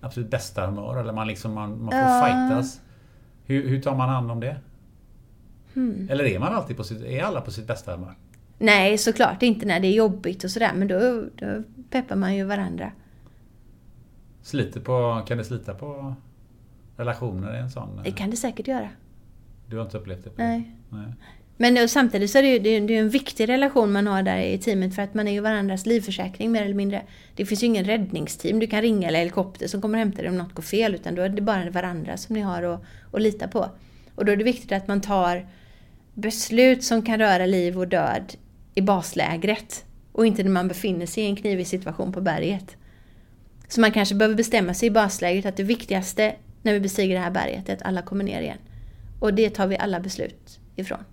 absolut 0.00 0.30
bästa 0.30 0.66
humör. 0.66 1.00
Eller 1.00 1.12
man, 1.12 1.26
liksom, 1.26 1.52
man, 1.52 1.70
man 1.70 1.90
får 1.90 2.00
Ja. 2.00 2.24
fightas. 2.26 2.80
Hur, 3.44 3.68
hur 3.68 3.82
tar 3.82 3.94
man 3.94 4.08
hand 4.08 4.30
om 4.30 4.40
det? 4.40 4.56
Hmm. 5.74 6.08
Eller 6.10 6.24
är 6.24 6.38
man 6.38 6.54
alltid 6.54 6.76
på 6.76 6.84
sitt... 6.84 7.02
Är 7.02 7.22
alla 7.22 7.40
på 7.40 7.50
sitt 7.50 7.66
bästa 7.66 7.92
humör? 7.92 8.14
Nej, 8.58 8.98
såklart 8.98 9.42
inte 9.42 9.66
när 9.66 9.80
det 9.80 9.88
är 9.88 9.92
jobbigt 9.92 10.44
och 10.44 10.50
sådär. 10.50 10.72
Men 10.74 10.88
då, 10.88 11.24
då 11.34 11.62
peppar 11.90 12.16
man 12.16 12.36
ju 12.36 12.44
varandra. 12.44 12.92
Sliter 14.42 14.80
på... 14.80 15.22
Kan 15.26 15.38
det 15.38 15.44
slita 15.44 15.74
på 15.74 16.14
relationer 16.96 17.56
i 17.56 17.58
en 17.58 17.70
sån? 17.70 18.00
Det 18.04 18.10
kan 18.10 18.30
det 18.30 18.36
säkert 18.36 18.68
göra. 18.68 18.88
Du 19.66 19.76
har 19.76 19.84
inte 19.84 19.98
upplevt 19.98 20.24
det? 20.24 20.30
På 20.30 20.42
Nej. 20.42 20.76
Nej. 20.90 21.12
Men 21.56 21.74
då, 21.74 21.88
samtidigt 21.88 22.30
så 22.30 22.38
är 22.38 22.42
det 22.42 22.48
ju 22.48 22.58
det 22.58 22.80
det 22.80 22.96
är 22.96 23.00
en 23.00 23.08
viktig 23.08 23.48
relation 23.48 23.92
man 23.92 24.06
har 24.06 24.22
där 24.22 24.38
i 24.38 24.58
teamet 24.58 24.94
för 24.94 25.02
att 25.02 25.14
man 25.14 25.28
är 25.28 25.32
ju 25.32 25.40
varandras 25.40 25.86
livförsäkring 25.86 26.52
mer 26.52 26.62
eller 26.62 26.74
mindre. 26.74 27.02
Det 27.34 27.46
finns 27.46 27.62
ju 27.62 27.66
ingen 27.66 27.84
räddningsteam 27.84 28.58
du 28.58 28.66
kan 28.66 28.82
ringa 28.82 29.08
eller 29.08 29.18
helikopter 29.18 29.66
som 29.66 29.80
kommer 29.80 29.98
och 29.98 30.04
hämtar 30.04 30.22
dig 30.22 30.30
om 30.30 30.38
något 30.38 30.54
går 30.54 30.62
fel 30.62 30.94
utan 30.94 31.14
då 31.14 31.22
är 31.22 31.28
det 31.28 31.42
bara 31.42 31.70
varandra 31.70 32.16
som 32.16 32.34
ni 32.34 32.40
har 32.40 32.62
att, 32.62 32.80
att 33.12 33.22
lita 33.22 33.48
på. 33.48 33.68
Och 34.14 34.24
då 34.24 34.32
är 34.32 34.36
det 34.36 34.44
viktigt 34.44 34.72
att 34.72 34.88
man 34.88 35.00
tar 35.00 35.46
beslut 36.14 36.84
som 36.84 37.02
kan 37.02 37.18
röra 37.18 37.46
liv 37.46 37.78
och 37.78 37.88
död 37.88 38.34
i 38.74 38.80
baslägret 38.80 39.84
och 40.12 40.26
inte 40.26 40.42
när 40.42 40.50
man 40.50 40.68
befinner 40.68 41.06
sig 41.06 41.24
i 41.24 41.26
en 41.26 41.36
knivig 41.36 41.66
situation 41.66 42.12
på 42.12 42.20
berget. 42.20 42.76
Så 43.68 43.80
man 43.80 43.92
kanske 43.92 44.14
behöver 44.14 44.36
bestämma 44.36 44.74
sig 44.74 44.86
i 44.86 44.90
baslägret 44.90 45.46
att 45.46 45.56
det 45.56 45.62
viktigaste 45.62 46.34
när 46.62 46.72
vi 46.72 46.80
bestiger 46.80 47.14
det 47.14 47.20
här 47.20 47.30
berget 47.30 47.68
är 47.68 47.72
att 47.72 47.82
alla 47.82 48.02
kommer 48.02 48.24
ner 48.24 48.42
igen. 48.42 48.58
Och 49.20 49.34
det 49.34 49.50
tar 49.50 49.66
vi 49.66 49.78
alla 49.78 50.00
beslut 50.00 50.60
ifrån. 50.76 51.04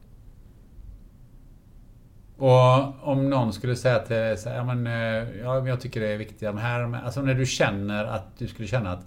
Och 2.38 3.08
om 3.08 3.30
någon 3.30 3.54
skulle 3.54 3.76
säga 3.76 3.99
till 3.99 4.16
dig 4.16 4.38
så 4.38 4.49
här, 4.49 4.56
ja, 4.56 4.64
men, 4.64 4.88
eh, 4.88 5.41
ja, 5.41 5.68
jag 5.68 5.82
tycker 5.82 6.02
det 6.02 6.08
är 6.08 6.18
viktigt. 6.18 6.39
de 6.39 6.58
här, 6.58 6.99
alltså 7.06 7.22
när 7.22 7.34
du 7.34 7.45
känner 7.45 8.06
att 8.06 8.38
du 8.38 8.47
skulle 8.47 8.68
känna 8.68 8.91
att 8.91 9.06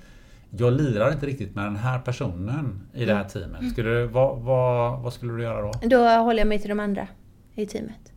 jag 0.59 0.73
lirar 0.73 1.13
inte 1.13 1.27
riktigt 1.27 1.55
med 1.55 1.65
den 1.65 1.77
här 1.77 1.99
personen 1.99 2.89
i 2.95 3.05
det 3.05 3.15
här 3.15 3.25
teamet. 3.25 3.73
Skulle 3.73 3.91
du, 3.91 4.07
vad, 4.07 4.39
vad, 4.39 5.01
vad 5.01 5.13
skulle 5.13 5.33
du 5.33 5.43
göra 5.43 5.63
då? 5.63 5.73
Då 5.83 6.09
håller 6.09 6.39
jag 6.39 6.49
mig 6.49 6.59
till 6.59 6.69
de 6.69 6.81
andra 6.81 7.09
i 7.55 7.67
teamet. 7.67 8.13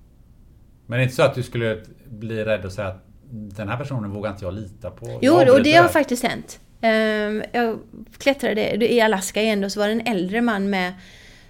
Men 0.86 0.98
det 0.98 1.02
är 1.02 1.04
inte 1.04 1.16
så 1.16 1.24
att 1.24 1.36
du 1.36 1.44
skulle 1.44 1.84
bli 2.06 2.44
rädd 2.44 2.66
och 2.66 2.72
säga 2.72 2.88
att 2.88 3.04
den 3.32 3.70
här 3.70 3.78
personen 3.78 4.12
vågar 4.12 4.32
inte 4.32 4.46
jag 4.46 4.54
lita 4.54 4.90
på. 4.92 5.20
Jo, 5.22 5.34
och 5.34 5.64
det 5.64 5.74
har 5.74 5.82
här." 5.82 5.88
faktiskt 5.88 6.24
hänt. 6.24 6.60
Ehm, 6.82 7.44
Jag 7.54 7.80
klättrade 8.18 8.94
i 8.94 9.02
Alaska 9.02 9.42
igen 9.42 9.64
och 9.64 9.72
så 9.72 9.80
var 9.80 9.88
det 9.88 9.94
en 9.94 10.08
äldre 10.08 10.42
man 10.42 10.70
med 10.70 10.94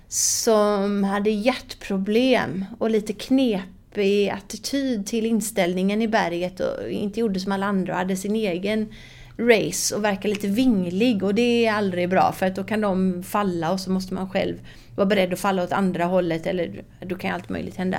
som 0.08 1.04
hade 1.04 1.30
hjärtproblem 1.30 2.66
och 2.80 2.90
lite 2.90 3.14
knepig 3.14 4.30
attityd 4.30 5.06
till 5.06 5.26
inställningen 5.26 6.02
i 6.02 6.08
berget 6.08 6.60
och 6.60 6.90
inte 6.90 7.20
gjorde 7.20 7.40
som 7.40 7.52
alla 7.52 7.66
andra 7.66 7.94
och 7.94 8.00
hade 8.00 8.16
sin 8.16 8.36
egen 8.36 8.94
race 9.38 9.96
och 9.96 10.04
verkar 10.04 10.30
lite 10.30 10.48
vinglig 10.48 11.24
och 11.24 11.36
det 11.36 11.66
är 11.66 11.74
aldrig 11.74 12.10
bra 12.10 12.32
för 12.32 12.46
att 12.46 12.56
då 12.56 12.64
kan 12.64 12.82
de 12.82 13.24
falla 13.24 13.72
och 13.72 13.80
så 13.80 13.92
måste 13.92 14.14
man 14.14 14.30
själv 14.30 14.56
vara 14.96 15.06
beredd 15.06 15.34
att 15.34 15.40
falla 15.40 15.64
åt 15.64 15.72
andra 15.72 16.06
hållet 16.06 16.46
eller 16.48 16.84
då 17.00 17.16
kan 17.16 17.34
allt 17.34 17.50
möjligt 17.50 17.76
hända. 17.76 17.98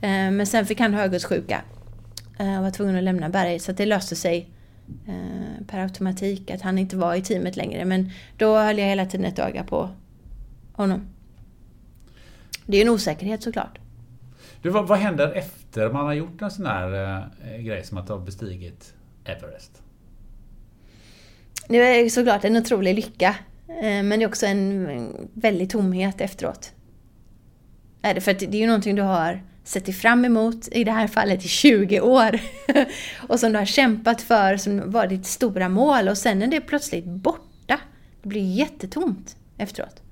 Eh, 0.00 0.30
men 0.30 0.46
sen 0.46 0.66
fick 0.66 0.80
han 0.80 0.94
höghöjdssjuka 0.94 1.62
och 2.38 2.44
eh, 2.44 2.62
var 2.62 2.70
tvungen 2.70 2.96
att 2.96 3.04
lämna 3.04 3.28
berget 3.28 3.62
så 3.62 3.70
att 3.70 3.76
det 3.76 3.86
löste 3.86 4.16
sig 4.16 4.48
eh, 5.06 5.66
per 5.66 5.78
automatik 5.78 6.50
att 6.50 6.62
han 6.62 6.78
inte 6.78 6.96
var 6.96 7.14
i 7.14 7.22
teamet 7.22 7.56
längre. 7.56 7.84
Men 7.84 8.10
då 8.36 8.58
höll 8.58 8.78
jag 8.78 8.86
hela 8.86 9.06
tiden 9.06 9.26
ett 9.26 9.38
öga 9.38 9.64
på 9.64 9.90
honom. 10.72 11.08
Det 12.66 12.76
är 12.76 12.80
ju 12.80 12.82
en 12.82 12.94
osäkerhet 12.94 13.42
såklart. 13.42 13.78
Du, 14.62 14.70
vad, 14.70 14.88
vad 14.88 14.98
händer 14.98 15.32
efter 15.32 15.90
man 15.90 16.06
har 16.06 16.12
gjort 16.12 16.42
en 16.42 16.50
sån 16.50 16.66
här 16.66 17.16
eh, 17.42 17.62
grej 17.62 17.84
som 17.84 17.98
att 17.98 18.08
ha 18.08 18.18
bestigit 18.18 18.94
Everest? 19.24 19.79
Det 21.70 21.76
är 21.76 22.08
såklart 22.08 22.44
en 22.44 22.56
otrolig 22.56 22.94
lycka. 22.94 23.34
Eh, 23.68 24.02
men 24.02 24.10
det 24.10 24.22
är 24.22 24.28
också 24.28 24.46
en 24.46 25.28
väldig 25.34 25.70
tomhet 25.70 26.20
efteråt. 26.20 26.72
Är 28.02 28.14
det, 28.14 28.20
för 28.20 28.34
det 28.34 28.56
är 28.56 28.60
ju 28.60 28.66
någonting 28.66 28.96
du 28.96 29.02
har 29.02 29.42
sett 29.64 29.84
dig 29.84 29.94
fram 29.94 30.24
emot, 30.24 30.68
i 30.72 30.84
det 30.84 30.92
här 30.92 31.06
fallet 31.06 31.44
i 31.44 31.48
20 31.48 32.00
år. 32.00 32.40
och 33.28 33.40
som 33.40 33.52
du 33.52 33.58
har 33.58 33.66
kämpat 33.66 34.22
för, 34.22 34.56
som 34.56 34.90
var 34.90 35.06
ditt 35.06 35.26
stora 35.26 35.68
mål. 35.68 36.08
Och 36.08 36.18
sen 36.18 36.42
är 36.42 36.46
det 36.46 36.60
plötsligt 36.60 37.04
borta. 37.04 37.80
Det 38.22 38.28
blir 38.28 38.54
jättetomt 38.54 39.36
efteråt. 39.58 40.02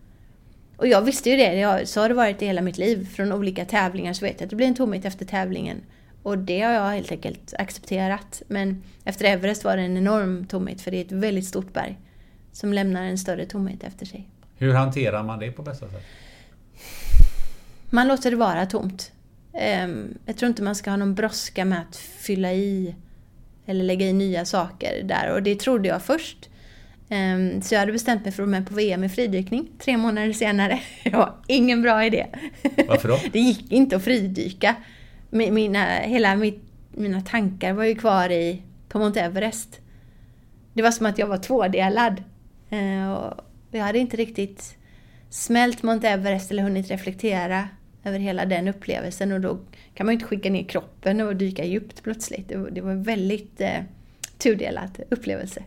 Och 0.76 0.86
jag 0.86 1.02
visste 1.02 1.30
ju 1.30 1.36
det, 1.36 1.54
jag, 1.54 1.88
så 1.88 2.00
har 2.00 2.08
det 2.08 2.14
varit 2.14 2.42
i 2.42 2.46
hela 2.46 2.60
mitt 2.60 2.78
liv. 2.78 3.08
Från 3.16 3.32
olika 3.32 3.64
tävlingar 3.64 4.12
så 4.12 4.24
vet 4.24 4.40
jag 4.40 4.46
att 4.46 4.50
det 4.50 4.56
blir 4.56 4.66
en 4.66 4.74
tomhet 4.74 5.04
efter 5.04 5.24
tävlingen. 5.24 5.80
Och 6.22 6.38
det 6.38 6.60
har 6.60 6.72
jag 6.72 6.90
helt 6.90 7.12
enkelt 7.12 7.54
accepterat. 7.58 8.42
Men 8.48 8.82
efter 9.04 9.24
Everest 9.24 9.64
var 9.64 9.76
det 9.76 9.82
en 9.82 9.96
enorm 9.96 10.46
tomhet, 10.46 10.80
för 10.80 10.90
det 10.90 10.96
är 10.96 11.04
ett 11.04 11.12
väldigt 11.12 11.46
stort 11.46 11.72
berg. 11.72 11.98
Som 12.52 12.72
lämnar 12.72 13.02
en 13.02 13.18
större 13.18 13.46
tomhet 13.46 13.84
efter 13.84 14.06
sig. 14.06 14.28
Hur 14.56 14.72
hanterar 14.74 15.22
man 15.22 15.38
det 15.38 15.50
på 15.52 15.62
bästa 15.62 15.88
sätt? 15.88 16.02
Man 17.90 18.08
låter 18.08 18.30
det 18.30 18.36
vara 18.36 18.66
tomt. 18.66 19.12
Ehm, 19.54 20.18
Jag 20.26 20.36
tror 20.36 20.48
inte 20.48 20.62
man 20.62 20.74
ska 20.74 20.90
ha 20.90 20.96
någon 20.96 21.14
brådska 21.14 21.64
med 21.64 21.80
att 21.88 21.96
fylla 21.96 22.52
i 22.52 22.94
eller 23.66 23.84
lägga 23.84 24.06
i 24.06 24.12
nya 24.12 24.44
saker 24.44 25.02
där. 25.04 25.32
Och 25.32 25.42
det 25.42 25.54
trodde 25.60 25.88
jag 25.88 26.02
först. 26.02 26.48
Ehm, 27.08 27.62
Så 27.62 27.74
jag 27.74 27.80
hade 27.80 27.92
bestämt 27.92 28.24
mig 28.24 28.32
för 28.32 28.42
att 28.42 28.48
vara 28.48 28.58
med 28.60 28.68
på 28.68 28.74
VM 28.74 29.04
i 29.04 29.08
fridykning 29.08 29.68
tre 29.78 29.96
månader 29.96 30.32
senare. 30.32 30.80
Det 31.04 31.10
var 31.10 31.34
ingen 31.46 31.82
bra 31.82 32.04
idé. 32.04 32.26
Varför 32.88 33.08
då? 33.08 33.18
Det 33.32 33.38
gick 33.38 33.72
inte 33.72 33.96
att 33.96 34.04
fridyka. 34.04 34.76
Mina, 35.30 35.98
eh, 35.98 36.10
hela 36.10 36.36
mitt, 36.36 36.62
mina 36.90 37.20
tankar 37.20 37.72
var 37.72 37.84
ju 37.84 37.94
kvar 37.94 38.30
i, 38.30 38.62
på 38.88 38.98
Mount 38.98 39.20
Everest. 39.20 39.80
Det 40.72 40.82
var 40.82 40.90
som 40.90 41.06
att 41.06 41.18
jag 41.18 41.26
var 41.26 41.38
tvådelad. 41.38 42.22
Eh, 42.70 43.12
och 43.12 43.44
Jag 43.70 43.84
hade 43.84 43.98
inte 43.98 44.16
riktigt 44.16 44.76
smält 45.30 45.82
Mount 45.82 46.08
Everest 46.08 46.50
eller 46.50 46.62
hunnit 46.62 46.90
reflektera 46.90 47.68
över 48.04 48.18
hela 48.18 48.44
den 48.44 48.68
upplevelsen 48.68 49.32
och 49.32 49.40
då 49.40 49.58
kan 49.94 50.06
man 50.06 50.12
ju 50.12 50.14
inte 50.14 50.26
skicka 50.26 50.50
ner 50.50 50.64
kroppen 50.64 51.20
och 51.20 51.36
dyka 51.36 51.64
djupt 51.64 52.02
plötsligt. 52.02 52.48
Det 52.48 52.80
var, 52.80 52.90
en 52.90 53.02
väldigt 53.02 53.60
eh, 53.60 53.80
tudelad 54.38 55.00
upplevelse. 55.10 55.62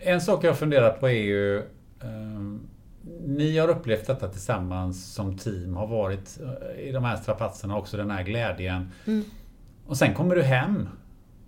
En 0.00 0.20
sak 0.20 0.44
jag 0.44 0.58
funderar 0.58 0.90
på 0.90 1.08
är 1.08 1.12
ju... 1.12 1.58
ehm, 2.02 2.60
ni 3.26 3.58
har 3.58 3.68
upplevt 3.68 4.06
detta 4.06 4.28
tillsammans 4.28 5.14
som 5.14 5.36
team, 5.38 5.76
har 5.76 5.86
varit 5.86 6.38
eh, 6.40 6.88
i 6.88 6.92
de 6.92 7.04
här 7.04 7.16
strapatserna 7.16 7.76
också, 7.76 7.96
den 7.96 8.10
här 8.10 8.22
glädjen. 8.22 8.90
Och 9.86 9.96
sen 9.96 10.14
kommer 10.14 10.34
du 10.34 10.42
hem. 10.42 10.88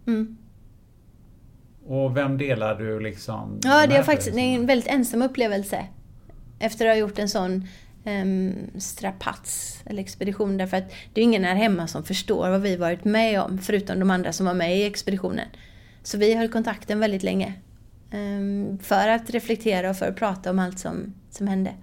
Mm. 0.07 0.37
Och 1.87 2.17
vem 2.17 2.39
delar 2.39 2.75
du 2.75 3.01
liksom... 3.01 3.61
Ja, 3.63 3.81
de 3.81 3.87
det 3.87 3.97
är 3.97 4.03
faktiskt 4.03 4.35
det 4.35 4.41
är 4.41 4.55
en 4.55 4.67
väldigt 4.67 4.89
ensam 4.89 5.23
upplevelse. 5.23 5.87
Efter 6.59 6.87
att 6.87 6.93
ha 6.93 6.97
gjort 6.97 7.19
en 7.19 7.29
sån 7.29 7.69
um, 8.05 8.55
strapats 8.79 9.83
eller 9.87 10.03
expedition. 10.03 10.57
Därför 10.57 10.77
att 10.77 10.93
det 11.13 11.21
är 11.21 11.25
ingen 11.25 11.45
här 11.45 11.55
hemma 11.55 11.87
som 11.87 12.05
förstår 12.05 12.51
vad 12.51 12.61
vi 12.61 12.77
varit 12.77 13.05
med 13.05 13.41
om. 13.41 13.59
Förutom 13.59 14.01
de 14.01 14.11
andra 14.11 14.33
som 14.33 14.47
var 14.47 14.55
med 14.55 14.79
i 14.79 14.85
expeditionen. 14.85 15.49
Så 16.03 16.19
vi 16.19 16.35
höll 16.35 16.49
kontakten 16.49 17.01
väldigt 17.01 17.23
länge. 17.23 17.55
ehm, 18.11 18.79
för 18.83 19.09
att 19.09 19.31
reflektera 19.31 19.91
och 19.91 19.97
för 19.97 20.09
att 20.09 20.17
prata 20.17 20.51
om 20.51 20.59
allt 20.59 20.79
som, 20.79 21.15
som 21.35 21.47
hände. 21.49 21.75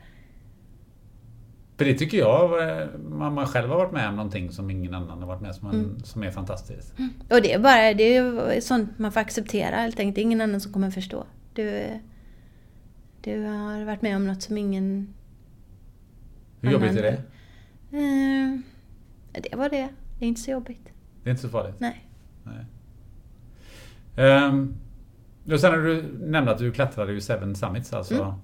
För 1.77 1.85
det 1.85 1.93
tycker 1.93 2.17
jag, 2.17 2.69
eh, 2.81 2.87
man, 3.09 3.47
själv 3.47 3.69
har 3.69 3.77
varit 3.77 3.91
med 3.91 4.09
om 4.09 4.15
någonting 4.15 4.51
som 4.51 4.69
ingen 4.71 4.93
annan 4.93 5.19
har 5.19 5.27
varit 5.27 5.41
med 5.41 5.53
om, 5.61 5.69
Mm. 5.69 5.99
som 6.03 6.23
är 6.23 6.31
fantastiskt. 6.31 6.93
Och 7.29 7.41
det 7.41 7.53
är 7.53 7.59
bara 7.59 7.93
det 7.93 8.15
är 8.17 8.61
sånt 8.61 8.99
man 8.99 9.11
får 9.11 9.19
acceptera 9.19 9.75
helt 9.75 9.99
enkelt. 9.99 10.15
Det 10.15 10.21
är 10.21 10.23
ingen 10.23 10.41
annan 10.41 10.61
som 10.61 10.73
kommer 10.73 10.91
förstå. 10.91 11.25
Du, 11.53 11.87
du 13.21 13.43
har 13.43 13.85
varit 13.85 14.01
med 14.01 14.15
om 14.15 14.27
något 14.27 14.41
som 14.41 14.57
ingen 14.57 15.13
Hur 16.61 16.71
jobbigt 16.71 16.91
är 16.91 17.03
Annan- 17.03 17.21
det? 17.89 17.97
Eh, 17.97 19.41
det 19.51 19.55
var 19.55 19.69
det. 19.69 19.89
Det 20.19 20.25
är 20.25 20.29
inte 20.29 20.41
så 20.41 20.51
jobbigt. 20.51 20.89
Det 21.23 21.29
är 21.29 21.31
inte 21.31 21.41
så 21.41 21.49
farligt? 21.49 21.75
Nej. 21.79 22.09
Nej. 22.43 22.65
Um, 24.45 24.75
och 25.53 25.59
sen 25.59 25.71
när 25.71 25.77
du 25.77 26.03
nämnde 26.19 26.51
att 26.51 26.57
du 26.57 26.71
klättrade 26.71 27.11
ju 27.13 27.21
Seven 27.21 27.55
Summits 27.55 27.93
alltså. 27.93 28.35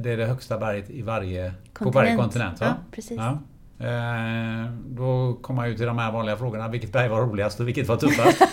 Det 0.00 0.10
är 0.12 0.16
det 0.16 0.26
högsta 0.26 0.58
berget 0.58 0.90
i 0.90 1.02
varje, 1.02 1.52
på 1.74 1.90
varje 1.90 2.10
Mm. 2.10 2.22
Kontinent. 2.22 2.50
kontinent 2.58 2.60
va? 2.60 2.66
Ja, 2.66 2.94
precis. 2.94 3.18
Ja. 3.18 3.38
Eh, 3.80 4.70
då 4.86 5.38
kommer 5.42 5.60
man 5.62 5.70
ju 5.70 5.76
till 5.76 5.86
de 5.86 5.98
här 5.98 6.12
vanliga 6.12 6.36
frågorna. 6.36 6.68
Vilket 6.68 6.92
berg 6.92 7.08
var 7.08 7.20
roligast 7.20 7.60
och 7.60 7.68
vilket 7.68 7.88
var 7.88 7.96
tuffast? 7.96 8.40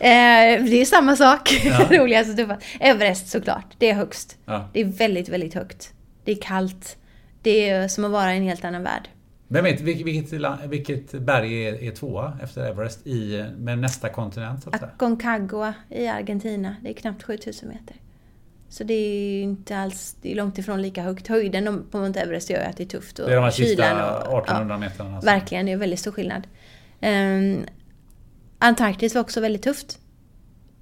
Eh, 0.00 0.64
det 0.64 0.80
är 0.80 0.84
samma 0.84 1.16
sak. 1.16 1.60
Ja. 1.64 1.86
Roligast 1.90 2.30
och 2.30 2.36
tuffast. 2.36 2.62
Everest 2.80 3.28
såklart. 3.28 3.66
Det 3.78 3.90
är 3.90 3.94
högst. 3.94 4.36
ja. 4.44 4.68
Det 4.72 4.80
är 4.80 4.84
väldigt, 4.84 5.28
väldigt 5.28 5.54
högt. 5.54 5.92
Det 6.24 6.32
är 6.32 6.38
kallt. 6.42 6.96
Det 7.42 7.68
är 7.70 7.88
som 7.88 8.04
att 8.04 8.10
vara 8.10 8.34
i 8.34 8.36
en 8.36 8.42
helt 8.42 8.64
annan 8.64 8.82
värld. 8.82 9.08
Vem 9.54 9.64
vet, 9.64 9.80
vilket, 9.80 10.32
vilket, 10.68 11.12
berg 11.12 11.66
är, 11.66 11.82
är 11.82 11.90
tvåa 11.90 12.38
efter 12.42 12.64
Everest 12.66 13.06
i, 13.06 13.44
med 13.58 13.78
nästa 13.78 14.08
kontinent? 14.08 14.62
Så 14.62 14.70
att 14.70 14.78
säga? 14.78 14.90
Aconcagua 14.94 15.74
i 15.88 16.06
Argentina, 16.06 16.76
det 16.82 16.88
är 16.88 16.94
knappt 16.94 17.22
7000 17.22 17.68
meter. 17.68 17.96
Så 18.68 18.84
det 18.84 18.94
är 18.94 19.42
inte 19.42 19.78
alls, 19.78 20.16
det 20.22 20.32
är 20.32 20.36
långt 20.36 20.58
ifrån 20.58 20.82
lika 20.82 21.02
högt. 21.02 21.28
Höjden 21.28 21.84
på 21.90 21.98
Mount 21.98 22.20
Everest 22.20 22.50
gör 22.50 22.58
ju 22.60 22.64
att 22.64 22.76
det 22.76 22.82
är 22.82 22.88
tufft. 22.88 23.18
Och 23.18 23.26
Det 23.26 23.32
är 23.32 23.36
de 23.36 23.44
här 23.44 23.50
sista 23.50 24.18
och- 24.28 24.38
1800 24.38 24.74
ja. 24.74 24.78
metrarna. 24.78 25.14
alltså. 25.16 25.30
Verkligen, 25.30 25.66
det 25.66 25.72
är 25.72 25.76
väldigt 25.76 26.00
stor 26.00 26.12
skillnad. 26.12 26.46
Um, 27.02 27.64
Antarktis 28.58 29.14
var 29.14 29.22
också 29.22 29.40
väldigt 29.40 29.62
tufft. 29.62 29.98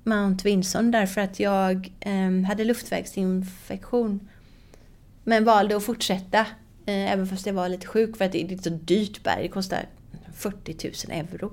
Mount 0.04 0.48
Vinson 0.48 0.90
därför 0.90 1.20
att 1.20 1.40
jag 1.40 1.92
ehm, 2.00 2.44
hade 2.44 2.64
luftvägsinfektion. 2.64 4.28
Men 5.24 5.44
valde 5.44 5.76
att 5.76 5.84
fortsätta 5.84 6.46
även 6.86 7.26
fast 7.26 7.46
jag 7.46 7.54
var 7.54 7.68
lite 7.68 7.86
sjuk 7.86 8.16
för 8.16 8.24
att 8.24 8.32
det 8.32 8.42
är 8.42 8.52
ett 8.54 8.64
så 8.64 8.70
dyrt 8.70 9.22
berg. 9.22 9.42
Det 9.42 9.48
kostar 9.48 9.86
40 10.34 10.90
000 11.08 11.18
euro. 11.32 11.52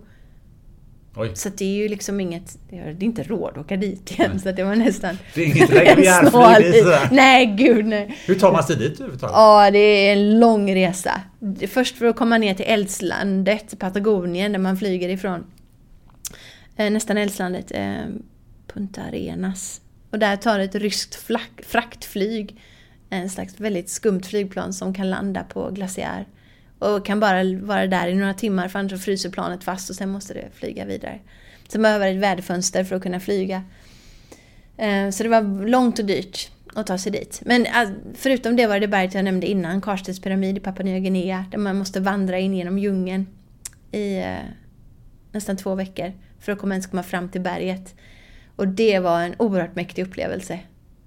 Oj, 1.16 1.32
Så 1.34 1.50
det 1.50 1.66
är 1.66 1.76
ju 1.76 1.88
liksom 1.90 2.20
inget, 2.20 2.58
det 2.70 2.78
är 2.78 3.04
inte 3.04 3.24
råd 3.24 3.52
att 3.52 3.58
åka 3.58 3.78
dit 3.78 4.12
igen. 4.12 4.40
Så 4.40 4.50
att 4.50 4.56
det 4.56 4.64
var 4.64 4.76
nästan 4.76 5.18
det 5.36 5.42
är 5.42 5.46
inget 5.46 5.70
reguljärflyg. 5.70 6.84
Nej, 7.12 7.46
gud 7.46 7.86
nej. 7.86 8.18
Hur 8.26 8.36
tar 8.36 8.52
man 8.52 8.64
sig 8.64 8.76
dit 8.76 8.94
överhuvudtaget? 8.94 9.34
Ja, 9.36 9.72
det 9.72 9.80
är 9.80 10.14
en 10.14 10.40
lång 10.40 10.76
resa. 10.76 11.22
Först 11.68 11.98
för 11.98 12.06
att 12.06 12.16
komma 12.16 12.38
ner 12.38 12.54
till 12.54 12.66
eldslandet, 12.68 13.80
Patagonien, 13.80 14.52
där 14.52 14.60
man 14.60 14.78
flyger 14.78 15.10
ifrån. 15.10 15.44
Eh, 16.76 16.90
nästan 16.92 17.18
eldslandet, 17.18 17.72
eh, 17.72 17.94
Punta 18.74 19.02
Arenas. 19.02 19.82
Och 20.12 20.20
där 20.20 20.36
tar 20.36 20.60
ett 20.60 20.76
ryskt 20.76 21.16
fraktflyg, 21.68 22.62
en 23.10 23.30
slags 23.30 23.60
väldigt 23.60 23.90
skumt 23.90 24.22
flygplan 24.22 24.74
som 24.74 24.94
kan 24.94 25.10
landa 25.10 25.44
på 25.44 25.70
glaciär. 25.72 26.28
Och 26.80 27.06
kan 27.06 27.20
bara 27.20 27.44
vara 27.62 27.88
där 27.88 28.08
i 28.08 28.16
några 28.16 28.34
timmar 28.34 28.68
för 28.68 28.80
annars 28.80 29.04
fryser 29.04 29.30
planet 29.30 29.64
fast 29.64 29.90
och 29.90 29.96
sen 29.96 30.10
måste 30.10 30.34
det 30.34 30.48
flyga 30.54 30.86
vidare. 30.86 31.20
Sen 31.68 31.82
behöver 31.82 32.08
ett 32.08 32.18
väderfönster 32.18 32.84
för 32.84 32.96
att 32.96 33.02
kunna 33.02 33.20
flyga. 33.20 33.64
Eh, 34.78 35.10
så 35.10 35.24
det 35.24 35.30
var 35.30 35.68
långt 35.68 36.00
och 36.00 36.06
dyrt 36.06 36.52
att 36.74 36.88
ta 36.88 36.98
sig 36.98 37.12
dit. 37.12 37.42
Men 37.46 37.66
eh, 37.66 37.90
förutom 38.16 38.56
det 38.56 38.68
var 38.68 38.80
det 38.80 38.88
berget 38.88 39.14
jag 39.14 39.24
nämnde 39.24 39.48
innan, 39.48 39.82
Karstens 39.82 40.22
pyramid 40.22 40.58
i 40.58 40.60
Papua 40.60 40.84
Nya 40.84 41.00
Guinea, 41.00 41.46
där 41.52 41.58
man 41.58 41.78
måste 41.78 42.00
vandra 42.00 42.40
in 42.40 42.56
genom 42.56 42.80
djungeln 42.80 43.28
i 43.92 44.18
eh, 44.18 44.36
nästan 45.32 45.58
två 45.58 45.76
veckor 45.76 46.14
för 46.40 46.52
att 46.52 46.60
komma, 46.60 46.74
ens 46.74 46.88
komma 46.88 47.04
fram 47.04 47.30
till 47.30 47.42
berget. 47.42 47.96
Och 48.56 48.68
det 48.68 49.00
var 49.00 49.22
en 49.22 49.36
oerhört 49.38 49.76
mäktig 49.76 50.08
upplevelse. 50.08 50.60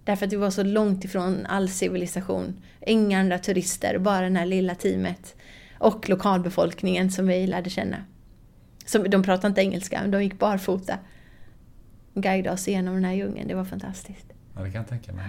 Därför 0.05 0.27
att 0.27 0.33
vi 0.33 0.37
var 0.37 0.51
så 0.51 0.63
långt 0.63 1.05
ifrån 1.05 1.47
all 1.47 1.69
civilisation. 1.69 2.63
Inga 2.81 3.21
andra 3.21 3.39
turister, 3.39 3.99
bara 3.99 4.29
det 4.31 4.39
här 4.39 4.47
lilla 4.47 4.75
teamet. 4.75 5.37
Och 5.79 6.09
lokalbefolkningen 6.09 7.11
som 7.11 7.27
vi 7.27 7.47
lärde 7.47 7.71
känna. 7.71 7.97
Som, 8.87 9.11
de 9.11 9.23
pratade 9.23 9.49
inte 9.49 9.61
engelska, 9.61 10.01
men 10.03 10.11
de 10.11 10.23
gick 10.23 10.39
barfota. 10.39 10.99
Guidade 12.15 12.55
oss 12.55 12.69
igenom 12.69 12.95
den 12.95 13.05
här 13.05 13.13
djungeln, 13.13 13.49
det 13.49 13.55
var 13.55 13.65
fantastiskt. 13.65 14.27
Ja, 14.57 14.63
det 14.63 14.71
kan 14.71 14.81
jag 14.81 14.89
tänka 14.89 15.13
mig. 15.13 15.25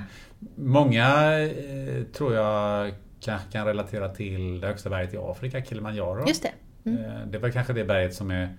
Många 0.55 1.39
eh, 1.39 2.03
tror 2.03 2.33
jag 2.33 2.93
kanske 3.19 3.51
kan 3.51 3.65
relatera 3.65 4.09
till 4.09 4.59
det 4.61 4.67
högsta 4.67 4.89
berget 4.89 5.13
i 5.13 5.17
Afrika, 5.17 5.63
Kilimanjaro. 5.63 6.27
Just 6.27 6.43
det. 6.43 6.89
Mm. 6.89 7.03
Eh, 7.05 7.27
Det 7.27 7.37
väl 7.37 7.51
kanske 7.51 7.73
det 7.73 7.85
berget 7.85 8.13
som 8.13 8.31
är 8.31 8.49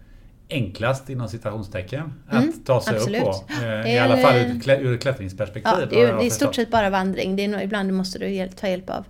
enklast 0.50 1.10
inom 1.10 1.28
citationstecken 1.28 2.12
Mm, 2.32 2.48
att 2.48 2.66
ta 2.66 2.80
sig 2.80 2.96
absolut. 2.96 3.20
upp 3.22 3.26
på. 3.26 3.44
Eh, 3.52 3.60
Det 3.82 3.92
I 3.92 3.98
alla 3.98 4.16
fall 4.16 4.36
ur, 4.36 4.70
ur 4.86 4.96
klättringsperspektiv. 4.96 5.72
Ja, 5.80 5.86
det 5.90 6.02
är, 6.02 6.12
det 6.16 6.22
är 6.22 6.26
i 6.26 6.30
stort 6.30 6.54
sett 6.54 6.70
bara 6.70 6.90
vandring. 6.90 7.36
Det 7.36 7.44
är 7.44 7.48
nog, 7.48 7.62
ibland 7.62 7.92
måste 7.92 8.18
du 8.18 8.26
hjäl- 8.28 8.52
ta 8.56 8.68
hjälp 8.68 8.90
av 8.90 9.04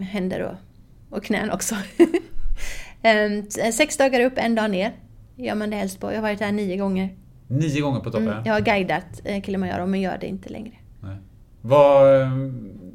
händer 0.00 0.40
och, 0.42 1.16
och 1.16 1.24
knän 1.24 1.50
också. 1.50 1.74
Ehm, 3.02 3.50
Sex 3.72 3.96
dagar 3.96 4.20
upp, 4.20 4.32
en 4.36 4.54
dag 4.54 4.70
ner. 4.70 4.92
Gör 5.36 5.54
man 5.54 5.70
det 5.70 5.76
helst 5.76 6.00
på. 6.00 6.10
Jag 6.10 6.16
har 6.16 6.22
varit 6.22 6.38
där 6.38 6.52
nio 6.52 6.76
gånger. 6.76 7.16
Nio 7.48 7.80
gånger 7.80 8.00
på 8.00 8.10
toppen. 8.10 8.28
Mm, 8.28 8.42
jag 8.44 8.52
har 8.52 8.60
guidat 8.60 9.20
eh, 9.24 9.42
Kilimanjaro 9.42 9.86
men 9.86 10.00
gör 10.00 10.18
det 10.20 10.26
inte 10.26 10.48
längre. 10.48 10.72
Nej. 11.00 11.16
Vad, 11.60 12.20
eh, 12.22 12.28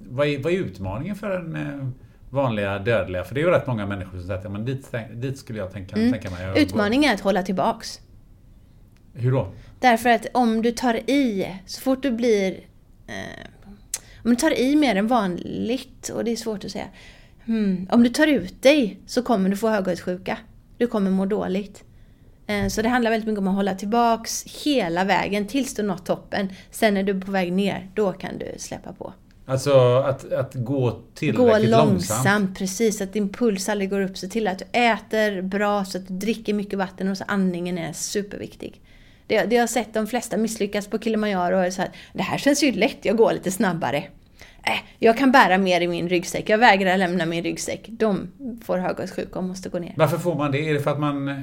vad, 0.10 0.28
är, 0.28 0.44
vad 0.44 0.54
är 0.54 0.58
utmaningen 0.58 1.16
för 1.16 1.32
en 1.32 1.56
eh, 1.56 1.88
vanliga 2.30 2.80
dödliga? 2.80 3.24
För 3.24 3.36
det 3.36 3.42
är 3.42 3.46
ju 3.46 3.52
rätt 3.52 3.68
många 3.68 3.86
människor 3.86 4.12
som 4.18 4.28
säger 4.28 4.40
att 4.46 4.52
men 4.52 4.66
dit, 4.66 4.92
dit 5.14 5.38
skulle 5.38 5.60
jag 5.60 5.72
tänka, 5.74 5.96
Mm. 5.96 6.12
tänka 6.12 6.30
mig. 6.30 6.46
att 6.46 6.54
gå." 6.56 6.60
Utmaningen 6.62 7.10
är 7.10 7.14
att 7.14 7.22
hålla 7.22 7.44
tillbaks. 7.44 8.00
Hur 9.14 9.32
då? 9.32 9.48
Därför 9.80 10.10
att 10.10 10.26
om 10.34 10.62
du 10.62 10.72
tar 10.72 11.10
i, 11.10 11.56
så 11.66 11.82
fort 11.82 12.04
du 12.04 12.12
blir... 12.12 12.52
Eh, 13.08 13.48
om 14.24 14.30
du 14.30 14.36
tar 14.36 14.60
i 14.60 14.76
mer 14.76 14.96
än 14.96 15.08
vanligt, 15.08 16.10
och 16.10 16.24
det 16.24 16.32
är 16.32 16.36
svårt 16.36 16.66
att 16.66 16.72
säga. 16.72 16.88
Hmm, 17.46 17.88
om 17.92 18.04
du 18.04 18.10
tar 18.10 18.28
ut 18.28 18.62
dig 18.62 19.00
så 19.06 19.22
kommer 19.24 19.50
du 19.50 19.58
få 19.58 19.70
höghöjdssjuka. 19.70 20.38
Du 20.78 20.88
kommer 20.88 21.12
må 21.12 21.26
dåligt. 21.26 21.84
Eh, 22.48 22.68
så 22.68 22.82
det 22.82 22.90
handlar 22.90 23.12
väldigt 23.12 23.28
mycket 23.28 23.40
om 23.40 23.48
att 23.48 23.56
hålla 23.56 23.76
tillbaks 23.76 24.44
hela 24.66 25.04
vägen 25.04 25.48
tills 25.48 25.74
du 25.76 25.84
nått 25.84 26.06
toppen. 26.06 26.50
Sen 26.72 26.94
när 26.94 27.04
du 27.04 27.18
är 27.18 27.22
på 27.22 27.32
väg 27.32 27.54
ner, 27.54 27.90
då 27.96 28.12
kan 28.14 28.38
du 28.38 28.54
släppa 28.58 28.94
på. 28.94 29.14
Alltså 29.50 29.98
att, 29.98 30.34
att 30.34 30.54
gå 30.54 30.80
Gå 30.80 31.02
tillräckligt 31.14 31.70
långsamt, 31.70 32.26
långsamt. 32.26 32.58
precis. 32.58 33.02
Att 33.02 33.14
din 33.14 33.30
puls 33.30 33.70
aldrig 33.70 33.90
går 33.90 34.02
upp. 34.02 34.18
Se 34.18 34.28
till 34.28 34.48
att 34.48 34.60
du 34.60 34.66
äter 34.72 35.42
bra, 35.42 35.86
så 35.86 35.98
att 35.98 36.08
du 36.08 36.14
dricker 36.14 36.54
mycket 36.54 36.80
vatten 36.80 37.08
och 37.08 37.18
så 37.18 37.24
andningen 37.28 37.78
är 37.78 37.94
superviktig. 37.94 38.82
Det, 39.28 39.46
det 39.46 39.56
jag 39.56 39.62
har 39.62 39.68
sett 39.68 39.94
de 39.94 40.08
flesta 40.08 40.38
misslyckas 40.38 40.88
på 40.88 41.00
Kilimanjaro 41.00 41.58
är 41.58 41.70
så 41.70 41.82
här, 41.82 41.92
det 42.14 42.24
här 42.24 42.38
känns 42.38 42.64
ju 42.64 42.72
lätt, 42.72 42.98
jag 43.02 43.18
går 43.18 43.34
lite 43.34 43.52
snabbare. 43.52 43.98
Äh, 44.64 44.74
jag 45.00 45.18
kan 45.18 45.32
bära 45.32 45.58
mer 45.58 45.82
i 45.82 45.88
min 45.88 46.10
ryggsäck, 46.10 46.50
jag 46.50 46.58
vägrar 46.58 46.98
lämna 46.98 47.26
min 47.26 47.44
ryggsäck. 47.44 47.86
De 47.88 48.28
får 48.66 48.78
höghöjdssjuka 48.78 49.40
och 49.40 49.46
måste 49.46 49.70
gå 49.70 49.80
ner. 49.80 49.94
Varför 49.98 50.18
får 50.18 50.36
man 50.36 50.52
det? 50.52 50.70
Är 50.70 50.74
det 50.74 50.80
för 50.80 50.92
att 50.92 51.00
man 51.00 51.28
eh, 51.28 51.36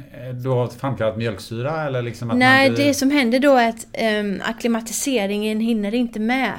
då 0.45 0.55
har 0.55 0.67
framkallat 0.67 1.17
mjölksyra 1.17 1.87
eller 1.87 2.03
liksom 2.03 2.31
att 2.31 2.37
Nej, 2.37 2.71
blir... 2.71 2.87
det 2.87 2.95
som 2.95 3.11
händer 3.11 3.39
då 3.39 3.55
är 3.57 3.69
att 3.69 3.87
um, 4.21 4.41
akklimatiseringen 4.45 5.61
hinner 5.61 5.95
inte 5.95 6.21
med. 6.21 6.53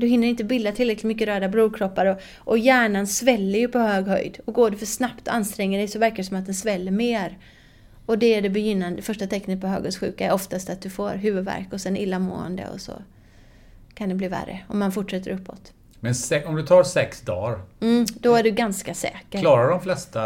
Du 0.00 0.06
hinner 0.06 0.28
inte 0.28 0.44
bilda 0.44 0.72
tillräckligt 0.72 1.04
mycket 1.04 1.28
röda 1.28 1.48
blodkroppar 1.48 2.06
och, 2.06 2.18
och 2.38 2.58
hjärnan 2.58 3.06
sväller 3.06 3.58
ju 3.58 3.68
på 3.68 3.78
hög 3.78 4.06
höjd. 4.06 4.38
Och 4.44 4.54
går 4.54 4.70
du 4.70 4.76
för 4.76 4.86
snabbt 4.86 5.28
och 5.28 5.34
anstränger 5.34 5.78
dig 5.78 5.88
så 5.88 5.98
verkar 5.98 6.16
det 6.16 6.24
som 6.24 6.36
att 6.36 6.46
den 6.46 6.54
sväller 6.54 6.90
mer. 6.90 7.38
Och 8.06 8.18
det 8.18 8.34
är 8.34 8.42
det 8.42 8.50
begynnande, 8.50 9.02
första 9.02 9.26
tecknet 9.26 9.60
på 9.60 9.66
höghöjdssjuka 9.66 10.26
är 10.26 10.32
oftast 10.32 10.70
att 10.70 10.80
du 10.82 10.90
får 10.90 11.10
huvudvärk 11.10 11.72
och 11.72 11.80
sen 11.80 11.96
illamående 11.96 12.66
och 12.74 12.80
så 12.80 12.92
kan 13.94 14.08
det 14.08 14.14
bli 14.14 14.28
värre 14.28 14.60
om 14.68 14.78
man 14.78 14.92
fortsätter 14.92 15.30
uppåt. 15.30 15.72
Men 16.00 16.14
om 16.46 16.56
du 16.56 16.62
tar 16.66 16.82
sex 16.84 17.20
dagar, 17.20 17.60
Mm, 17.80 18.06
då 18.20 18.34
är 18.34 18.42
du 18.42 18.50
ganska 18.50 18.94
säker. 18.94 19.38
klarar 19.38 19.70
de 19.70 19.80
flesta 19.80 20.20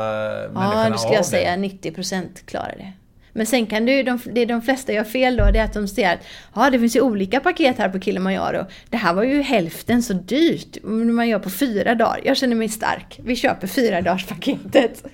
människorna 0.52 0.84
Ja, 0.84 0.90
det 0.90 0.98
skulle 0.98 1.14
jag 1.14 1.20
av 1.20 1.24
säga. 1.24 1.56
det? 1.56 1.90
90% 1.90 2.26
klarar 2.44 2.74
det. 2.78 2.92
Men 3.32 3.46
sen 3.46 3.66
kan 3.66 3.86
du, 3.86 4.02
de, 4.02 4.18
det 4.24 4.44
de 4.44 4.62
flesta 4.62 4.92
gör 4.92 5.04
fel 5.04 5.36
då, 5.36 5.50
det 5.50 5.58
är 5.58 5.64
att 5.64 5.72
de 5.72 5.88
ser 5.88 6.14
att 6.14 6.20
ja, 6.54 6.70
det 6.70 6.78
finns 6.78 6.96
ju 6.96 7.00
olika 7.00 7.40
paket 7.40 7.78
här 7.78 7.88
på 7.88 8.00
Kilimanjaro. 8.00 8.66
Det 8.90 8.96
här 8.96 9.14
var 9.14 9.22
ju 9.22 9.42
hälften 9.42 10.02
så 10.02 10.12
dyrt. 10.12 10.76
Man 10.84 11.28
gör 11.28 11.38
på 11.38 11.50
fyra 11.50 11.94
dagar. 11.94 12.20
Jag 12.24 12.36
känner 12.36 12.56
mig 12.56 12.68
stark. 12.68 13.20
Vi 13.24 13.36
köper 13.36 13.66
fyra 13.66 14.00
dagars 14.00 14.26
paketet. 14.26 15.04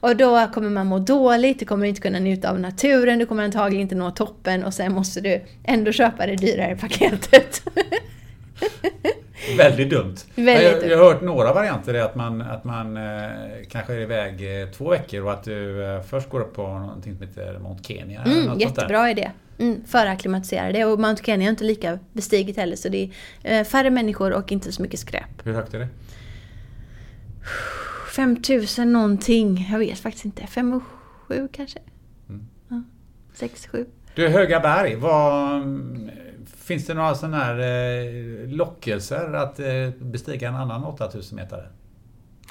Och 0.00 0.16
då 0.16 0.46
kommer 0.54 0.70
man 0.70 0.86
må 0.86 0.98
dåligt, 0.98 1.58
du 1.58 1.66
kommer 1.66 1.86
inte 1.86 2.00
kunna 2.00 2.18
njuta 2.18 2.50
av 2.50 2.60
naturen, 2.60 3.18
du 3.18 3.26
kommer 3.26 3.42
antagligen 3.44 3.82
inte 3.82 3.94
nå 3.94 4.10
toppen 4.10 4.64
och 4.64 4.74
sen 4.74 4.92
måste 4.92 5.20
du 5.20 5.44
ändå 5.64 5.92
köpa 5.92 6.26
det 6.26 6.36
dyrare 6.36 6.76
paketet. 6.76 7.62
Väldigt 9.58 9.90
dumt. 9.90 10.16
Väldigt 10.34 10.82
jag, 10.82 10.90
jag 10.90 10.98
har 10.98 11.12
hört 11.12 11.22
några 11.22 11.52
varianter. 11.52 11.94
Att 11.94 12.14
man, 12.14 12.42
att 12.42 12.64
man 12.64 12.96
eh, 12.96 13.30
kanske 13.70 13.92
är 13.92 13.98
iväg 13.98 14.60
eh, 14.62 14.68
två 14.68 14.90
veckor 14.90 15.24
och 15.24 15.32
att 15.32 15.44
du 15.44 15.84
eh, 15.84 16.02
först 16.02 16.28
går 16.28 16.40
upp 16.40 16.54
på 16.54 16.62
någonting 16.62 17.16
som 17.16 17.26
heter 17.26 17.58
Mount 17.58 17.84
Kenya. 17.84 18.22
Mm, 18.22 18.58
jättebra 18.58 19.10
idé. 19.10 19.30
Mm, 19.58 19.84
förakklimatisera 19.86 20.72
det. 20.72 20.84
Och 20.84 21.00
Mount 21.00 21.24
Kenya 21.24 21.46
är 21.46 21.50
inte 21.50 21.64
lika 21.64 21.98
bestiget 22.12 22.56
heller 22.56 22.76
så 22.76 22.88
det 22.88 23.10
är 23.42 23.58
eh, 23.58 23.64
färre 23.64 23.90
människor 23.90 24.32
och 24.32 24.52
inte 24.52 24.72
så 24.72 24.82
mycket 24.82 25.00
skräp. 25.00 25.46
Hur 25.46 25.52
högt 25.52 25.74
är 25.74 25.78
det? 25.78 25.88
5000 28.14 28.92
någonting. 28.92 29.68
Jag 29.70 29.78
vet 29.78 29.98
faktiskt 29.98 30.24
inte. 30.24 30.46
5 30.46 30.74
och 30.74 30.82
7 31.28 31.48
kanske? 31.52 31.78
Mm. 32.28 32.46
Ja, 32.68 32.82
6, 33.34 33.66
7. 33.66 33.86
Du, 34.14 34.28
Höga 34.28 34.60
berg. 34.60 34.94
Vad, 34.94 35.62
finns 36.56 36.86
det 36.86 36.94
några 36.94 37.14
sådana 37.14 37.36
här 37.36 37.58
eh, 37.58 38.48
lockelser 38.48 39.32
att 39.32 39.60
eh, 39.60 39.90
bestiga 39.98 40.48
en 40.48 40.54
annan 40.54 40.84
8000 40.84 41.36
meter? 41.36 41.70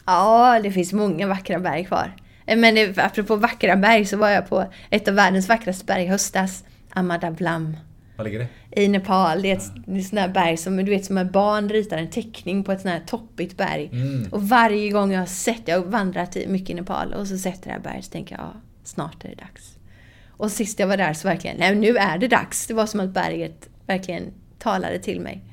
Ja, 0.06 0.60
det 0.64 0.72
finns 0.72 0.94
många 0.94 1.28
vackra 1.28 1.60
berg 1.60 1.86
kvar. 1.86 2.16
Eh, 2.46 2.58
Men 2.58 2.76
det, 2.76 2.98
apropå 2.98 3.36
vackra 3.36 3.76
berg 3.76 4.06
så 4.06 4.18
var 4.18 4.30
jag 4.30 4.50
på 4.50 4.66
ett 4.90 5.08
av 5.08 5.14
världens 5.14 5.50
vackraste 5.50 5.86
berg 5.86 6.04
i 6.04 6.08
höstas. 6.08 6.64
Amadablam. 6.90 7.78
Var 8.16 8.26
ligger 8.26 8.40
det? 8.40 8.82
I 8.82 8.88
Nepal. 8.88 9.42
Det 9.42 9.52
är 9.52 9.56
ett, 9.56 9.64
ett 9.88 10.06
sånt 10.06 10.12
där 10.12 10.28
berg 10.28 10.58
som 10.58 10.78
du 10.78 10.84
vet 10.84 11.06
som 11.06 11.18
ett 11.18 11.32
barn 11.32 11.70
ritar 11.70 11.98
en 11.98 12.10
teckning 12.10 12.64
på 12.64 12.72
ett 12.72 12.82
sånt 12.82 12.94
här 12.94 13.02
toppigt 13.08 13.58
berg. 13.58 13.90
Mm. 13.94 14.28
Och 14.32 14.50
varje 14.50 14.90
gång 14.90 15.12
jag 15.12 15.20
har 15.20 15.26
sett, 15.26 15.62
jag 15.66 15.80
har 15.80 15.86
vandrat 15.86 16.38
mycket 16.48 16.70
i 16.70 16.74
Nepal 16.74 17.14
och 17.14 17.28
så 17.28 17.38
sett 17.38 17.64
det 17.64 17.70
här 17.70 17.80
berget 17.80 18.06
så 18.06 18.12
tänker 18.12 18.36
jag 18.36 18.44
ja, 18.44 18.54
snart 18.84 19.26
är 19.26 19.30
det 19.30 19.36
dags. 19.36 19.78
Och 20.30 20.52
sist 20.52 20.80
jag 20.80 20.88
var 20.88 20.98
där 20.98 21.14
så 21.14 21.28
verkligen, 21.28 21.58
nej 21.58 21.76
nu 21.76 21.98
är 21.98 22.18
det 22.18 22.28
dags. 22.28 22.68
Det 22.68 22.74
var 22.74 22.86
som 22.86 23.00
att 23.00 23.10
berget 23.10 23.70
verkligen 23.88 24.34
talade 24.60 25.00
till 25.00 25.20
mig. 25.22 25.44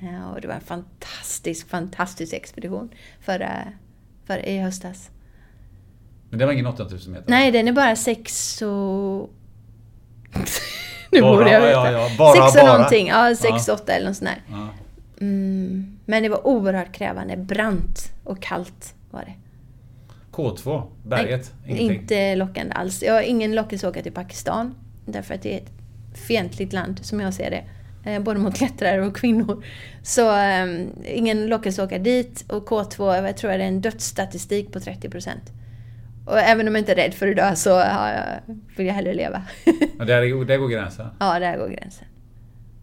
Ja, 0.00 0.28
och 0.32 0.40
det 0.40 0.48
var 0.48 0.54
en 0.54 0.60
fantastisk, 0.60 1.68
fantastisk 1.68 2.32
expedition 2.32 2.90
förra, 3.20 3.72
förra, 4.26 4.42
i 4.42 4.58
höstas. 4.58 5.10
Men 6.30 6.38
det 6.38 6.46
var 6.46 6.52
ingen 6.52 6.66
8000 6.66 7.12
meter? 7.12 7.24
Nej, 7.30 7.50
den 7.50 7.68
är 7.68 7.72
bara 7.72 7.96
6 7.96 8.62
och... 8.62 8.68
nu 11.10 11.20
Bara, 11.20 11.36
borde 11.36 11.50
jag 11.50 11.60
veta. 11.60 11.72
ja, 11.72 11.90
ja, 11.90 12.10
bara, 12.18 12.50
6 12.50 12.56
och 12.60 12.66
bara. 12.66 12.72
någonting. 12.76 13.06
Ja, 13.06 13.34
6 13.36 13.68
Ja. 13.68 13.74
8 13.74 13.92
eller 13.92 14.06
något 14.06 14.16
sånt 14.16 14.30
där. 14.30 14.42
Ja. 14.56 14.68
Mm, 15.20 15.98
men 16.06 16.22
det 16.22 16.28
var 16.28 16.46
oerhört 16.46 16.92
krävande. 16.92 17.36
Brant 17.36 18.12
och 18.24 18.42
kallt 18.42 18.94
var 19.10 19.20
det. 19.20 19.34
K2, 20.32 20.82
berget, 21.02 21.52
Nej, 21.66 21.70
ingenting? 21.80 22.00
Inte 22.00 22.36
lockande 22.36 22.74
alls. 22.74 23.02
Jag 23.02 23.14
har 23.14 23.22
ingen 23.22 23.54
lockelse 23.54 23.86
att 23.86 23.90
åka 23.90 24.02
till 24.02 24.12
Pakistan. 24.12 24.74
Därför 25.06 25.34
att 25.34 25.42
det 25.42 25.52
är 25.54 25.56
ett 25.58 25.73
fientligt 26.14 26.72
land 26.72 27.04
som 27.04 27.20
jag 27.20 27.34
ser 27.34 27.50
det. 27.50 27.64
Eh, 28.10 28.22
både 28.22 28.40
mot 28.40 28.54
klättrare 28.56 29.06
och 29.06 29.16
kvinnor. 29.16 29.64
Så 30.02 30.36
eh, 30.36 30.66
ingen 31.04 31.46
lockelse 31.46 31.82
att 31.82 31.86
åka 31.88 31.98
dit. 31.98 32.44
Och 32.48 32.68
K2, 32.68 33.26
jag 33.26 33.36
tror 33.36 33.50
det 33.50 33.56
är 33.56 33.68
en 33.68 33.80
dödsstatistik 33.80 34.72
på 34.72 34.78
30%. 34.78 35.28
Och 36.26 36.38
även 36.38 36.68
om 36.68 36.74
jag 36.74 36.80
inte 36.82 36.92
är 36.92 36.96
rädd 36.96 37.14
för 37.14 37.28
att 37.28 37.36
dö 37.36 37.54
så 37.56 37.70
jag, 37.70 38.22
vill 38.76 38.86
jag 38.86 38.94
hellre 38.94 39.14
leva. 39.14 39.42
Ja, 39.98 40.04
där, 40.04 40.44
där 40.44 40.56
går 40.56 40.68
gränsen. 40.68 41.06
ja, 41.18 41.38
där 41.38 41.56
går 41.58 41.68
gränsen. 41.68 42.04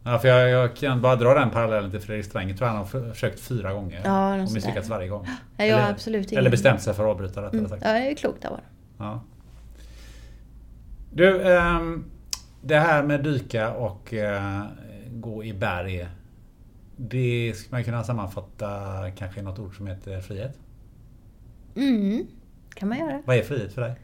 Ja, 0.03 0.20
för 0.20 0.28
jag, 0.28 0.49
jag 0.49 0.76
kan 0.76 1.02
bara 1.02 1.16
dra 1.16 1.34
den 1.34 1.49
parallellen 1.49 1.91
till 1.91 1.99
Fredrik 1.99 2.26
Sträng. 2.26 2.49
Jag 2.49 2.58
tror 2.58 2.68
han 2.68 2.78
har 2.78 2.86
för- 2.86 3.10
försökt 3.12 3.40
fyra 3.40 3.74
gånger. 3.74 4.02
Ja, 4.06 4.34
och 4.34 4.40
misslyckats 4.53 4.90
varje 4.90 5.08
gång. 5.08 5.28
Jag 5.58 5.78
har 5.78 5.90
absolut 5.91 6.32
Eller 6.32 6.49
bestämt 6.49 6.82
sig 6.82 6.94
för 6.94 7.03
att 7.03 7.10
avbryta 7.10 7.41
rättare 7.41 7.58
Mm. 7.58 7.70
sagt. 7.70 7.82
Ja, 7.86 7.91
det 7.94 8.12
är 8.12 8.16
klokt 8.16 8.45
av 8.45 8.52
honom. 8.52 8.66
Ja. 8.98 9.24
Du, 11.14 11.53
ehm, 11.53 12.06
det 12.62 12.80
här 12.80 13.04
med 13.04 13.24
dyka 13.24 13.74
och 13.74 14.14
eh, 14.14 14.64
gå 15.12 15.44
i 15.44 15.54
berg. 15.54 16.08
Det 16.98 17.54
ska 17.58 17.76
man 17.76 17.84
kunna 17.84 18.04
sammanfatta 18.04 18.68
kanske 19.18 19.40
i 19.40 19.44
något 19.44 19.60
ord 19.60 19.78
som 19.78 19.88
heter 19.88 20.22
frihet. 20.22 20.58
Mm, 21.76 22.28
kan 22.74 22.90
man 22.90 22.98
göra. 22.98 23.22
Vad 23.26 23.38
är 23.38 23.44
frihet 23.44 23.74
för 23.74 23.82
dig? 23.82 23.96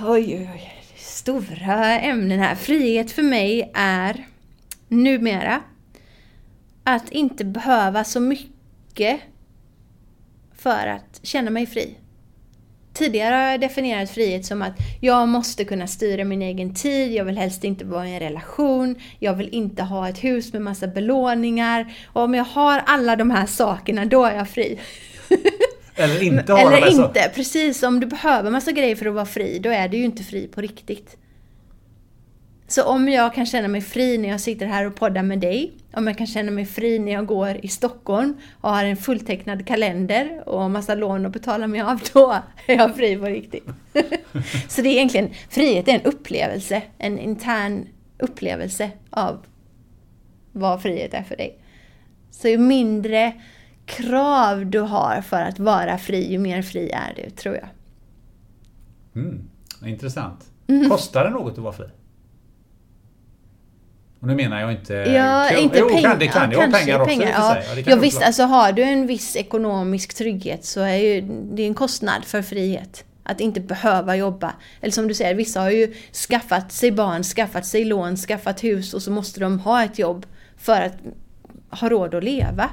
Oj, 0.00 0.36
oj, 0.36 0.50
oj. 0.54 0.72
Stora 0.96 2.00
ämnen 2.00 2.38
här. 2.38 2.54
Frihet 2.54 3.10
för 3.10 3.22
mig 3.22 3.70
är 3.74 4.26
numera 4.88 5.62
att 6.84 7.10
inte 7.12 7.44
behöva 7.44 8.04
så 8.04 8.20
mycket 8.20 9.20
för 10.52 10.86
att 10.86 11.20
känna 11.22 11.50
mig 11.50 11.66
fri. 11.66 11.96
Tidigare 12.96 13.34
har 13.34 13.42
jag 13.50 13.60
definierat 13.60 14.10
frihet 14.10 14.46
som 14.46 14.62
att 14.62 14.72
jag 15.00 15.28
måste 15.28 15.64
kunna 15.64 15.86
styra 15.86 16.24
min 16.24 16.42
egen 16.42 16.74
tid, 16.74 17.12
jag 17.12 17.24
vill 17.24 17.38
helst 17.38 17.64
inte 17.64 17.84
vara 17.84 18.08
i 18.08 18.14
en 18.14 18.20
relation, 18.20 18.94
jag 19.18 19.34
vill 19.34 19.48
inte 19.48 19.82
ha 19.82 20.08
ett 20.08 20.24
hus 20.24 20.52
med 20.52 20.62
massa 20.62 20.86
belåningar. 20.86 21.94
Och 22.12 22.22
om 22.22 22.34
jag 22.34 22.44
har 22.44 22.82
alla 22.86 23.16
de 23.16 23.30
här 23.30 23.46
sakerna, 23.46 24.04
då 24.04 24.24
är 24.24 24.36
jag 24.36 24.48
fri. 24.48 24.78
Eller 25.96 26.22
inte 26.22 26.52
ha 26.52 26.60
Eller 26.60 26.70
här 26.86 26.90
så- 26.90 27.04
inte, 27.06 27.30
precis. 27.34 27.82
Om 27.82 28.00
du 28.00 28.06
behöver 28.06 28.50
massa 28.50 28.72
grejer 28.72 28.96
för 28.96 29.06
att 29.06 29.14
vara 29.14 29.26
fri, 29.26 29.58
då 29.58 29.70
är 29.70 29.88
du 29.88 29.96
ju 29.96 30.04
inte 30.04 30.22
fri 30.22 30.48
på 30.48 30.60
riktigt. 30.60 31.16
Så 32.68 32.82
om 32.84 33.08
jag 33.08 33.34
kan 33.34 33.46
känna 33.46 33.68
mig 33.68 33.80
fri 33.80 34.18
när 34.18 34.28
jag 34.28 34.40
sitter 34.40 34.66
här 34.66 34.86
och 34.86 34.94
poddar 34.96 35.22
med 35.22 35.38
dig, 35.38 35.72
om 35.96 36.06
jag 36.06 36.18
kan 36.18 36.26
känna 36.26 36.50
mig 36.50 36.66
fri 36.66 36.98
när 36.98 37.12
jag 37.12 37.26
går 37.26 37.56
i 37.62 37.68
Stockholm 37.68 38.36
och 38.60 38.70
har 38.70 38.84
en 38.84 38.96
fulltecknad 38.96 39.66
kalender 39.66 40.48
och 40.48 40.70
massa 40.70 40.94
lån 40.94 41.26
att 41.26 41.32
betala 41.32 41.66
mig 41.66 41.80
av, 41.80 42.00
då 42.12 42.32
är 42.66 42.76
jag 42.76 42.96
fri 42.96 43.16
på 43.16 43.26
riktigt. 43.26 43.64
Så 44.68 44.82
det 44.82 44.88
är 44.88 44.92
egentligen, 44.92 45.30
frihet 45.48 45.88
är 45.88 45.92
en 45.92 46.02
upplevelse, 46.02 46.82
en 46.98 47.18
intern 47.18 47.88
upplevelse 48.18 48.90
av 49.10 49.46
vad 50.52 50.82
frihet 50.82 51.14
är 51.14 51.22
för 51.22 51.36
dig. 51.36 51.58
Så 52.30 52.48
ju 52.48 52.58
mindre 52.58 53.32
krav 53.86 54.66
du 54.66 54.80
har 54.80 55.20
för 55.20 55.42
att 55.42 55.58
vara 55.58 55.98
fri, 55.98 56.32
ju 56.32 56.38
mer 56.38 56.62
fri 56.62 56.90
är 56.90 57.14
du, 57.16 57.30
tror 57.30 57.54
jag. 57.54 57.68
Mm, 59.14 59.48
intressant. 59.84 60.50
Mhm. 60.66 60.90
Kostar 60.90 61.24
det 61.24 61.30
något 61.30 61.52
att 61.52 61.58
vara 61.58 61.72
fri? 61.72 61.86
Och 64.20 64.26
nu 64.26 64.34
menar 64.34 64.60
jag 64.60 64.72
inte... 64.72 64.94
Ja, 64.94 65.48
kro- 65.50 65.58
inte 65.58 65.78
jo, 65.78 65.88
pengar. 65.88 66.10
kan, 66.10 66.18
det 66.18 66.26
kan 66.26 66.50
ju 66.50 66.56
vara 66.56 66.70
kanske 66.70 67.04
pengar 67.04 67.06
också 67.38 67.62
för 67.70 67.76
ja. 67.76 67.82
Ja, 67.86 67.94
ju 67.94 68.00
visst, 68.00 68.22
alltså 68.22 68.42
har 68.42 68.72
du 68.72 68.82
en 68.82 69.06
viss 69.06 69.36
ekonomisk 69.36 70.14
trygghet 70.14 70.64
så 70.64 70.80
är 70.80 70.96
ju 70.96 71.20
det 71.52 71.62
är 71.62 71.66
en 71.66 71.74
kostnad 71.74 72.24
för 72.24 72.42
frihet. 72.42 73.04
Att 73.22 73.40
inte 73.40 73.60
behöva 73.60 74.16
jobba. 74.16 74.54
Eller 74.80 74.92
som 74.92 75.08
du 75.08 75.14
säger, 75.14 75.34
vissa 75.34 75.60
har 75.60 75.70
ju 75.70 75.94
skaffat 76.28 76.72
sig 76.72 76.92
barn, 76.92 77.22
skaffat 77.22 77.66
sig 77.66 77.84
lån, 77.84 78.16
skaffat 78.16 78.64
hus 78.64 78.94
och 78.94 79.02
så 79.02 79.10
måste 79.10 79.40
de 79.40 79.58
ha 79.60 79.84
ett 79.84 79.98
jobb 79.98 80.26
för 80.56 80.80
att 80.80 80.94
ha 81.80 81.88
råd 81.88 82.14
att 82.14 82.24
leva. 82.24 82.70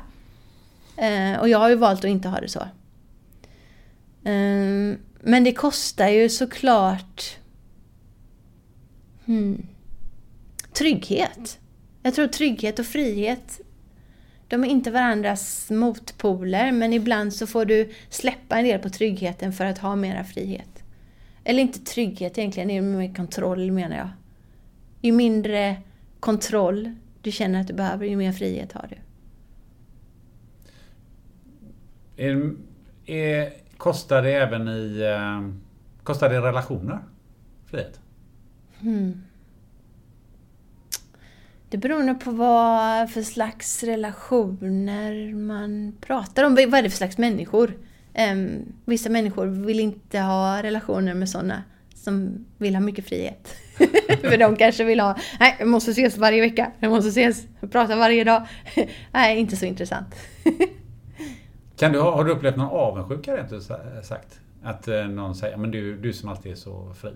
Eh, 0.98 1.40
och 1.40 1.50
jag 1.50 1.60
har 1.60 1.70
ju 1.70 1.76
valt 1.76 2.00
att 2.00 2.06
inte 2.12 2.28
ha 2.28 2.40
det 2.40 2.50
så. 2.50 2.60
Eh, 4.30 4.98
men 5.22 5.44
det 5.44 5.54
kostar 5.54 6.08
ju 6.08 6.30
såklart 6.30 7.38
hmm, 9.26 9.68
trygghet. 10.74 11.60
Jag 12.04 12.14
tror 12.14 12.28
trygghet 12.28 12.80
och 12.80 12.86
frihet, 12.86 13.62
de 14.48 14.64
är 14.64 14.68
inte 14.68 14.92
varandras 14.92 15.70
motpoler, 15.72 16.72
men 16.72 16.94
ibland 16.94 17.34
så 17.34 17.48
får 17.48 17.66
du 17.66 17.92
släppa 18.10 18.58
en 18.58 18.66
del 18.66 18.80
på 18.80 18.90
tryggheten 18.90 19.54
för 19.54 19.66
att 19.66 19.78
ha 19.78 19.96
mera 19.96 20.24
frihet. 20.24 20.84
Eller 21.44 21.62
inte 21.62 21.80
trygghet 21.80 22.38
egentligen, 22.38 22.68
det 22.68 22.78
är 22.78 22.82
mer 22.82 23.14
kontroll 23.14 23.72
menar 23.72 23.98
jag. 23.98 24.10
Ju 25.02 25.12
mindre 25.12 25.76
kontroll 26.20 26.96
du 27.22 27.32
känner 27.32 27.62
att 27.62 27.68
du 27.68 27.74
behöver, 27.74 28.06
ju 28.06 28.16
mer 28.16 28.32
frihet 28.32 28.74
har 28.74 28.90
du. 28.90 28.98
Är, 32.24 32.54
är, 33.06 33.54
kostar 33.78 34.22
det 34.22 34.34
även 34.34 34.68
i... 34.68 35.00
Eh, 35.02 35.50
kostar 36.04 36.30
det 36.30 36.42
relationer? 36.42 37.00
Frihet? 37.66 38.00
Det 41.74 41.78
beror 41.78 42.04
nog 42.04 42.20
på 42.20 42.32
vad 42.32 43.12
för 43.12 43.22
slags 43.22 43.84
relationer 43.84 45.34
man 45.34 45.94
pratar 46.02 46.44
om. 46.44 46.56
Vad 46.56 46.74
är 46.74 46.82
det 46.84 46.90
för 46.90 46.98
slags 46.98 47.18
människor? 47.18 47.78
Em, 48.14 48.66
vissa 48.86 49.10
människor 49.10 49.46
vill 49.46 49.80
inte 49.80 50.20
ha 50.20 50.64
relationer 50.64 51.14
med 51.14 51.30
sådana 51.30 51.64
som 51.96 52.46
vill 52.58 52.76
ha 52.76 52.82
mycket 52.82 53.06
frihet. 53.06 53.56
för 54.22 54.38
de 54.38 54.56
kanske 54.56 54.84
vill 54.84 55.00
ha, 55.00 55.18
nej, 55.40 55.56
vi 55.60 55.66
måste 55.66 55.92
ses 55.92 56.18
varje 56.18 56.42
vecka, 56.42 56.72
vi 56.80 56.90
måste 56.90 57.10
ses, 57.10 57.48
prata 57.72 57.96
varje 57.96 58.24
dag. 58.24 58.48
nej, 59.12 59.40
inte 59.40 59.56
så 59.56 59.66
intressant. 59.66 60.16
Kan 61.78 61.92
du, 61.92 62.00
ha- 62.00 62.16
har 62.16 62.24
du 62.24 62.32
upplevt 62.32 62.56
någon 62.56 62.70
avundsjuka 62.70 63.38
rent 63.38 63.54
ut 63.54 63.64
sagt? 64.04 64.40
Att 64.64 64.88
eh, 64.88 65.08
någon 65.08 65.36
säger 65.36 65.58
men 65.58 65.72
du, 65.72 65.98
du 65.98 66.14
som 66.14 66.30
alltid 66.30 66.52
är 66.52 66.56
så 66.56 66.94
fri. 66.94 67.14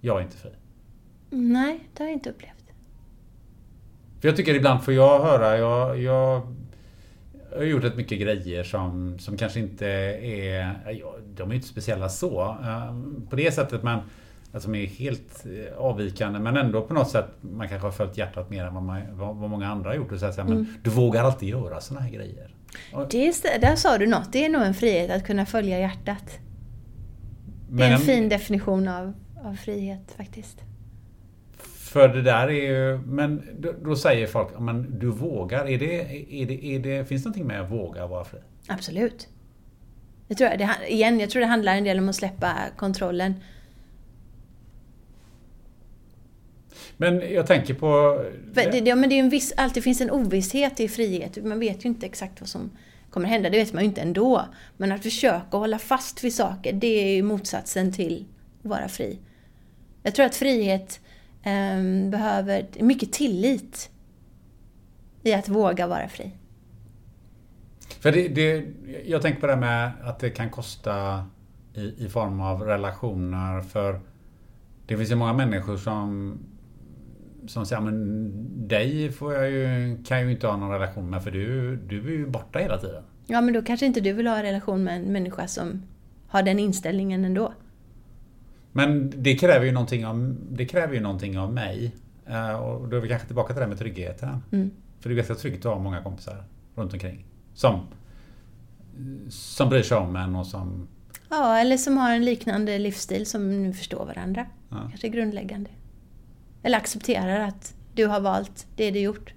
Jag 0.00 0.18
är 0.18 0.22
inte 0.22 0.36
fri. 0.36 0.50
nej, 1.30 1.88
det 1.94 2.02
har 2.02 2.08
jag 2.08 2.14
inte 2.14 2.30
upplevt. 2.30 2.61
För 4.22 4.28
jag 4.28 4.36
tycker 4.36 4.54
ibland 4.54 4.82
får 4.84 4.94
jag 4.94 5.20
höra, 5.24 5.58
jag, 5.58 6.02
jag 6.02 6.42
har 7.56 7.62
gjort 7.64 7.84
rätt 7.84 7.96
mycket 7.96 8.20
grejer 8.20 8.64
som, 8.64 9.18
som 9.18 9.36
kanske 9.36 9.60
inte 9.60 9.86
är, 9.86 10.74
de 11.36 11.42
är 11.42 11.48
ju 11.48 11.54
inte 11.54 11.68
speciella 11.68 12.08
så. 12.08 12.42
eh, 12.62 12.94
På 13.30 13.36
det 13.36 13.54
sättet 13.54 13.82
men 13.82 13.98
att 14.52 14.62
de 14.62 14.74
är 14.74 14.86
helt 14.86 15.44
eh, 15.46 15.78
avvikande 15.78 16.38
men 16.38 16.56
ändå 16.56 16.82
på 16.82 16.94
något 16.94 17.10
sätt 17.10 17.26
man 17.40 17.68
kanske 17.68 17.86
har 17.86 17.92
följt 17.92 18.18
hjärtat 18.18 18.50
mer 18.50 18.64
än 18.64 18.74
vad, 18.74 18.82
man, 18.82 19.00
vad, 19.12 19.36
vad 19.36 19.50
många 19.50 19.68
andra 19.68 19.90
har 19.90 19.96
gjort. 19.96 20.12
Och 20.12 20.18
säga 20.18 20.32
så 20.32 20.40
här, 20.40 20.48
men 20.48 20.76
du 20.82 20.90
vågar 20.90 21.24
alltid 21.24 21.48
göra 21.48 21.80
såna 21.80 22.00
här 22.00 22.10
grejer. 22.10 22.54
Det 23.10 23.26
är, 23.28 23.60
där 23.60 23.76
sa 23.76 23.98
du 23.98 24.06
något, 24.06 24.32
det 24.32 24.44
är 24.44 24.48
nog 24.48 24.62
en 24.62 24.74
frihet 24.74 25.10
att 25.10 25.26
kunna 25.26 25.46
följa 25.46 25.78
hjärtat. 25.78 26.38
Det 27.70 27.84
är 27.84 27.90
en 27.92 27.98
fin 27.98 28.28
definition 28.28 28.88
av, 28.88 29.12
av 29.44 29.54
frihet 29.54 30.14
faktiskt. 30.16 30.58
För 31.92 32.08
det 32.08 32.22
där 32.22 32.48
är 32.48 32.66
ju, 32.66 32.98
men 32.98 33.42
då, 33.58 33.72
då 33.84 33.96
säger 33.96 34.26
folk, 34.26 34.48
"Ja, 34.54 34.60
men 34.60 34.98
du 34.98 35.06
vågar. 35.06 35.68
Är 35.68 35.78
det, 35.78 36.00
är 36.42 36.46
det, 36.46 36.64
är 36.64 36.78
det, 36.78 37.04
finns 37.04 37.22
det 37.22 37.28
någonting 37.28 37.46
med 37.46 37.60
att 37.60 37.70
våga 37.70 38.06
vara 38.06 38.24
fri? 38.24 38.38
Absolut. 38.68 39.28
Det 40.28 40.34
tror 40.34 40.50
jag. 40.50 40.58
Det, 40.58 40.70
igen, 40.88 41.20
jag 41.20 41.30
tror 41.30 41.40
det 41.40 41.46
handlar 41.46 41.74
en 41.74 41.84
del 41.84 41.98
om 41.98 42.08
att 42.08 42.14
släppa 42.14 42.54
kontrollen. 42.76 43.34
Men 46.96 47.32
jag 47.32 47.46
tänker 47.46 47.74
på... 47.74 48.22
Det, 48.54 48.80
det, 48.80 48.94
men 48.94 49.08
det 49.08 49.14
är 49.14 49.20
en 49.20 49.30
viss, 49.30 49.52
alltid 49.56 49.84
finns 49.84 50.00
en 50.00 50.10
ovisshet 50.10 50.80
i 50.80 50.88
frihet. 50.88 51.44
Man 51.44 51.60
vet 51.60 51.84
ju 51.84 51.88
inte 51.88 52.06
exakt 52.06 52.40
vad 52.40 52.48
som 52.48 52.70
kommer 53.10 53.28
hända. 53.28 53.50
Det 53.50 53.58
vet 53.58 53.72
man 53.72 53.82
ju 53.82 53.88
inte 53.88 54.00
ändå. 54.00 54.44
Men 54.76 54.92
att 54.92 55.02
försöka 55.02 55.56
hålla 55.56 55.78
fast 55.78 56.24
vid 56.24 56.34
saker, 56.34 56.72
det 56.72 56.86
är 56.86 57.16
ju 57.16 57.22
motsatsen 57.22 57.92
till 57.92 58.24
att 58.62 58.70
vara 58.70 58.88
fri. 58.88 59.18
Jag 60.02 60.14
tror 60.14 60.26
att 60.26 60.34
frihet 60.34 61.00
behöver 62.10 62.66
mycket 62.80 63.12
tillit 63.12 63.90
i 65.22 65.34
att 65.34 65.48
våga 65.48 65.86
vara 65.86 66.08
fri. 66.08 66.32
För 68.00 68.12
det, 68.12 68.28
det, 68.28 68.66
jag 69.06 69.22
tänker 69.22 69.40
på 69.40 69.46
det 69.46 69.56
med 69.56 69.92
att 70.02 70.18
det 70.18 70.30
kan 70.30 70.50
kosta 70.50 71.24
i, 71.74 72.04
i 72.04 72.08
form 72.08 72.40
av 72.40 72.62
relationer. 72.62 73.60
För 73.60 74.00
det 74.86 74.96
finns 74.96 75.10
ju 75.10 75.14
många 75.14 75.32
människor 75.32 75.76
som, 75.76 76.38
som 77.46 77.66
säger 77.66 77.82
men 77.82 78.68
dig 78.68 79.12
får 79.12 79.34
jag 79.34 79.50
ju, 79.50 79.96
kan 80.04 80.18
jag 80.18 80.26
ju 80.26 80.32
inte 80.32 80.46
ha 80.46 80.56
någon 80.56 80.70
relation 80.70 81.10
med 81.10 81.22
för 81.22 81.30
du, 81.30 81.76
du 81.76 81.98
är 81.98 82.18
ju 82.18 82.26
borta 82.26 82.58
hela 82.58 82.78
tiden. 82.78 83.02
Ja, 83.26 83.40
men 83.40 83.54
då 83.54 83.62
kanske 83.62 83.86
inte 83.86 84.00
du 84.00 84.12
vill 84.12 84.26
ha 84.26 84.36
en 84.36 84.42
relation 84.42 84.84
med 84.84 84.96
en 84.96 85.12
människa 85.12 85.46
som 85.46 85.82
har 86.28 86.42
den 86.42 86.58
inställningen 86.58 87.24
ändå. 87.24 87.52
Men 88.72 89.12
det 89.16 89.34
kräver 89.34 89.66
ju 89.66 89.72
någonting 89.72 90.06
av, 90.06 90.36
det 90.50 90.66
kräver 90.66 90.94
ju 90.94 91.00
någonting 91.00 91.38
av 91.38 91.52
mig. 91.52 91.94
Eh, 92.26 92.52
och 92.52 92.88
då 92.88 92.96
är 92.96 93.00
vi 93.00 93.08
kanske 93.08 93.26
tillbaka 93.26 93.48
till 93.48 93.56
det 93.56 93.62
här 93.62 93.68
med 93.68 93.78
tryggheten. 93.78 94.42
Mm. 94.52 94.70
För 95.00 95.08
det 95.08 95.14
är 95.14 95.16
ganska 95.16 95.34
tryggt 95.34 95.66
att 95.66 95.72
ha 95.72 95.78
många 95.78 96.02
kompisar 96.02 96.44
runt 96.74 96.92
omkring. 96.92 97.24
Som, 97.54 97.80
som 99.28 99.68
bryr 99.68 99.82
sig 99.82 99.96
om 99.96 100.16
en 100.16 100.36
och 100.36 100.46
som... 100.46 100.88
Ja, 101.28 101.58
eller 101.58 101.76
som 101.76 101.96
har 101.96 102.10
en 102.10 102.24
liknande 102.24 102.78
livsstil 102.78 103.26
som 103.26 103.62
nu 103.62 103.72
förstår 103.72 104.04
varandra. 104.06 104.46
Ja. 104.68 104.76
Kanske 104.90 105.08
grundläggande. 105.08 105.70
Eller 106.62 106.78
accepterar 106.78 107.40
att 107.40 107.74
du 107.94 108.06
har 108.06 108.20
valt 108.20 108.66
det 108.76 108.90
du 108.90 108.98
gjort. 108.98 109.34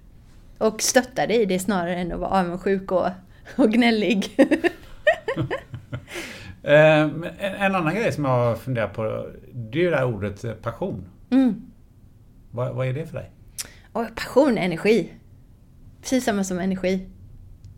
Och 0.58 0.82
stöttar 0.82 1.26
dig 1.26 1.42
i 1.42 1.44
det 1.44 1.58
snarare 1.58 1.96
än 1.96 2.12
att 2.12 2.20
vara 2.20 2.30
avundsjuk 2.30 2.92
och, 2.92 3.08
och 3.56 3.72
gnällig. 3.72 4.36
Eh, 6.66 7.08
men 7.08 7.30
en, 7.38 7.74
annan 7.74 7.94
grej 7.94 8.12
som 8.12 8.24
jag 8.24 8.58
funderar 8.58 8.88
på, 8.88 9.26
det 9.52 9.78
är 9.78 9.82
ju 9.82 9.90
det 9.90 9.96
här 9.96 10.04
ordet 10.04 10.44
eh, 10.44 10.52
passion. 10.52 11.08
Mm. 11.30 11.62
Vad, 12.50 12.74
vad 12.74 12.86
är 12.86 12.92
det 12.92 13.06
för 13.06 13.14
dig? 13.14 13.30
Och 13.92 14.06
passion, 14.16 14.58
energi. 14.58 15.12
Precis 16.00 16.24
samma 16.24 16.44
som 16.44 16.58
energi. 16.58 17.08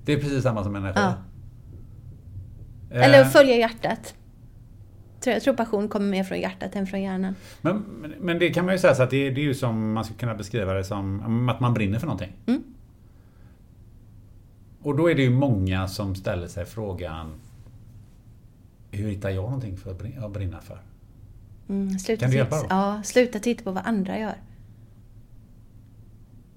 Det 0.05 0.13
är 0.13 0.17
precis 0.17 0.43
samma 0.43 0.65
som 0.65 0.77
energi. 0.77 1.01
Ja. 1.01 1.15
Eh, 2.91 3.05
Eller 3.05 3.21
att 3.21 3.33
följa 3.33 3.57
hjärtat. 3.57 4.15
Jag 5.25 5.43
tror 5.43 5.55
passion 5.55 5.89
kommer 5.89 6.11
mer 6.11 6.25
från 6.25 6.41
hjärtat 6.41 6.77
än 6.77 6.87
från 6.87 7.03
hjärnan. 7.03 7.35
men, 7.61 7.77
men, 7.77 8.11
men 8.11 8.39
det 8.39 8.51
kan 8.51 8.65
man 8.65 8.75
ju 8.75 8.79
säga 8.79 8.95
så 8.95 9.03
att 9.03 9.11
det, 9.11 9.31
det 9.31 9.41
är 9.41 9.45
ju 9.45 9.55
som 9.55 9.93
man 9.93 10.05
skulle 10.05 10.19
kunna 10.19 10.35
beskriva 10.35 10.73
det 10.73 10.85
som 10.85 11.49
att 11.49 11.61
man 11.61 11.75
brinner 11.75 11.99
för 11.99 12.07
någonting. 12.07 12.33
Mm. 12.47 12.63
Och 14.83 14.97
då 14.97 15.11
är 15.11 15.15
det 15.15 15.23
ju 15.23 15.31
många 15.31 15.89
som 15.89 16.15
ställer 16.15 16.47
sig 16.47 16.65
frågan 16.65 17.33
Hur 18.91 19.09
hittar 19.09 19.31
jag 19.31 19.43
någonting 19.45 19.77
för 19.77 19.91
att 19.91 19.99
brin- 19.99 20.25
att 20.25 20.33
brinna 20.33 20.61
för? 20.61 20.79
Mm, 21.69 21.99
sluta, 21.99 22.21
Kan 22.21 22.31
du 22.31 22.37
hjälpa 22.37 22.57
dem? 22.57 22.67
ja, 22.71 23.01
sluta 23.05 23.39
titta 23.39 23.65
på 23.65 23.71
vad 23.71 23.87
andra 23.87 24.19
gör. 24.19 24.35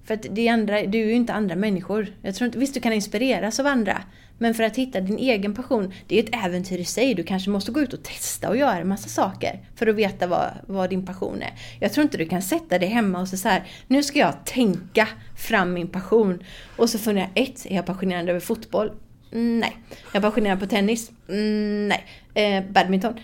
För 0.04 0.14
att 0.14 0.26
det 0.30 0.48
är 0.48 0.52
andra, 0.52 0.82
du 0.86 1.00
är 1.00 1.06
ju 1.06 1.12
inte 1.12 1.32
andra 1.32 1.56
människor. 1.56 2.06
Jag 2.22 2.34
tror 2.34 2.46
inte, 2.46 2.58
visst, 2.58 2.74
du 2.74 2.80
kan 2.80 2.92
inspireras 2.92 3.60
av 3.60 3.66
andra. 3.66 4.02
Men 4.38 4.54
för 4.54 4.62
att 4.62 4.76
hitta 4.76 5.00
din 5.00 5.18
egen 5.18 5.54
passion, 5.54 5.92
det 6.06 6.18
är 6.18 6.22
ett 6.24 6.44
äventyr 6.44 6.78
i 6.78 6.84
sig. 6.84 7.14
Du 7.14 7.22
kanske 7.22 7.50
måste 7.50 7.72
gå 7.72 7.80
ut 7.80 7.92
och 7.92 8.02
testa 8.02 8.48
och 8.48 8.56
göra 8.56 8.78
en 8.78 8.88
massa 8.88 9.08
saker 9.08 9.60
för 9.76 9.86
att 9.86 9.94
veta 9.96 10.26
vad, 10.26 10.50
vad 10.66 10.90
din 10.90 11.06
passion 11.06 11.42
är. 11.42 11.52
Jag 11.80 11.92
tror 11.92 12.02
inte 12.02 12.18
du 12.18 12.26
kan 12.28 12.42
sätta 12.42 12.78
dig 12.78 12.88
hemma 12.88 13.20
och 13.20 13.28
så, 13.28 13.48
här, 13.48 13.64
nu 13.86 14.02
ska 14.02 14.18
jag 14.18 14.44
tänka 14.44 15.08
fram 15.36 15.72
min 15.72 15.88
passion. 15.88 16.42
Och 16.76 16.90
så 16.90 16.98
funderar 16.98 17.30
jag, 17.34 17.44
ett, 17.48 17.66
är 17.66 17.74
jag 17.76 17.86
passionerad 17.86 18.28
över 18.28 18.40
fotboll? 18.40 18.92
Mm, 19.32 19.60
nej. 19.60 19.76
Är 19.90 19.96
jag 20.12 20.22
passionerad 20.22 20.60
på 20.60 20.66
tennis? 20.66 21.10
Mm, 21.28 21.88
nej. 21.88 22.04
Eh, 22.34 22.64
badminton? 22.70 23.14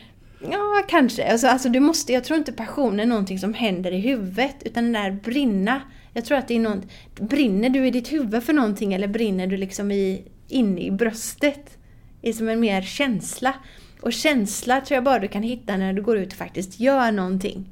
Ja, 0.40 0.85
kanske. 0.89 1.30
Alltså, 1.30 1.47
alltså, 1.47 1.68
du 1.68 1.80
måste, 1.80 2.12
jag 2.12 2.24
tror 2.24 2.39
inte 2.39 2.52
passion 2.52 3.01
är 3.01 3.06
någonting 3.06 3.39
som 3.39 3.55
händer 3.55 3.93
i 3.93 4.01
huvudet, 4.01 4.56
utan 4.64 4.85
den 4.85 4.93
där 4.93 5.10
brinna. 5.10 5.82
Jag 6.12 6.24
tror 6.24 6.39
att 6.39 6.48
det 6.48 6.55
är 6.55 6.60
något, 6.60 6.85
brinner 7.20 7.68
du 7.68 7.86
i 7.86 7.90
ditt 7.90 8.12
huvud 8.12 8.43
för 8.43 8.52
någonting 8.52 8.94
eller 8.94 9.09
brinner 9.09 9.47
du 9.47 9.56
liksom 9.56 9.90
i, 9.90 10.22
inne 10.48 10.80
i 10.80 10.90
bröstet? 10.90 11.78
Det 12.20 12.28
är 12.28 12.32
som 12.32 12.48
en 12.48 12.60
mer 12.60 12.82
känsla. 12.82 13.55
Och 14.01 14.12
känsla 14.12 14.80
tror 14.80 14.97
jag 14.97 15.05
bara 15.05 15.18
du 15.18 15.28
kan 15.28 15.43
hitta 15.43 15.76
när 15.76 15.93
du 15.93 16.02
går 16.02 16.18
ut 16.18 16.32
och 16.32 16.39
faktiskt 16.39 16.80
gör 16.80 17.12
någonting. 17.12 17.68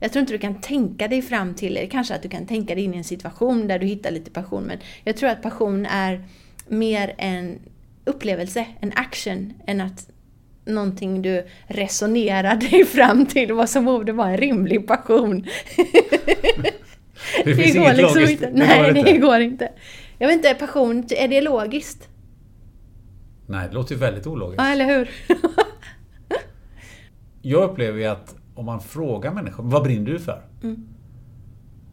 Jag 0.00 0.12
tror 0.12 0.20
inte 0.20 0.32
du 0.32 0.38
kan 0.38 0.60
tänka 0.60 1.08
dig 1.08 1.22
fram 1.22 1.54
till, 1.54 1.76
eller 1.76 1.88
kanske 1.88 2.14
att 2.14 2.22
du 2.22 2.28
kan 2.28 2.46
tänka 2.46 2.74
dig 2.74 2.84
in 2.84 2.94
i 2.94 2.96
en 2.96 3.04
situation 3.04 3.68
där 3.68 3.78
du 3.78 3.86
hittar 3.86 4.10
lite 4.10 4.30
passion, 4.30 4.64
men 4.64 4.78
jag 5.04 5.16
tror 5.16 5.30
att 5.30 5.42
passion 5.42 5.86
är 5.86 6.24
mer 6.68 7.14
en 7.18 7.58
upplevelse, 8.04 8.66
en 8.80 8.92
action, 8.94 9.52
än 9.66 9.80
att 9.80 10.10
någonting 10.66 11.22
du 11.22 11.46
resonerar 11.66 12.56
dig 12.56 12.84
fram 12.86 13.26
till 13.26 13.52
vad 13.52 13.68
som 13.70 13.84
borde 13.84 14.12
vara 14.12 14.30
en 14.30 14.36
rimlig 14.36 14.86
passion. 14.86 15.44
Det 17.44 17.50
inget 17.50 17.96
logiskt. 17.98 18.16
liksom 18.16 18.32
inte. 18.32 18.46
Det 18.46 18.52
Nej, 18.52 18.78
går 18.78 18.98
inte. 18.98 19.12
det 19.12 19.18
går 19.18 19.40
inte. 19.40 19.72
Jag 20.18 20.28
vet 20.28 20.36
inte, 20.36 20.54
passion, 20.54 21.04
är 21.10 21.28
det 21.28 21.40
logiskt? 21.40 22.08
Nej, 23.46 23.68
det 23.68 23.74
låter 23.74 23.94
ju 23.94 24.00
väldigt 24.00 24.26
ologiskt. 24.26 24.62
Ja, 24.62 24.68
eller 24.72 24.84
hur? 24.84 25.10
Jag 27.42 27.70
upplever 27.70 27.98
ju 27.98 28.04
att 28.06 28.34
om 28.54 28.64
man 28.66 28.80
frågar 28.80 29.32
människor, 29.32 29.64
vad 29.64 29.82
brinner 29.82 30.10
du 30.10 30.18
för? 30.18 30.42
Mm. 30.62 30.86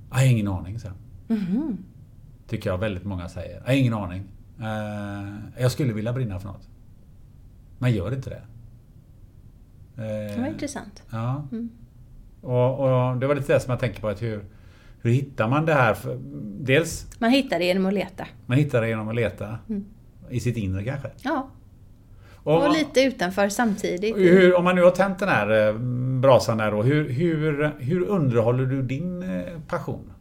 Jag 0.10 0.18
har 0.18 0.26
ingen 0.26 0.48
aning, 0.48 0.80
så. 0.80 0.88
Mhm. 1.28 1.78
Tycker 2.48 2.70
jag 2.70 2.78
väldigt 2.78 3.06
många 3.06 3.30
säger. 3.30 3.56
Jag 3.60 3.66
har 3.66 3.74
ingen 3.74 3.94
aning. 3.94 4.24
Eh, 4.60 5.62
jag 5.62 5.72
skulle 5.72 5.94
vilja 5.94 6.14
brinna 6.14 6.40
för 6.40 6.48
något. 6.48 6.68
Men 7.80 7.92
gör 7.94 8.14
inte 8.14 8.30
det. 8.30 8.42
Eh, 9.98 10.04
Det 10.36 10.36
var 10.42 10.48
intressant. 10.48 11.04
Ja. 11.12 11.48
Mm. 11.52 11.70
Och, 12.42 12.80
och 12.80 13.18
det 13.18 13.28
var 13.28 13.36
lite 13.36 13.54
det 13.54 13.60
som 13.60 13.72
jag 13.72 13.80
tänker 13.80 14.02
på. 14.02 14.08
Att 14.08 14.22
hur, 14.22 14.44
hur 15.02 15.12
hittar 15.12 15.48
man 15.48 15.66
det 15.66 15.74
här? 15.74 15.98
Dels, 16.60 17.08
Man 17.20 17.30
hittar 17.32 17.60
det 17.60 17.66
genom 17.66 17.86
att 17.86 17.94
leta. 17.94 18.28
man 18.46 18.58
hittar 18.58 18.82
det 18.82 18.88
genom 18.90 19.10
att 19.10 19.16
leta. 19.16 19.58
Mm. 19.70 19.86
I 20.30 20.40
sitt 20.40 20.58
inre 20.58 20.84
kanske. 20.84 21.08
Ja, 21.22 21.50
Och, 22.36 22.66
och 22.68 22.74
lite 22.74 23.02
utanför 23.02 23.50
samtidigt. 23.50 24.16
hur, 24.18 24.56
om 24.56 24.64
man 24.64 24.76
nu 24.76 24.84
har 24.84 24.92
tänt 24.92 25.20
den 25.20 25.30
här 25.30 25.68
eh, 25.68 25.74
brasan 26.22 26.58
där 26.58 26.72
då. 26.72 26.84
Hur, 26.84 27.10
hur, 27.10 27.72
hur 27.80 28.04
underhåller 28.08 28.66
du 28.66 28.82
din 28.82 29.24
eh, 29.24 29.44
passion? 29.68 30.12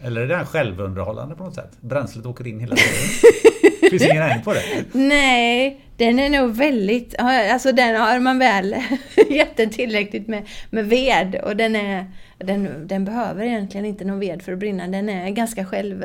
Eller 0.00 0.20
är 0.20 0.26
den 0.26 0.46
självunderhållande 0.46 1.34
på 1.34 1.44
något 1.44 1.54
sätt? 1.54 1.70
Bränslet 1.80 2.26
åker 2.26 2.46
in 2.46 2.60
hela 2.60 2.76
tiden. 2.76 3.71
Finns 3.98 4.10
ingen 4.10 4.22
ände 4.22 4.44
på 4.44 4.52
det? 4.52 4.84
Nej, 4.92 5.80
den 5.96 6.18
är 6.18 6.30
nog 6.30 6.56
väldigt... 6.56 7.14
Alltså 7.18 7.72
den 7.72 8.00
har 8.00 8.20
man 8.20 8.38
väl 8.38 8.76
gett 9.30 9.56
den 9.56 9.70
tillräckligt 9.70 10.28
med, 10.28 10.48
med 10.70 10.86
ved 10.88 11.34
och 11.34 11.56
den 11.56 11.76
är... 11.76 12.06
Den, 12.38 12.86
den 12.86 13.04
behöver 13.04 13.44
egentligen 13.44 13.86
inte 13.86 14.04
någon 14.04 14.20
ved 14.20 14.42
för 14.42 14.52
att 14.52 14.58
brinna. 14.58 14.86
Den 14.86 15.08
är 15.08 15.30
ganska 15.30 15.64
själv... 15.64 16.04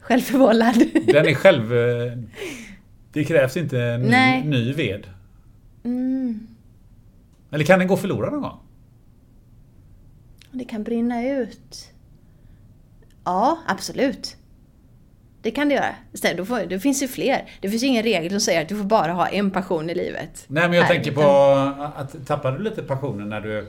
Självförvållad. 0.00 0.84
Den 1.06 1.26
är 1.26 1.34
själv... 1.34 1.70
Det 3.12 3.24
krävs 3.24 3.56
inte 3.56 3.98
ny, 3.98 4.50
ny 4.50 4.72
ved. 4.72 5.06
Mm, 5.84 6.46
Eller 7.52 7.64
kan 7.64 7.78
den 7.78 7.88
gå 7.88 7.96
förlorad 7.96 8.32
någon 8.32 8.42
gång? 8.42 8.58
det 10.52 10.64
kan 10.64 10.82
brinna 10.82 11.28
ut. 11.28 11.90
Ja, 13.24 13.58
absolut. 13.66 14.36
Det 15.42 15.50
kan 15.50 15.68
det 15.68 15.74
göra. 15.74 15.94
Sen, 16.14 16.36
då 16.36 16.44
får, 16.44 16.60
det 16.60 16.80
finns 16.80 17.02
ju 17.02 17.08
fler. 17.08 17.44
Det 17.60 17.70
finns 17.70 17.82
ju 17.82 17.86
ingen 17.86 18.02
regel 18.02 18.30
som 18.30 18.40
säger 18.40 18.62
att 18.62 18.68
du 18.68 18.76
får 18.76 18.84
bara 18.84 19.12
ha 19.12 19.28
en 19.28 19.50
passion 19.50 19.90
i 19.90 19.94
livet. 19.94 20.44
Nej 20.46 20.68
men 20.68 20.72
jag 20.72 20.82
Nej, 20.88 20.96
tänker 20.96 21.12
på 21.12 21.30
att 21.96 22.26
tappade 22.26 22.58
du 22.58 22.64
lite 22.64 22.82
passionen 22.82 23.28
när 23.28 23.40
du 23.40 23.66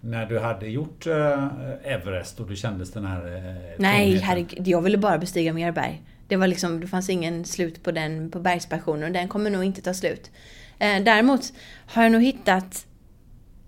när 0.00 0.26
du 0.26 0.38
hade 0.38 0.68
gjort 0.68 1.06
eh, 1.06 1.46
Everest 1.84 2.40
och 2.40 2.46
du 2.46 2.56
kändes 2.56 2.92
den 2.92 3.04
här... 3.06 3.36
eh, 3.36 3.54
Nej, 3.78 4.16
herregud. 4.18 4.68
Jag 4.68 4.82
ville 4.82 4.98
bara 4.98 5.18
bestiga 5.18 5.52
mer 5.52 5.72
berg. 5.72 6.02
Det 6.28 6.36
var 6.36 6.46
liksom, 6.46 6.80
det 6.80 6.86
fanns 6.86 7.10
ingen 7.10 7.44
slut 7.44 7.82
på 7.82 7.90
den, 7.92 8.30
på 8.30 8.40
bergspassionen 8.40 9.04
och 9.04 9.12
den 9.12 9.28
kommer 9.28 9.50
nog 9.50 9.64
inte 9.64 9.82
ta 9.82 9.94
slut. 9.94 10.30
Eh, 10.78 11.02
däremot 11.02 11.52
har 11.86 12.02
jag 12.02 12.12
nog 12.12 12.22
hittat 12.22 12.86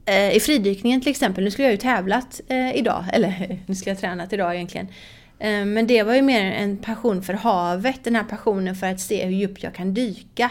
eh, 0.07 0.37
i 0.37 0.41
fridykningen 0.41 1.01
till 1.01 1.11
exempel, 1.11 1.45
nu 1.45 1.51
skulle 1.51 1.67
jag 1.67 1.73
ju 1.73 1.79
tävlat 1.79 2.41
eh, 2.49 2.77
idag, 2.77 3.05
eller 3.13 3.59
nu 3.67 3.75
skulle 3.75 3.91
jag 3.91 4.01
tränat 4.01 4.33
idag 4.33 4.55
egentligen. 4.55 4.89
Eh, 5.41 5.65
men 5.65 5.87
det 5.87 6.03
var 6.03 6.15
ju 6.15 6.23
mer 6.23 6.53
en 6.53 6.77
passion 6.77 7.23
för 7.23 7.35
havet, 7.35 8.05
den 8.05 8.17
här 8.17 8.25
passionen 8.25 8.77
för 8.77 8.87
att 8.87 9.01
se 9.01 9.25
hur 9.25 9.33
djupt 9.33 9.63
jag 9.63 9.75
kan 9.75 9.95
dyka. 9.95 10.51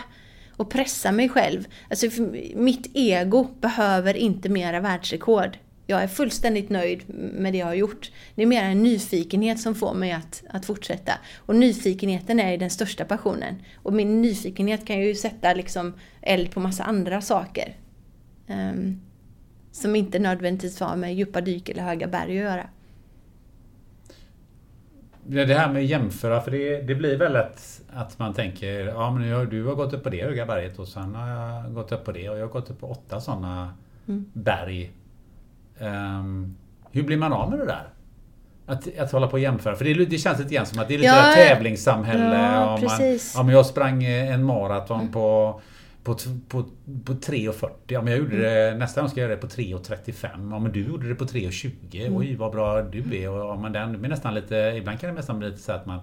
Och 0.51 0.69
pressa 0.69 1.11
mig 1.11 1.29
själv. 1.29 1.67
Alltså 1.89 2.07
mitt 2.55 2.91
ego 2.93 3.47
behöver 3.61 4.17
inte 4.17 4.49
mera 4.49 4.79
världsrekord. 4.79 5.57
Jag 5.87 6.03
är 6.03 6.07
fullständigt 6.07 6.69
nöjd 6.69 7.03
med 7.33 7.53
det 7.53 7.57
jag 7.57 7.65
har 7.65 7.73
gjort. 7.73 8.11
Det 8.35 8.41
är 8.41 8.45
mer 8.45 8.63
en 8.63 8.83
nyfikenhet 8.83 9.59
som 9.59 9.75
får 9.75 9.93
mig 9.93 10.11
att, 10.11 10.43
att 10.49 10.65
fortsätta. 10.65 11.13
Och 11.37 11.55
nyfikenheten 11.55 12.39
är 12.39 12.51
ju 12.51 12.57
den 12.57 12.69
största 12.69 13.05
passionen. 13.05 13.55
Och 13.75 13.93
min 13.93 14.21
nyfikenhet 14.21 14.85
kan 14.85 14.99
ju 14.99 15.15
sätta 15.15 15.53
liksom 15.53 15.93
eld 16.21 16.51
på 16.51 16.59
massa 16.59 16.83
andra 16.83 17.21
saker. 17.21 17.75
Um, 18.47 19.01
som 19.71 19.95
inte 19.95 20.19
nödvändigtvis 20.19 20.79
har 20.79 20.95
med 20.95 21.15
djupa 21.15 21.41
dyk 21.41 21.69
eller 21.69 21.83
höga 21.83 22.07
berg 22.07 22.37
att 22.37 22.45
göra. 22.45 22.69
Det 25.31 25.53
här 25.55 25.69
med 25.73 25.81
att 25.83 25.89
jämföra, 25.89 26.41
för 26.41 26.51
det, 26.51 26.81
det 26.81 26.95
blir 26.95 27.17
väl 27.17 27.35
att, 27.35 27.81
att 27.93 28.19
man 28.19 28.33
tänker 28.33 28.85
ja 28.87 29.11
men 29.11 29.27
jag- 29.27 29.49
du 29.49 29.65
har 29.65 29.75
gått 29.75 29.93
upp 29.93 30.03
på 30.03 30.09
det 30.09 30.23
höga 30.23 30.45
berget 30.45 30.79
och 30.79 30.87
sen 30.87 31.15
har 31.15 31.27
jag 31.29 31.73
gått 31.73 31.91
upp 31.91 32.05
på 32.05 32.11
det 32.11 32.29
och 32.29 32.37
jag 32.37 32.41
har 32.41 32.47
gått 32.53 32.69
upp 32.69 32.79
på 32.79 32.87
åtta 32.91 33.21
sådana 33.21 33.73
Mm. 34.07 34.25
berg. 34.33 34.91
Ehm, 35.79 36.55
hur 36.91 37.03
blir 37.03 37.17
man 37.17 37.33
av 37.33 37.49
med 37.49 37.59
det 37.59 37.65
där? 37.65 37.83
Att, 38.65 38.97
att 38.99 39.11
hålla 39.11 39.27
på 39.27 39.33
och 39.33 39.39
jämföra, 39.39 39.75
för 39.75 39.85
det, 39.85 40.05
det 40.05 40.17
känns 40.17 40.39
lite 40.39 40.53
grann 40.55 40.65
som 40.65 40.79
att 40.79 40.87
det 40.87 40.93
är 40.93 40.97
lite 40.97 41.07
Ja, 41.09 41.33
tävlingssamhälle. 41.35 42.51
ja, 42.53 42.73
och 42.73 42.81
man, 43.37 43.45
men 43.45 43.55
jag 43.55 43.65
sprang 43.65 44.03
en 44.03 44.43
maraton 44.43 44.99
Mm. 44.99 45.11
på 45.11 45.61
på, 46.13 46.19
på, 46.47 46.63
på 47.05 47.13
3.40. 47.13 47.69
Ja, 47.87 48.01
men 48.01 48.13
jag 48.13 48.19
gjorde 48.21 48.37
det, 48.41 48.75
nästa 48.77 49.01
gång 49.01 49.09
ska 49.09 49.19
jag 49.19 49.29
göra 49.29 49.35
det 49.35 49.41
på 49.41 49.47
3.35. 49.47 50.51
Ja, 50.51 50.59
men 50.59 50.71
du 50.71 50.83
gjorde 50.87 51.09
det 51.09 51.15
på 51.15 51.25
3.20. 51.25 51.71
Mm. 52.05 52.17
Oj, 52.17 52.35
vad 52.35 52.51
bra 52.51 52.81
du 52.81 52.99
är. 53.23 53.29
Och, 53.29 53.39
ja, 53.39 53.55
men 53.61 53.71
den 53.71 53.99
blir 53.99 54.09
nästan 54.09 54.33
lite, 54.35 54.55
ibland 54.77 54.99
kan 54.99 55.09
det 55.09 55.15
nästan 55.15 55.39
bli 55.39 55.49
lite 55.49 55.61
så 55.61 55.71
att 55.71 55.85
man 55.85 55.99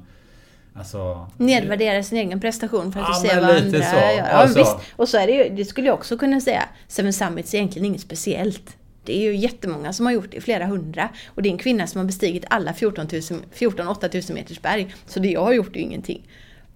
Alltså, 0.78 1.30
Nedvärdera 1.36 2.02
sin 2.02 2.18
egen 2.18 2.40
prestation 2.40 2.92
för 2.92 3.00
att 3.00 3.06
Ja, 3.08 3.20
du 3.22 3.28
ser 3.28 3.36
men 3.36 3.46
vad 3.46 3.56
andra 3.56 3.82
så. 3.82 3.96
gör. 3.96 4.12
Ja, 4.16 4.22
Alltså- 4.24 4.58
visst. 4.58 4.76
Och 4.96 5.08
så 5.08 5.18
är 5.18 5.26
det 5.26 5.32
ju, 5.32 5.56
det 5.56 5.64
skulle 5.64 5.86
jag 5.86 5.94
också 5.94 6.18
kunna 6.18 6.40
säga, 6.40 6.62
Seven 6.88 7.12
Summits 7.12 7.54
är 7.54 7.58
egentligen 7.58 7.86
inget 7.86 8.00
speciellt. 8.00 8.76
Det 9.04 9.16
är 9.16 9.20
ju 9.20 9.36
jättemånga 9.36 9.92
som 9.92 10.06
har 10.06 10.12
gjort 10.12 10.30
det, 10.30 10.40
flera 10.40 10.66
hundra. 10.66 11.08
Och 11.28 11.42
det 11.42 11.48
är 11.48 11.50
en 11.50 11.58
kvinna 11.58 11.86
som 11.86 11.98
har 11.98 12.06
bestigit 12.06 12.44
alla 12.50 12.72
14 12.72 13.06
000, 13.12 13.22
14 13.52 13.88
8 13.88 14.08
000 14.14 14.22
meters 14.34 14.62
berg. 14.62 14.94
Så 15.06 15.20
det 15.20 15.28
jag 15.28 15.40
har 15.44 15.52
gjort 15.52 15.70
är 15.76 15.80
ju 15.80 15.82
ingenting. 15.84 16.28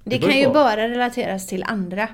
Det, 0.04 0.10
Det 0.18 0.26
kan 0.26 0.38
ju 0.38 0.44
på. 0.44 0.52
bara 0.52 0.88
relateras 0.88 1.46
till 1.46 1.62
andra. 1.66 2.08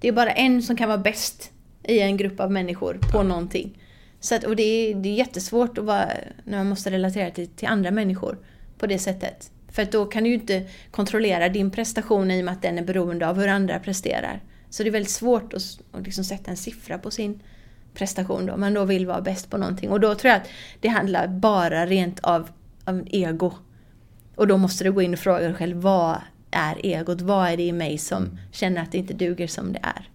Det 0.00 0.08
är 0.08 0.12
bara 0.12 0.32
en 0.32 0.62
som 0.62 0.76
kan 0.76 0.88
vara 0.88 0.98
bäst 0.98 1.52
i 1.82 2.00
en 2.00 2.16
grupp 2.16 2.40
av 2.40 2.52
människor 2.52 2.98
på 3.12 3.22
någonting. 3.22 3.82
Så 4.20 4.34
att, 4.34 4.44
och 4.44 4.56
det 4.56 4.62
är, 4.62 4.94
det 4.94 5.08
är 5.08 5.14
jättesvårt 5.14 5.78
att 5.78 5.84
vara, 5.84 6.08
när 6.44 6.58
man 6.58 6.68
måste 6.68 6.90
relatera 6.90 7.30
till, 7.30 7.48
till 7.48 7.68
andra 7.68 7.90
människor 7.90 8.38
på 8.78 8.86
det 8.86 8.98
sättet. 8.98 9.50
För 9.68 9.82
att 9.82 9.92
då 9.92 10.06
kan 10.06 10.24
du 10.24 10.28
ju 10.28 10.34
inte 10.34 10.66
kontrollera 10.90 11.48
din 11.48 11.70
prestation 11.70 12.30
i 12.30 12.40
och 12.40 12.44
med 12.44 12.52
att 12.52 12.62
den 12.62 12.78
är 12.78 12.84
beroende 12.84 13.28
av 13.28 13.36
hur 13.36 13.48
andra 13.48 13.78
presterar. 13.78 14.42
Så 14.70 14.82
det 14.82 14.88
är 14.88 14.92
väldigt 14.92 15.10
svårt 15.10 15.54
att, 15.54 15.62
att 15.92 16.04
liksom 16.04 16.24
sätta 16.24 16.50
en 16.50 16.56
siffra 16.56 16.98
på 16.98 17.10
sin 17.10 17.42
prestation 17.94 18.46
då, 18.46 18.52
om 18.52 18.60
man 18.60 18.74
då 18.74 18.84
vill 18.84 19.06
vara 19.06 19.20
bäst 19.20 19.50
på 19.50 19.58
någonting. 19.58 19.90
Och 19.90 20.00
då 20.00 20.14
tror 20.14 20.30
jag 20.30 20.40
att 20.40 20.48
det 20.80 20.88
handlar 20.88 21.28
bara 21.28 21.86
rent 21.86 22.20
av, 22.20 22.48
av 22.84 23.02
ego. 23.06 23.52
Och 24.34 24.46
då 24.46 24.56
måste 24.56 24.84
du 24.84 24.92
gå 24.92 25.02
in 25.02 25.12
och 25.12 25.18
fråga 25.18 25.40
dig 25.40 25.54
själv, 25.54 25.76
vad 25.76 26.20
är 26.56 26.76
egot? 26.86 27.20
Vad 27.20 27.48
är 27.48 27.56
det 27.56 27.62
i 27.62 27.72
mig 27.72 27.98
som 27.98 28.38
känner 28.52 28.82
att 28.82 28.92
det 28.92 28.98
inte 28.98 29.14
duger 29.14 29.46
som 29.46 29.72
det 29.72 29.78
är? 29.82 30.08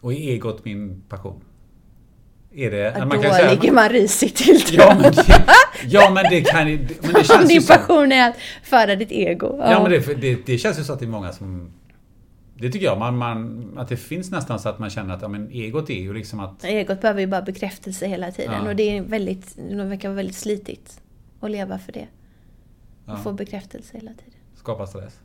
Och 0.00 0.12
är 0.12 0.16
egot 0.16 0.64
min 0.64 1.02
passion? 1.08 1.40
Är 2.54 2.70
det... 2.70 2.76
Ja, 2.78 2.98
man 2.98 3.08
då 3.08 3.22
kan 3.22 3.34
säga- 3.34 3.50
ligger 3.50 3.72
man 3.72 3.88
risigt 3.88 4.36
till 4.36 4.60
tror 4.60 4.80
Ja 4.80 4.94
men, 5.02 5.12
det, 5.12 5.44
ja 5.86 6.10
men 6.10 6.24
det 6.30 6.40
kan 6.40 6.68
ju- 6.68 6.78
men 6.78 7.12
det 7.12 7.18
Om 7.18 7.24
känns 7.24 7.44
ju 7.44 7.46
din 7.54 7.62
som, 7.62 7.76
passion 7.76 8.12
är 8.12 8.28
att 8.30 8.36
föra 8.62 8.96
ditt 8.96 9.12
ego. 9.12 9.58
Ja 9.60 9.82
men 9.82 9.90
det, 9.92 10.14
det, 10.14 10.46
det 10.46 10.58
känns 10.58 10.78
ju 10.78 10.84
så 10.84 10.92
att 10.92 10.98
det 10.98 11.04
är 11.04 11.08
många 11.08 11.32
som 11.32 11.70
Det 12.58 12.70
tycker 12.70 12.86
jag, 12.86 12.98
man, 12.98 13.16
man, 13.16 13.72
att 13.78 13.88
det 13.88 13.96
finns 13.96 14.30
nästan 14.30 14.58
så 14.60 14.68
att 14.68 14.78
man 14.78 14.90
känner 14.90 15.14
att 15.14 15.22
ja, 15.22 15.28
men 15.28 15.50
egot 15.52 15.90
är 15.90 15.94
ju 16.00 16.14
liksom 16.14 16.40
att 16.40 16.64
Egot 16.64 17.00
behöver 17.00 17.20
ju 17.20 17.26
bara 17.26 17.42
bekräftelse 17.42 18.06
hela 18.06 18.30
tiden 18.30 18.52
Ja. 18.64 18.68
och 18.70 18.76
det 18.76 18.96
är 18.96 19.02
väldigt, 19.02 19.56
det 19.70 19.84
verkar 19.84 20.08
vara 20.08 20.16
väldigt 20.16 20.36
slitigt 20.36 21.00
att 21.40 21.50
leva 21.50 21.78
för 21.78 21.92
det. 21.92 22.06
Ja. 23.06 23.12
Att 23.12 23.22
få 23.22 23.32
bekräftelse 23.32 23.90
hela 23.96 24.10
tiden. 24.10 24.35
Skapa 24.66 24.86
stress. 24.86 25.20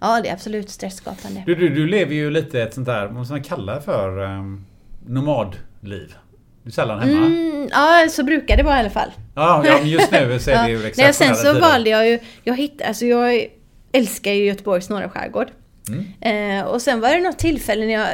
Ja, 0.00 0.20
det 0.22 0.28
är 0.28 0.32
absolut 0.32 0.70
stressskapande. 0.70 1.42
Du, 1.46 1.54
du, 1.54 1.68
du 1.68 1.86
lever 1.86 2.14
ju 2.14 2.30
lite 2.30 2.62
ett 2.62 2.74
sånt 2.74 2.86
där, 2.86 3.06
vad 3.06 3.30
man 3.30 3.42
kalla 3.42 3.74
det 3.74 3.80
för, 3.80 4.18
um, 4.18 4.66
nomadliv. 5.06 6.14
Du 6.62 6.68
är 6.68 6.72
sällan 6.72 7.00
hemma. 7.00 7.26
Mm, 7.26 7.68
ja, 7.72 8.08
så 8.10 8.22
brukar 8.22 8.56
det 8.56 8.62
vara 8.62 8.76
i 8.76 8.80
alla 8.80 8.90
fall. 8.90 9.10
Ja, 9.34 9.66
ja, 9.66 9.78
men 9.78 9.88
just 9.88 10.12
nu 10.12 10.38
så 10.38 10.50
är 10.50 10.64
det 10.64 10.70
ju 10.70 10.78
Nej, 10.78 10.86
exceptionella 10.86 11.12
sen 11.12 11.36
så 11.36 11.54
tider. 11.54 11.60
valde 11.60 11.90
jag 11.90 12.08
ju, 12.08 12.18
jag 12.44 12.56
hittade, 12.56 12.88
alltså 12.88 13.04
jag 13.04 13.46
älskar 13.92 14.32
ju 14.32 14.44
Göteborgs 14.44 14.88
norra 14.88 15.08
skärgård. 15.08 15.48
Mm. 15.88 16.60
Eh, 16.60 16.66
och 16.66 16.82
sen 16.82 17.00
var 17.00 17.08
det 17.08 17.20
något 17.20 17.38
tillfälle 17.38 17.86
när 17.86 17.92
jag 17.92 18.08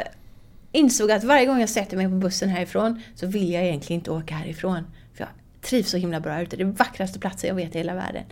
insåg 0.71 1.11
att 1.11 1.23
varje 1.23 1.45
gång 1.45 1.59
jag 1.59 1.69
sätter 1.69 1.97
mig 1.97 2.05
på 2.05 2.15
bussen 2.15 2.49
härifrån 2.49 3.01
så 3.15 3.27
vill 3.27 3.51
jag 3.51 3.63
egentligen 3.63 3.99
inte 3.99 4.11
åka 4.11 4.35
härifrån. 4.35 4.83
För 5.13 5.23
jag 5.23 5.29
trivs 5.61 5.89
så 5.89 5.97
himla 5.97 6.19
bra 6.19 6.31
här 6.31 6.43
ute. 6.43 6.55
Det 6.55 6.63
är 6.63 6.65
den 6.65 6.73
vackraste 6.73 7.19
platsen 7.19 7.47
jag 7.47 7.55
vet 7.55 7.75
i 7.75 7.77
hela 7.77 7.93
världen. 7.93 8.23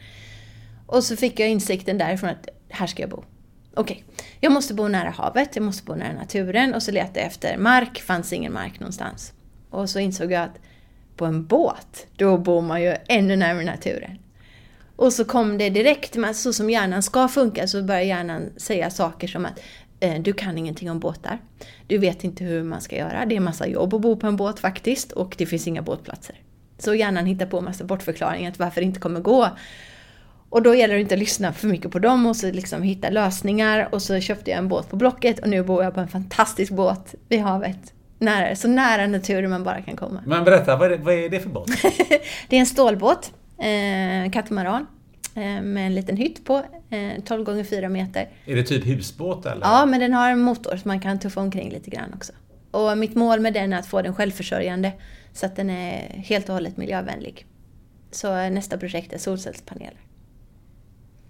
Och 0.91 1.03
så 1.03 1.15
fick 1.15 1.39
jag 1.39 1.49
insikten 1.49 1.97
därifrån 1.97 2.29
att 2.29 2.49
här 2.69 2.87
ska 2.87 3.03
jag 3.03 3.09
bo. 3.09 3.23
Okej, 3.73 4.03
jag 4.39 4.51
måste 4.51 4.73
bo 4.73 4.87
nära 4.87 5.09
havet, 5.09 5.55
jag 5.55 5.63
måste 5.63 5.83
bo 5.83 5.95
nära 5.95 6.13
naturen 6.13 6.73
och 6.73 6.83
så 6.83 6.91
letade 6.91 7.19
jag 7.19 7.27
efter 7.27 7.57
mark, 7.57 8.01
fanns 8.01 8.33
ingen 8.33 8.53
mark 8.53 8.79
någonstans. 8.79 9.33
Och 9.69 9.89
så 9.89 9.99
insåg 9.99 10.31
jag 10.31 10.43
att 10.43 10.59
på 11.15 11.25
en 11.25 11.45
båt, 11.45 12.07
då 12.15 12.37
bor 12.37 12.61
man 12.61 12.81
ju 12.81 12.95
ännu 13.07 13.35
närmare 13.35 13.65
naturen. 13.65 14.19
Och 14.95 15.13
så 15.13 15.25
kom 15.25 15.57
det 15.57 15.69
direkt, 15.69 16.15
men 16.15 16.35
så 16.35 16.53
som 16.53 16.69
hjärnan 16.69 17.03
ska 17.03 17.27
funka, 17.27 17.67
så 17.67 17.83
börjar 17.83 18.01
hjärnan 18.01 18.49
säga 18.57 18.89
saker 18.89 19.27
som 19.27 19.45
att 19.45 19.59
eh, 19.99 20.21
du 20.21 20.33
kan 20.33 20.57
ingenting 20.57 20.91
om 20.91 20.99
båtar. 20.99 21.37
Du 21.87 21.97
vet 21.97 22.23
inte 22.23 22.43
hur 22.43 22.63
man 22.63 22.81
ska 22.81 22.97
göra. 22.97 23.25
Det 23.25 23.35
är 23.35 23.39
massa 23.39 23.67
jobb 23.67 23.93
att 23.93 24.01
bo 24.01 24.15
på 24.15 24.27
en 24.27 24.35
båt 24.35 24.59
faktiskt 24.59 25.11
och 25.11 25.35
det 25.37 25.45
finns 25.45 25.67
inga 25.67 25.81
båtplatser. 25.81 26.35
Så 26.77 26.95
hjärnan 26.95 27.25
hittar 27.25 27.45
på 27.45 27.61
massa 27.61 27.83
bortförklaringar 27.83 28.51
till 28.51 28.59
varför 28.59 28.81
det 28.81 28.85
inte 28.85 28.99
kommer 28.99 29.19
gå. 29.19 29.49
Och 30.51 30.61
då 30.61 30.75
gäller 30.75 30.93
det 30.93 31.01
inte 31.01 31.13
att 31.13 31.19
lyssna 31.19 31.53
för 31.53 31.67
mycket 31.67 31.91
på 31.91 31.99
dem 31.99 32.25
och 32.25 32.35
så 32.35 32.51
liksom 32.51 32.83
hitta 32.83 33.09
lösningar. 33.09 33.89
Och 33.91 34.01
så 34.01 34.19
köpte 34.19 34.51
jag 34.51 34.57
en 34.57 34.67
båt 34.67 34.89
på 34.89 34.95
Blocket 34.95 35.39
och 35.39 35.49
nu 35.49 35.63
bor 35.63 35.83
jag 35.83 35.93
på 35.93 35.99
en 35.99 36.07
fantastisk 36.07 36.71
båt 36.71 37.15
vid 37.29 37.39
havet. 37.39 37.93
Nära, 38.19 38.55
så 38.55 38.67
nära 38.67 39.07
naturen 39.07 39.49
man 39.49 39.63
bara 39.63 39.81
kan 39.81 39.95
komma. 39.95 40.23
Men 40.25 40.43
berätta, 40.43 40.75
vad 40.75 40.91
är 40.91 40.97
det, 40.97 41.03
vad 41.03 41.13
är 41.13 41.29
det 41.29 41.39
för 41.39 41.49
båt? 41.49 41.69
Det 42.49 42.55
är 42.55 42.59
en 42.59 42.65
stålbåt, 42.65 43.33
eh, 43.57 44.31
katamaran, 44.31 44.87
eh, 45.35 45.61
med 45.61 45.85
en 45.85 45.95
liten 45.95 46.17
hytt 46.17 46.45
på, 46.45 46.57
eh, 46.89 47.23
12 47.25 47.43
gånger 47.43 47.63
4 47.63 47.89
meter. 47.89 48.29
Är 48.45 48.55
det 48.55 48.63
typ 48.63 48.87
husbåt 48.87 49.45
eller? 49.45 49.61
Ja, 49.61 49.85
men 49.85 49.99
den 49.99 50.13
har 50.13 50.31
en 50.31 50.39
motor 50.39 50.77
så 50.77 50.87
man 50.87 50.99
kan 50.99 51.19
tuffa 51.19 51.41
omkring 51.41 51.71
lite 51.71 51.89
grann 51.89 52.13
också. 52.13 52.33
Och 52.71 52.97
mitt 52.97 53.15
mål 53.15 53.39
med 53.39 53.53
den 53.53 53.73
är 53.73 53.79
att 53.79 53.87
få 53.87 54.01
den 54.01 54.15
självförsörjande 54.15 54.91
så 55.33 55.45
att 55.45 55.55
den 55.55 55.69
är 55.69 56.07
helt 56.17 56.49
och 56.49 56.53
hållet 56.53 56.77
miljövänlig. 56.77 57.45
Så 58.11 58.37
eh, 58.37 58.51
nästa 58.51 58.77
projekt 58.77 59.13
är 59.13 59.17
solcellspaneler. 59.17 60.10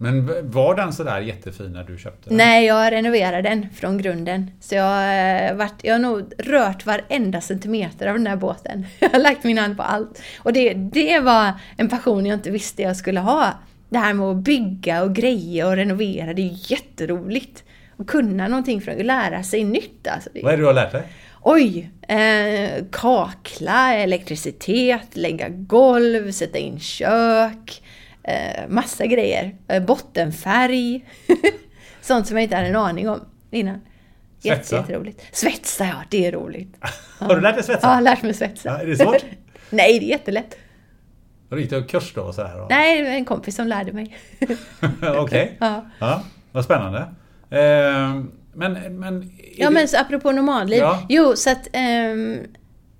Men 0.01 0.51
var 0.51 0.75
den 0.75 0.93
sådär 0.93 1.19
jättefin 1.19 1.71
när 1.71 1.83
du 1.83 1.97
köpte 1.97 2.29
den? 2.29 2.37
Nej, 2.37 2.65
jag 2.65 2.91
renoverar 2.91 3.41
den 3.41 3.67
från 3.75 3.97
grunden. 3.97 4.51
Så 4.59 4.75
jag, 4.75 4.83
har, 4.83 5.49
eh, 5.49 5.55
varit, 5.55 5.79
jag 5.81 5.93
har 5.93 5.99
nog 5.99 6.33
rört 6.37 6.85
varenda 6.85 7.41
centimeter 7.41 8.07
av 8.07 8.13
den 8.13 8.27
här 8.27 8.35
båten. 8.35 8.85
Jag 8.99 9.09
har 9.09 9.19
lagt 9.19 9.43
min 9.43 9.57
hand 9.57 9.77
på 9.77 9.83
allt. 9.83 10.21
Och 10.39 10.53
det, 10.53 10.73
det 10.73 11.19
var 11.19 11.53
en 11.77 11.89
passion 11.89 12.25
jag 12.25 12.35
inte 12.35 12.51
visste 12.51 12.81
jag 12.81 12.97
skulle 12.97 13.19
ha. 13.19 13.53
Det 13.89 13.97
här 13.97 14.13
med 14.13 14.25
att 14.25 14.37
bygga 14.37 15.03
och 15.03 15.15
greja 15.15 15.67
och 15.67 15.75
renovera, 15.75 16.33
det 16.33 16.41
är 16.41 16.71
jätteroligt. 16.71 17.63
Att 17.97 18.07
kunna 18.07 18.47
någonting 18.47 18.81
för 18.81 18.91
att 18.91 19.05
lära 19.05 19.43
sig 19.43 19.63
nytt. 19.63 20.07
Alltså. 20.07 20.29
Vad 20.43 20.53
är 20.53 20.57
det 20.57 20.63
du 20.63 20.67
har 20.67 20.73
lärt 20.73 20.91
dig? 20.91 21.03
Oj! 21.41 21.91
Eh, 22.07 22.83
kakla, 22.91 23.93
elektricitet, 23.95 25.07
lägga 25.17 25.49
golv, 25.49 26.31
sätta 26.31 26.57
in 26.57 26.79
kök. 26.79 27.81
Eh, 28.23 28.67
massa 28.69 29.05
grejer. 29.05 29.55
Eh, 29.67 29.83
bottenfärg. 29.83 31.05
Sånt 32.01 32.27
som 32.27 32.37
jag 32.37 32.43
inte 32.43 32.55
hade 32.55 32.67
en 32.67 32.75
aning 32.75 33.09
om 33.09 33.19
innan. 33.51 33.81
Svetsa? 34.39 34.75
jätteroligt. 34.75 35.21
Svetsa, 35.31 35.85
ja 35.85 35.95
det 36.09 36.25
är 36.25 36.31
roligt. 36.31 36.75
Har 37.19 37.35
du 37.35 37.41
lärt 37.41 37.55
dig 37.55 37.63
svetsa? 37.63 37.87
Ja, 37.87 37.89
jag 37.89 37.95
har 37.95 38.01
lärt 38.01 38.23
mig 38.23 38.33
svetsa. 38.33 38.69
Ja, 38.69 38.77
är 38.77 38.85
det 38.85 38.95
svårt? 38.97 39.25
Nej, 39.69 39.99
det 39.99 40.05
är 40.05 40.09
jättelätt. 40.09 40.57
Har 41.49 41.57
du 41.57 41.61
gick 41.63 41.71
du 41.71 41.83
kurs 41.83 42.13
då 42.13 42.21
och 42.21 42.35
sådär? 42.35 42.61
och- 42.61 42.69
Nej, 42.69 42.97
det 42.97 43.03
var 43.09 43.15
en 43.15 43.25
kompis 43.25 43.55
som 43.55 43.67
lärde 43.67 43.91
mig. 43.93 44.17
Okej. 45.17 45.57
Ja. 45.59 45.85
Ja, 45.99 46.23
vad 46.51 46.63
spännande. 46.65 46.99
Eh, 47.49 48.21
men, 48.53 48.99
men... 48.99 49.31
Ja 49.57 49.67
det- 49.67 49.73
men 49.73 49.87
så 49.87 49.97
apropå 49.97 50.31
nomadliv. 50.31 50.79
Ja. 50.79 51.05
Jo, 51.09 51.35
så 51.35 51.49
att 51.51 51.67
ehm, 51.73 52.39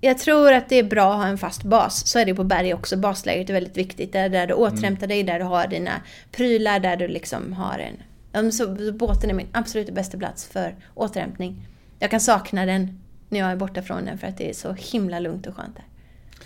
jag 0.04 0.18
tror 0.18 0.52
att 0.52 0.68
det 0.68 0.78
är 0.78 0.82
bra 0.82 1.12
att 1.12 1.18
ha 1.18 1.26
en 1.26 1.38
fast 1.38 1.62
bas. 1.62 2.06
Så 2.06 2.18
är 2.18 2.24
det 2.24 2.34
på 2.34 2.44
berg 2.44 2.74
också. 2.74 2.96
Basläget 2.96 3.50
är 3.50 3.54
väldigt 3.54 3.76
viktigt. 3.76 4.12
Det 4.12 4.18
är 4.18 4.28
där 4.28 4.46
du 4.46 4.54
återhämtar 4.54 5.06
dig, 5.06 5.22
där 5.22 5.38
du 5.38 5.44
har 5.44 5.66
dina 5.66 5.92
prylar, 6.32 6.80
där 6.80 6.96
du 6.96 7.08
liksom 7.08 7.52
har 7.52 7.78
en... 8.32 8.52
Så, 8.52 8.92
båten 8.92 9.30
är 9.30 9.34
min 9.34 9.48
absolut 9.52 9.94
bästa 9.94 10.18
plats 10.18 10.46
för 10.46 10.76
återhämtning. 10.94 11.66
Jag 11.98 12.10
kan 12.10 12.20
sakna 12.20 12.66
den 12.66 13.00
när 13.28 13.38
jag 13.38 13.50
är 13.50 13.56
borta 13.56 13.82
från 13.82 14.04
den 14.04 14.18
för 14.18 14.26
att 14.26 14.38
det 14.38 14.50
är 14.50 14.54
så 14.54 14.72
himla 14.72 15.18
lugnt 15.18 15.46
och 15.46 15.56
skönt 15.56 15.76
där. 15.76 15.84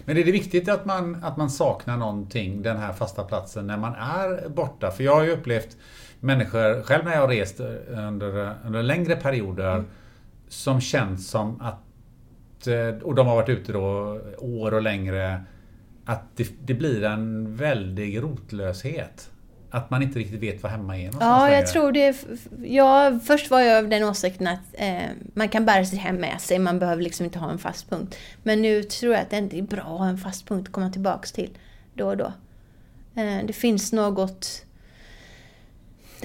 Men 0.04 0.16
är 0.16 0.24
det 0.24 0.32
viktigt 0.32 0.68
att 0.68 0.84
man, 0.84 1.24
att 1.24 1.36
man 1.36 1.50
saknar 1.50 1.96
någonting, 1.96 2.62
den 2.62 2.76
här 2.76 2.92
fasta 2.92 3.24
platsen, 3.24 3.66
när 3.66 3.76
man 3.76 3.94
är 3.94 4.48
borta? 4.48 4.90
För 4.90 5.04
jag 5.04 5.14
har 5.14 5.24
ju 5.24 5.30
upplevt 5.30 5.76
människor, 6.20 6.82
själv 6.82 7.04
när 7.04 7.12
jag 7.12 7.20
har 7.20 7.28
rest 7.28 7.60
under, 7.88 8.54
under 8.66 8.82
längre 8.82 9.16
perioder, 9.16 9.84
som 10.48 10.80
känns 10.80 11.30
som 11.30 11.60
att, 11.60 11.80
eh, 12.68 12.88
och 13.02 13.14
de 13.14 13.26
har 13.26 13.34
varit 13.36 13.48
ute 13.48 13.72
då 13.72 14.20
år 14.38 14.74
och 14.74 14.82
längre, 14.82 15.40
att 16.05 16.22
det, 16.36 16.48
det 16.64 16.74
blir 16.74 17.05
en 17.05 17.56
väldig 17.56 18.22
rotlöshet. 18.22 19.30
Att 19.70 19.90
man 19.90 20.02
inte 20.02 20.18
riktigt 20.18 20.43
vet 20.43 20.62
vad 20.62 20.72
hemma 20.72 20.97
är 20.97 21.05
någonstans 21.05 21.24
Ja, 21.30 21.44
längre. 21.44 21.56
jag 21.60 21.66
tror 21.66 21.93
det. 21.93 22.16
Ja, 22.64 23.20
först 23.24 23.51
var 23.51 23.60
jag 23.60 23.78
av 23.84 23.88
den 23.90 24.05
åsikten 24.05 24.47
att 24.47 24.60
eh, 24.72 25.02
man 25.34 25.48
kan 25.48 25.64
bära 25.66 25.84
sitt 25.84 25.98
hem 26.01 26.16
med 26.16 26.40
sig, 26.40 26.59
man 26.59 26.78
behöver 26.78 27.02
liksom 27.02 27.24
inte 27.26 27.38
ha 27.38 27.51
en 27.51 27.59
fast 27.59 27.90
punkt. 27.90 28.16
Men 28.43 28.62
nu 28.62 28.82
tror 28.82 29.12
jag 29.14 29.22
att 29.22 29.30
det 29.30 29.59
är 29.59 29.62
bra 29.62 29.80
att 29.82 29.98
ha 29.98 30.09
en 30.09 30.18
fast 30.18 30.48
punkt 30.48 30.66
att 30.68 30.72
komma 30.72 30.90
tillbaks 30.90 31.32
till 31.32 31.51
då 31.94 32.06
och 32.09 32.16
då. 32.16 32.32
Eh, 33.16 33.47
det 33.47 33.52
finns 33.52 33.93
något... 33.93 34.62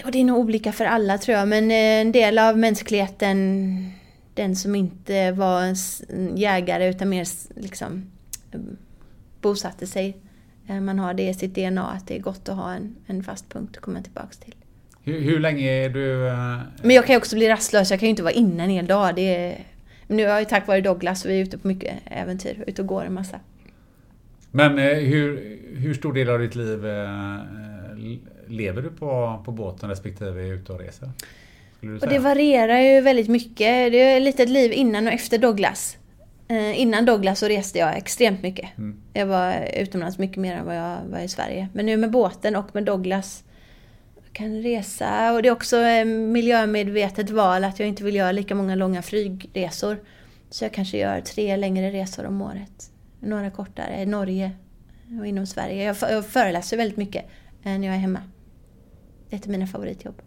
Och 0.06 0.12
det 0.12 0.20
är 0.20 0.24
nog 0.24 0.38
olika 0.40 0.72
för 0.72 0.86
alla 0.86 1.18
tror 1.18 1.38
jag, 1.38 1.48
men 1.48 1.72
eh, 1.72 1.78
en 1.78 2.12
del 2.12 2.40
av 2.40 2.58
mänskligheten, 2.58 3.92
den 4.34 4.56
som 4.56 4.76
inte 4.76 5.32
var 5.32 5.62
en 5.64 6.38
jägare 6.38 6.90
utan 6.90 7.10
mer 7.10 7.28
liksom 7.62 8.06
eh, 8.52 8.60
bosatte 9.42 9.88
sig. 9.88 10.18
Eh, 10.68 10.82
Man 10.82 11.00
har 11.00 11.14
det 11.14 11.30
i 11.30 11.34
sitt 11.34 11.56
DNA 11.56 11.88
att 11.88 12.08
det 12.08 12.16
är 12.16 12.20
gott 12.20 12.50
att 12.50 12.56
ha 12.56 12.74
en, 12.74 12.96
en 13.08 13.24
fast 13.24 13.50
punkt 13.50 13.78
att 13.78 13.82
komma 13.84 14.02
tillbaks 14.02 14.38
till. 14.38 14.56
Hur, 15.04 15.22
hur 15.22 15.40
länge 15.40 15.70
är 15.72 15.90
du... 15.90 16.28
eh, 16.28 16.60
Men 16.84 16.96
jag 16.96 17.06
kan 17.06 17.14
ju 17.14 17.18
också 17.18 17.36
bli 17.36 17.50
rastlös, 17.50 17.92
jag 17.92 18.00
kan 18.00 18.08
ju 18.08 18.10
inte 18.10 18.24
vara 18.24 18.34
inne 18.34 18.64
en 18.64 18.70
hel 18.70 18.88
dag. 18.88 19.16
Det 19.16 19.36
är... 19.36 19.66
Men 20.08 20.18
nu 20.18 20.24
är 20.24 20.28
jag 20.30 20.40
ju 20.40 20.46
tack 20.46 20.68
vare 20.68 20.82
Douglas, 20.82 21.26
vi 21.26 21.40
är 21.40 21.44
ute 21.44 21.58
på 21.58 21.68
mycket 21.68 21.98
äventyr, 22.06 22.64
ute 22.68 22.82
och 22.82 22.88
går 22.88 23.06
en 23.06 23.14
massa. 23.14 23.40
Men 24.52 24.80
eh, 24.80 24.86
hur, 24.98 25.58
hur 25.76 25.94
stor 25.94 26.14
del 26.14 26.30
av 26.30 26.40
ditt 26.40 26.56
liv 26.56 26.86
eh, 26.86 27.38
lever 28.48 28.82
du 28.82 28.90
på, 28.90 29.42
på 29.46 29.52
båten 29.52 29.90
respektive 29.90 30.48
ute 30.48 30.74
och 30.74 30.80
reser? 30.80 31.10
Skulle 31.82 31.92
du 31.92 31.96
Och 31.96 32.02
säga? 32.02 32.14
det 32.14 32.20
varierar 32.20 32.80
ju 32.80 33.02
väldigt 33.02 33.28
mycket. 33.28 33.92
Det 33.92 34.02
är 34.02 34.20
lite 34.20 34.44
ett 34.44 34.50
liv 34.50 34.74
innan 34.74 35.08
och 35.08 35.14
efter 35.14 35.38
Douglas. 35.38 35.98
Eh, 36.48 36.82
innan 36.82 37.06
Douglas 37.06 37.40
så 37.40 37.48
reste 37.48 37.80
jag 37.80 37.98
extremt 37.98 38.44
mycket. 38.44 38.70
Jag 39.14 39.26
var 39.26 39.70
utomlands 39.78 40.18
mycket 40.18 40.38
mer 40.38 40.56
än 40.56 40.66
vad 40.66 40.76
jag 40.76 40.98
var 41.06 41.20
i 41.20 41.28
Sverige. 41.28 41.70
Men 41.74 41.86
nu 41.86 41.98
med 41.98 42.12
båten 42.12 42.56
och 42.56 42.76
med 42.76 42.84
Douglas 42.84 43.44
jag 44.16 44.34
kan 44.34 44.62
resa. 44.62 45.34
Och 45.34 45.42
det 45.42 45.48
är 45.48 45.54
också 45.54 45.78
ett 45.78 46.08
miljömedvetet 46.08 47.30
val 47.30 47.64
att 47.64 47.80
jag 47.80 47.88
inte 47.88 48.04
vill 48.04 48.16
göra 48.16 48.32
lika 48.32 48.56
många 48.56 48.76
långa 48.76 49.02
flygresor. 49.02 49.98
Så 50.50 50.66
jag 50.66 50.74
kanske 50.74 50.98
gör 50.98 51.22
tre 51.22 51.58
längre 51.58 51.92
resor 51.92 52.26
om 52.26 52.42
året. 52.42 52.92
Några 53.20 53.52
kortare 53.52 54.02
i 54.02 54.06
Norge 54.06 54.52
och 55.20 55.28
inom 55.28 55.46
Sverige. 55.46 55.84
Jag, 55.84 55.96
jag 56.02 56.26
föreläser 56.26 56.78
väldigt 56.78 56.98
mycket 56.98 57.26
när 57.64 57.72
jag 57.86 57.96
är 57.96 58.00
hemma. 58.00 58.20
Det 59.30 59.36
är 59.36 59.40
ett 59.40 59.46
av 59.46 59.52
mina 59.52 59.68
favoritjobb. 59.68 60.22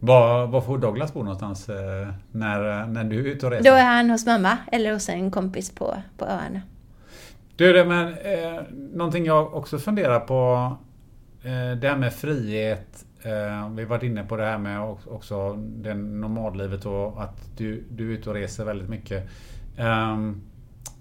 Var, 0.00 0.46
var 0.46 0.60
får 0.60 0.78
Douglas 0.78 1.14
bo 1.14 1.22
någonstans 1.22 1.68
eh, 1.68 2.08
när, 2.32 2.86
när 2.86 3.04
du 3.04 3.18
är 3.20 3.24
ute 3.24 3.46
och 3.46 3.52
reser? 3.52 3.70
Då 3.70 3.76
är 3.76 3.84
han 3.84 4.10
hos 4.10 4.26
mamma 4.26 4.58
eller 4.72 4.92
hos 4.92 5.08
en 5.08 5.30
kompis 5.30 5.70
på, 5.70 5.96
på 6.18 6.24
öarna. 6.24 6.60
Du, 7.56 7.72
det, 7.72 7.84
men, 7.84 8.08
eh, 8.08 8.62
någonting 8.92 9.24
jag 9.24 9.54
också 9.54 9.78
funderar 9.78 10.20
på. 10.20 10.72
Eh, 11.42 11.78
det 11.78 11.88
här 11.88 11.96
med 11.96 12.12
frihet. 12.12 13.04
Eh, 13.22 13.70
vi 13.70 13.84
varit 13.84 14.02
inne 14.02 14.24
på 14.24 14.36
det 14.36 14.44
här 14.44 14.58
med 14.58 14.80
också 15.06 15.52
det 15.56 15.94
normallivet 15.94 16.86
och 16.86 17.22
att 17.22 17.56
du, 17.56 17.84
du 17.90 18.08
är 18.08 18.18
ute 18.18 18.30
och 18.30 18.34
reser 18.34 18.64
väldigt 18.64 18.88
mycket. 18.88 19.28
Um, 19.78 20.42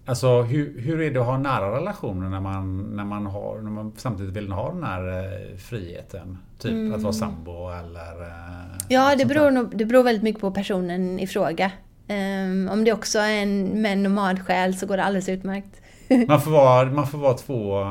alltså 0.05 0.41
hur, 0.41 0.81
hur 0.81 1.01
är 1.01 1.11
det 1.11 1.19
att 1.19 1.25
ha 1.25 1.37
nära 1.37 1.75
relationer 1.75 2.29
när 2.29 2.39
man, 2.39 2.83
när 2.95 3.05
man, 3.05 3.25
har, 3.25 3.61
när 3.61 3.71
man 3.71 3.93
samtidigt 3.97 4.33
vill 4.33 4.51
ha 4.51 4.71
den 4.73 4.83
här 4.83 5.07
eh, 5.07 5.57
friheten? 5.57 6.37
Typ 6.59 6.95
att 6.95 7.01
vara 7.01 7.13
sambo 7.13 7.69
eller... 7.69 8.21
eh, 8.21 8.27
Mm. 8.27 8.77
Ja, 8.89 9.15
det 9.15 9.25
beror, 9.25 9.51
nog, 9.51 9.77
det 9.77 9.85
beror 9.85 10.03
väldigt 10.03 10.23
mycket 10.23 10.41
på 10.41 10.51
personen 10.51 11.19
i 11.19 11.27
fråga. 11.27 11.71
Ehm, 12.07 12.69
om 12.71 12.83
det 12.83 12.93
också 12.93 13.19
är 13.19 13.41
en 13.43 13.81
med 13.81 13.97
nomadsjäl 13.97 14.75
så 14.77 14.85
går 14.85 14.97
det 14.97 15.03
alldeles 15.03 15.29
utmärkt. 15.29 15.81
Man 16.27 16.41
får 16.41 16.51
vara, 16.51 16.85
man 16.85 17.07
får 17.07 17.17
vara 17.17 17.33
två 17.33 17.83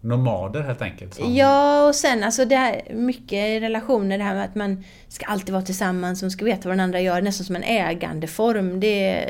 nomader 0.00 0.60
helt 0.62 0.82
enkelt. 0.82 1.14
som- 1.14 1.34
Ja, 1.34 1.88
och 1.88 1.94
sen 1.94 2.24
alltså 2.24 2.44
det 2.44 2.56
här, 2.56 2.82
mycket 2.94 3.62
relationer, 3.62 4.18
det 4.18 4.24
här 4.24 4.34
med 4.34 4.44
att 4.44 4.54
man 4.54 4.84
ska 5.08 5.26
alltid 5.26 5.52
vara 5.52 5.62
tillsammans, 5.62 6.22
man 6.22 6.30
ska 6.30 6.44
veta 6.44 6.68
vad 6.68 6.72
den 6.78 6.84
andra 6.84 7.00
gör, 7.00 7.22
nästan 7.22 7.44
som 7.44 7.56
en 7.56 7.62
ägandeform. 7.62 8.80
Det 8.80 9.26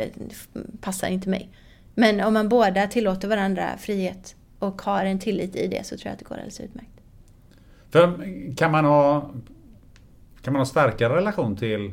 passar 0.81 1.09
inte 1.09 1.29
mig. 1.29 1.49
Men 1.95 2.21
om 2.21 2.35
man 2.35 2.49
båda 2.49 2.87
tillåter 2.87 3.29
varandra 3.29 3.77
frihet 3.79 4.37
och 4.59 4.83
har 4.83 5.05
en 5.05 5.19
tillit 5.19 5.57
i 5.57 5.69
det 5.69 5.87
så 5.87 5.97
tror 5.97 6.07
jag 6.07 6.13
att 6.13 6.19
det 6.19 6.25
går 6.25 6.35
alldeles 6.35 6.61
utmärkt. 6.61 6.91
För 7.91 8.19
kan 8.57 8.71
man 8.71 8.85
ha 8.85 9.31
Kan 10.43 10.53
man 10.53 10.61
ha 10.61 10.67
starkare 10.67 11.17
relation 11.17 11.57
till 11.57 11.93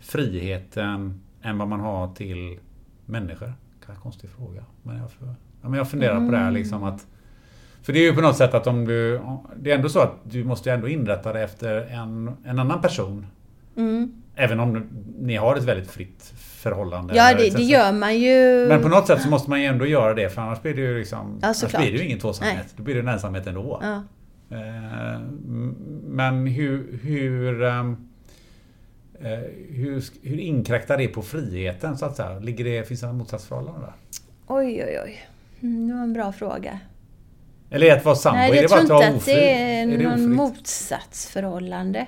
friheten 0.00 1.20
än 1.42 1.58
vad 1.58 1.68
man 1.68 1.80
har 1.80 2.14
till 2.14 2.58
människor? 3.06 3.52
Kanske 3.86 4.02
konstig 4.02 4.30
fråga. 4.30 4.64
Men 4.82 4.96
jag, 4.96 5.12
får, 5.12 5.28
ja, 5.62 5.68
men 5.68 5.74
jag 5.78 5.90
funderar 5.90 6.26
på 6.26 6.30
det 6.30 6.38
här 6.38 6.50
liksom 6.50 6.84
att 6.84 7.06
För 7.82 7.92
det 7.92 7.98
är 7.98 8.02
ju 8.02 8.14
på 8.14 8.20
något 8.20 8.36
sätt 8.36 8.54
att 8.54 8.66
om 8.66 8.84
du 8.84 9.20
Det 9.56 9.70
är 9.70 9.76
ändå 9.76 9.88
så 9.88 10.00
att 10.00 10.14
du 10.22 10.44
måste 10.44 10.72
ändå 10.72 10.88
inrätta 10.88 11.32
dig 11.32 11.44
efter 11.44 11.76
en, 11.76 12.30
en 12.44 12.58
annan 12.58 12.82
person. 12.82 13.26
Mm. 13.76 14.22
Även 14.34 14.60
om 14.60 14.86
ni 15.18 15.36
har 15.36 15.56
ett 15.56 15.64
väldigt 15.64 15.90
fritt 15.90 16.34
förhållande. 16.70 17.16
Ja, 17.16 17.34
det, 17.34 17.50
det 17.50 17.62
gör 17.62 17.92
man 17.92 18.18
ju. 18.18 18.66
Men 18.68 18.82
på 18.82 18.88
något 18.88 19.06
sätt 19.06 19.22
så 19.22 19.28
måste 19.28 19.50
man 19.50 19.60
ju 19.60 19.66
ändå 19.66 19.86
göra 19.86 20.14
det 20.14 20.28
för 20.28 20.42
annars 20.42 20.62
blir 20.62 20.74
det 20.74 20.80
ju 20.80 20.98
liksom 20.98 21.38
Ja, 21.42 21.46
Annars 21.46 21.76
blir 21.76 21.92
det 21.92 21.98
ju 21.98 22.04
ingen 22.04 22.18
tvåsamhet. 22.18 22.56
Nej. 22.56 22.66
Då 22.76 22.82
blir 22.82 22.94
det 22.94 23.00
en 23.00 23.08
ensamhet 23.08 23.46
ändå. 23.46 23.80
Ja. 23.82 24.02
Eh, 24.56 25.20
Men 26.04 26.46
hur, 26.46 26.98
hur, 27.02 27.62
ehm, 27.62 27.96
eh, 29.20 29.28
hur, 29.70 30.04
hur 30.22 30.38
inkräktar 30.38 30.98
det 30.98 31.08
på 31.08 31.22
friheten 31.22 31.98
så 31.98 32.06
att 32.06 32.16
säga? 32.16 32.38
Ligger 32.38 32.64
det, 32.64 32.88
finns 32.88 33.00
det 33.00 33.06
något 33.06 33.16
motsatsförhållande 33.16 33.80
där? 33.80 33.92
Oj, 34.46 34.84
oj, 34.86 35.00
oj. 35.04 35.26
Mm, 35.62 35.88
Det 35.88 35.94
var 35.94 36.02
en 36.02 36.12
bra 36.12 36.32
fråga. 36.32 36.80
Eller 37.70 37.86
är 37.86 37.96
att 37.96 38.04
vara 38.04 38.16
sambo? 38.16 38.36
Nej, 38.38 38.50
är 38.50 38.54
jag 38.54 38.64
det 38.64 38.68
bara 38.68 38.80
tror 38.86 39.02
att 39.02 39.04
inte 39.04 39.08
vara 39.08 39.16
att 39.16 39.22
ofri? 39.22 39.32
det 39.34 39.52
är 39.52 39.82
Är 39.82 39.98
det 39.98 40.08
någon 40.08 40.32
motsatsförhållande. 40.34 42.06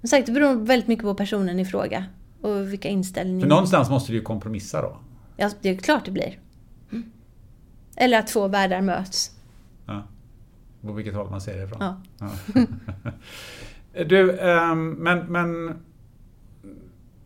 Som 0.00 0.08
sagt, 0.08 0.26
det 0.26 0.32
beror 0.32 0.54
väldigt 0.54 0.88
mycket 0.88 1.04
på 1.04 1.14
personen 1.14 1.60
i 1.60 1.64
fråga. 1.64 2.04
Och 2.44 2.72
vilka 2.72 2.88
inställningar... 2.88 3.40
För 3.40 3.48
någonstans 3.48 3.90
måste 3.90 4.12
du 4.12 4.16
ju 4.18 4.22
kompromissa 4.24 4.82
då. 4.82 4.96
Ja, 5.36 5.50
det 5.60 5.68
är 5.68 5.76
klart 5.76 6.04
det 6.04 6.10
blir. 6.10 6.38
Mm. 6.92 7.04
Eller 7.96 8.18
att 8.18 8.26
två 8.26 8.48
världar 8.48 8.80
möts. 8.80 9.30
Ja. 9.86 10.02
På 10.80 10.92
vilket 10.92 11.14
håll 11.14 11.30
man 11.30 11.40
ser 11.40 11.56
det 11.56 11.64
ifrån. 11.64 11.78
Ja. 11.80 11.96
Ja. 12.18 12.30
du, 14.04 14.38
ehm, 14.38 14.90
men, 14.90 15.18
men 15.18 15.74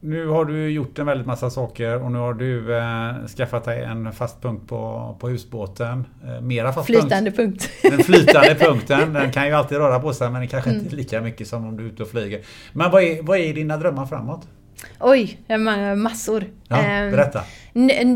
nu 0.01 0.27
har 0.27 0.45
du 0.45 0.69
gjort 0.71 0.99
en 0.99 1.07
väldigt 1.07 1.27
massa 1.27 1.51
saker 1.51 2.03
och 2.03 2.13
nu 2.13 2.19
har 2.19 2.35
du 2.35 2.77
eh, 2.77 3.27
skaffat 3.27 3.65
dig 3.65 3.83
en 3.85 4.13
fast 4.13 4.43
punkt 4.43 4.69
på, 4.69 5.17
på 5.21 5.29
husbåten. 5.29 6.05
Eh, 6.27 6.41
mera 6.41 6.73
fast 6.73 6.87
Flytande 6.87 7.31
punkt. 7.31 7.69
punkt. 7.83 7.97
Den 7.97 8.05
flytande 8.05 8.55
punkten, 8.61 9.13
den 9.13 9.33
kan 9.33 9.47
ju 9.47 9.53
alltid 9.53 9.79
röra 9.79 10.01
på 10.01 10.13
sig 10.13 10.31
men 10.31 10.41
det 10.41 10.47
kanske 10.47 10.71
Mm. 10.71 10.83
inte 10.83 10.95
är 10.95 10.97
lika 10.97 11.21
mycket 11.21 11.49
som 11.49 11.65
om 11.67 11.77
du 11.77 11.85
är 11.85 11.89
ute 11.89 12.03
och 12.03 12.09
flyger. 12.09 12.41
Men 12.73 12.91
vad 12.91 13.03
är, 13.03 13.23
vad 13.23 13.39
är 13.39 13.55
dina 13.55 13.77
drömmar 13.77 14.07
framåt? 14.07 14.49
Oj, 15.01 15.39
jag 15.47 15.59
har 15.59 15.95
massor. 15.95 16.45
Ja, 16.69 16.77
Ehm, 16.83 17.11
berätta. 17.11 17.45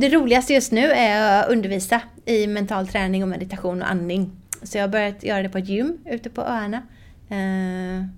Det 0.01 0.09
roligaste 0.09 0.53
just 0.55 0.73
nu 0.73 0.87
är 0.91 1.43
att 1.43 1.49
undervisa 1.51 2.01
i 2.25 2.47
mental 2.47 2.89
träning 2.89 3.23
och 3.23 3.29
meditation 3.29 3.83
och 3.83 3.91
andning. 3.91 4.31
Så 4.63 4.79
jag 4.79 4.83
har 4.83 4.89
börjat 4.89 5.23
göra 5.25 5.43
det 5.43 5.49
på 5.49 5.59
ett 5.59 5.69
gym 5.69 5.99
ute 6.07 6.31
på 6.31 6.43
öarna. 6.43 6.83
Ehm, 7.31 8.09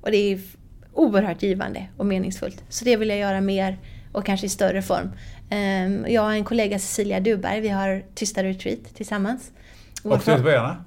Och 0.00 0.10
det 0.10 0.16
är 0.32 0.40
oerhört 0.92 1.42
givande 1.42 1.86
och 1.96 2.06
meningsfullt. 2.06 2.62
Så 2.68 2.84
det 2.84 2.96
vill 2.96 3.08
jag 3.08 3.18
göra 3.18 3.40
mer 3.40 3.78
och 4.12 4.26
kanske 4.26 4.46
i 4.46 4.48
större 4.48 4.82
form. 4.82 5.10
Ehm, 5.50 6.06
Jag 6.08 6.24
och 6.24 6.32
en 6.32 6.44
kollega 6.44 6.78
Cecilia 6.78 7.20
Duberg, 7.20 7.60
vi 7.60 7.68
har 7.68 8.02
Tysta 8.14 8.42
Retreat 8.44 8.78
tillsammans. 8.94 9.50
Också 10.02 10.32
ute 10.32 10.42
på 10.42 10.48
öarna? 10.48 10.84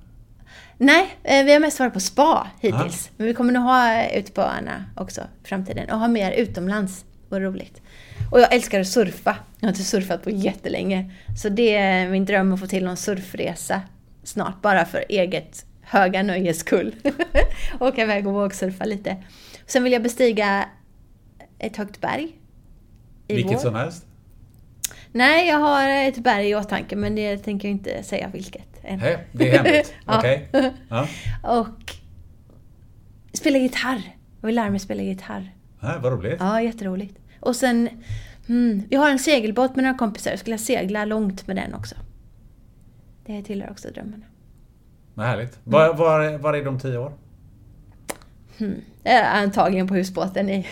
Nej, 0.84 1.18
eh, 1.24 1.46
vi 1.46 1.54
har 1.54 1.60
mest 1.60 1.80
varit 1.80 1.94
på 1.94 2.00
spa 2.00 2.48
hittills. 2.60 3.10
Men 3.18 3.28
vi 3.28 3.34
kommer 3.34 3.54
nog 3.54 3.64
ha 3.64 4.10
ute 4.10 4.32
på 4.32 4.42
öarna 4.42 4.86
också 4.96 5.22
i 5.22 5.48
framtiden. 5.48 5.90
Och 5.90 6.00
ha 6.00 6.08
mer 6.08 6.32
utomlands. 6.32 7.06
Vad 7.30 7.42
roligt. 7.42 7.82
Och 8.32 8.40
jag 8.40 8.54
älskar 8.54 8.80
att 8.80 8.88
surfa. 8.88 9.38
Jag 9.60 9.68
har 9.68 9.72
inte 9.72 9.84
surfat 9.84 10.24
på 10.24 10.30
jättelänge. 10.30 11.12
Så 11.42 11.50
det 11.50 11.76
är 11.76 12.10
min 12.10 12.26
dröm 12.26 12.54
att 12.54 12.60
få 12.60 12.68
till 12.68 12.86
någon 12.86 12.98
surfresa 12.98 13.82
snart. 14.24 14.62
Bara 14.62 14.86
för 14.86 15.06
eget 15.10 15.66
höga 15.82 16.24
nöjes 16.24 16.60
skull. 16.60 16.96
Åka 17.80 18.02
iväg 18.02 18.28
och 18.28 18.34
vågsurfa 18.34 18.86
lite. 18.86 19.18
Sen 19.66 19.84
vill 19.84 19.94
jag 19.94 20.04
bestiga 20.04 20.66
ett 21.60 21.78
högt 21.78 22.02
berg. 22.02 22.28
I 23.28 23.36
Vilket 23.36 23.54
vår. 23.54 23.60
som 23.60 23.76
helst? 23.76 24.06
Nej, 25.12 25.48
jag 25.48 25.58
har 25.58 25.90
ett 25.90 26.18
berg 26.18 26.50
i 26.50 26.56
åtanke 26.56 26.96
men 26.96 27.16
det 27.16 27.38
tänker 27.38 27.68
jag 27.68 27.74
inte 27.74 28.04
säga 28.04 28.30
vilket. 28.34 28.71
Än. 28.84 29.00
Nej, 29.00 29.28
det 29.32 29.50
är 29.50 29.58
hemligt. 29.58 29.94
Okej. 30.06 30.50
Ja. 30.90 31.08
Och 31.62 31.96
spela 33.34 33.58
gitarr. 33.58 34.02
Jag 34.42 34.48
vill 34.48 34.56
lära 34.56 34.70
mig 34.70 34.80
spela 34.80 35.02
gitarr. 35.02 35.52
Ja, 35.80 35.94
vad 36.02 36.12
roligt. 36.14 36.38
Ja, 36.40 36.62
jätteroligt. 36.62 37.18
Och 37.40 37.56
sen, 37.56 37.90
mm, 38.48 38.84
vi 38.90 38.96
har 38.96 39.10
en 39.10 39.20
segelbåt 39.20 39.76
med 39.76 39.84
några 39.84 39.98
kompisar. 39.98 40.32
Jag 40.32 40.40
skulle 40.40 40.58
segla 40.58 41.06
långt 41.06 41.48
med 41.48 41.56
den 41.56 41.74
också. 41.74 41.96
Det 43.26 43.42
tillhör 43.44 43.72
också 43.72 43.90
drömmarna. 43.90 44.26
Vad 45.14 45.26
härligt. 45.26 45.60
Var, 45.64 45.94
var, 45.94 46.38
var 46.38 46.54
är 46.54 46.66
de 46.66 46.80
tio 46.80 46.98
år? 46.98 47.14
Är 49.04 49.24
antagligen 49.44 49.88
på 49.88 49.94
husbåten 49.94 50.50
i 50.50 50.64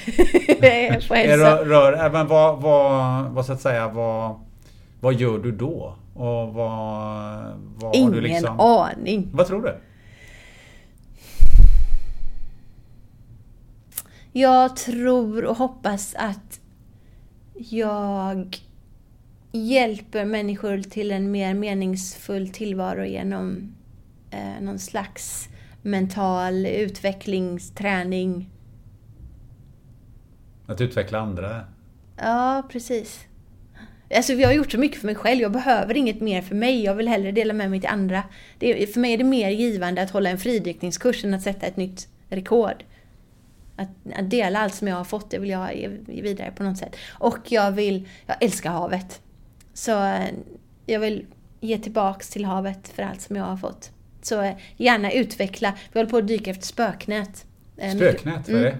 på 0.59 0.65
Är 0.65 1.27
hälsa. 1.27 1.35
rör, 1.35 1.65
rör, 1.65 2.05
äh, 2.05 2.11
men 2.11 2.27
vad, 2.27 2.61
vad, 2.61 3.25
vad 3.25 3.45
så 3.45 3.53
att 3.53 3.61
säga, 3.61 3.87
vad, 3.87 4.39
vad 4.99 5.13
gör 5.13 5.37
du 5.37 5.51
då? 5.51 5.95
Och 6.19 6.53
vad, 6.53 7.53
vad 7.75 7.83
har 7.83 7.95
Ingen 7.95 8.11
du 8.11 8.21
liksom... 8.21 8.59
aning. 8.59 9.29
Vad 9.33 9.47
tror 9.47 9.61
du? 9.61 9.77
Jag 14.31 14.75
tror 14.75 15.45
och 15.45 15.55
hoppas 15.55 16.15
att 16.15 16.61
jag 17.53 18.57
hjälper 19.51 20.25
människor 20.25 20.77
till 20.81 21.11
en 21.11 21.31
mer 21.31 21.53
meningsfull 21.53 22.49
tillvaro 22.49 23.05
genom 23.05 23.75
eh, 24.31 24.61
någon 24.61 24.79
slags 24.79 25.49
mental 25.81 26.65
utvecklingsträning. 26.65 28.49
Att 30.67 30.81
utveckla 30.81 31.19
andra? 31.19 31.65
Ja, 32.17 32.63
precis. 32.69 33.28
Alltså 34.15 34.33
jag 34.33 34.47
har 34.47 34.53
gjort 34.53 34.71
så 34.71 34.77
mycket 34.77 34.99
för 34.99 35.05
mig 35.05 35.15
själv, 35.15 35.41
jag 35.41 35.51
behöver 35.51 35.97
inget 35.97 36.21
mer 36.21 36.41
för 36.41 36.55
mig. 36.55 36.83
Jag 36.83 36.95
vill 36.95 37.07
hellre 37.07 37.31
dela 37.31 37.53
med 37.53 37.69
mig 37.69 37.79
till 37.79 37.89
andra. 37.89 38.23
Det 38.59 38.93
för 38.93 38.99
mig 38.99 39.13
är 39.13 39.17
det 39.17 39.23
mer 39.23 39.49
givande 39.49 40.01
att 40.01 40.09
hålla 40.09 40.29
en 40.29 40.37
fridykningskurs 40.37 41.23
än 41.23 41.33
att 41.33 41.41
sätta 41.41 41.65
ett 41.65 41.77
nytt 41.77 42.07
rekord. 42.29 42.83
Att, 43.75 43.89
att 44.15 44.29
dela 44.29 44.59
allt 44.59 44.75
som 44.75 44.87
jag 44.87 44.95
har 44.95 45.03
fått, 45.03 45.31
det 45.31 45.39
vill 45.39 45.49
jag 45.49 45.75
ge 45.75 45.87
vidare 46.21 46.51
på 46.51 46.63
något 46.63 46.77
sätt. 46.77 46.95
Och 47.09 47.37
jag 47.51 47.71
vill, 47.71 48.07
jag 48.25 48.43
älskar 48.43 48.69
havet. 48.69 49.21
Så 49.73 50.03
eh, 50.03 50.25
jag 50.85 50.99
vill 50.99 51.25
ge 51.59 51.77
tillbaks 51.77 52.29
till 52.29 52.45
havet 52.45 52.87
för 52.87 53.03
allt 53.03 53.21
som 53.21 53.35
jag 53.35 53.43
har 53.43 53.57
fått. 53.57 53.91
Så 54.21 54.41
eh, 54.41 54.55
gärna 54.77 55.11
utveckla. 55.11 55.73
Vi 55.93 55.99
håller 55.99 56.09
på 56.09 56.17
att 56.17 56.27
dyka 56.27 56.51
efter 56.51 56.65
spöknät. 56.65 57.45
Eh, 57.77 57.95
Spöknät, 57.95 58.49
vad 58.49 58.59
är 58.59 58.63
det? 58.63 58.69
Eh, 58.69 58.77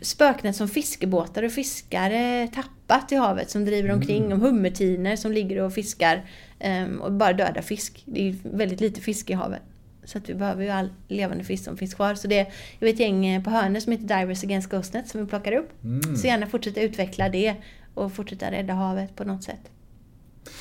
spöknät 0.00 0.56
som 0.56 0.68
fiskebåtar 0.68 1.42
och 1.42 1.52
fiskare 1.52 2.48
tappat 2.54 3.12
i 3.12 3.14
havet 3.14 3.50
som 3.50 3.64
driver 3.64 3.90
omkring. 3.90 4.32
Om 4.32 4.40
hummertiner 4.40 5.16
som 5.16 5.32
ligger 5.32 5.62
och 5.62 5.72
fiskar 5.72 6.24
eh, 6.58 6.84
och 6.84 7.12
bara 7.12 7.32
dödar 7.32 7.62
fisk. 7.62 8.02
Det 8.06 8.28
är 8.28 8.36
väldigt 8.42 8.80
lite 8.80 9.00
fisk 9.00 9.30
i 9.30 9.32
havet. 9.32 9.62
Så 10.04 10.18
att 10.18 10.28
vi 10.28 10.34
behöver 10.34 10.64
ju 10.64 10.70
all 10.70 10.88
levande 11.08 11.44
fisk 11.44 11.64
som 11.64 11.76
finns 11.76 11.94
kvar. 11.94 12.14
Så 12.14 12.28
det 12.28 12.38
är 12.80 12.86
ett 12.86 13.00
gäng 13.00 13.26
eh, 13.26 13.42
på 13.42 13.50
Hörne 13.50 13.80
som 13.80 13.92
heter 13.92 14.20
Divers 14.20 14.44
Against 14.44 14.70
Ghostnet 14.70 15.08
som 15.08 15.20
vi 15.20 15.26
plockar 15.26 15.52
upp. 15.52 15.70
Så 16.16 16.26
gärna 16.26 16.46
fortsätta 16.46 16.80
utveckla 16.80 17.28
det 17.28 17.54
och 17.94 18.12
fortsätta 18.12 18.50
rädda 18.50 18.72
havet 18.72 19.16
på 19.16 19.24
något 19.24 19.44
sätt. 19.44 19.70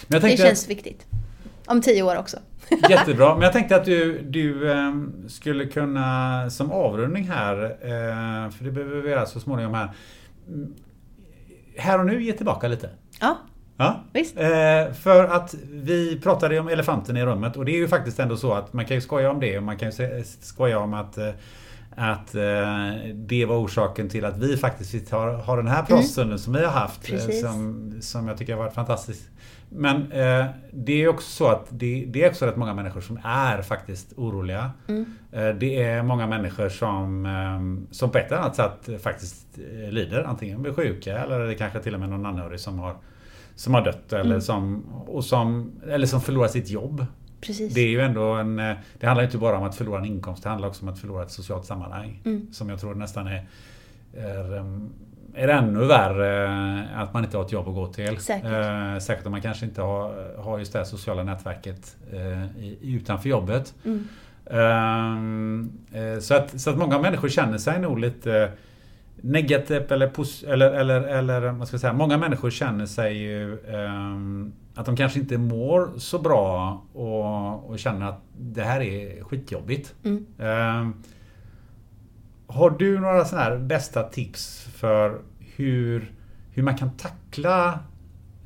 Det 0.07 0.37
känns 0.37 0.69
viktigt. 0.69 1.05
Om 1.65 1.81
tio 1.81 2.03
år 2.03 2.17
också. 2.17 2.37
Jättebra, 2.89 3.33
men 3.33 3.41
jag 3.41 3.53
tänkte 3.53 3.75
att 3.75 3.85
du, 3.85 4.21
du 4.21 4.71
ehm, 4.71 5.29
skulle 5.29 5.65
kunna 5.65 6.49
som 6.49 6.71
avrundning 6.71 7.29
här, 7.29 7.63
eh, 7.63 8.51
för 8.51 8.63
det 8.63 8.71
behöver 8.71 9.01
vi 9.01 9.09
göra 9.09 9.25
så 9.25 9.39
småningom 9.39 9.73
här. 9.73 9.89
mm, 10.47 10.73
Här 11.77 11.99
och 11.99 12.05
nu 12.05 12.23
ge 12.23 12.33
tillbaka 12.33 12.67
lite. 12.67 12.89
Ja, 13.19 13.37
Ja. 13.77 14.03
Visst. 14.13 14.37
Eh, 14.37 14.93
för 14.93 15.25
att 15.25 15.55
vi 15.71 16.19
pratade 16.19 16.59
om 16.59 16.67
elefanten 16.67 17.17
i 17.17 17.25
rummet 17.25 17.57
och 17.57 17.65
det 17.65 17.71
är 17.71 17.77
ju 17.77 17.87
faktiskt 17.87 18.19
ändå 18.19 18.37
så 18.37 18.53
att 18.53 18.73
man 18.73 18.85
kan 18.85 18.95
ju 18.95 19.01
skoja 19.01 19.31
om 19.31 19.39
det 19.39 19.57
och 19.57 19.63
man 19.63 19.77
kan 19.77 19.91
ju 19.91 20.23
skoja 20.41 20.79
om 20.79 20.93
att 20.93 21.17
eh, 21.17 21.29
att 21.95 22.31
det 23.13 23.45
var 23.45 23.55
orsaken 23.55 24.09
till 24.09 24.25
att 24.25 24.37
vi 24.37 24.57
faktiskt 24.57 25.11
har, 25.11 25.33
har 25.33 25.57
den 25.57 25.67
här 25.67 25.83
pratstunden 25.83 26.39
som 26.39 26.53
vi 26.53 26.63
har 26.63 26.71
haft. 26.71 27.05
Precis. 27.05 27.41
Som, 27.41 27.93
som 28.01 28.27
jag 28.27 28.37
tycker 28.37 28.53
har 28.53 28.63
varit 28.63 28.73
fantastiskt. 28.73 29.29
Men 29.75 30.11
eh, 30.11 30.45
det 30.71 31.03
är 31.03 31.07
också 31.07 31.29
så 31.29 31.47
att 31.47 31.67
det, 31.69 32.05
det 32.07 32.23
är 32.23 32.29
också 32.29 32.45
rätt 32.45 32.55
många 32.57 32.73
människor 32.73 33.01
som 33.01 33.19
är 33.23 33.61
faktiskt 33.61 34.13
oroliga. 34.17 34.71
Eh, 35.31 35.49
det 35.49 35.83
är 35.83 36.03
många 36.03 36.27
människor 36.27 36.69
som, 36.69 37.25
eh, 37.25 37.91
som 37.93 38.09
på 38.09 38.17
ett 38.17 38.27
eller 38.31 38.41
annat 38.41 38.55
sätt 38.55 39.01
faktiskt 39.01 39.47
eh, 39.57 39.91
lider. 39.91 40.23
Antingen 40.23 40.61
blir 40.61 40.73
sjuka 40.73 41.17
eller 41.17 41.39
det 41.39 41.55
kanske 41.55 41.79
till 41.79 41.93
och 41.93 41.99
med 41.99 42.09
någon 42.09 42.25
anhörig 42.25 42.59
som 42.59 42.79
har 42.79 42.95
som 43.55 43.73
har 43.73 43.81
dött 43.85 44.13
eller, 44.13 44.39
som, 44.39 44.85
och 45.07 45.25
som, 45.25 45.71
eller 45.87 46.07
som 46.07 46.21
förlorar 46.21 46.47
sitt 46.47 46.69
jobb. 46.69 47.05
precis. 47.41 47.73
Det 47.73 47.81
är 47.81 47.87
ju 47.89 48.01
ändå 48.01 48.23
en... 48.33 48.59
eh, 48.59 48.75
Det 48.99 49.07
handlar 49.07 49.23
inte 49.23 49.37
bara 49.37 49.57
om 49.57 49.63
att 49.63 49.75
förlora 49.75 49.99
en 49.99 50.05
inkomst, 50.05 50.43
det 50.43 50.49
handlar 50.49 50.67
också 50.67 50.83
om 50.85 50.89
att 50.89 50.99
förlora 50.99 51.23
ett 51.23 51.31
socialt 51.31 51.65
sammanhang. 51.65 52.21
Mm. 52.25 52.53
Som 52.53 52.69
jag 52.69 52.79
tror 52.79 52.95
nästan 52.95 53.27
är, 53.27 53.45
är, 54.17 54.65
är 55.35 55.47
ännu 55.47 55.85
värre 55.85 56.45
eh, 56.45 57.01
att 57.01 57.13
man 57.13 57.23
inte 57.23 57.37
har 57.37 57.45
ett 57.45 57.51
jobb 57.51 57.67
att 57.67 57.75
gå 57.75 57.87
till. 57.87 58.17
Säkert. 58.17 58.45
Eh, 58.45 58.99
säkert 58.99 59.25
om 59.25 59.31
man 59.31 59.41
kanske 59.41 59.65
inte 59.65 59.81
har, 59.81 60.35
har 60.37 60.59
just 60.59 60.73
det 60.73 60.79
här 60.79 60.85
sociala 60.85 61.23
nätverket 61.23 61.97
eh, 62.11 62.65
utanför 62.81 63.29
jobbet. 63.29 63.73
Mm. 63.85 64.07
Så, 66.21 66.35
att, 66.35 66.61
så 66.61 66.69
att 66.69 66.77
många 66.77 66.99
människor 66.99 67.29
känner 67.29 67.57
sig 67.57 67.79
nog 67.79 67.99
lite 67.99 68.51
negativt 69.23 69.91
eller, 69.91 70.11
eller, 70.45 70.71
eller, 70.71 71.01
eller 71.01 71.51
vad 71.51 71.67
ska 71.67 71.75
jag 71.75 71.81
säga, 71.81 71.93
många 71.93 72.17
människor 72.17 72.49
känner 72.49 72.85
sig 72.85 73.17
ju 73.17 73.59
ehm, 73.59 74.53
att 74.75 74.85
de 74.85 74.95
kanske 74.97 75.19
inte 75.19 75.37
mår 75.37 75.91
så 75.97 76.19
bra 76.19 76.81
och, 76.93 77.69
och 77.69 77.79
känner 77.79 78.09
att 78.09 78.21
det 78.37 78.63
här 78.63 78.81
är 78.81 79.23
skitjobbigt. 79.23 79.95
Mm. 80.03 80.25
Ehm, 80.39 80.93
har 82.53 82.69
du 82.69 82.99
några 82.99 83.25
sådana 83.25 83.45
här 83.45 83.57
bästa 83.57 84.03
tips 84.03 84.67
för 84.75 85.19
hur, 85.55 86.11
hur 86.51 86.63
man 86.63 86.77
kan 86.77 86.91
tackla 86.97 87.79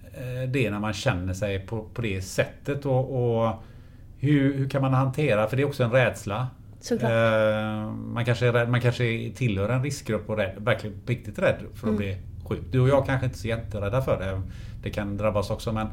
eh, 0.03 0.49
det 0.49 0.71
när 0.71 0.79
man 0.79 0.93
känner 0.93 1.33
sig 1.33 1.59
på, 1.59 1.83
på 1.93 2.01
det 2.01 2.21
sättet 2.21 2.85
och, 2.85 3.39
och 3.45 3.63
hur, 4.17 4.53
hur 4.53 4.69
kan 4.69 4.81
man 4.81 4.93
hantera, 4.93 5.47
för 5.47 5.57
det 5.57 5.63
är 5.63 5.67
också 5.67 5.83
en 5.83 5.91
rädsla. 5.91 6.47
Eh, 7.01 7.91
man, 7.91 8.25
kanske 8.25 8.51
rädd, 8.51 8.69
man 8.69 8.81
kanske 8.81 9.31
tillhör 9.35 9.69
en 9.69 9.83
riskgrupp 9.83 10.29
och 10.29 10.41
är 10.41 10.55
verkligen 10.57 10.95
riktigt 11.05 11.39
rädd 11.39 11.57
för 11.73 11.87
att 11.87 11.93
Mm. 11.93 11.97
bli 11.97 12.17
sjuk. 12.45 12.61
Du 12.71 12.79
och 12.79 12.89
jag 12.89 13.05
kanske 13.05 13.25
inte 13.25 13.37
är 13.37 13.39
så 13.39 13.47
jätterädda 13.47 14.01
för 14.01 14.19
det. 14.19 14.41
Det 14.83 14.89
kan 14.89 15.17
drabba 15.17 15.39
oss 15.39 15.49
också 15.49 15.71
men, 15.73 15.87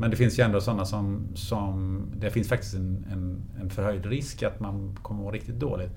men 0.00 0.10
det 0.10 0.16
finns 0.16 0.38
ju 0.38 0.42
ändå 0.42 0.60
sådana 0.60 0.84
som, 0.84 1.26
som 1.34 2.02
Det 2.16 2.30
finns 2.30 2.48
faktiskt 2.48 2.74
en, 2.74 3.06
en, 3.12 3.42
en 3.60 3.70
förhöjd 3.70 4.06
risk 4.06 4.42
att 4.42 4.60
man 4.60 4.98
kommer 5.02 5.20
att 5.20 5.24
må 5.24 5.30
riktigt 5.30 5.60
dåligt. 5.60 5.90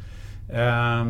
Eh, 0.50 1.06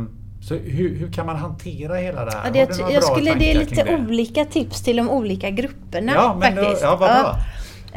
så 0.48 0.56
hur, 0.56 0.96
hur 0.96 1.12
kan 1.12 1.26
man 1.26 1.36
hantera 1.36 1.96
hela 1.96 2.26
det 2.26 2.32
här? 2.32 2.42
Ja, 2.46 2.52
det, 2.52 2.80
jag, 2.80 2.92
jag 2.92 3.04
skulle, 3.04 3.34
det 3.34 3.52
är 3.52 3.60
lite 3.60 3.84
det? 3.84 3.96
olika 3.96 4.46
tips 4.46 4.84
till 4.84 4.96
de 4.98 5.10
olika 5.10 5.50
grupperna 5.50 6.14
Ja, 6.16 6.38
men 6.40 6.56
då, 6.56 6.62
faktiskt. 6.62 6.84
ja, 6.84 6.96
vad 6.96 7.10
bra. 7.10 7.40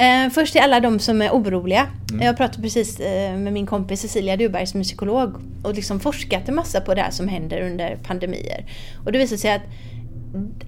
Eh, 0.04 0.30
först 0.30 0.52
till 0.52 0.62
alla 0.62 0.80
de 0.80 0.98
som 0.98 1.22
är 1.22 1.30
oroliga. 1.30 1.86
Mm. 2.10 2.26
Jag 2.26 2.36
pratade 2.36 2.62
precis 2.62 3.00
eh, 3.00 3.36
med 3.36 3.52
min 3.52 3.66
kompis 3.66 4.00
Cecilia 4.00 4.36
Duberg 4.36 4.66
som 4.66 4.80
är 4.80 4.84
psykolog 4.84 5.34
och 5.62 5.74
liksom 5.74 6.00
forskat 6.00 6.48
en 6.48 6.54
massa 6.54 6.80
på 6.80 6.94
det 6.94 7.00
här 7.00 7.10
som 7.10 7.28
händer 7.28 7.60
under 7.60 7.96
pandemier. 7.96 8.66
Och 9.04 9.12
det 9.12 9.18
visar 9.18 9.36
sig 9.36 9.52
att, 9.52 9.62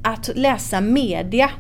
att 0.03 0.37
läsa 0.37 0.81
media 0.81 1.51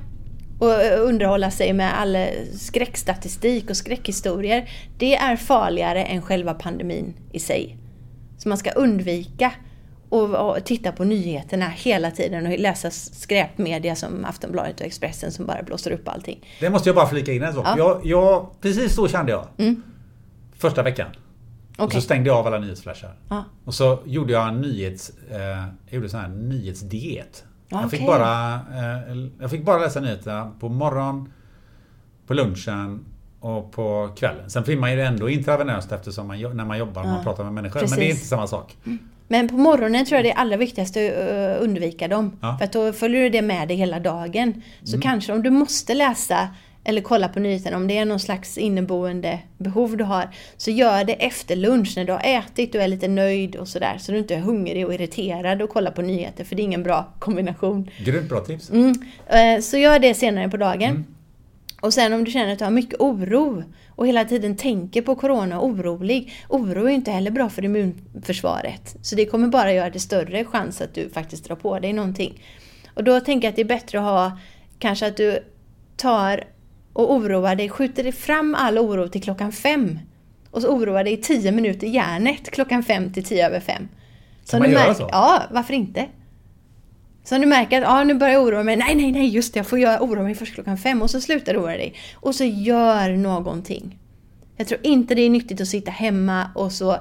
och 0.58 0.82
eh, 0.82 1.00
underhålla 1.00 1.50
sig 1.50 1.72
med 1.72 2.00
all 2.00 2.16
skräckstatistik 2.58 3.70
och 3.70 3.76
skräckhistorier, 3.76 4.70
det 4.98 5.14
är 5.14 5.36
farligare 5.36 6.04
än 6.04 6.22
själva 6.22 6.54
pandemin 6.54 7.14
i 7.32 7.38
sig. 7.38 7.76
Så 8.38 8.48
man 8.48 8.58
ska 8.58 8.70
undvika 8.70 9.52
och, 10.12 10.50
och 10.50 10.64
titta 10.64 10.92
på 10.92 11.04
nyheterna 11.04 11.68
hela 11.68 12.10
tiden 12.10 12.46
och 12.46 12.58
läsa 12.58 12.90
skräpmedia 12.90 13.96
som 13.96 14.24
Aftonbladet 14.24 14.80
och 14.80 14.86
Expressen 14.86 15.32
som 15.32 15.46
bara 15.46 15.62
blåser 15.62 15.90
upp 15.90 16.08
allting. 16.08 16.46
Det 16.60 16.70
måste 16.70 16.88
jag 16.88 16.96
bara 16.96 17.06
flika 17.06 17.32
in 17.32 17.42
en 17.42 17.54
sak. 17.54 17.66
Ja. 17.66 17.74
Jag, 17.78 18.00
jag, 18.04 18.46
precis 18.60 18.94
så 18.94 19.08
kände 19.08 19.32
jag. 19.32 19.46
Mm. 19.58 19.82
Första 20.56 20.82
veckan. 20.82 21.06
Och 21.78 21.84
Okej. 21.84 22.00
så 22.00 22.04
stängde 22.04 22.28
jag 22.28 22.36
av 22.38 22.46
alla 22.46 22.58
nyhetsflashar. 22.58 23.14
Ja. 23.28 23.44
Och 23.64 23.74
så 23.74 23.98
gjorde 24.04 24.32
jag 24.32 24.48
en 24.48 24.60
nyhets, 24.60 25.12
eh, 25.30 25.38
jag 25.38 25.66
gjorde 25.94 26.08
sån 26.08 26.20
här 26.20 26.28
nyhetsdiet. 26.28 27.44
Jag, 27.68 27.90
fick 27.90 28.06
bara, 28.06 28.54
eh, 28.54 29.16
jag 29.40 29.50
fick 29.50 29.64
bara 29.64 29.78
läsa 29.78 30.00
nyheterna 30.00 30.52
på 30.60 30.68
morgon, 30.68 31.32
på 32.26 32.34
lunchen 32.34 33.04
och 33.40 33.72
på 33.72 34.12
kvällen. 34.16 34.50
Sen 34.50 34.64
får 34.64 34.76
man 34.76 34.92
ju 34.92 35.00
ändå 35.02 35.28
intravenöst 35.28 35.92
eftersom 35.92 36.26
man, 36.26 36.40
när 36.40 36.64
man 36.64 36.78
jobbar 36.78 37.02
och 37.02 37.08
man 37.08 37.16
Ja, 37.16 37.22
pratar 37.22 37.44
med 37.44 37.52
människor. 37.52 37.80
precis. 37.80 37.90
Men 37.90 37.98
det 38.00 38.06
är 38.06 38.10
inte 38.10 38.26
samma 38.26 38.46
sak. 38.46 38.76
Men 39.28 39.48
på 39.48 39.54
morgonen 39.54 40.04
tror 40.06 40.16
jag 40.16 40.24
det 40.24 40.30
är 40.30 40.36
allra 40.36 40.56
viktigaste 40.56 41.06
att 41.08 41.58
eh, 41.60 41.64
undvika 41.64 42.08
dem. 42.08 42.38
Ja. 42.42 42.56
För 42.58 42.64
att 42.64 42.72
då 42.72 42.92
följer 42.92 43.22
du 43.22 43.28
det 43.28 43.42
med 43.42 43.68
dig 43.68 43.76
hela 43.76 44.00
dagen. 44.00 44.62
Så 44.84 45.00
kanske 45.00 45.32
om 45.32 45.42
du 45.42 45.50
måste 45.50 45.94
läsa 45.94 46.48
eller 46.84 47.00
kolla 47.00 47.28
på 47.28 47.40
nyheterna, 47.40 47.76
om 47.76 47.88
det 47.88 47.98
är 47.98 48.04
någon 48.04 48.20
slags 48.20 48.58
inneboende 48.58 49.38
behov 49.58 49.96
du 49.96 50.04
har, 50.04 50.28
så 50.56 50.70
gör 50.70 51.04
det 51.04 51.12
efter 51.12 51.56
lunch 51.56 51.92
när 51.96 52.04
du 52.04 52.12
har 52.12 52.20
ätit 52.24 52.74
och 52.74 52.80
är 52.82 52.88
lite 52.88 53.08
nöjd 53.08 53.56
och 53.56 53.68
sådär. 53.68 53.96
Så 53.98 54.12
du 54.12 54.18
inte 54.18 54.34
är 54.34 54.38
hungrig 54.40 54.86
och 54.86 54.94
irriterad 54.94 55.62
och 55.62 55.70
kollar 55.70 55.90
på 55.90 56.02
nyheter, 56.02 56.44
för 56.44 56.56
det 56.56 56.62
är 56.62 56.64
ingen 56.64 56.82
bra 56.82 57.08
kombination. 57.18 57.90
Grymt 58.04 58.28
bra 58.28 58.40
tips. 58.40 58.70
Mm. 58.70 58.94
Eh, 59.26 59.60
Så 59.60 59.76
gör 59.78 59.98
det 59.98 60.14
senare 60.14 60.48
på 60.48 60.56
dagen. 60.56 60.90
Mm. 60.90 61.04
Och 61.80 61.94
sen 61.94 62.12
om 62.12 62.24
du 62.24 62.30
känner 62.30 62.52
att 62.52 62.58
du 62.58 62.64
har 62.64 62.72
mycket 62.72 63.00
oro 63.00 63.64
och 63.96 64.06
hela 64.06 64.24
tiden 64.24 64.56
tänker 64.56 65.02
på 65.02 65.14
Corona 65.14 65.60
och 65.60 65.66
orolig. 65.66 66.32
Oro 66.48 66.84
är 66.84 66.90
inte 66.90 67.10
heller 67.10 67.30
bra 67.30 67.48
för 67.48 67.64
immunförsvaret. 67.64 68.96
Så 69.02 69.16
det 69.16 69.26
kommer 69.26 69.48
bara 69.48 69.72
göra 69.72 69.90
det 69.90 70.00
större 70.00 70.44
chans 70.44 70.80
att 70.80 70.94
du 70.94 71.10
faktiskt 71.10 71.44
drar 71.44 71.56
på 71.56 71.78
dig 71.78 71.92
någonting. 71.92 72.42
Och 72.94 73.04
då 73.04 73.20
tänker 73.20 73.46
jag 73.46 73.50
att 73.50 73.56
det 73.56 73.62
är 73.62 73.66
bättre 73.66 73.98
att 73.98 74.04
ha 74.04 74.38
kanske 74.78 75.06
att 75.06 75.16
du 75.16 75.38
tar 75.96 76.44
och 76.92 77.12
oroar 77.12 77.54
dig, 77.54 77.68
skjuter 77.68 78.12
fram 78.12 78.54
all 78.58 78.78
oro 78.78 79.08
till 79.08 79.22
klockan 79.22 79.52
fem. 79.52 79.98
Och 80.50 80.62
så 80.62 80.68
oroar 80.68 81.04
dig 81.04 81.12
i 81.12 81.16
tio 81.16 81.52
minuter 81.52 81.86
hjärnet 81.86 82.50
klockan 82.50 82.82
fem 82.82 83.12
till 83.12 83.24
tio 83.24 83.46
över 83.46 83.60
fem. 83.60 83.88
Så 84.44 84.58
man 84.58 84.68
du 84.68 84.74
göra 84.74 84.84
märker- 84.86 84.94
så? 84.94 85.08
Ja, 85.12 85.42
varför 85.50 85.74
inte? 85.74 86.06
Så 87.24 87.34
om 87.34 87.40
du 87.40 87.46
märker 87.46 87.82
att 87.82 87.88
ah, 87.88 88.04
nu 88.04 88.14
börjar 88.14 88.34
jag 88.34 88.42
oroa 88.42 88.62
mig, 88.62 88.76
nej, 88.76 88.94
nej, 88.94 89.12
nej, 89.12 89.28
just 89.28 89.54
det, 89.54 89.58
jag 89.58 89.66
får 89.66 89.78
göra, 89.78 90.02
oroa 90.02 90.22
mig 90.22 90.34
först 90.34 90.54
klockan 90.54 90.78
fem 90.78 91.02
och 91.02 91.10
så 91.10 91.20
slutar 91.20 91.52
du 91.52 91.58
oroa 91.58 91.76
dig. 91.76 91.94
Och 92.14 92.34
så 92.34 92.44
gör 92.44 93.16
någonting. 93.16 93.98
Jag 94.56 94.68
tror 94.68 94.80
inte 94.82 95.14
det 95.14 95.22
är 95.22 95.30
nyttigt 95.30 95.60
att 95.60 95.68
sitta 95.68 95.90
hemma 95.90 96.50
och 96.54 96.72
så 96.72 96.98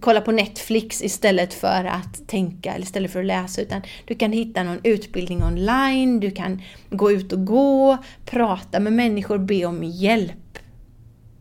kolla 0.00 0.20
på 0.20 0.32
Netflix 0.32 1.02
istället 1.02 1.54
för 1.54 1.84
att 1.84 2.28
tänka 2.28 2.74
eller 2.74 2.84
istället 2.84 3.12
för 3.12 3.20
att 3.20 3.26
läsa. 3.26 3.62
Utan 3.62 3.82
du 4.04 4.14
kan 4.14 4.32
hitta 4.32 4.62
någon 4.62 4.80
utbildning 4.84 5.44
online, 5.44 6.20
du 6.20 6.30
kan 6.30 6.62
gå 6.90 7.12
ut 7.12 7.32
och 7.32 7.46
gå, 7.46 7.98
prata 8.24 8.80
med 8.80 8.92
människor, 8.92 9.38
be 9.38 9.64
om 9.64 9.84
hjälp. 9.84 10.58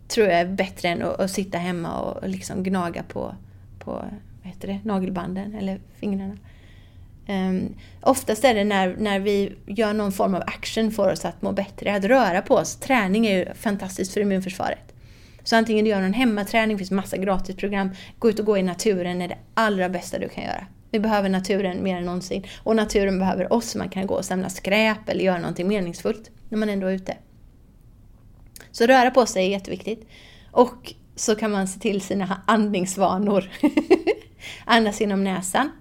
Tror 0.07 0.27
jag 0.27 0.39
är 0.39 0.45
bättre 0.45 0.89
än 0.89 1.01
att, 1.01 1.19
att 1.19 1.31
sitta 1.31 1.57
hemma 1.57 1.99
och 1.99 2.29
liksom 2.29 2.63
gnaga 2.63 3.03
på, 3.03 3.35
på 3.79 3.91
vad 3.91 4.53
heter 4.53 4.67
det, 4.67 4.79
nagelbanden 4.83 5.55
eller 5.55 5.79
fingrarna. 5.99 6.37
Um, 7.29 7.75
oftast 8.01 8.43
är 8.43 8.55
det 8.55 8.63
när, 8.63 8.95
när 8.97 9.19
vi 9.19 9.55
gör 9.65 9.93
någon 9.93 10.11
form 10.11 10.35
av 10.35 10.41
action 10.47 10.91
för 10.91 11.11
oss 11.11 11.25
att 11.25 11.41
må 11.41 11.51
bättre, 11.51 11.95
att 11.95 12.03
röra 12.03 12.41
på 12.41 12.55
oss. 12.55 12.75
Träning 12.75 13.27
är 13.27 13.37
ju 13.37 13.53
fantastiskt 13.53 14.13
för 14.13 14.21
immunförsvaret. 14.21 14.93
Så 15.43 15.55
antingen 15.55 15.85
du 15.85 15.91
gör 15.91 16.01
någon 16.01 16.13
hemmaträning, 16.13 16.75
det 16.75 16.77
finns 16.77 16.91
massa 16.91 17.17
gratisprogram, 17.17 17.89
gå 18.19 18.29
ut 18.29 18.39
och 18.39 18.45
gå 18.45 18.57
i 18.57 18.63
naturen 18.63 19.21
är 19.21 19.27
det 19.27 19.37
allra 19.53 19.89
bästa 19.89 20.19
du 20.19 20.29
kan 20.29 20.43
göra. 20.43 20.65
Vi 20.91 20.99
behöver 20.99 21.29
naturen 21.29 21.83
mer 21.83 21.97
än 21.97 22.05
någonsin. 22.05 22.43
Och 22.63 22.75
naturen 22.75 23.19
behöver 23.19 23.53
oss, 23.53 23.75
man 23.75 23.89
kan 23.89 24.07
gå 24.07 24.15
och 24.15 24.25
samla 24.25 24.49
skräp 24.49 25.09
eller 25.09 25.23
göra 25.23 25.37
någonting 25.37 25.67
meningsfullt 25.67 26.31
när 26.49 26.57
man 26.57 26.69
ändå 26.69 26.87
är 26.87 26.91
ute. 26.91 27.17
Så 28.71 28.85
röra 28.85 29.11
på 29.11 29.25
sig 29.25 29.45
är 29.45 29.49
jätteviktigt. 29.49 30.07
Och 30.51 30.93
så 31.15 31.35
kan 31.35 31.51
man 31.51 31.67
se 31.67 31.79
till 31.79 32.01
sina 32.01 32.41
andningsvanor. 32.47 33.49
Andas 34.65 35.01
genom 35.01 35.23
näsan. 35.23 35.71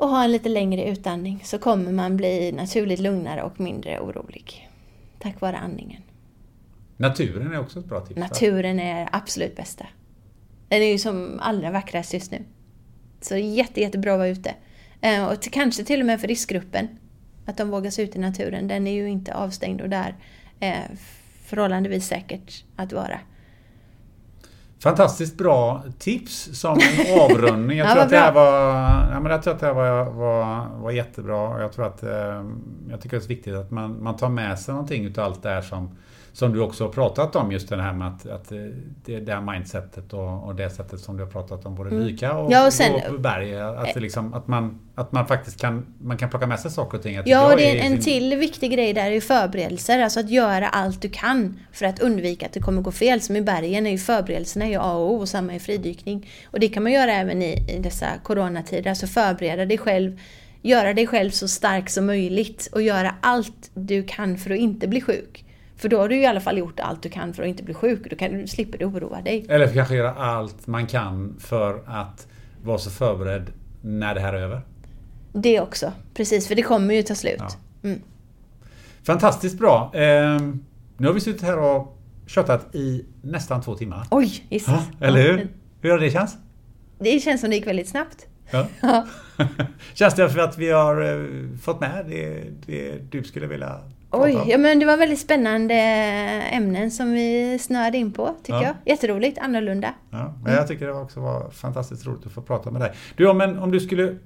Och 0.00 0.08
ha 0.08 0.24
en 0.24 0.32
lite 0.32 0.48
längre 0.48 0.84
utandning 0.90 1.40
så 1.44 1.58
kommer 1.58 1.92
man 1.92 2.16
bli 2.16 2.52
naturligt 2.52 3.00
lugnare 3.00 3.42
och 3.42 3.60
mindre 3.60 4.00
orolig. 4.00 4.68
Tack 5.18 5.40
vare 5.40 5.56
andningen. 5.56 6.02
Naturen 6.96 7.52
är 7.52 7.60
också 7.60 7.78
ett 7.78 7.84
bra 7.84 8.00
tips. 8.00 8.20
va? 8.20 8.26
Naturen 8.26 8.80
är 8.80 9.08
absolut 9.12 9.56
bästa. 9.56 9.86
Den 10.68 10.82
är 10.82 10.86
ju 10.86 10.98
som 10.98 11.40
allra 11.42 11.70
vackrast 11.70 12.14
just 12.14 12.30
nu. 12.30 12.44
Så 13.20 13.36
jätte, 13.36 13.80
jättebra 13.80 14.12
att 14.12 14.18
vara 14.18 14.28
ute. 14.28 14.54
Eh, 15.00 15.26
Och 15.26 15.42
till, 15.42 15.52
kanske 15.52 15.84
till 15.84 16.00
och 16.00 16.06
med 16.06 16.20
för 16.20 16.28
riskgruppen. 16.28 16.88
Att 17.46 17.56
de 17.56 17.70
vågar 17.70 17.90
sig 17.90 18.04
ut 18.04 18.16
i 18.16 18.18
naturen. 18.18 18.68
Den 18.68 18.86
är 18.86 18.92
ju 18.92 19.08
inte 19.10 19.34
avstängd 19.34 19.80
och 19.80 19.88
där 19.88 20.14
är 20.60 20.90
förhållandevis 21.44 22.06
säkert 22.06 22.64
att 22.76 22.92
vara. 22.92 23.20
Fantastiskt 24.82 25.38
bra 25.38 25.82
tips 25.98 26.48
som 26.60 26.72
en 26.72 27.20
avrundning. 27.20 27.78
Jag 27.78 27.86
Ja, 27.88 27.92
tror 27.92 28.02
att 28.02 28.10
det 28.10 28.16
här 28.18 28.32
var, 28.32 28.52
ja, 29.12 29.20
men 29.20 29.32
jag 29.32 29.42
tror 29.42 29.54
att 29.54 29.60
det 29.60 29.66
här 29.66 29.74
var, 29.74 30.04
var, 30.04 30.66
var 30.82 30.90
jättebra. 30.90 31.60
Jag 31.60 31.72
tror 31.72 31.86
att 31.86 32.02
eh, 32.02 32.44
jag 32.90 33.00
tycker 33.00 33.16
det 33.18 33.24
är 33.24 33.28
viktigt 33.28 33.54
att 33.54 33.70
man, 33.70 34.02
man 34.02 34.16
tar 34.16 34.28
med 34.28 34.58
sig 34.58 34.74
någonting 34.74 35.04
utav 35.04 35.24
allt 35.24 35.42
det 35.42 35.48
här 35.48 35.62
som, 35.62 35.90
som 36.32 36.52
du 36.52 36.60
också 36.60 36.84
har 36.84 36.92
pratat 36.92 37.36
om. 37.36 37.52
Just 37.52 37.68
det 37.68 37.82
här 37.82 37.92
med 37.92 38.08
att, 38.08 38.26
att 38.26 38.52
eh, 38.52 38.58
det, 39.04 39.20
det 39.20 39.34
här 39.34 39.52
mindsetet 39.52 40.12
och, 40.12 40.44
och 40.46 40.54
det 40.54 40.70
sättet 40.70 41.00
som 41.00 41.16
du 41.16 41.22
har 41.24 41.30
pratat 41.30 41.66
om 41.66 41.74
både 41.74 41.90
och, 41.90 41.96
Mm. 41.96 42.50
Ja, 42.50 42.66
och 42.66 42.72
sen- 42.72 43.00
på 43.08 43.18
berg. 43.18 43.60
Att, 43.60 43.94
det 43.94 44.00
liksom, 44.00 44.34
att, 44.34 44.48
man, 44.48 44.78
att 44.94 45.12
man 45.12 45.26
faktiskt 45.26 45.60
kan, 45.60 45.86
man 46.00 46.16
kan 46.16 46.30
plocka 46.30 46.46
med 46.46 46.60
sig 46.60 46.70
saker 46.70 46.98
och 46.98 47.02
ting. 47.02 47.14
Jag 47.14 47.28
Ja, 47.28 47.50
och 47.52 47.56
det 47.56 47.78
är 47.80 47.84
en 47.84 47.92
fin- 47.92 48.00
till 48.02 48.36
viktig 48.36 48.72
grej 48.72 48.92
där 48.92 49.04
är 49.06 49.10
ju 49.10 49.20
förberedelser. 49.20 49.98
Alltså 50.02 50.20
att 50.20 50.30
göra 50.30 50.68
allt 50.68 51.02
du 51.02 51.08
kan 51.08 51.60
för 51.72 51.86
att 51.86 52.00
undvika 52.00 52.46
att 52.46 52.52
det 52.52 52.60
kommer 52.60 52.82
gå 52.82 52.92
fel. 52.92 53.20
Som 53.20 53.36
i 53.36 53.42
bergen 53.42 53.86
är 53.86 53.90
ju 53.90 53.98
förberedelserna 53.98 54.64
är 54.64 54.68
ju 54.70 54.76
A 54.76 54.92
och 54.94 55.10
O 55.12 55.16
och 55.20 55.28
samma 55.28 55.54
i 55.54 55.58
fridykning. 55.60 56.30
Och 56.44 56.60
det 56.60 56.68
kan 56.68 56.82
man 56.82 56.92
göra 56.92 57.12
även 57.12 57.42
i, 57.42 57.64
i 57.76 57.78
dessa 57.78 58.06
coronatider. 58.22 58.90
Alltså 58.90 59.06
förbereda 59.06 59.64
dig 59.64 59.78
själv, 59.78 60.20
göra 60.62 60.94
dig 60.94 61.06
själv 61.06 61.30
så 61.30 61.48
stark 61.48 61.90
som 61.90 62.06
möjligt 62.06 62.68
och 62.72 62.82
göra 62.82 63.14
allt 63.20 63.70
du 63.74 64.02
kan 64.02 64.38
för 64.38 64.50
att 64.50 64.58
inte 64.58 64.88
bli 64.88 65.00
sjuk. 65.00 65.44
För 65.80 65.88
då 65.88 65.98
har 65.98 66.08
du 66.08 66.16
i 66.16 66.26
alla 66.26 66.40
fall 66.40 66.58
gjort 66.58 66.80
allt 66.80 67.02
du 67.02 67.08
kan 67.08 67.34
för 67.34 67.42
att 67.42 67.48
inte 67.48 67.62
bli 67.62 67.74
sjuk. 67.74 68.10
Då 68.10 68.16
kan, 68.16 68.48
slipper 68.48 68.78
du 68.78 68.84
oroa 68.84 69.20
dig. 69.20 69.46
Eller 69.48 69.74
kanske 69.74 69.94
göra 69.94 70.14
allt 70.14 70.66
man 70.66 70.86
kan 70.86 71.36
för 71.38 71.82
att 71.86 72.26
vara 72.62 72.78
så 72.78 72.90
förberedd 72.90 73.52
när 73.82 74.14
det 74.14 74.20
här 74.20 74.32
är 74.32 74.42
över. 74.42 74.60
Det 75.32 75.60
också. 75.60 75.92
Precis, 76.14 76.48
för 76.48 76.54
det 76.54 76.62
kommer 76.62 76.94
ju 76.94 77.02
ta 77.02 77.14
slut. 77.14 77.42
Ja. 77.82 77.94
Fantastiskt 79.02 79.58
bra. 79.58 79.92
Ehm, 79.94 80.64
nu 80.96 81.06
har 81.06 81.14
vi 81.14 81.20
suttit 81.20 81.42
här 81.42 81.58
och 81.58 81.98
tjötat 82.26 82.74
i 82.74 83.04
nästan 83.22 83.62
två 83.62 83.74
timmar. 83.74 84.06
Oj, 84.10 84.46
gissas. 84.48 84.82
Ja, 85.00 85.06
eller 85.06 85.22
hur? 85.22 85.48
Hur 85.80 85.90
har 85.90 85.98
det 85.98 86.10
känts? 86.10 86.36
Det 86.98 87.20
känns 87.20 87.40
som 87.40 87.50
det 87.50 87.56
gick 87.56 87.66
väldigt 87.66 87.88
snabbt. 87.88 88.26
Ja. 88.50 88.66
Känns 89.94 90.14
det 90.14 90.30
för 90.30 90.38
att 90.38 90.58
vi 90.58 90.70
har 90.70 91.02
eh, 91.02 91.58
fått 91.62 91.80
med 91.80 92.04
det, 92.08 92.44
det 92.66 92.98
du 93.10 93.24
skulle 93.24 93.46
vilja 93.46 93.80
Oj, 94.12 94.36
om? 94.36 94.48
ja 94.48 94.58
men 94.58 94.78
det 94.78 94.86
var 94.86 94.96
väldigt 94.96 95.18
spännande 95.18 95.74
ämnen 96.52 96.90
som 96.90 97.12
vi 97.12 97.58
snöade 97.60 97.98
in 97.98 98.12
på, 98.12 98.34
tycker 98.42 98.52
Ja. 98.60 98.62
jag. 98.64 98.74
Jätteroligt, 98.84 99.38
annorlunda. 99.38 99.94
Ja, 100.10 100.34
men 100.44 100.52
jag 100.54 100.68
tycker 100.68 100.86
det 100.86 100.92
också 100.92 101.20
var 101.20 101.50
fantastiskt 101.50 102.06
roligt 102.06 102.26
att 102.26 102.32
få 102.32 102.42
prata 102.42 102.70
med 102.70 102.80
dig. 102.82 102.92
Du, 103.16 103.24
ja, 103.24 103.32
men 103.32 103.58
om 103.58 103.70
du 103.70 103.80
skulle 103.80 104.16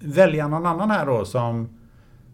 välja 0.00 0.48
någon 0.48 0.66
annan 0.66 0.90
här 0.90 1.06
då 1.06 1.24
som, 1.24 1.68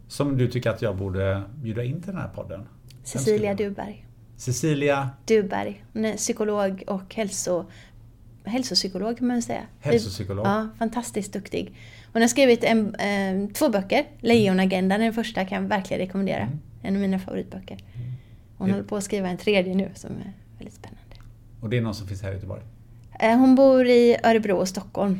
som 0.08 0.36
du 0.38 0.48
tycker 0.48 0.70
att 0.70 0.82
jag 0.82 0.96
borde 0.96 1.42
bjuda 1.62 1.84
in 1.84 2.02
till 2.02 2.12
den 2.12 2.20
här 2.20 2.28
podden? 2.28 2.68
Cecilia 3.04 3.54
Duberg. 3.54 4.06
Cecilia 4.36 5.10
Duberg. 5.26 5.84
Psykolog 6.16 6.82
och 6.86 7.14
hälso, 7.14 7.64
hälsopsykolog 8.44 9.18
kan 9.18 9.26
man 9.26 9.42
säga. 9.42 9.62
Hälsopsykolog. 9.80 10.46
Ja, 10.46 10.68
fantastiskt 10.78 11.32
duktig. 11.32 11.74
Hon 12.12 12.22
har 12.22 12.28
skrivit 12.28 12.64
en, 12.64 12.94
eh, 12.94 13.48
två 13.54 13.68
böcker. 13.68 14.04
Lejonagendan 14.20 15.00
är 15.00 15.04
den 15.04 15.14
första, 15.14 15.44
kan 15.44 15.62
jag 15.62 15.68
verkligen 15.68 16.00
rekommendera. 16.06 16.40
Mm. 16.42 16.58
En 16.84 16.94
av 16.94 17.00
mina 17.00 17.18
favoritböcker. 17.18 17.78
Hon 18.58 18.70
håller 18.70 18.82
på 18.84 18.96
att 18.96 19.04
skriva 19.04 19.28
en 19.28 19.36
tredje 19.36 19.74
nu 19.74 19.90
som 19.94 20.10
är 20.10 20.32
väldigt 20.58 20.74
spännande. 20.74 21.00
och 21.60 21.70
det 21.70 21.76
är 21.76 21.80
någon 21.80 21.94
som 21.94 22.06
finns 22.06 22.22
här 22.22 22.30
i 22.30 22.34
Göteborg. 22.34 22.62
Eh, 23.20 23.36
hon 23.38 23.54
bor 23.54 23.86
i 23.86 24.16
Örebro 24.24 24.56
och 24.56 24.68
Stockholm. 24.68 25.18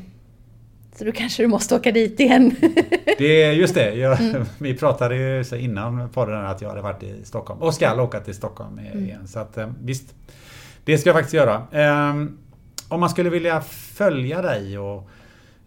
Så 0.97 1.05
då 1.05 1.13
kanske 1.13 1.43
du 1.43 1.47
måste 1.47 1.75
åka 1.77 1.93
dit 1.93 2.21
igen. 2.21 2.57
Det 3.19 3.43
är 3.43 3.53
just 3.53 3.75
det. 3.75 3.95
Jag, 3.95 4.21
Mm. 4.21 4.45
Vi 4.59 4.75
pratade 4.75 5.17
ju 5.17 5.45
så 5.45 5.57
innan 5.57 6.09
podden 6.09 6.47
att 6.47 6.63
jag 6.63 6.69
hade 6.69 6.81
varit 6.83 7.03
i 7.03 7.25
Stockholm 7.25 7.63
och 7.63 7.75
ska 7.75 8.03
åka 8.03 8.21
till 8.21 8.35
Stockholm 8.35 8.79
Mm. 8.79 9.05
igen. 9.05 9.29
Så 9.29 9.39
att 9.39 9.57
eh, 9.57 9.71
visst, 9.83 10.15
det 10.85 10.99
ska 10.99 11.09
jag 11.09 11.17
faktiskt 11.17 11.35
göra. 11.35 11.63
Ehm, 11.73 12.39
Om 12.89 13.01
man 13.01 13.11
skulle 13.11 13.31
vilja 13.31 13.61
följa 13.61 14.43
dig 14.43 14.79
och 14.79 15.09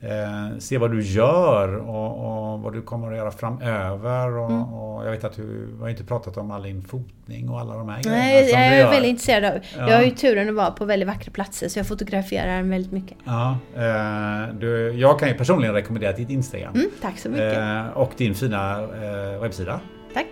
eh, 0.02 0.58
se 0.60 0.78
vad 0.78 0.92
du 0.92 1.02
gör 1.02 1.76
och, 1.78 2.54
och 2.54 2.60
vad 2.62 2.74
du 2.74 2.82
kommer 2.82 3.12
att 3.12 3.18
göra 3.18 3.32
framöver. 3.32 4.38
Och, 4.38 4.50
Mm. 4.52 4.74
och 4.74 5.06
jag 5.06 5.12
vet 5.12 5.24
att 5.24 5.36
du 5.36 5.76
har 5.82 5.90
inte 5.90 6.04
pratat 6.04 6.38
om 6.38 6.52
all 6.52 6.64
din 6.64 6.82
fotning 6.82 7.50
och 7.50 7.60
alla 7.60 7.74
de 7.78 7.90
här 7.90 8.04
grejerna 8.04 8.22
Nej, 8.24 8.48
som 8.48 8.60
jag 8.60 8.72
du 8.72 8.76
är 8.76 8.80
gör. 8.80 8.92
väldigt 8.92 9.10
intresserad 9.10 9.46
av... 9.46 9.60
Ja. 9.78 9.90
Jag 9.90 9.96
har 9.98 10.04
ju 10.04 10.12
turen 10.12 10.50
att 10.50 10.56
vara 10.56 10.72
på 10.72 10.86
väldigt 10.86 11.08
vackra 11.08 11.32
platser 11.32 11.68
så 11.70 11.80
jag 11.80 11.88
fotograferar 11.88 12.62
väldigt 12.64 12.92
mycket. 12.92 13.18
Ja, 13.24 13.58
eh, 13.76 14.54
du, 14.60 14.92
jag 14.92 15.20
kan 15.20 15.28
ju 15.30 15.34
personligen 15.34 15.74
rekommendera 15.76 16.12
ditt 16.12 16.30
Instagram. 16.30 16.74
Mm, 16.76 16.88
tack 17.02 17.18
så 17.20 17.30
mycket. 17.30 17.58
Eh, 17.58 17.88
och 17.88 18.12
din 18.18 18.36
fina 18.36 18.80
eh, 18.84 19.42
webbsida. 19.42 19.80
Tack. 20.14 20.28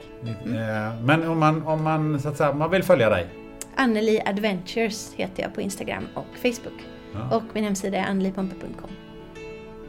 Eh, 0.45 1.03
Men 1.03 1.27
om 1.29 1.39
man, 1.39 1.63
om 1.67 1.83
man, 1.83 2.19
så 2.19 2.29
att 2.29 2.37
säga, 2.37 2.53
man 2.53 2.71
vill 2.71 2.83
följa 2.83 3.09
dig. 3.09 3.27
Anneli 3.75 4.21
Adventures 4.25 5.13
heter 5.15 5.43
jag 5.43 5.55
på 5.55 5.61
Instagram 5.61 6.03
och 6.13 6.25
Facebook. 6.41 6.79
Ja. 7.13 7.35
Och 7.37 7.43
min 7.53 7.63
hemsida 7.63 7.97
är 7.97 8.03
annelipompe.com. 8.03 8.89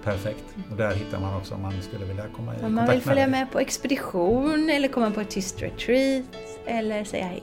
Perfekt. 0.06 0.44
Och 0.70 0.76
där 0.76 0.94
hittar 0.94 1.20
man 1.20 1.36
också 1.36 1.54
om 1.54 1.62
man 1.62 1.72
skulle 1.82 2.04
vilja 2.04 2.24
komma 2.36 2.52
i 2.54 2.56
Om 2.56 2.62
man 2.62 2.70
kontakt 2.86 2.96
vill 2.96 3.02
följa 3.02 3.22
dig. 3.22 3.30
med 3.30 3.52
på 3.52 3.58
expedition 3.60 4.70
eller 4.70 4.88
komma 4.88 5.10
på 5.10 5.20
ett 5.20 5.30
tyst 5.30 5.62
retreat 5.62 6.24
eller 6.66 7.04
säga 7.04 7.24
hej. 7.26 7.42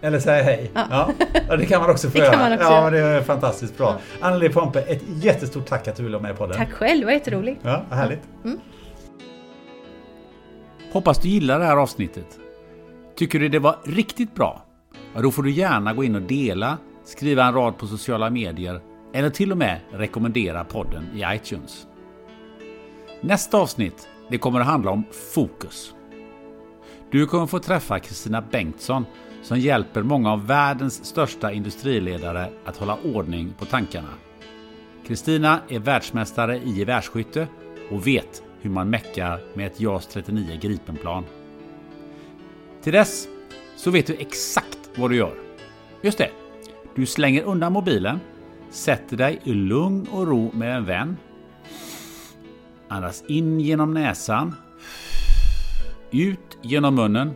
Eller 0.00 0.18
säga 0.18 0.42
hej. 0.42 0.70
Ja. 0.74 0.86
Ja. 0.90 1.10
Ja. 1.48 1.56
det 1.56 1.66
kan 1.66 1.80
man 1.80 1.90
också 1.90 2.08
få 2.10 2.18
Det 2.18 2.24
kan 2.24 2.32
göra. 2.32 2.42
man 2.48 2.52
också 2.52 2.64
ja, 2.72 2.90
det 2.90 2.98
är 2.98 3.22
fantastiskt 3.22 3.78
bra. 3.78 3.96
Anneli 4.20 4.48
Pompe, 4.48 4.80
ett 4.80 5.02
jättestort 5.06 5.66
tack 5.66 5.88
att 5.88 5.96
du 5.96 6.02
ville 6.02 6.16
vara 6.16 6.28
med 6.28 6.38
på 6.38 6.46
den. 6.46 6.56
Tack 6.56 6.72
själv, 6.72 7.00
det 7.00 7.06
var 7.06 7.12
jätteroligt. 7.12 7.60
Ja, 7.62 7.82
vad 7.90 7.98
härligt. 7.98 8.22
Hoppas 10.92 11.18
du 11.18 11.28
gillar 11.28 11.58
det 11.58 11.64
här 11.64 11.76
avsnittet. 11.76 12.38
Tycker 13.16 13.38
du 13.38 13.48
det 13.48 13.58
var 13.58 13.76
riktigt 13.84 14.34
bra? 14.34 14.62
Ja, 15.14 15.20
då 15.20 15.30
får 15.30 15.42
du 15.42 15.50
gärna 15.50 15.92
gå 15.94 16.04
in 16.04 16.14
och 16.14 16.22
dela, 16.22 16.78
skriva 17.04 17.44
en 17.44 17.54
rad 17.54 17.78
på 17.78 17.86
sociala 17.86 18.30
medier 18.30 18.80
eller 19.12 19.30
till 19.30 19.52
och 19.52 19.58
med 19.58 19.80
rekommendera 19.90 20.64
podden 20.64 21.06
i 21.14 21.36
iTunes. 21.36 21.86
Nästa 23.20 23.58
avsnitt 23.58 24.08
det 24.28 24.38
kommer 24.38 24.60
att 24.60 24.66
handla 24.66 24.90
om 24.90 25.04
fokus. 25.34 25.94
Du 27.10 27.26
kommer 27.26 27.46
få 27.46 27.58
träffa 27.58 27.98
Kristina 27.98 28.42
Bengtsson 28.50 29.04
som 29.42 29.58
hjälper 29.58 30.02
många 30.02 30.32
av 30.32 30.46
världens 30.46 31.04
största 31.04 31.52
industriledare 31.52 32.50
att 32.64 32.76
hålla 32.76 32.98
ordning 33.14 33.54
på 33.58 33.64
tankarna. 33.64 34.08
Kristina 35.06 35.60
är 35.68 35.78
världsmästare 35.78 36.56
i 36.56 36.70
gevärsskytte 36.70 37.48
och 37.90 38.06
vet 38.06 38.42
hur 38.60 38.70
man 38.70 38.90
meckar 38.90 39.40
med 39.54 39.66
ett 39.66 39.80
JAS 39.80 40.06
39 40.06 40.58
Gripenplan. 40.62 41.24
Till 42.82 42.92
dess 42.92 43.28
så 43.76 43.90
vet 43.90 44.06
du 44.06 44.14
exakt 44.14 44.78
vad 44.96 45.10
du 45.10 45.16
gör. 45.16 45.34
Just 46.02 46.18
det, 46.18 46.30
du 46.94 47.06
slänger 47.06 47.42
undan 47.42 47.72
mobilen, 47.72 48.20
sätter 48.72 49.16
dig 49.16 49.40
i 49.44 49.52
lugn 49.52 50.08
och 50.12 50.26
ro 50.26 50.50
med 50.54 50.76
en 50.76 50.84
vän. 50.84 51.16
Andas 52.88 53.24
in 53.28 53.60
genom 53.60 53.94
näsan, 53.94 54.54
ut 56.10 56.58
genom 56.62 56.94
munnen 56.94 57.30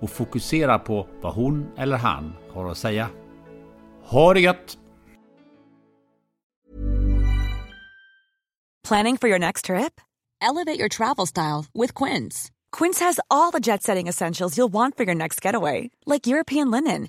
och 0.00 0.10
fokusera 0.10 0.78
på 0.78 1.06
vad 1.20 1.34
hon 1.34 1.66
eller 1.76 1.96
han 1.96 2.32
har 2.52 2.70
att 2.70 2.78
säga. 2.78 3.08
Ha 4.02 4.34
det 4.34 4.40
gött! 4.40 4.76
Planning 8.88 9.18
for 9.18 9.28
your 9.28 9.38
next 9.38 9.64
trip? 9.66 10.00
Elevate 10.42 10.78
your 10.78 10.88
travel 10.88 11.26
style 11.26 11.66
with 11.74 11.94
Quince. 11.94 12.50
Quince 12.72 13.04
has 13.04 13.20
all 13.28 13.52
the 13.52 13.60
jet 13.60 13.82
setting 13.82 14.08
essentials 14.08 14.56
you'll 14.56 14.72
want 14.72 14.96
for 14.96 15.04
your 15.04 15.14
next 15.14 15.44
getaway, 15.44 15.90
like 16.06 16.26
European 16.26 16.70
linen, 16.70 17.08